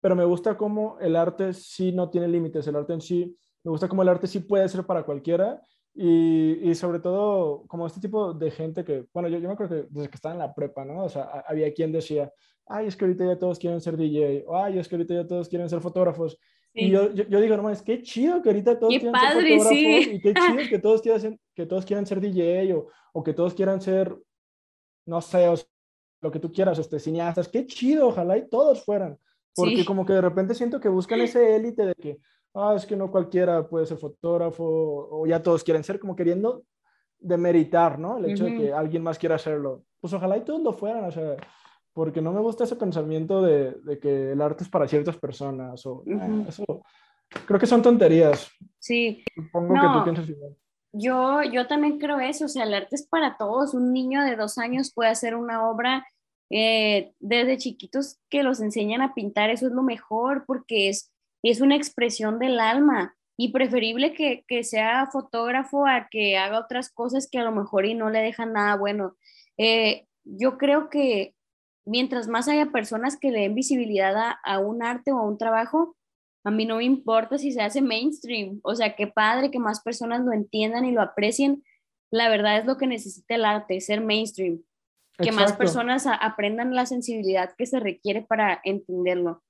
pero 0.00 0.14
me 0.14 0.24
gusta 0.24 0.56
cómo 0.56 0.98
el 1.00 1.16
arte 1.16 1.54
sí 1.54 1.92
no 1.92 2.10
tiene 2.10 2.28
límites, 2.28 2.66
el 2.66 2.76
arte 2.76 2.92
en 2.92 3.00
sí, 3.00 3.38
me 3.64 3.70
gusta 3.70 3.88
cómo 3.88 4.02
el 4.02 4.08
arte 4.10 4.26
sí 4.26 4.40
puede 4.40 4.68
ser 4.68 4.84
para 4.84 5.04
cualquiera 5.04 5.62
y, 5.98 6.70
y, 6.70 6.74
sobre 6.74 7.00
todo, 7.00 7.64
como 7.68 7.86
este 7.86 8.00
tipo 8.00 8.34
de 8.34 8.50
gente 8.50 8.84
que, 8.84 9.06
bueno, 9.14 9.28
yo, 9.28 9.38
yo 9.38 9.48
me 9.48 9.54
acuerdo 9.54 9.76
que 9.76 9.88
desde 9.90 10.10
que 10.10 10.16
estaba 10.16 10.34
en 10.34 10.40
la 10.40 10.54
prepa, 10.54 10.84
¿no? 10.84 11.04
O 11.04 11.08
sea, 11.08 11.44
había 11.48 11.72
quien 11.72 11.90
decía, 11.90 12.30
ay, 12.66 12.88
es 12.88 12.96
que 12.96 13.06
ahorita 13.06 13.24
ya 13.24 13.38
todos 13.38 13.58
quieren 13.58 13.80
ser 13.80 13.96
DJ, 13.96 14.44
o 14.46 14.56
ay, 14.56 14.78
es 14.78 14.88
que 14.88 14.96
ahorita 14.96 15.14
ya 15.14 15.26
todos 15.26 15.48
quieren 15.48 15.70
ser 15.70 15.80
fotógrafos. 15.80 16.38
Y 16.74 16.90
yo, 16.90 17.10
yo, 17.14 17.40
digo, 17.40 17.56
no, 17.56 17.70
es 17.70 17.80
que 17.80 18.02
chido 18.02 18.42
que 18.42 18.50
ahorita 18.50 18.78
todos 18.78 18.92
quieran 18.98 19.18
ser 19.18 19.32
fotógrafos, 19.32 19.72
y 19.72 20.20
qué 20.20 20.34
chido 20.34 20.68
que 20.68 20.78
todos, 20.78 21.00
quieran, 21.00 21.40
que 21.54 21.64
todos 21.64 21.86
quieran 21.86 22.04
ser 22.04 22.20
DJ, 22.20 22.74
o, 22.74 22.88
o 23.14 23.22
que 23.22 23.32
todos 23.32 23.54
quieran 23.54 23.80
ser, 23.80 24.14
no 25.06 25.22
sé, 25.22 25.46
lo 26.20 26.30
que 26.30 26.40
tú 26.40 26.52
quieras, 26.52 26.78
este, 26.78 26.98
cineastas, 26.98 27.48
qué 27.48 27.66
chido, 27.66 28.08
ojalá 28.08 28.36
y 28.36 28.48
todos 28.50 28.84
fueran. 28.84 29.18
Porque 29.54 29.86
como 29.86 30.04
que 30.04 30.12
de 30.12 30.20
repente 30.20 30.54
siento 30.54 30.78
que 30.78 30.90
buscan 30.90 31.20
ese 31.22 31.56
élite 31.56 31.86
de 31.86 31.94
que, 31.94 32.18
ah, 32.56 32.74
es 32.76 32.86
que 32.86 32.96
no 32.96 33.10
cualquiera 33.10 33.66
puede 33.68 33.86
ser 33.86 33.98
fotógrafo, 33.98 34.64
o 34.64 35.26
ya 35.26 35.42
todos 35.42 35.62
quieren 35.62 35.84
ser, 35.84 35.98
como 35.98 36.16
queriendo 36.16 36.64
demeritar, 37.18 37.98
¿no? 37.98 38.18
El 38.18 38.30
hecho 38.30 38.44
de 38.44 38.56
que 38.56 38.72
alguien 38.72 39.02
más 39.02 39.18
quiera 39.18 39.36
hacerlo. 39.36 39.84
Pues 40.00 40.12
ojalá 40.12 40.36
y 40.36 40.42
todos 40.42 40.60
lo 40.62 40.72
fueran, 40.72 41.04
o 41.04 41.10
sea, 41.10 41.36
porque 41.92 42.20
no 42.20 42.32
me 42.32 42.40
gusta 42.40 42.64
ese 42.64 42.76
pensamiento 42.76 43.42
de, 43.42 43.72
de 43.82 43.98
que 43.98 44.32
el 44.32 44.40
arte 44.40 44.64
es 44.64 44.70
para 44.70 44.88
ciertas 44.88 45.16
personas, 45.16 45.84
o 45.86 46.02
ah, 46.18 46.44
eso, 46.48 46.64
creo 47.46 47.60
que 47.60 47.66
son 47.66 47.82
tonterías. 47.82 48.50
Sí. 48.78 49.24
Supongo 49.34 49.74
que 49.74 49.98
tú 49.98 50.04
piensas 50.04 50.28
igual. 50.28 50.56
Yo, 50.92 51.42
yo 51.42 51.66
también 51.66 51.98
creo 51.98 52.20
eso, 52.20 52.46
o 52.46 52.48
sea, 52.48 52.64
el 52.64 52.72
arte 52.72 52.96
es 52.96 53.06
para 53.06 53.36
todos. 53.36 53.74
Un 53.74 53.92
niño 53.92 54.22
de 54.24 54.36
dos 54.36 54.56
años 54.56 54.92
puede 54.94 55.10
hacer 55.10 55.34
una 55.34 55.68
obra 55.68 56.06
eh, 56.50 57.12
desde 57.18 57.58
chiquitos 57.58 58.18
que 58.30 58.42
los 58.42 58.60
enseñan 58.60 59.02
a 59.02 59.14
pintar, 59.14 59.50
eso 59.50 59.66
es 59.66 59.72
lo 59.72 59.82
mejor 59.82 60.44
porque 60.46 60.88
es 60.88 61.12
es 61.50 61.60
una 61.60 61.76
expresión 61.76 62.38
del 62.38 62.58
alma 62.60 63.16
y 63.36 63.52
preferible 63.52 64.14
que, 64.14 64.64
sea 64.64 65.06
fotógrafo 65.06 65.86
a 65.86 66.08
que 66.10 66.38
haga 66.38 66.58
otras 66.58 66.90
cosas 66.90 67.28
que 67.30 67.38
a 67.38 67.44
lo 67.44 67.52
mejor 67.52 67.84
y 67.84 67.94
no 67.94 68.10
le 68.10 68.20
dejan 68.20 68.52
nada 68.52 68.76
bueno. 68.76 69.16
Eh, 69.58 70.06
yo 70.24 70.56
creo 70.58 70.88
que 70.88 71.34
mientras 71.84 72.28
más 72.28 72.48
haya 72.48 72.66
personas 72.72 73.18
que 73.18 73.30
le 73.30 73.40
den 73.40 73.54
visibilidad 73.54 74.16
a, 74.16 74.38
a, 74.42 74.58
un 74.58 74.82
arte 74.82 75.12
o 75.12 75.18
a 75.18 75.26
un 75.26 75.38
trabajo, 75.38 75.96
a 76.44 76.50
mí 76.50 76.64
no 76.64 76.76
me 76.76 76.84
importa 76.84 77.38
si 77.38 77.52
se 77.52 77.60
hace 77.60 77.82
mainstream, 77.82 78.60
o 78.62 78.74
sea, 78.74 78.96
qué 78.96 79.06
padre 79.06 79.50
que 79.50 79.58
más 79.58 79.82
personas 79.82 80.24
lo 80.24 80.32
entiendan 80.32 80.84
y 80.84 80.92
lo 80.92 81.02
aprecien. 81.02 81.62
La 82.10 82.28
verdad 82.28 82.58
es 82.58 82.66
lo 82.66 82.76
que 82.76 82.86
necesita 82.86 83.34
el 83.34 83.44
arte, 83.44 83.80
ser 83.80 84.00
mainstream, 84.00 84.62
que 85.18 85.32
más 85.32 85.52
personas 85.54 86.06
aprendan 86.06 86.74
la 86.74 86.86
sensibilidad 86.86 87.52
que 87.56 87.66
se 87.66 87.80
requiere 87.80 88.22
para 88.22 88.60
entenderlo. 88.64 89.42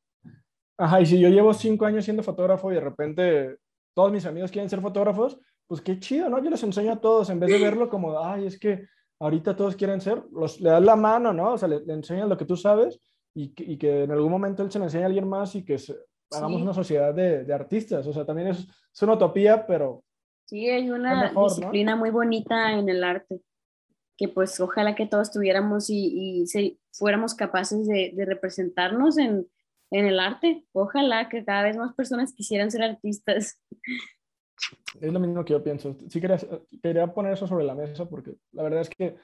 Ajá, 0.78 1.00
y 1.00 1.06
si 1.06 1.18
yo 1.18 1.28
llevo 1.28 1.54
cinco 1.54 1.86
años 1.86 2.04
siendo 2.04 2.22
fotógrafo 2.22 2.70
y 2.70 2.74
de 2.74 2.80
repente 2.80 3.56
todos 3.94 4.12
mis 4.12 4.26
amigos 4.26 4.50
quieren 4.50 4.68
ser 4.68 4.80
fotógrafos, 4.80 5.38
pues 5.66 5.80
qué 5.80 5.98
chido, 5.98 6.28
¿no? 6.28 6.42
Yo 6.42 6.50
les 6.50 6.62
enseño 6.62 6.92
a 6.92 7.00
todos, 7.00 7.30
en 7.30 7.40
vez 7.40 7.50
de 7.50 7.58
verlo 7.58 7.88
como, 7.88 8.22
ay, 8.22 8.46
es 8.46 8.58
que 8.58 8.86
ahorita 9.18 9.56
todos 9.56 9.74
quieren 9.74 10.00
ser, 10.00 10.22
los, 10.32 10.60
le 10.60 10.70
das 10.70 10.82
la 10.82 10.96
mano, 10.96 11.32
¿no? 11.32 11.54
O 11.54 11.58
sea, 11.58 11.68
le, 11.68 11.82
enseñas 11.92 12.28
lo 12.28 12.36
que 12.36 12.44
tú 12.44 12.56
sabes 12.56 13.00
y 13.34 13.54
que, 13.54 13.64
y 13.64 13.78
que 13.78 14.04
en 14.04 14.12
algún 14.12 14.30
momento 14.30 14.62
él 14.62 14.70
se 14.70 14.78
le 14.78 14.84
enseñe 14.84 15.02
a 15.02 15.06
alguien 15.06 15.28
más 15.28 15.54
y 15.54 15.64
que 15.64 15.76
hagamos 16.30 16.60
una 16.60 16.74
sociedad 16.74 17.14
de, 17.14 17.44
de, 17.44 17.54
artistas. 17.54 18.06
O 18.06 18.12
sea, 18.12 18.26
también 18.26 18.48
es, 18.48 18.58
es, 18.58 19.02
una 19.02 19.14
utopía, 19.14 19.66
pero... 19.66 20.04
Sí, 20.44 20.68
hay 20.68 20.90
una 20.90 21.32
disciplina 21.32 21.96
muy 21.96 22.10
bonita 22.10 22.72
en 22.72 22.88
el 22.88 23.02
arte, 23.02 23.40
que 24.16 24.28
pues 24.28 24.60
ojalá 24.60 24.94
que 24.94 25.06
todos 25.06 25.32
tuviéramos 25.32 25.90
y, 25.90 26.44
y 26.46 26.78
fuéramos 26.92 27.34
capaces 27.34 27.88
de, 27.88 28.12
de 28.14 28.24
representarnos 28.24 29.18
en, 29.18 29.48
en 29.98 30.06
el 30.06 30.20
arte. 30.20 30.64
Ojalá 30.72 31.28
que 31.28 31.44
cada 31.44 31.62
vez 31.62 31.76
más 31.76 31.94
personas 31.94 32.32
quisieran 32.32 32.70
ser 32.70 32.82
artistas. 32.82 33.62
Es 34.98 35.12
lo 35.12 35.20
mismo 35.20 35.44
que 35.44 35.52
yo 35.52 35.62
pienso. 35.62 35.94
Sí 36.08 36.18
quería, 36.18 36.38
quería 36.82 37.06
poner 37.12 37.34
eso 37.34 37.46
sobre 37.46 37.66
la 37.66 37.74
mesa 37.74 38.08
porque 38.08 38.36
la 38.52 38.62
verdad 38.62 38.80
es 38.80 38.88
que 38.88 39.16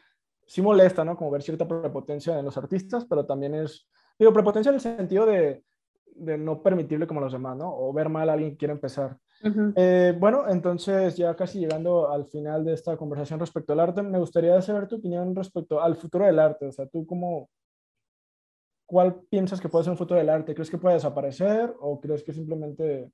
sí 0.47 0.61
molesta, 0.61 1.07
¿no? 1.07 1.17
Como 1.17 1.31
ver 1.31 1.43
cierta 1.43 1.67
prepotencia 1.67 2.39
en 2.39 2.45
los 2.45 2.59
artistas, 2.59 3.07
pero 3.07 3.25
también 3.25 3.55
es, 3.55 3.89
digo, 4.19 4.31
prepotencia 4.35 4.69
en 4.69 4.75
el 4.75 4.81
sentido 4.83 5.25
de, 5.25 5.65
de 6.15 6.39
no 6.39 6.63
permitirle 6.63 7.07
como 7.07 7.21
los 7.21 7.33
demás, 7.33 7.57
¿no? 7.57 7.75
O 7.75 7.93
ver 7.93 8.09
mal 8.09 8.29
a 8.29 8.35
alguien 8.35 8.53
que 8.53 8.59
quiere 8.59 8.73
empezar. 8.75 9.17
eh, 9.77 10.15
bueno, 10.19 10.49
entonces 10.49 11.17
ya 11.17 11.35
casi 11.35 11.59
llegando 11.59 12.11
al 12.11 12.27
final 12.27 12.65
de 12.65 12.75
esta 12.75 12.97
conversación 12.97 13.41
respecto 13.41 13.73
al 13.73 13.81
arte, 13.81 14.03
me 14.03 14.19
gustaría 14.19 14.61
saber 14.63 14.87
tu 14.87 14.97
opinión 14.97 15.35
respecto 15.35 15.81
al 15.81 15.97
futuro 15.97 16.27
del 16.27 16.39
arte. 16.39 16.67
O 16.67 16.73
sea, 16.73 16.87
tú 16.87 17.07
cómo, 17.07 17.49
¿cuál 18.93 19.23
piensas 19.31 19.59
que 19.59 19.71
puede 19.71 19.85
ser 19.85 19.93
un 19.93 19.97
futuro 19.97 20.21
del 20.21 20.29
arte? 20.29 20.55
¿Crees 20.55 20.71
que 20.71 20.77
puede 20.77 20.97
desaparecer 20.97 21.75
o 21.81 21.99
crees 21.99 22.23
que 22.23 22.35
simplemente 22.35 23.11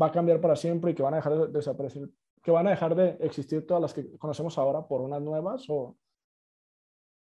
va 0.00 0.06
a 0.06 0.12
cambiar 0.12 0.40
para 0.40 0.54
siempre 0.54 0.92
y 0.92 0.94
que 0.94 1.02
van 1.02 1.14
a 1.14 1.16
dejar 1.16 1.36
de 1.36 1.48
desaparecer, 1.48 2.08
que 2.40 2.50
van 2.52 2.68
a 2.68 2.70
dejar 2.70 2.94
de 2.94 3.16
existir 3.20 3.66
todas 3.66 3.82
las 3.82 3.92
que 3.92 4.16
conocemos 4.18 4.56
ahora 4.58 4.86
por 4.86 5.00
unas 5.00 5.20
nuevas 5.20 5.64
o 5.68 5.96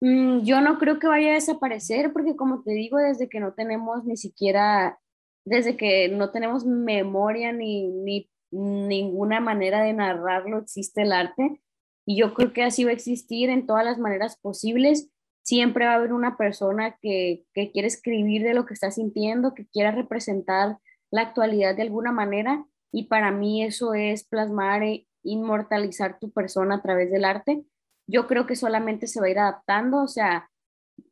Mm, 0.00 0.44
yo 0.44 0.60
no 0.60 0.78
creo 0.78 0.98
que 0.98 1.06
vaya 1.08 1.30
a 1.30 1.34
desaparecer 1.34 2.12
porque 2.12 2.36
como 2.36 2.62
te 2.62 2.72
digo, 2.72 2.98
desde 2.98 3.28
que 3.28 3.40
no 3.40 3.54
tenemos 3.54 4.04
ni 4.04 4.16
siquiera, 4.16 4.98
desde 5.44 5.76
que 5.76 6.08
no 6.08 6.30
tenemos 6.30 6.66
memoria 6.66 7.52
ni, 7.52 7.88
ni 7.88 8.30
ninguna 8.50 9.40
manera 9.40 9.82
de 9.82 9.92
narrarlo, 9.92 10.58
existe 10.58 11.02
el 11.02 11.12
arte. 11.12 11.60
Y 12.06 12.18
yo 12.18 12.34
creo 12.34 12.52
que 12.52 12.62
así 12.62 12.84
va 12.84 12.90
a 12.90 12.94
existir 12.94 13.50
en 13.50 13.66
todas 13.66 13.84
las 13.84 13.98
maneras 13.98 14.36
posibles. 14.38 15.10
Siempre 15.46 15.86
va 15.86 15.92
a 15.92 15.96
haber 15.96 16.12
una 16.12 16.36
persona 16.36 16.98
que, 17.00 17.44
que 17.54 17.70
quiere 17.70 17.88
escribir 17.88 18.42
de 18.42 18.54
lo 18.54 18.66
que 18.66 18.74
está 18.74 18.90
sintiendo, 18.90 19.54
que 19.54 19.66
quiera 19.66 19.92
representar 19.92 20.78
la 21.10 21.22
actualidad 21.22 21.76
de 21.76 21.82
alguna 21.82 22.12
manera. 22.12 22.66
Y 22.92 23.04
para 23.04 23.30
mí 23.30 23.62
eso 23.62 23.94
es 23.94 24.24
plasmar 24.24 24.82
e 24.82 25.06
inmortalizar 25.22 26.18
tu 26.18 26.30
persona 26.32 26.76
a 26.76 26.82
través 26.82 27.10
del 27.10 27.24
arte 27.24 27.64
yo 28.06 28.26
creo 28.26 28.46
que 28.46 28.56
solamente 28.56 29.06
se 29.06 29.20
va 29.20 29.26
a 29.26 29.30
ir 29.30 29.38
adaptando, 29.38 30.02
o 30.02 30.08
sea, 30.08 30.48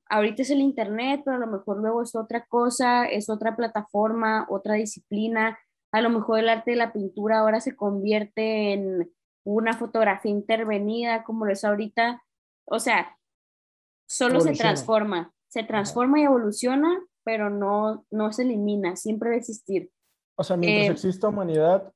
ahorita 0.08 0.42
es 0.42 0.50
el 0.50 0.60
Internet, 0.60 1.22
pero 1.24 1.36
a 1.36 1.40
lo 1.40 1.46
mejor 1.46 1.78
luego 1.78 2.02
es 2.02 2.14
otra 2.14 2.44
cosa, 2.46 3.06
es 3.06 3.28
otra 3.28 3.56
plataforma, 3.56 4.46
otra 4.48 4.74
disciplina, 4.74 5.58
a 5.92 6.00
lo 6.00 6.10
mejor 6.10 6.38
el 6.38 6.48
arte 6.48 6.72
de 6.72 6.76
la 6.76 6.92
pintura 6.92 7.40
ahora 7.40 7.60
se 7.60 7.76
convierte 7.76 8.72
en 8.72 9.12
una 9.44 9.74
fotografía 9.74 10.30
intervenida 10.30 11.24
como 11.24 11.46
lo 11.46 11.52
es 11.52 11.64
ahorita, 11.64 12.22
o 12.66 12.78
sea, 12.78 13.16
solo 14.06 14.40
se 14.40 14.52
transforma, 14.52 15.32
se 15.48 15.62
transforma 15.62 16.20
y 16.20 16.24
evoluciona, 16.24 17.00
pero 17.24 17.50
no, 17.50 18.06
no 18.10 18.32
se 18.32 18.42
elimina, 18.42 18.96
siempre 18.96 19.30
va 19.30 19.34
a 19.34 19.38
existir. 19.38 19.90
O 20.36 20.44
sea, 20.44 20.56
mientras 20.56 20.88
eh, 20.88 20.92
exista 20.92 21.28
humanidad, 21.28 21.92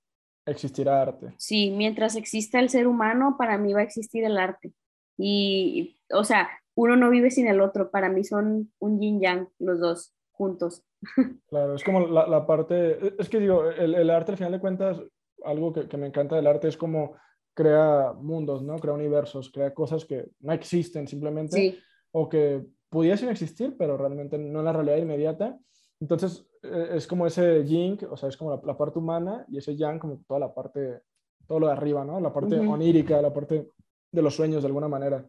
existirá 0.47 1.03
arte. 1.03 1.35
Sí, 1.37 1.71
mientras 1.71 2.17
exista 2.17 2.61
el 2.61 2.71
ser 2.71 2.87
humano, 2.87 3.37
para 3.39 3.59
mí 3.59 3.73
va 3.73 3.81
a 3.81 3.85
existir 3.85 4.25
el 4.25 4.39
arte. 4.39 4.73
Y, 5.19 6.01
o 6.13 6.25
sea, 6.25 6.49
uno 6.75 6.97
no 6.97 7.11
vive 7.11 7.31
sin 7.31 7.49
el 7.49 7.61
otro. 7.61 7.91
Para 7.91 8.09
mí 8.09 8.25
son 8.25 8.73
un 8.79 9.01
yin 9.01 9.21
yang 9.21 9.49
los 9.59 9.81
dos 9.81 10.15
juntos. 10.33 10.85
Claro, 11.49 11.75
es 11.75 11.85
como 11.85 12.07
la, 12.07 12.27
la 12.27 12.47
parte, 12.47 13.15
es 13.19 13.29
que 13.29 13.41
digo, 13.41 13.71
el, 13.71 13.95
el, 13.95 14.11
arte 14.11 14.33
al 14.33 14.39
final 14.39 14.53
de 14.53 14.61
cuentas, 14.61 15.01
algo 15.45 15.73
que, 15.73 15.89
que, 15.89 15.97
me 15.97 16.07
encanta 16.07 16.37
del 16.37 16.47
arte 16.47 16.69
es 16.69 16.77
como 16.77 17.17
crea 17.55 18.13
mundos, 18.15 18.63
¿no? 18.63 18.77
Crea 18.79 18.95
universos, 18.95 19.51
crea 19.51 19.73
cosas 19.73 20.05
que 20.05 20.27
no 20.41 20.53
existen 20.53 21.07
simplemente 21.09 21.57
sí. 21.57 21.79
O 22.13 22.29
que 22.29 22.65
pudiesen 22.89 23.29
existir, 23.29 23.77
pero 23.79 23.97
realmente 23.97 24.39
no 24.39 24.61
en 24.61 24.65
la 24.65 24.73
realidad 24.73 24.97
inmediata. 24.97 25.59
Entonces, 26.01 26.47
e, 26.63 26.97
es 26.97 27.07
como 27.07 27.27
ese 27.27 27.65
yin, 27.65 27.99
o 28.11 28.17
sea, 28.17 28.29
es 28.29 28.37
como 28.37 28.51
la, 28.55 28.61
la, 28.65 28.77
parte 28.77 28.99
humana 28.99 29.45
y 29.49 29.59
ese 29.59 29.77
yang 29.77 29.99
como 29.99 30.23
toda 30.27 30.41
la 30.41 30.55
parte, 30.55 31.03
todo 31.47 31.61
lo 31.61 31.67
de 31.67 31.73
arriba, 31.73 32.05
¿no? 32.05 32.21
La 32.21 32.33
parte 32.33 32.59
uh 32.59 32.63
-huh. 32.63 32.73
onírica, 32.73 33.21
la 33.21 33.33
parte 33.33 33.71
de 34.11 34.23
los 34.23 34.35
sueños 34.35 34.63
de 34.63 34.69
alguna 34.69 34.89
manera. 34.89 35.25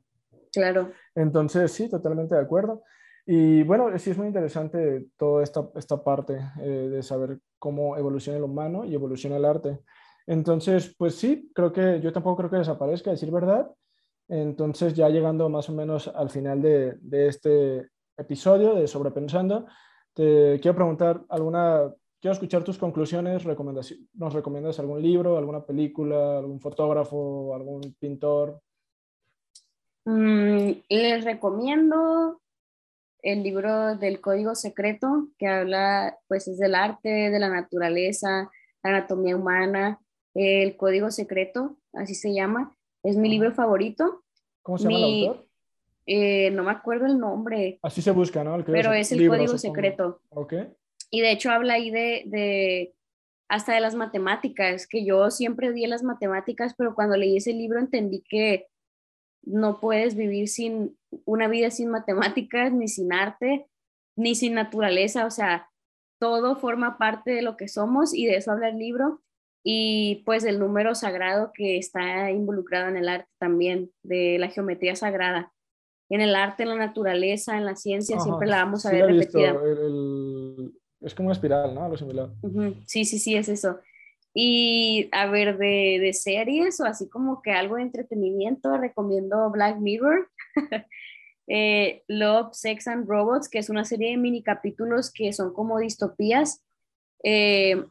Claro. 0.52 0.92
Entonces, 1.16 1.72
sí, 1.72 1.90
totalmente 1.90 2.36
de 2.36 2.42
acuerdo. 2.42 2.84
Y 3.26 3.62
bueno, 3.64 3.96
sí 4.00 4.10
es 4.10 4.18
muy 4.18 4.28
interesante 4.28 5.06
toda 5.18 5.44
esta, 5.44 5.70
esta 5.76 6.04
parte 6.04 6.40
eh, 6.62 6.90
de 6.90 7.04
saber 7.04 7.40
cómo 7.60 7.96
evoluciona 7.98 8.38
el 8.38 8.44
humano 8.44 8.86
y 8.86 8.96
evoluciona 8.96 9.38
el 9.38 9.46
arte. 9.46 9.80
Entonces, 10.26 10.96
pues 10.98 11.16
sí, 11.16 11.52
creo 11.54 11.72
que 11.72 12.00
yo 12.02 12.12
tampoco 12.12 12.38
creo 12.38 12.50
que 12.50 12.58
desaparezca, 12.58 13.12
decir 13.12 13.32
verdad. 13.32 13.70
Entonces, 14.30 14.94
ya 14.94 15.10
llegando 15.10 15.50
más 15.50 15.70
o 15.70 15.74
menos 15.74 16.08
al 16.08 16.30
final 16.30 16.62
de, 16.62 17.28
este 17.28 17.90
episodio 18.16 18.76
de 18.76 18.88
Sobrepensando, 18.88 19.66
te 20.14 20.60
quiero 20.62 20.76
preguntar 20.76 21.26
alguna, 21.30 21.92
quiero 22.22 22.34
escuchar 22.34 22.64
tus 22.64 22.78
conclusiones, 22.78 23.44
¿nos 24.14 24.34
recomiendas 24.34 24.80
algún 24.80 25.02
libro, 25.02 25.36
alguna 25.36 25.66
película, 25.66 26.38
algún 26.38 26.62
fotógrafo, 26.62 27.56
algún 27.56 27.96
pintor? 28.00 28.62
Mm, 30.06 30.74
les 30.90 31.26
recomiendo 31.26 32.40
el 33.24 33.42
libro 33.42 33.96
del 33.96 34.22
Código 34.22 34.54
Secreto, 34.54 35.30
que 35.40 35.48
habla, 35.48 36.20
pues, 36.28 36.48
es 36.48 36.60
del 36.60 36.76
arte, 36.76 37.10
de 37.10 37.40
la 37.40 37.50
naturaleza, 37.50 38.50
la 38.84 38.90
anatomía 38.90 39.36
humana, 39.36 40.00
el 40.36 40.78
Código 40.78 41.10
Secreto, 41.10 41.78
así 41.94 42.14
se 42.14 42.32
llama. 42.34 42.76
Es 43.10 43.18
mi 43.18 43.28
libro 43.28 43.52
favorito. 43.52 44.24
¿Cómo 44.62 44.78
se 44.78 44.84
llama 44.84 44.98
mi, 44.98 45.24
el 45.24 45.30
autor? 45.30 45.48
Eh, 46.06 46.52
no 46.52 46.64
me 46.64 46.72
acuerdo 46.72 47.08
el 47.08 47.18
nombre. 47.18 47.80
Así 47.82 48.02
se 48.02 48.12
busca, 48.12 48.44
¿no? 48.44 48.64
pero 48.66 48.94
es 48.94 49.12
el 49.12 49.20
libro, 49.20 49.38
Código 49.38 49.58
supongo. 49.58 49.76
Secreto. 49.76 50.22
Ok. 50.30 50.54
Y 51.10 51.22
de 51.22 51.32
hecho 51.32 51.50
habla 51.50 51.74
ahí 51.74 51.90
de, 51.90 52.24
de, 52.28 52.96
hasta 53.48 53.74
de 53.74 53.80
las 53.80 53.96
matemáticas, 53.96 54.86
que 54.86 55.04
yo 55.04 55.32
siempre 55.32 55.70
odié 55.70 55.88
las 55.88 56.04
matemáticas, 56.04 56.76
pero 56.78 56.94
cuando 56.94 57.18
leí 57.18 57.38
ese 57.38 57.54
libro 57.54 57.80
entendí 57.80 58.24
que 58.30 58.68
no 59.42 59.80
puedes 59.80 60.16
vivir 60.16 60.48
sin 60.50 60.98
una 61.26 61.48
vida 61.48 61.72
sin 61.72 61.90
matemáticas, 61.90 62.72
ni 62.72 62.88
sin 62.88 63.12
arte, 63.12 63.66
ni 64.16 64.36
sin 64.36 64.54
naturaleza, 64.54 65.26
o 65.26 65.32
sea, 65.32 65.68
todo 66.20 66.58
forma 66.58 67.00
parte 67.00 67.32
de 67.32 67.42
lo 67.42 67.58
que 67.58 67.68
somos 67.68 68.14
y 68.14 68.28
de 68.28 68.36
eso 68.36 68.52
habla 68.52 68.70
el 68.70 68.78
libro 68.78 69.22
y 69.64 70.24
pues 70.26 70.46
el 70.46 70.60
número 70.60 70.96
sagrado 70.96 71.52
que 71.54 71.78
está 71.78 72.32
involucrado 72.32 72.88
en 72.88 72.98
el 72.98 73.10
arte 73.10 73.30
también, 73.40 73.92
de 74.04 74.38
la 74.40 74.50
geometría 74.50 74.96
sagrada. 74.96 75.52
En 76.10 76.22
el 76.22 76.36
arte, 76.36 76.64
en 76.64 76.70
la 76.70 76.76
naturaleza, 76.76 77.58
en 77.58 77.66
la 77.66 77.76
ciencia, 77.76 78.16
Ajá, 78.16 78.24
siempre 78.24 78.48
la 78.48 78.64
vamos 78.64 78.86
a 78.86 78.90
sí 78.90 78.96
ver 78.96 79.06
repetida. 79.06 79.50
El, 79.50 79.78
el, 79.78 80.74
es 81.02 81.14
como 81.14 81.28
una 81.28 81.34
espiral, 81.34 81.76
¿no? 81.76 81.84
Algo 81.84 81.98
similar. 81.98 82.30
Uh 82.42 82.50
-huh. 82.50 82.84
Sí, 82.88 83.06
sí, 83.06 83.20
sí, 83.20 83.36
es 83.36 83.48
eso. 83.50 83.80
Y 84.34 85.10
a 85.12 85.28
ver, 85.28 85.58
de, 85.58 86.00
de, 86.02 86.14
series 86.14 86.80
o 86.80 86.86
así 86.86 87.10
como 87.10 87.42
que 87.42 87.52
algo 87.52 87.76
de 87.76 87.84
entretenimiento, 87.84 88.78
recomiendo 88.78 89.50
Black 89.52 89.80
Mirror, 89.80 90.30
eh, 91.48 92.04
Love, 92.08 92.54
Sex 92.54 92.88
and 92.88 93.08
Robots, 93.08 93.50
que 93.50 93.60
es 93.60 93.70
una 93.70 93.86
serie 93.86 94.12
de 94.12 94.18
mini 94.18 94.44
capítulos 94.44 95.12
que 95.12 95.34
son 95.34 95.54
como 95.54 95.80
distopías. 95.80 96.64
Eh, 97.24 97.84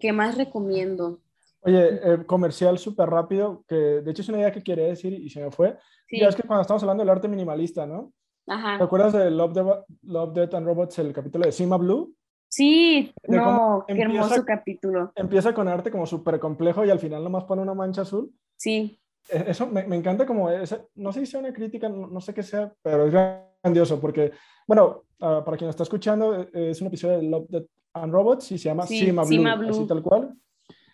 ¿Qué 0.00 0.12
más 0.12 0.36
recomiendo? 0.36 1.20
Oye, 1.60 2.00
eh, 2.02 2.24
comercial 2.26 2.78
súper 2.78 3.08
rápido, 3.08 3.64
que 3.66 3.74
de 3.74 4.10
hecho 4.10 4.22
es 4.22 4.28
una 4.28 4.38
idea 4.38 4.52
que 4.52 4.62
quería 4.62 4.86
decir 4.86 5.12
y 5.12 5.28
se 5.28 5.42
me 5.42 5.50
fue. 5.50 5.76
Sí. 6.06 6.20
Ya 6.20 6.28
es 6.28 6.36
que 6.36 6.44
cuando 6.44 6.62
estamos 6.62 6.82
hablando 6.82 7.02
del 7.02 7.10
arte 7.10 7.28
minimalista, 7.28 7.86
¿no? 7.86 8.12
Ajá. 8.46 8.78
¿Te 8.78 8.84
acuerdas 8.84 9.12
de 9.12 9.30
Love, 9.30 9.52
de 9.52 9.74
Love, 10.02 10.32
Death 10.32 10.54
and 10.54 10.66
Robots, 10.66 10.98
el 11.00 11.12
capítulo 11.12 11.44
de 11.44 11.52
Sima 11.52 11.76
Blue? 11.76 12.14
Sí, 12.48 13.12
no, 13.26 13.84
qué 13.86 13.92
empieza, 13.92 14.12
hermoso 14.12 14.44
capítulo. 14.44 15.12
Empieza 15.16 15.52
con 15.52 15.66
arte 15.66 15.90
como 15.90 16.06
súper 16.06 16.38
complejo 16.38 16.84
y 16.84 16.90
al 16.90 17.00
final 17.00 17.24
nomás 17.24 17.44
pone 17.44 17.62
una 17.62 17.74
mancha 17.74 18.02
azul. 18.02 18.32
Sí. 18.56 18.98
E, 19.28 19.44
eso 19.48 19.66
me, 19.66 19.84
me 19.86 19.96
encanta 19.96 20.24
como, 20.24 20.48
ese, 20.48 20.86
no 20.94 21.12
sé 21.12 21.20
si 21.20 21.26
sea 21.26 21.40
una 21.40 21.52
crítica, 21.52 21.88
no, 21.88 22.06
no, 22.06 22.20
sé 22.20 22.32
qué 22.32 22.42
sea, 22.42 22.72
pero 22.80 23.06
es 23.06 23.12
grandioso 23.12 24.00
porque, 24.00 24.32
bueno, 24.66 25.02
uh, 25.20 25.42
para 25.44 25.56
quien 25.56 25.68
está 25.68 25.82
escuchando, 25.82 26.48
e, 26.52 26.70
es 26.70 26.80
un 26.80 26.86
episodio 26.86 27.16
de 27.16 27.24
Love, 27.24 27.48
Death 27.48 27.66
and 28.02 28.12
Robots 28.12 28.52
y 28.52 28.58
se 28.58 28.68
llama 28.68 28.86
sí, 28.86 29.00
Sima, 29.00 29.22
Blue, 29.22 29.30
Sima 29.30 29.54
Blue, 29.56 29.70
así 29.70 29.86
tal 29.86 30.02
cual. 30.02 30.34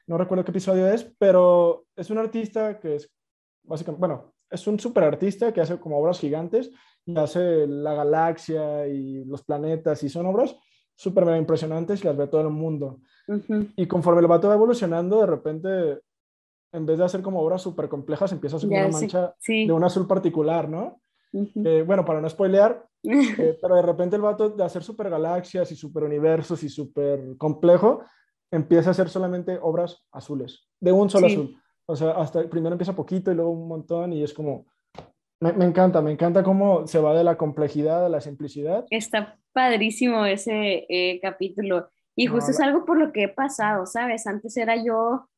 No 0.06 0.18
recuerdo 0.18 0.44
qué 0.44 0.50
episodio 0.50 0.88
es, 0.88 1.04
pero 1.18 1.86
es 1.96 2.10
un 2.10 2.18
artista 2.18 2.78
que 2.78 2.96
es, 2.96 3.10
básicamente, 3.62 4.00
bueno, 4.00 4.34
es 4.50 4.66
un 4.66 4.78
súper 4.78 5.04
artista 5.04 5.52
que 5.52 5.60
hace 5.60 5.78
como 5.78 5.98
obras 5.98 6.18
gigantes 6.18 6.70
y 7.04 7.16
hace 7.16 7.66
la 7.66 7.94
galaxia 7.94 8.86
y 8.86 9.24
los 9.24 9.42
planetas 9.42 10.02
y 10.02 10.08
son 10.08 10.26
obras 10.26 10.56
súper 10.94 11.36
impresionantes 11.36 12.02
y 12.02 12.06
las 12.06 12.16
ve 12.16 12.26
todo 12.28 12.42
el 12.42 12.50
mundo. 12.50 13.00
Uh 13.28 13.34
-huh. 13.34 13.72
Y 13.76 13.86
conforme 13.86 14.20
el 14.20 14.26
vato 14.26 14.48
va 14.48 14.54
evolucionando, 14.54 15.20
de 15.20 15.26
repente, 15.26 16.00
en 16.72 16.86
vez 16.86 16.98
de 16.98 17.04
hacer 17.04 17.22
como 17.22 17.40
obras 17.40 17.62
súper 17.62 17.88
complejas, 17.88 18.32
empieza 18.32 18.56
a 18.56 18.58
hacer 18.58 18.70
yeah, 18.70 18.86
una 18.86 18.92
mancha 18.92 19.34
sí, 19.38 19.62
sí. 19.62 19.66
de 19.66 19.72
un 19.72 19.84
azul 19.84 20.06
particular, 20.06 20.68
¿no? 20.68 21.01
Bueno, 21.32 22.04
para 22.04 22.20
no 22.20 22.28
spoilear, 22.28 22.84
eh, 23.02 23.58
pero 23.60 23.76
de 23.76 23.82
repente 23.82 24.16
el 24.16 24.22
vato 24.22 24.50
de 24.50 24.64
hacer 24.64 24.82
super 24.82 25.10
galaxias 25.10 25.70
y 25.72 25.76
super 25.76 26.04
universos 26.04 26.62
y 26.62 26.68
super 26.68 27.36
complejo, 27.38 28.02
empieza 28.50 28.90
a 28.90 28.92
hacer 28.92 29.08
solamente 29.08 29.58
obras 29.60 30.04
azules, 30.12 30.68
de 30.80 30.92
un 30.92 31.08
solo 31.08 31.26
azul. 31.26 31.56
O 31.86 31.96
sea, 31.96 32.12
hasta 32.12 32.48
primero 32.48 32.74
empieza 32.74 32.94
poquito 32.94 33.32
y 33.32 33.34
luego 33.34 33.50
un 33.50 33.66
montón 33.66 34.12
y 34.12 34.22
es 34.22 34.32
como, 34.32 34.66
me, 35.40 35.52
me, 35.52 35.64
encanta, 35.64 36.00
me 36.00 36.12
encanta 36.12 36.42
cómo 36.42 36.86
se 36.86 37.00
va 37.00 37.14
de 37.14 37.24
la 37.24 37.36
complejidad 37.36 38.06
a 38.06 38.08
la 38.08 38.20
simplicidad. 38.20 38.86
Está 38.90 39.38
padrísimo 39.52 40.24
ese 40.24 40.86
eh, 40.88 41.20
capítulo. 41.20 41.88
Y 42.14 42.26
justo 42.26 42.50
es 42.50 42.60
algo 42.60 42.84
por 42.84 42.98
lo 42.98 43.12
que 43.12 43.24
he 43.24 43.28
pasado, 43.28 43.86
¿sabes? 43.86 44.26
Antes 44.26 44.56
era 44.56 44.76
yo, 44.76 45.28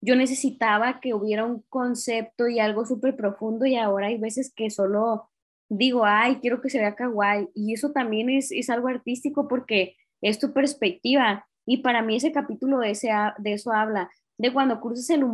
yo 0.00 0.16
necesitaba 0.16 1.00
que 1.00 1.12
hubiera 1.12 1.44
un 1.44 1.62
concepto 1.68 2.48
y 2.48 2.60
algo 2.60 2.86
súper 2.86 3.16
profundo 3.16 3.66
y 3.66 3.76
ahora 3.76 4.06
hay 4.06 4.18
veces 4.18 4.52
que 4.54 4.70
solo 4.70 5.29
digo, 5.70 6.04
ay, 6.04 6.36
quiero 6.40 6.60
que 6.60 6.68
se 6.68 6.78
vea 6.78 6.94
kawaii. 6.94 7.48
Y 7.54 7.72
eso 7.72 7.92
también 7.92 8.28
es, 8.28 8.52
es 8.52 8.68
algo 8.68 8.88
artístico 8.88 9.48
porque 9.48 9.96
es 10.20 10.38
tu 10.38 10.52
perspectiva. 10.52 11.46
Y 11.64 11.78
para 11.78 12.02
mí 12.02 12.16
ese 12.16 12.32
capítulo 12.32 12.80
de, 12.80 12.90
ese, 12.90 13.10
de 13.38 13.52
eso 13.52 13.72
habla, 13.72 14.10
de 14.36 14.52
cuando 14.52 14.80
cruzas 14.80 15.08
el, 15.10 15.24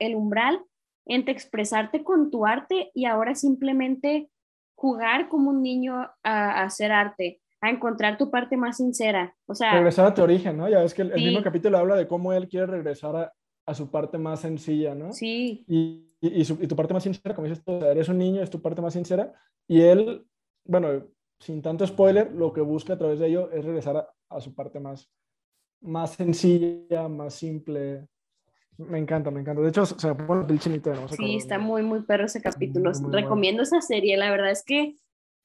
el 0.00 0.14
umbral 0.14 0.60
entre 1.06 1.32
expresarte 1.32 2.02
con 2.02 2.30
tu 2.30 2.44
arte 2.44 2.90
y 2.94 3.06
ahora 3.06 3.34
simplemente 3.34 4.28
jugar 4.74 5.28
como 5.28 5.50
un 5.50 5.62
niño 5.62 6.10
a 6.22 6.62
hacer 6.62 6.92
arte 6.92 7.40
a 7.60 7.70
encontrar 7.70 8.18
tu 8.18 8.30
parte 8.30 8.58
más 8.58 8.76
sincera. 8.76 9.34
O 9.46 9.54
sea, 9.54 9.72
regresar 9.72 10.06
a 10.06 10.14
tu 10.14 10.22
origen, 10.22 10.56
¿no? 10.58 10.68
Ya 10.68 10.80
ves 10.80 10.92
que 10.92 11.00
el, 11.00 11.14
mismo 11.14 11.42
capítulo 11.42 11.78
habla 11.78 11.96
de 11.96 12.06
cómo 12.06 12.32
él 12.34 12.46
quiere 12.46 12.66
regresar 12.66 13.16
a, 13.16 13.32
a 13.66 13.74
su 13.74 13.90
parte 13.90 14.18
más 14.18 14.40
sencilla, 14.40 14.94
¿no? 14.94 15.12
Sí. 15.12 15.64
Y, 15.66 16.13
y, 16.28 16.40
y, 16.40 16.66
tu 16.66 16.76
parte 16.76 16.94
más 16.94 17.02
sincera, 17.02 17.34
como 17.34 17.48
dices 17.48 17.64
tú, 17.64 17.72
eres 17.84 18.08
un 18.08 18.18
niño, 18.18 18.42
es 18.42 18.50
tu 18.50 18.60
parte 18.60 18.80
más 18.80 18.92
sincera. 18.92 19.32
Y 19.66 19.80
él, 19.80 20.26
bueno, 20.64 21.04
sin 21.38 21.60
tanto 21.62 21.86
spoiler, 21.86 22.32
lo 22.32 22.52
que 22.52 22.60
busca 22.60 22.94
a 22.94 22.98
través 22.98 23.18
de 23.18 23.28
ello 23.28 23.50
es 23.50 23.64
regresar 23.64 23.96
a, 23.96 24.08
a 24.30 24.40
su 24.40 24.54
parte 24.54 24.80
más, 24.80 25.10
más 25.80 26.14
sencilla, 26.14 27.08
más 27.08 27.34
simple. 27.34 28.08
Me 28.76 28.98
encanta, 28.98 29.30
me 29.30 29.40
encanta. 29.40 29.62
De 29.62 29.68
hecho, 29.68 29.86
se 29.86 30.08
me 30.08 30.14
pone 30.14 30.44
el 30.52 30.58
chinito 30.58 30.92
no 30.92 31.08
Sí, 31.08 31.36
está 31.36 31.58
muy, 31.58 31.82
muy 31.82 32.02
perro 32.02 32.26
ese 32.26 32.42
capítulo. 32.42 32.92
Recomiendo 33.10 33.62
esa 33.62 33.80
serie. 33.80 34.16
La 34.16 34.30
verdad 34.30 34.50
es 34.50 34.64
que, 34.64 34.96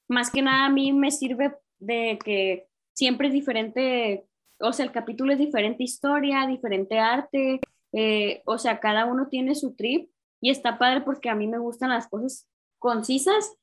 más 0.07 0.31
que 0.31 0.41
nada, 0.41 0.65
a 0.65 0.69
mí 0.71 0.93
me 0.93 1.11
sirve 1.11 1.55
de 1.77 2.17
que 2.23 2.67
siempre 2.93 3.27
es 3.27 3.33
diferente, 3.33 4.25
o 4.59 4.73
sea, 4.73 4.85
el 4.85 4.91
capítulo 4.91 5.31
es 5.31 5.39
diferente 5.39 5.83
historia, 5.83 6.47
diferente 6.47 6.99
arte, 6.99 7.61
eh, 7.93 8.41
o 8.45 8.57
sea, 8.57 8.79
cada 8.79 9.05
uno 9.05 9.27
tiene 9.29 9.55
su 9.55 9.75
trip 9.75 10.09
y 10.41 10.49
está 10.49 10.77
padre 10.77 11.01
porque 11.01 11.29
a 11.29 11.35
mí 11.35 11.47
me 11.47 11.57
gustan 11.57 11.89
las 11.89 12.07
cosas 12.07 12.47
concisas 12.79 13.55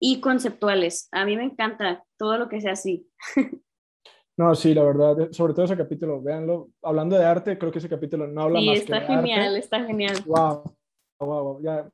y 0.00 0.20
conceptuales. 0.20 1.08
A 1.12 1.24
mí 1.24 1.36
me 1.36 1.44
encanta 1.44 2.04
todo 2.18 2.36
lo 2.36 2.48
que 2.48 2.60
sea 2.60 2.72
así. 2.72 3.08
No, 4.36 4.52
sí, 4.56 4.74
la 4.74 4.82
verdad, 4.82 5.30
sobre 5.30 5.54
todo 5.54 5.64
ese 5.64 5.76
capítulo, 5.76 6.20
véanlo. 6.20 6.70
Hablando 6.82 7.16
de 7.16 7.24
arte, 7.24 7.56
creo 7.56 7.70
que 7.70 7.78
ese 7.78 7.88
capítulo 7.88 8.26
no 8.26 8.42
habla 8.42 8.60
más 8.60 8.80
que 8.80 8.92
de 8.92 8.96
está 8.96 9.00
genial, 9.02 9.56
está 9.56 9.84
genial. 9.84 10.16
Wow, 10.26 10.76
wow, 11.20 11.44
wow, 11.44 11.62
ya, 11.62 11.88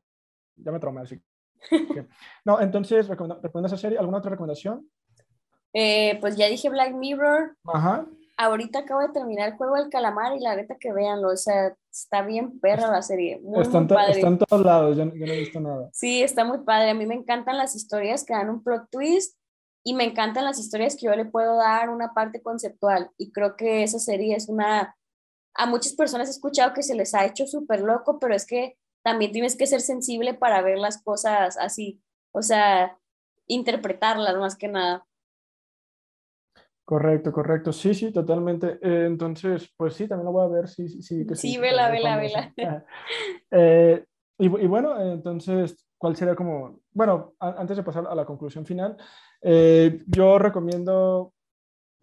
ya 0.56 0.72
me 0.72 0.80
traumé 0.80 1.02
así. 1.02 1.20
No, 2.46 2.58
entonces, 2.58 3.08
¿recomiendas 3.08 3.72
esa 3.72 3.76
serie? 3.76 3.98
¿Alguna 3.98 4.18
otra 4.18 4.30
recomendación? 4.30 4.90
Eh, 5.74 6.16
pues 6.22 6.36
ya 6.36 6.46
dije 6.46 6.70
Black 6.70 6.94
Mirror. 6.94 7.56
Ajá. 7.64 8.06
Ahorita 8.42 8.78
acabo 8.78 9.02
de 9.02 9.10
terminar 9.10 9.50
el 9.50 9.56
juego 9.58 9.76
del 9.76 9.90
calamar 9.90 10.34
y 10.34 10.40
la 10.40 10.56
neta 10.56 10.78
que 10.80 10.94
véanlo, 10.94 11.28
o 11.28 11.36
sea, 11.36 11.76
está 11.92 12.22
bien 12.22 12.58
perra 12.58 12.90
la 12.90 13.02
serie. 13.02 13.38
Muy, 13.42 13.60
está, 13.60 13.78
en 13.78 14.38
todos 14.38 14.64
lados, 14.64 14.96
yo, 14.96 15.04
no 15.04 15.12
he 15.12 15.40
visto 15.40 15.60
nada. 15.60 15.90
Sí, 15.92 16.22
está 16.22 16.42
muy 16.46 16.58
padre. 16.60 16.88
A 16.88 16.94
mí 16.94 17.04
me 17.04 17.14
encantan 17.14 17.58
las 17.58 17.76
historias 17.76 18.24
que 18.24 18.32
dan 18.32 18.48
un 18.48 18.62
plot 18.62 18.88
twist 18.90 19.36
y 19.84 19.92
me 19.92 20.04
encantan 20.04 20.46
las 20.46 20.58
historias 20.58 20.96
que 20.96 21.04
yo 21.04 21.14
le 21.14 21.26
puedo 21.26 21.58
dar 21.58 21.90
una 21.90 22.14
parte 22.14 22.40
conceptual. 22.40 23.10
Y 23.18 23.30
creo 23.30 23.56
que 23.56 23.82
esa 23.82 23.98
serie 23.98 24.34
es 24.34 24.48
una. 24.48 24.96
A 25.54 25.66
muchas 25.66 25.92
personas 25.92 26.28
he 26.28 26.30
escuchado 26.30 26.72
que 26.72 26.82
se 26.82 26.94
les 26.94 27.14
ha 27.14 27.26
hecho 27.26 27.46
súper 27.46 27.82
loco, 27.82 28.18
pero 28.20 28.34
es 28.34 28.46
que 28.46 28.78
también 29.02 29.32
tienes 29.32 29.54
que 29.54 29.66
ser 29.66 29.82
sensible 29.82 30.32
para 30.32 30.62
ver 30.62 30.78
las 30.78 31.02
cosas 31.02 31.58
así, 31.58 32.02
o 32.32 32.40
sea, 32.40 32.98
interpretarlas 33.46 34.36
más 34.36 34.56
que 34.56 34.68
nada. 34.68 35.06
Correcto, 36.90 37.30
correcto. 37.30 37.72
Sí, 37.72 37.94
sí, 37.94 38.10
totalmente. 38.10 38.80
Eh, 38.82 39.04
entonces, 39.06 39.72
pues 39.76 39.94
sí, 39.94 40.08
también 40.08 40.24
lo 40.24 40.32
voy 40.32 40.44
a 40.44 40.48
ver. 40.48 40.66
Sí, 40.66 40.88
sí, 40.88 41.00
sí. 41.04 41.24
sí, 41.36 41.56
vela, 41.56 41.88
vela, 41.88 42.16
vela. 42.16 42.52
Eh, 43.52 44.04
y, 44.38 44.46
y, 44.46 44.66
bueno, 44.66 45.00
entonces, 45.00 45.86
¿cuál 45.96 46.16
sería 46.16 46.34
como, 46.34 46.80
bueno, 46.90 47.34
antes 47.38 47.76
de 47.76 47.84
pasar 47.84 48.08
a 48.08 48.14
la 48.16 48.24
conclusión 48.24 48.66
final, 48.66 48.96
eh, 49.40 50.02
yo 50.08 50.36
recomiendo, 50.40 51.32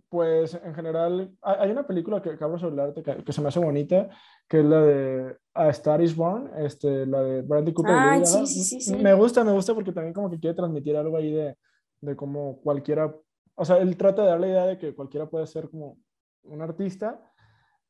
pues 0.07 0.53
en 0.53 0.73
general, 0.73 1.35
hay 1.41 1.69
una 1.69 1.85
película 1.85 2.21
que, 2.21 2.29
acabo 2.29 2.57
de 2.57 2.65
hablarte 2.65 3.03
que, 3.03 3.25
que, 3.25 3.33
se 3.33 3.41
me 3.41 3.49
hace 3.49 3.59
bonita, 3.59 4.07
que 4.47 4.59
es 4.59 4.65
la 4.65 4.81
de 4.83 5.37
A 5.53 5.67
Star 5.71 6.01
is 6.01 6.15
Born, 6.15 6.49
este, 6.59 7.05
la 7.05 7.23
de 7.23 7.41
Bradley 7.41 7.73
Cooper. 7.73 7.93
Ah, 7.93 8.23
sí, 8.25 8.63
sí, 8.63 8.79
sí, 8.79 8.95
Me 8.95 9.13
gusta, 9.13 9.43
me 9.43 9.51
gusta 9.51 9.73
porque 9.73 9.91
también 9.91 10.13
como 10.13 10.29
que 10.29 10.39
quiere 10.39 10.55
transmitir 10.55 10.95
algo 10.95 11.17
ahí 11.17 11.33
de, 11.33 11.57
de 11.99 12.15
cómo 12.15 12.61
cualquiera 12.61 13.13
o 13.57 13.65
sea, 13.65 13.77
él 13.77 13.97
trata 13.97 14.21
de 14.21 14.29
dar 14.29 14.39
la 14.39 14.47
idea 14.47 14.65
de 14.65 14.77
que 14.77 14.93
cualquiera 14.93 15.27
puede 15.27 15.47
ser 15.47 15.69
como 15.69 15.97
un 16.43 16.61
artista, 16.61 17.19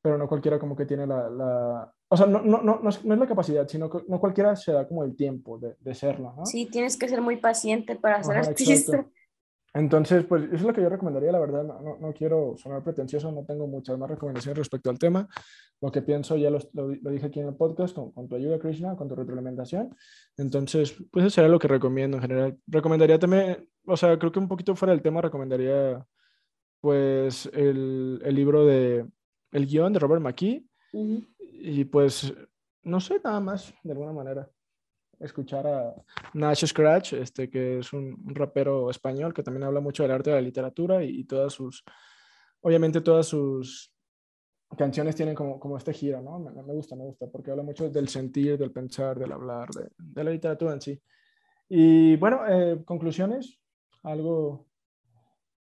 pero 0.02 0.18
no 0.18 0.28
cualquiera 0.28 0.58
como 0.58 0.76
que 0.76 0.86
tiene 0.86 1.06
la, 1.06 1.30
la 1.30 1.94
o 2.10 2.16
sea, 2.16 2.26
no, 2.26 2.42
no, 2.42 2.62
no, 2.62 2.80
no, 2.82 2.90
es, 2.90 3.04
la 3.04 3.28
capacidad, 3.28 3.68
sino 3.68 3.90
que 3.90 4.00
no 4.08 4.20
cualquiera 4.20 4.56
se 4.56 4.72
da 4.72 4.88
como 4.88 5.04
el 5.04 5.16
tiempo 5.16 5.60
de, 5.60 5.76
de 5.80 5.94
serlo, 5.94 6.34
¿no? 6.38 6.46
Sí, 6.46 6.68
tienes 6.72 6.98
que 6.98 7.10
ser 7.10 7.22
muy 7.22 7.38
paciente 7.38 7.98
para 7.98 8.24
ser 8.24 8.38
artista. 8.38 9.06
Entonces, 9.74 10.26
pues 10.26 10.46
eso 10.46 10.56
es 10.56 10.62
lo 10.64 10.74
que 10.74 10.82
yo 10.82 10.90
recomendaría, 10.90 11.32
la 11.32 11.40
verdad, 11.40 11.64
no, 11.64 11.98
no, 12.00 12.14
quiero 12.14 12.56
sonar 12.58 12.84
pretencioso, 12.84 13.32
no 13.32 13.46
tengo 13.46 13.68
muchas 13.68 13.98
más 14.00 14.10
recomendaciones 14.10 14.58
respecto 14.58 14.90
al 14.90 14.98
tema. 14.98 15.28
Lo 15.82 15.92
que 15.92 16.02
pienso 16.02 16.36
ya 16.36 16.50
lo, 16.50 16.58
lo, 16.74 17.12
dije 17.12 17.28
aquí 17.28 17.42
en 17.42 17.50
el 17.50 17.56
podcast 17.56 17.94
con, 17.94 18.12
con, 18.12 18.28
tu 18.28 18.36
ayuda, 18.36 18.58
Krishna, 18.58 18.96
con 18.96 19.08
tu 19.08 19.16
retroalimentación. 19.16 19.96
Entonces, 20.38 20.96
pues 21.12 21.26
eso 21.26 21.36
sería 21.36 21.50
lo 21.50 21.60
que 21.60 21.68
recomiendo 21.68 22.18
en 22.18 22.24
general. 22.24 22.58
Recomendaría 22.66 23.20
también, 23.20 23.70
o 23.88 23.98
sea, 23.98 24.18
creo 24.20 24.32
que 24.32 24.40
un 24.40 24.48
poquito 24.48 24.76
fuera 24.76 24.94
del 24.94 25.02
tema, 25.02 25.22
recomendaría 25.22 26.06
pues 26.82 27.50
el, 27.54 28.22
el 28.24 28.36
libro 28.36 28.66
de, 28.66 29.08
el 29.52 29.66
guion 29.66 29.94
de 29.94 30.00
Robert 30.00 30.22
McKee. 30.22 30.66
Y 31.40 31.86
pues, 31.86 32.34
no 32.84 33.00
sé, 33.00 33.20
nada 33.24 33.40
más, 33.40 33.74
de 33.84 33.92
alguna 33.92 34.14
manera 34.14 34.50
escuchar 35.20 35.66
a 35.66 35.96
Nash 36.34 36.66
Scratch, 36.66 37.14
este, 37.14 37.50
que 37.50 37.80
es 37.80 37.92
un, 37.94 38.16
rapero 38.36 38.92
español 38.92 39.34
que 39.34 39.42
también 39.42 39.64
habla 39.64 39.80
mucho 39.80 40.04
del 40.04 40.12
arte 40.12 40.30
de 40.30 40.36
la 40.36 40.42
literatura 40.42 41.04
y, 41.04 41.24
todas 41.24 41.54
sus, 41.54 41.84
obviamente 42.62 43.02
todas 43.02 43.26
sus 43.26 43.92
canciones 44.78 45.16
tienen 45.16 45.34
como, 45.34 45.60
como 45.60 45.78
este 45.78 45.94
giro, 45.94 46.22
¿no? 46.22 46.40
Me, 46.40 46.52
me, 46.52 46.74
gusta, 46.74 46.96
me 46.96 47.04
gusta, 47.04 47.26
porque 47.32 47.50
habla 47.50 47.64
mucho 47.64 47.90
del 47.90 48.10
sentir, 48.10 48.58
del 48.58 48.72
pensar, 48.72 49.18
del 49.18 49.32
hablar, 49.32 49.70
de, 49.70 49.90
de 49.98 50.24
la 50.24 50.32
literatura 50.32 50.74
en 50.74 50.82
sí. 50.82 51.02
Y 51.70 52.16
bueno, 52.18 52.42
eh, 52.48 52.84
conclusiones, 52.86 53.60
algo 54.08 54.66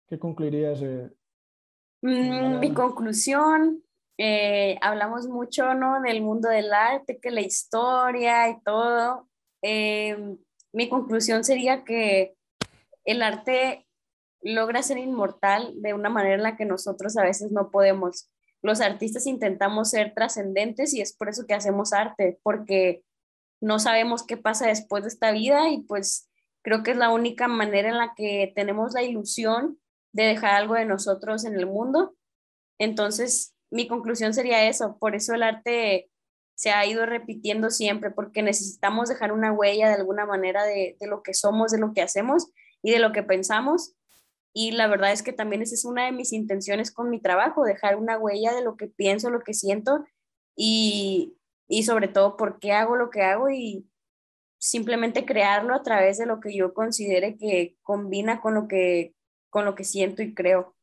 que 0.08 0.20
concluirías. 0.20 0.82
Mm, 2.02 2.60
mi 2.60 2.74
conclusión, 2.74 3.84
eh, 4.18 4.78
hablamos 4.82 5.28
mucho, 5.28 5.74
¿no? 5.74 6.02
Del 6.02 6.22
mundo 6.22 6.50
del 6.50 6.74
arte, 6.74 7.20
que 7.20 7.32
la 7.32 7.42
historia 7.42 8.50
y 8.50 8.60
todo, 8.62 9.30
eh, 9.62 10.18
mi 10.74 10.90
conclusión 10.90 11.44
sería 11.44 11.84
que 11.84 12.36
el 13.06 13.22
arte 13.22 13.88
logra 14.42 14.82
ser 14.82 14.98
inmortal 14.98 15.74
de 15.82 15.94
una 15.94 16.10
manera 16.10 16.36
en 16.36 16.44
la 16.44 16.56
que 16.58 16.66
nosotros 16.66 17.18
a 17.18 17.24
veces 17.24 17.52
no 17.52 17.70
podemos. 17.70 18.32
Los 18.64 18.82
artistas 18.82 19.28
intentamos 19.28 19.92
ser 19.92 20.14
trascendentes 20.14 20.94
y 20.94 21.02
es 21.02 21.14
por 21.16 21.30
eso 21.30 21.46
que 21.46 21.54
hacemos 21.54 21.94
arte, 21.94 22.40
porque 22.44 23.04
no 23.62 23.78
sabemos 23.78 24.24
qué 24.26 24.38
pasa 24.38 24.68
después 24.68 25.04
de 25.04 25.10
esta 25.10 25.32
vida 25.32 25.70
y 25.70 25.82
pues 25.82 26.31
creo 26.62 26.84
que 26.84 26.92
es 26.92 26.98
la 26.98 27.10
única 27.10 27.48
manera 27.48 27.90
en 27.90 27.98
la 27.98 28.14
que 28.16 28.52
tenemos 28.56 28.94
la 28.94 29.04
ilusión 29.04 29.80
de 30.14 30.24
dejar 30.24 30.56
algo 30.56 30.76
de 30.76 30.86
nosotros 30.86 31.46
en 31.46 31.56
el 31.56 31.66
mundo. 31.66 32.16
Entonces, 32.80 33.56
mi 33.70 33.88
conclusión 33.88 34.34
sería 34.34 34.68
eso, 34.68 34.98
por 35.00 35.16
eso 35.16 35.34
el 35.34 35.44
arte 35.44 36.10
se 36.56 36.72
ha 36.72 36.86
ido 36.86 37.06
repitiendo 37.06 37.72
siempre 37.72 38.12
porque 38.12 38.44
necesitamos 38.44 39.10
dejar 39.10 39.32
una 39.32 39.52
huella 39.52 39.88
de 39.88 39.96
alguna 39.96 40.26
manera 40.26 40.64
de, 40.64 40.96
lo 41.02 41.24
que 41.24 41.34
somos, 41.34 41.72
de 41.72 41.80
lo 41.80 41.94
que 41.94 42.02
hacemos 42.02 42.52
y 42.84 42.92
de 42.92 43.00
lo 43.00 43.12
que 43.14 43.24
pensamos. 43.24 43.96
Y 44.54 44.72
la 44.72 44.88
verdad 44.88 45.12
es 45.12 45.24
que 45.24 45.34
también 45.34 45.62
esa 45.62 45.74
es 45.74 45.86
una 45.86 46.06
de 46.06 46.12
mis 46.12 46.34
intenciones 46.34 46.92
con 46.92 47.10
mi 47.10 47.22
trabajo, 47.22 47.64
dejar 47.64 47.96
una 47.96 48.18
huella 48.18 48.54
de 48.54 48.62
lo 48.62 48.76
que 48.76 48.88
pienso, 48.88 49.30
lo 49.30 49.40
que 49.40 49.54
siento 49.54 50.06
y, 50.56 51.38
y 51.68 51.84
sobre 51.84 52.10
todo 52.10 52.38
por 52.38 52.60
qué 52.60 52.74
hago 52.74 52.96
lo 52.96 53.10
que 53.10 53.24
hago 53.24 53.50
y 53.50 53.90
simplemente 54.62 55.26
crearlo 55.26 55.74
a 55.74 55.82
través 55.82 56.20
de 56.20 56.28
lo 56.28 56.40
que 56.40 56.56
yo 56.56 56.74
considere 56.74 57.36
que 57.36 57.78
combina 57.82 58.40
con 58.42 58.54
lo 58.54 58.68
que, 58.68 59.16
con 59.50 59.66
lo 59.66 59.74
que 59.74 59.84
siento 59.84 60.22
y 60.22 60.36
creo. 60.36 60.76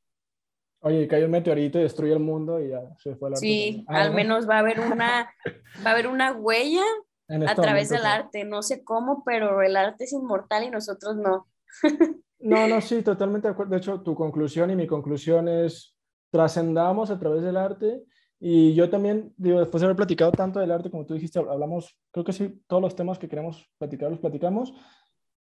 Oye, 0.81 1.07
cae 1.07 1.25
un 1.25 1.31
meteorito 1.31 1.79
y 1.79 1.83
destruye 1.83 2.13
el 2.13 2.19
mundo 2.19 2.61
y 2.61 2.71
ya 2.71 2.81
se 2.99 3.15
fue 3.15 3.31
la 3.31 3.37
Sí, 3.37 3.85
ah, 3.89 4.03
al 4.03 4.15
menos 4.15 4.49
va 4.49 4.57
a 4.57 4.59
haber 4.59 4.81
una, 4.81 5.31
va 5.87 5.91
a 5.91 5.93
haber 5.93 6.09
una 6.09 6.33
huella 6.33 6.83
a 7.29 7.55
través 7.55 7.89
del 7.89 8.05
arte. 8.05 8.45
No 8.45 8.63
sé 8.63 8.83
cómo, 8.83 9.23
pero 9.25 9.63
el 9.63 9.77
arte 9.77 10.05
es 10.05 10.13
inmortal 10.13 10.65
y 10.65 10.71
nosotros 10.71 11.17
no. 11.17 11.47
no, 12.41 12.67
no, 12.67 12.81
sí, 12.81 13.03
totalmente 13.03 13.47
de 13.47 13.53
acuerdo. 13.53 13.73
De 13.73 13.79
hecho, 13.79 14.01
tu 14.01 14.17
conclusión 14.17 14.71
y 14.73 14.77
mi 14.77 14.89
conclusión 14.89 15.49
es 15.49 15.97
trascendamos 16.33 17.11
a 17.11 17.19
través 17.19 17.43
del 17.43 17.57
arte. 17.57 18.03
Y 18.41 18.75
yo 18.75 18.89
también, 18.89 19.35
digo, 19.37 19.59
después 19.59 19.81
de 19.81 19.87
haber 19.87 19.97
platicado 19.97 20.31
tanto 20.31 20.61
del 20.61 20.71
arte, 20.71 20.91
como 20.91 21.05
tú 21.05 21.15
dijiste, 21.15 21.41
hablamos, 21.41 21.99
creo 22.13 22.25
que 22.25 22.33
sí, 22.33 22.63
todos 22.69 22.81
los 22.81 22.95
temas 22.95 23.19
que 23.19 23.29
queremos 23.29 23.69
platicar 23.79 24.11
los 24.11 24.21
platicamos. 24.21 24.73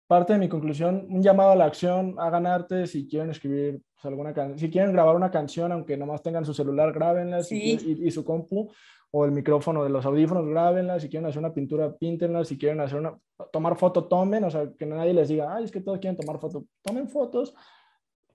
Parte 0.07 0.33
de 0.33 0.39
mi 0.39 0.47
conclusión, 0.47 1.07
un 1.09 1.23
llamado 1.23 1.51
a 1.51 1.55
la 1.55 1.65
acción, 1.65 2.15
hagan 2.19 2.45
arte 2.45 2.85
si 2.85 3.07
quieren 3.07 3.31
escribir 3.31 3.81
pues, 3.95 4.05
alguna 4.05 4.35
canción, 4.35 4.59
si 4.59 4.69
quieren 4.69 4.93
grabar 4.93 5.15
una 5.15 5.31
canción, 5.31 5.71
aunque 5.71 5.97
nomás 5.97 6.21
tengan 6.21 6.45
su 6.45 6.53
celular, 6.53 6.93
grábenla 6.93 7.39
y, 7.49 8.11
su 8.11 8.23
compu 8.23 8.69
o 9.09 9.25
el 9.25 9.31
micrófono 9.31 9.83
de 9.83 9.89
los 9.89 10.05
audífonos, 10.05 10.45
grábenla, 10.45 10.99
si 10.99 11.09
quieren 11.09 11.27
hacer 11.27 11.39
una 11.39 11.53
pintura, 11.53 11.91
píntenla, 11.95 12.45
si 12.45 12.55
quieren 12.55 12.81
hacer 12.81 12.99
una, 12.99 13.17
tomar 13.51 13.77
foto, 13.77 14.07
tomen, 14.07 14.43
o 14.43 14.51
sea, 14.51 14.69
que 14.77 14.85
nadie 14.85 15.13
les 15.13 15.29
diga, 15.29 15.55
ay, 15.55 15.63
es 15.63 15.71
que 15.71 15.81
todos 15.81 15.97
quieren 15.97 16.17
tomar 16.17 16.39
foto, 16.39 16.65
tomen 16.83 17.09
fotos, 17.09 17.55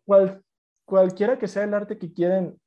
Cual, 0.05 0.43
cualquiera 0.85 1.39
que 1.39 1.47
sea 1.47 1.63
el 1.65 1.75
arte 1.75 1.99
que 1.99 2.13
quieren 2.13 2.59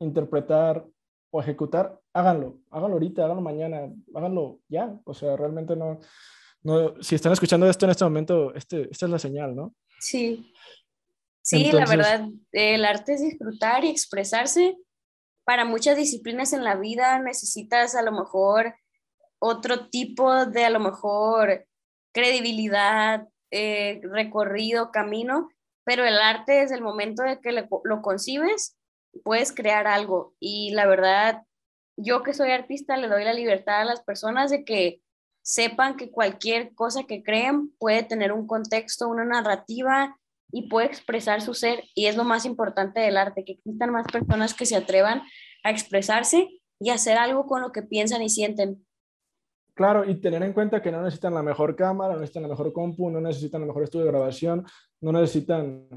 interpretar 0.00 0.84
o 1.30 1.40
ejecutar, 1.40 2.00
háganlo, 2.12 2.58
háganlo 2.70 2.94
ahorita, 2.94 3.24
háganlo 3.24 3.42
mañana, 3.42 3.92
háganlo 4.14 4.60
ya, 4.68 4.98
o 5.04 5.14
sea, 5.14 5.36
realmente 5.36 5.76
no, 5.76 6.00
no 6.62 7.00
si 7.02 7.14
están 7.14 7.32
escuchando 7.32 7.68
esto 7.68 7.84
en 7.84 7.90
este 7.90 8.04
momento, 8.04 8.54
este, 8.54 8.88
esta 8.90 9.06
es 9.06 9.10
la 9.10 9.18
señal, 9.18 9.54
¿no? 9.54 9.74
Sí, 10.00 10.52
sí, 11.42 11.70
la 11.72 11.86
verdad, 11.86 12.28
el 12.52 12.84
arte 12.84 13.14
es 13.14 13.22
disfrutar 13.22 13.84
y 13.84 13.90
expresarse. 13.90 14.76
Para 15.44 15.64
muchas 15.64 15.96
disciplinas 15.96 16.52
en 16.52 16.62
la 16.62 16.76
vida 16.76 17.18
necesitas 17.20 17.94
a 17.94 18.02
lo 18.02 18.12
mejor 18.12 18.74
otro 19.38 19.88
tipo 19.88 20.46
de, 20.46 20.64
a 20.64 20.70
lo 20.70 20.80
mejor, 20.80 21.66
credibilidad, 22.12 23.26
eh, 23.50 24.00
recorrido, 24.02 24.90
camino, 24.90 25.48
pero 25.84 26.04
el 26.04 26.18
arte 26.18 26.52
desde 26.52 26.74
el 26.74 26.82
momento 26.82 27.22
de 27.22 27.40
que 27.40 27.52
lo 27.52 28.02
concibes, 28.02 28.77
puedes 29.24 29.52
crear 29.52 29.86
algo. 29.86 30.34
Y 30.40 30.72
la 30.72 30.86
verdad, 30.86 31.42
yo 31.96 32.22
que 32.22 32.34
soy 32.34 32.50
artista, 32.50 32.96
le 32.96 33.08
doy 33.08 33.24
la 33.24 33.32
libertad 33.32 33.82
a 33.82 33.84
las 33.84 34.02
personas 34.02 34.50
de 34.50 34.64
que 34.64 35.00
sepan 35.42 35.96
que 35.96 36.10
cualquier 36.10 36.74
cosa 36.74 37.04
que 37.04 37.22
creen 37.22 37.70
puede 37.78 38.02
tener 38.02 38.32
un 38.32 38.46
contexto, 38.46 39.08
una 39.08 39.24
narrativa 39.24 40.16
y 40.52 40.68
puede 40.68 40.86
expresar 40.86 41.40
su 41.40 41.54
ser. 41.54 41.84
Y 41.94 42.06
es 42.06 42.16
lo 42.16 42.24
más 42.24 42.44
importante 42.44 43.00
del 43.00 43.16
arte, 43.16 43.44
que 43.44 43.52
existan 43.52 43.90
más 43.90 44.06
personas 44.10 44.54
que 44.54 44.66
se 44.66 44.76
atrevan 44.76 45.22
a 45.64 45.70
expresarse 45.70 46.48
y 46.78 46.90
hacer 46.90 47.18
algo 47.18 47.46
con 47.46 47.60
lo 47.60 47.72
que 47.72 47.82
piensan 47.82 48.22
y 48.22 48.28
sienten. 48.28 48.84
Claro, 49.74 50.04
y 50.04 50.20
tener 50.20 50.42
en 50.42 50.52
cuenta 50.52 50.82
que 50.82 50.90
no 50.90 51.02
necesitan 51.02 51.34
la 51.34 51.42
mejor 51.42 51.76
cámara, 51.76 52.14
no 52.14 52.20
necesitan 52.20 52.42
la 52.42 52.48
mejor 52.48 52.72
compu, 52.72 53.10
no 53.10 53.20
necesitan 53.20 53.62
el 53.62 53.68
mejor 53.68 53.84
estudio 53.84 54.06
de 54.06 54.10
grabación, 54.10 54.66
no 55.00 55.12
necesitan 55.12 55.88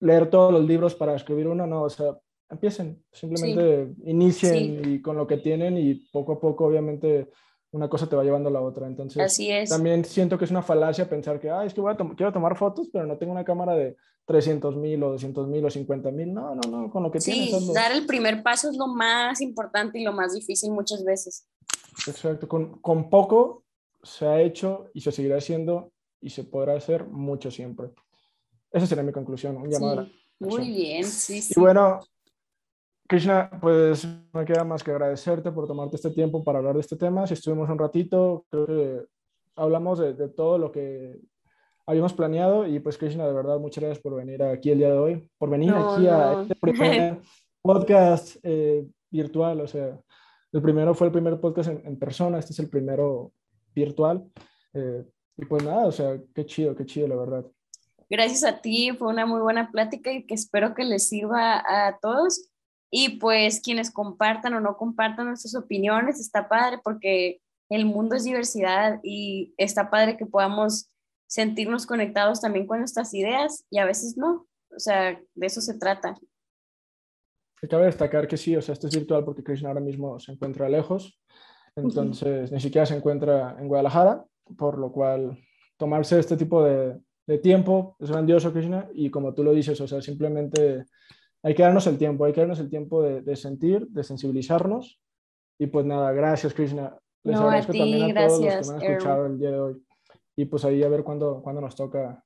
leer 0.00 0.28
todos 0.30 0.52
los 0.52 0.64
libros 0.64 0.94
para 0.94 1.14
escribir 1.14 1.46
uno, 1.46 1.66
no, 1.66 1.82
o 1.82 1.90
sea, 1.90 2.18
empiecen, 2.50 3.02
simplemente 3.12 3.94
inicien 4.04 4.88
y 4.88 5.02
con 5.02 5.16
lo 5.16 5.26
que 5.26 5.38
tienen 5.38 5.76
y 5.76 5.94
poco 5.94 6.32
a 6.32 6.40
poco, 6.40 6.66
obviamente, 6.66 7.30
una 7.72 7.88
cosa 7.88 8.08
te 8.08 8.16
va 8.16 8.24
llevando 8.24 8.48
a 8.48 8.52
la 8.52 8.60
otra. 8.60 8.86
Entonces, 8.86 9.22
Así 9.22 9.50
es. 9.50 9.68
también 9.68 10.04
siento 10.04 10.38
que 10.38 10.44
es 10.44 10.50
una 10.50 10.62
falacia 10.62 11.08
pensar 11.08 11.38
que, 11.40 11.50
es 11.64 11.74
que 11.74 11.80
voy 11.80 11.92
a 11.92 11.96
quiero 12.16 12.32
tomar 12.32 12.56
fotos, 12.56 12.88
pero 12.92 13.06
no 13.06 13.18
tengo 13.18 13.32
una 13.32 13.44
cámara 13.44 13.74
de 13.74 13.96
300 14.26 14.76
mil 14.76 15.02
o 15.02 15.12
200 15.12 15.48
mil 15.48 15.64
o 15.64 15.70
50 15.70 16.10
mil. 16.10 16.32
No, 16.32 16.54
no, 16.54 16.70
no, 16.70 16.90
con 16.90 17.02
lo 17.02 17.10
que 17.10 17.20
sí, 17.20 17.32
tienes. 17.32 17.72
dar 17.72 17.92
el 17.92 18.06
primer 18.06 18.42
paso 18.42 18.70
es 18.70 18.76
lo 18.76 18.86
más 18.86 19.40
importante 19.40 19.98
y 19.98 20.04
lo 20.04 20.12
más 20.12 20.34
difícil 20.34 20.70
muchas 20.70 21.04
veces. 21.04 21.46
Exacto, 22.06 22.48
con, 22.48 22.78
con 22.80 23.10
poco 23.10 23.64
se 24.02 24.26
ha 24.26 24.40
hecho 24.40 24.90
y 24.94 25.00
se 25.00 25.12
seguirá 25.12 25.38
haciendo 25.38 25.92
y 26.20 26.30
se 26.30 26.44
podrá 26.44 26.74
hacer 26.74 27.06
mucho 27.06 27.50
siempre. 27.50 27.90
Esa 28.70 28.86
sería 28.86 29.02
mi 29.02 29.12
conclusión, 29.12 29.56
un 29.56 29.70
llamado. 29.70 30.08
muy 30.38 30.68
bien, 30.68 31.04
sí, 31.04 31.40
sí. 31.40 31.54
Y 31.56 31.60
bueno, 31.60 32.00
Krishna, 33.08 33.50
pues 33.60 34.04
no 34.04 34.40
me 34.40 34.44
queda 34.44 34.64
más 34.64 34.84
que 34.84 34.90
agradecerte 34.90 35.50
por 35.50 35.66
tomarte 35.66 35.96
este 35.96 36.10
tiempo 36.10 36.44
para 36.44 36.58
hablar 36.58 36.74
de 36.74 36.80
este 36.80 36.96
tema. 36.96 37.26
Si 37.26 37.34
estuvimos 37.34 37.70
un 37.70 37.78
ratito, 37.78 38.44
creo 38.50 38.66
que 38.66 39.02
hablamos 39.56 39.98
de, 39.98 40.12
de 40.12 40.28
todo 40.28 40.58
lo 40.58 40.70
que 40.70 41.18
habíamos 41.86 42.12
planeado 42.12 42.66
y 42.66 42.80
pues 42.80 42.98
Krishna, 42.98 43.26
de 43.26 43.32
verdad, 43.32 43.58
muchas 43.58 43.82
gracias 43.82 44.02
por 44.02 44.14
venir 44.14 44.42
aquí 44.42 44.70
el 44.70 44.78
día 44.78 44.90
de 44.90 44.98
hoy, 44.98 45.30
por 45.38 45.48
venir 45.48 45.72
aquí 45.72 46.06
a 46.06 46.42
este 46.42 46.54
primer 46.56 47.18
podcast 47.62 48.36
eh, 48.42 48.86
virtual, 49.10 49.62
o 49.62 49.66
sea, 49.66 49.98
el 50.52 50.60
primero 50.60 50.94
fue 50.94 51.06
el 51.06 51.12
primer 51.14 51.40
podcast 51.40 51.70
en, 51.70 51.98
persona, 51.98 52.38
este 52.38 52.52
es 52.52 52.58
el 52.58 52.68
primero 52.68 53.32
virtual. 53.74 54.22
Eh, 54.74 55.02
y 55.38 55.46
pues 55.46 55.64
nada, 55.64 55.86
o 55.86 55.92
sea, 55.92 56.18
qué 56.34 56.44
chido, 56.44 56.76
qué 56.76 56.84
chido, 56.84 57.08
la 57.08 57.16
verdad. 57.16 57.46
Gracias 58.10 58.44
a 58.44 58.60
ti, 58.60 58.90
fue 58.92 59.08
una 59.08 59.24
muy 59.24 59.40
buena 59.40 59.70
plática 59.70 60.12
y 60.12 60.26
que 60.26 60.34
espero 60.34 60.74
que 60.74 60.84
les 60.84 61.08
sirva 61.08 61.62
a 61.66 61.98
todos. 62.00 62.50
Y 62.90 63.18
pues 63.18 63.60
quienes 63.60 63.90
compartan 63.90 64.54
o 64.54 64.60
no 64.60 64.76
compartan 64.76 65.26
nuestras 65.26 65.54
opiniones, 65.54 66.20
está 66.20 66.48
padre 66.48 66.78
porque 66.82 67.40
el 67.68 67.84
mundo 67.84 68.16
es 68.16 68.24
diversidad 68.24 69.00
y 69.02 69.54
está 69.58 69.90
padre 69.90 70.16
que 70.16 70.26
podamos 70.26 70.90
sentirnos 71.26 71.86
conectados 71.86 72.40
también 72.40 72.66
con 72.66 72.78
nuestras 72.78 73.12
ideas 73.14 73.66
y 73.70 73.78
a 73.78 73.84
veces 73.84 74.16
no. 74.16 74.46
O 74.74 74.78
sea, 74.78 75.20
de 75.34 75.46
eso 75.46 75.60
se 75.60 75.78
trata. 75.78 76.16
Cabe 77.68 77.86
destacar 77.86 78.28
que 78.28 78.36
sí, 78.36 78.56
o 78.56 78.62
sea, 78.62 78.72
esto 78.72 78.86
es 78.86 78.94
virtual 78.94 79.24
porque 79.24 79.42
Krishna 79.42 79.68
ahora 79.68 79.80
mismo 79.80 80.18
se 80.20 80.32
encuentra 80.32 80.68
lejos, 80.68 81.20
entonces 81.74 82.52
ni 82.52 82.60
siquiera 82.60 82.86
se 82.86 82.94
encuentra 82.94 83.56
en 83.58 83.66
Guadalajara, 83.66 84.24
por 84.56 84.78
lo 84.78 84.92
cual 84.92 85.36
tomarse 85.76 86.20
este 86.20 86.36
tipo 86.36 86.62
de, 86.62 87.00
de, 87.26 87.38
tiempo 87.38 87.96
es 87.98 88.10
grandioso, 88.10 88.52
Krishna, 88.52 88.88
y 88.94 89.10
como 89.10 89.34
tú 89.34 89.42
lo 89.42 89.52
dices, 89.52 89.80
o 89.80 89.88
sea, 89.88 90.00
simplemente 90.00 90.86
hay 91.42 91.54
que 91.54 91.62
darnos 91.62 91.86
el 91.86 91.98
tiempo, 91.98 92.24
hay 92.24 92.32
que 92.32 92.40
darnos 92.40 92.60
el 92.60 92.70
tiempo 92.70 93.02
de, 93.02 93.22
de 93.22 93.36
sentir, 93.36 93.86
de 93.88 94.04
sensibilizarnos, 94.04 95.00
y 95.58 95.66
pues 95.66 95.84
nada, 95.84 96.12
gracias, 96.12 96.54
Krishna. 96.54 96.96
Les 97.24 97.36
agradezco 97.36 97.72
también 97.72 98.16
a 98.16 98.26
todos 98.26 98.40
los 98.40 98.70
que 98.70 98.72
me 98.72 98.86
han 98.86 98.92
escuchado 98.92 99.26
el 99.26 99.38
día 99.38 99.50
de 99.50 99.60
hoy. 99.60 99.82
Y 100.36 100.44
pues 100.44 100.64
ahí 100.64 100.82
a 100.84 100.88
ver 100.88 101.02
cuándo, 101.02 101.42
cuándo 101.42 101.60
nos 101.60 101.74
toca 101.74 102.24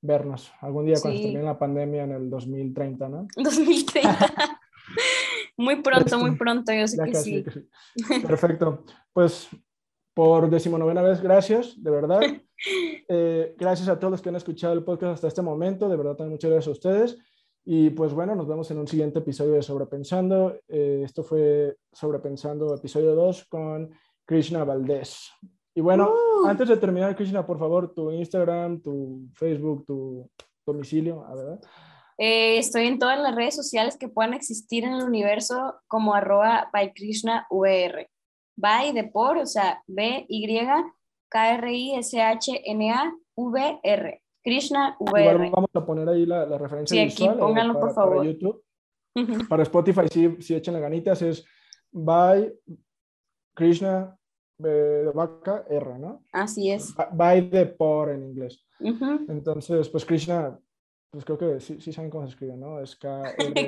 vernos. 0.00 0.52
Algún 0.60 0.86
día 0.86 0.96
cuando 1.00 1.20
termine 1.20 1.44
la 1.44 1.58
pandemia 1.58 2.02
en 2.02 2.12
el 2.12 2.28
2030, 2.28 3.08
¿no? 3.08 3.28
2030. 3.36 4.60
muy 5.56 5.82
pronto, 5.82 6.18
muy 6.18 6.36
pronto, 6.36 6.72
yo 6.72 6.88
sé 6.88 7.02
que, 7.04 7.14
sí. 7.14 7.44
Perfecto. 8.26 8.84
Pues 9.12 9.48
por 10.14 10.50
decimonovena 10.50 11.02
vez, 11.02 11.20
gracias, 11.20 11.80
de 11.82 11.90
verdad. 11.90 12.20
Eh, 13.08 13.54
gracias 13.58 13.88
a 13.88 13.98
todos 13.98 14.12
los 14.12 14.22
que 14.22 14.30
han 14.30 14.36
escuchado 14.36 14.72
el 14.72 14.84
podcast 14.84 15.14
hasta 15.14 15.28
este 15.28 15.42
momento, 15.42 15.86
de 15.86 15.96
verdad 15.96 16.14
también 16.14 16.30
muchas 16.30 16.50
gracias 16.50 16.68
a 16.68 16.70
ustedes. 16.70 17.18
Y 17.64 17.90
pues 17.90 18.12
bueno, 18.12 18.34
nos 18.34 18.46
vemos 18.46 18.70
en 18.70 18.78
un 18.78 18.86
siguiente 18.86 19.20
episodio 19.20 19.52
de 19.52 19.62
Sobrepensando. 19.62 20.58
Eh, 20.68 21.02
esto 21.04 21.22
fue 21.22 21.78
Sobrepensando, 21.92 22.74
episodio 22.74 23.14
2 23.14 23.44
con 23.44 23.90
Krishna 24.26 24.64
Valdés. 24.64 25.30
Y 25.74 25.80
bueno, 25.80 26.12
uh. 26.12 26.46
antes 26.46 26.68
de 26.68 26.76
terminar, 26.76 27.16
Krishna, 27.16 27.46
por 27.46 27.58
favor, 27.58 27.94
tu 27.94 28.10
Instagram, 28.10 28.80
tu 28.80 29.28
Facebook, 29.32 29.86
tu 29.86 30.30
domicilio, 30.66 31.24
a 31.24 31.34
ver. 31.34 31.58
Eh, 32.18 32.58
estoy 32.58 32.86
en 32.86 32.98
todas 32.98 33.18
las 33.18 33.34
redes 33.34 33.56
sociales 33.56 33.96
que 33.96 34.08
puedan 34.08 34.34
existir 34.34 34.84
en 34.84 34.92
el 34.92 35.02
universo 35.02 35.74
como 35.88 36.14
arroba 36.14 36.68
by 36.72 36.92
Krishna 36.92 37.46
VR. 37.50 38.08
By 38.56 38.92
de 38.92 39.04
por, 39.04 39.38
o 39.38 39.46
sea, 39.46 39.82
B, 39.86 40.26
K, 44.44 44.50
R, 44.50 44.54
I, 44.54 44.58
S, 44.58 44.74
H, 44.74 44.76
N, 44.76 44.78
A, 44.78 44.88
R. 44.88 44.96
Krishna 44.96 44.96
VR. 44.98 45.50
vamos 45.50 45.70
a 45.74 45.86
poner 45.86 46.08
ahí 46.08 46.26
la, 46.26 46.46
la 46.46 46.58
referencia 46.58 46.96
sí, 46.96 47.04
visual, 47.04 47.30
aquí, 47.30 47.38
eh, 47.38 47.40
pónganlo, 47.40 47.80
por 47.80 47.94
favor. 47.94 48.16
Para 48.18 48.30
YouTube. 48.30 48.64
Para 49.48 49.62
Spotify, 49.62 50.08
sí, 50.10 50.36
sí 50.40 50.54
echen 50.54 50.74
las 50.74 50.82
ganitas, 50.82 51.22
es 51.22 51.44
by 51.92 52.52
Krishna 53.54 54.18
de 54.58 55.10
vaca 55.14 55.64
R, 55.68 55.98
¿no? 55.98 56.24
Así 56.32 56.70
es. 56.70 56.94
By 57.12 57.50
the 57.50 57.66
por 57.66 58.10
en 58.10 58.24
inglés. 58.24 58.64
Entonces, 58.80 59.88
pues 59.88 60.04
Krishna, 60.04 60.58
pues 61.10 61.24
creo 61.24 61.38
que 61.38 61.60
sí, 61.60 61.80
sí 61.80 61.92
saben 61.92 62.10
cómo 62.10 62.24
se 62.26 62.30
escribe, 62.30 62.56
¿no? 62.56 62.80
Es 62.80 62.96
K-R-I-S-H-N-A. 62.96 63.60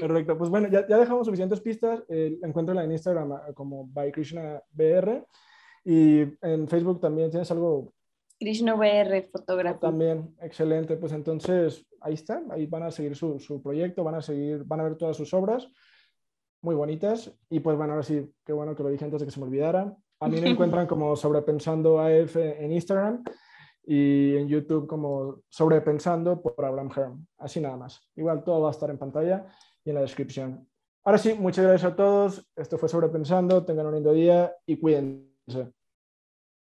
Perfecto. 0.00 0.36
Pues 0.38 0.50
bueno, 0.50 0.68
ya, 0.68 0.86
ya 0.88 0.98
dejamos 0.98 1.26
suficientes 1.26 1.60
pistas. 1.60 2.02
Eh, 2.08 2.38
encuéntrala 2.42 2.84
en 2.84 2.92
Instagram 2.92 3.54
como 3.54 3.86
by 3.86 4.12
Krishna 4.12 4.62
BR. 4.72 5.24
Y 5.84 6.20
en 6.40 6.68
Facebook 6.68 7.00
también 7.00 7.30
tienes 7.30 7.50
algo. 7.50 7.92
Krishna 8.38 8.74
BR, 8.74 9.28
fotografía. 9.30 9.80
También, 9.80 10.34
excelente. 10.40 10.96
Pues 10.96 11.12
entonces, 11.12 11.86
ahí 12.00 12.14
está. 12.14 12.42
Ahí 12.50 12.66
van 12.66 12.84
a 12.84 12.90
seguir 12.90 13.14
su, 13.14 13.38
su 13.38 13.62
proyecto, 13.62 14.02
van 14.04 14.16
a 14.16 14.22
seguir, 14.22 14.64
van 14.64 14.80
a 14.80 14.84
ver 14.84 14.96
todas 14.96 15.16
sus 15.16 15.32
obras 15.32 15.68
muy 16.62 16.74
bonitas. 16.74 17.30
Y 17.50 17.60
pues 17.60 17.76
bueno, 17.76 17.92
ahora 17.92 18.04
sí, 18.04 18.32
qué 18.44 18.52
bueno 18.52 18.74
que 18.74 18.82
lo 18.82 18.88
dije 18.88 19.04
antes 19.04 19.20
de 19.20 19.26
que 19.26 19.32
se 19.32 19.40
me 19.40 19.46
olvidara. 19.46 19.94
A 20.20 20.28
mí 20.28 20.40
me 20.40 20.50
encuentran 20.50 20.86
como 20.86 21.14
Sobrepensando 21.16 22.00
AF 22.00 22.36
en 22.36 22.72
Instagram 22.72 23.22
y 23.84 24.36
en 24.36 24.48
YouTube 24.48 24.86
como 24.86 25.42
Sobrepensando 25.48 26.40
por 26.40 26.64
Abraham 26.64 26.90
Herm. 26.96 27.26
Así 27.38 27.60
nada 27.60 27.76
más. 27.76 28.00
Igual 28.16 28.44
todo 28.44 28.62
va 28.62 28.68
a 28.68 28.72
estar 28.72 28.88
en 28.90 28.98
pantalla 28.98 29.46
y 29.84 29.90
en 29.90 29.96
la 29.96 30.02
descripción. 30.02 30.66
Ahora 31.04 31.18
sí, 31.18 31.34
muchas 31.34 31.66
gracias 31.66 31.92
a 31.92 31.96
todos. 31.96 32.48
Esto 32.54 32.78
fue 32.78 32.88
Sobrepensando. 32.88 33.64
Tengan 33.64 33.86
un 33.86 33.94
lindo 33.94 34.12
día 34.12 34.54
y 34.64 34.76
to 35.50 35.72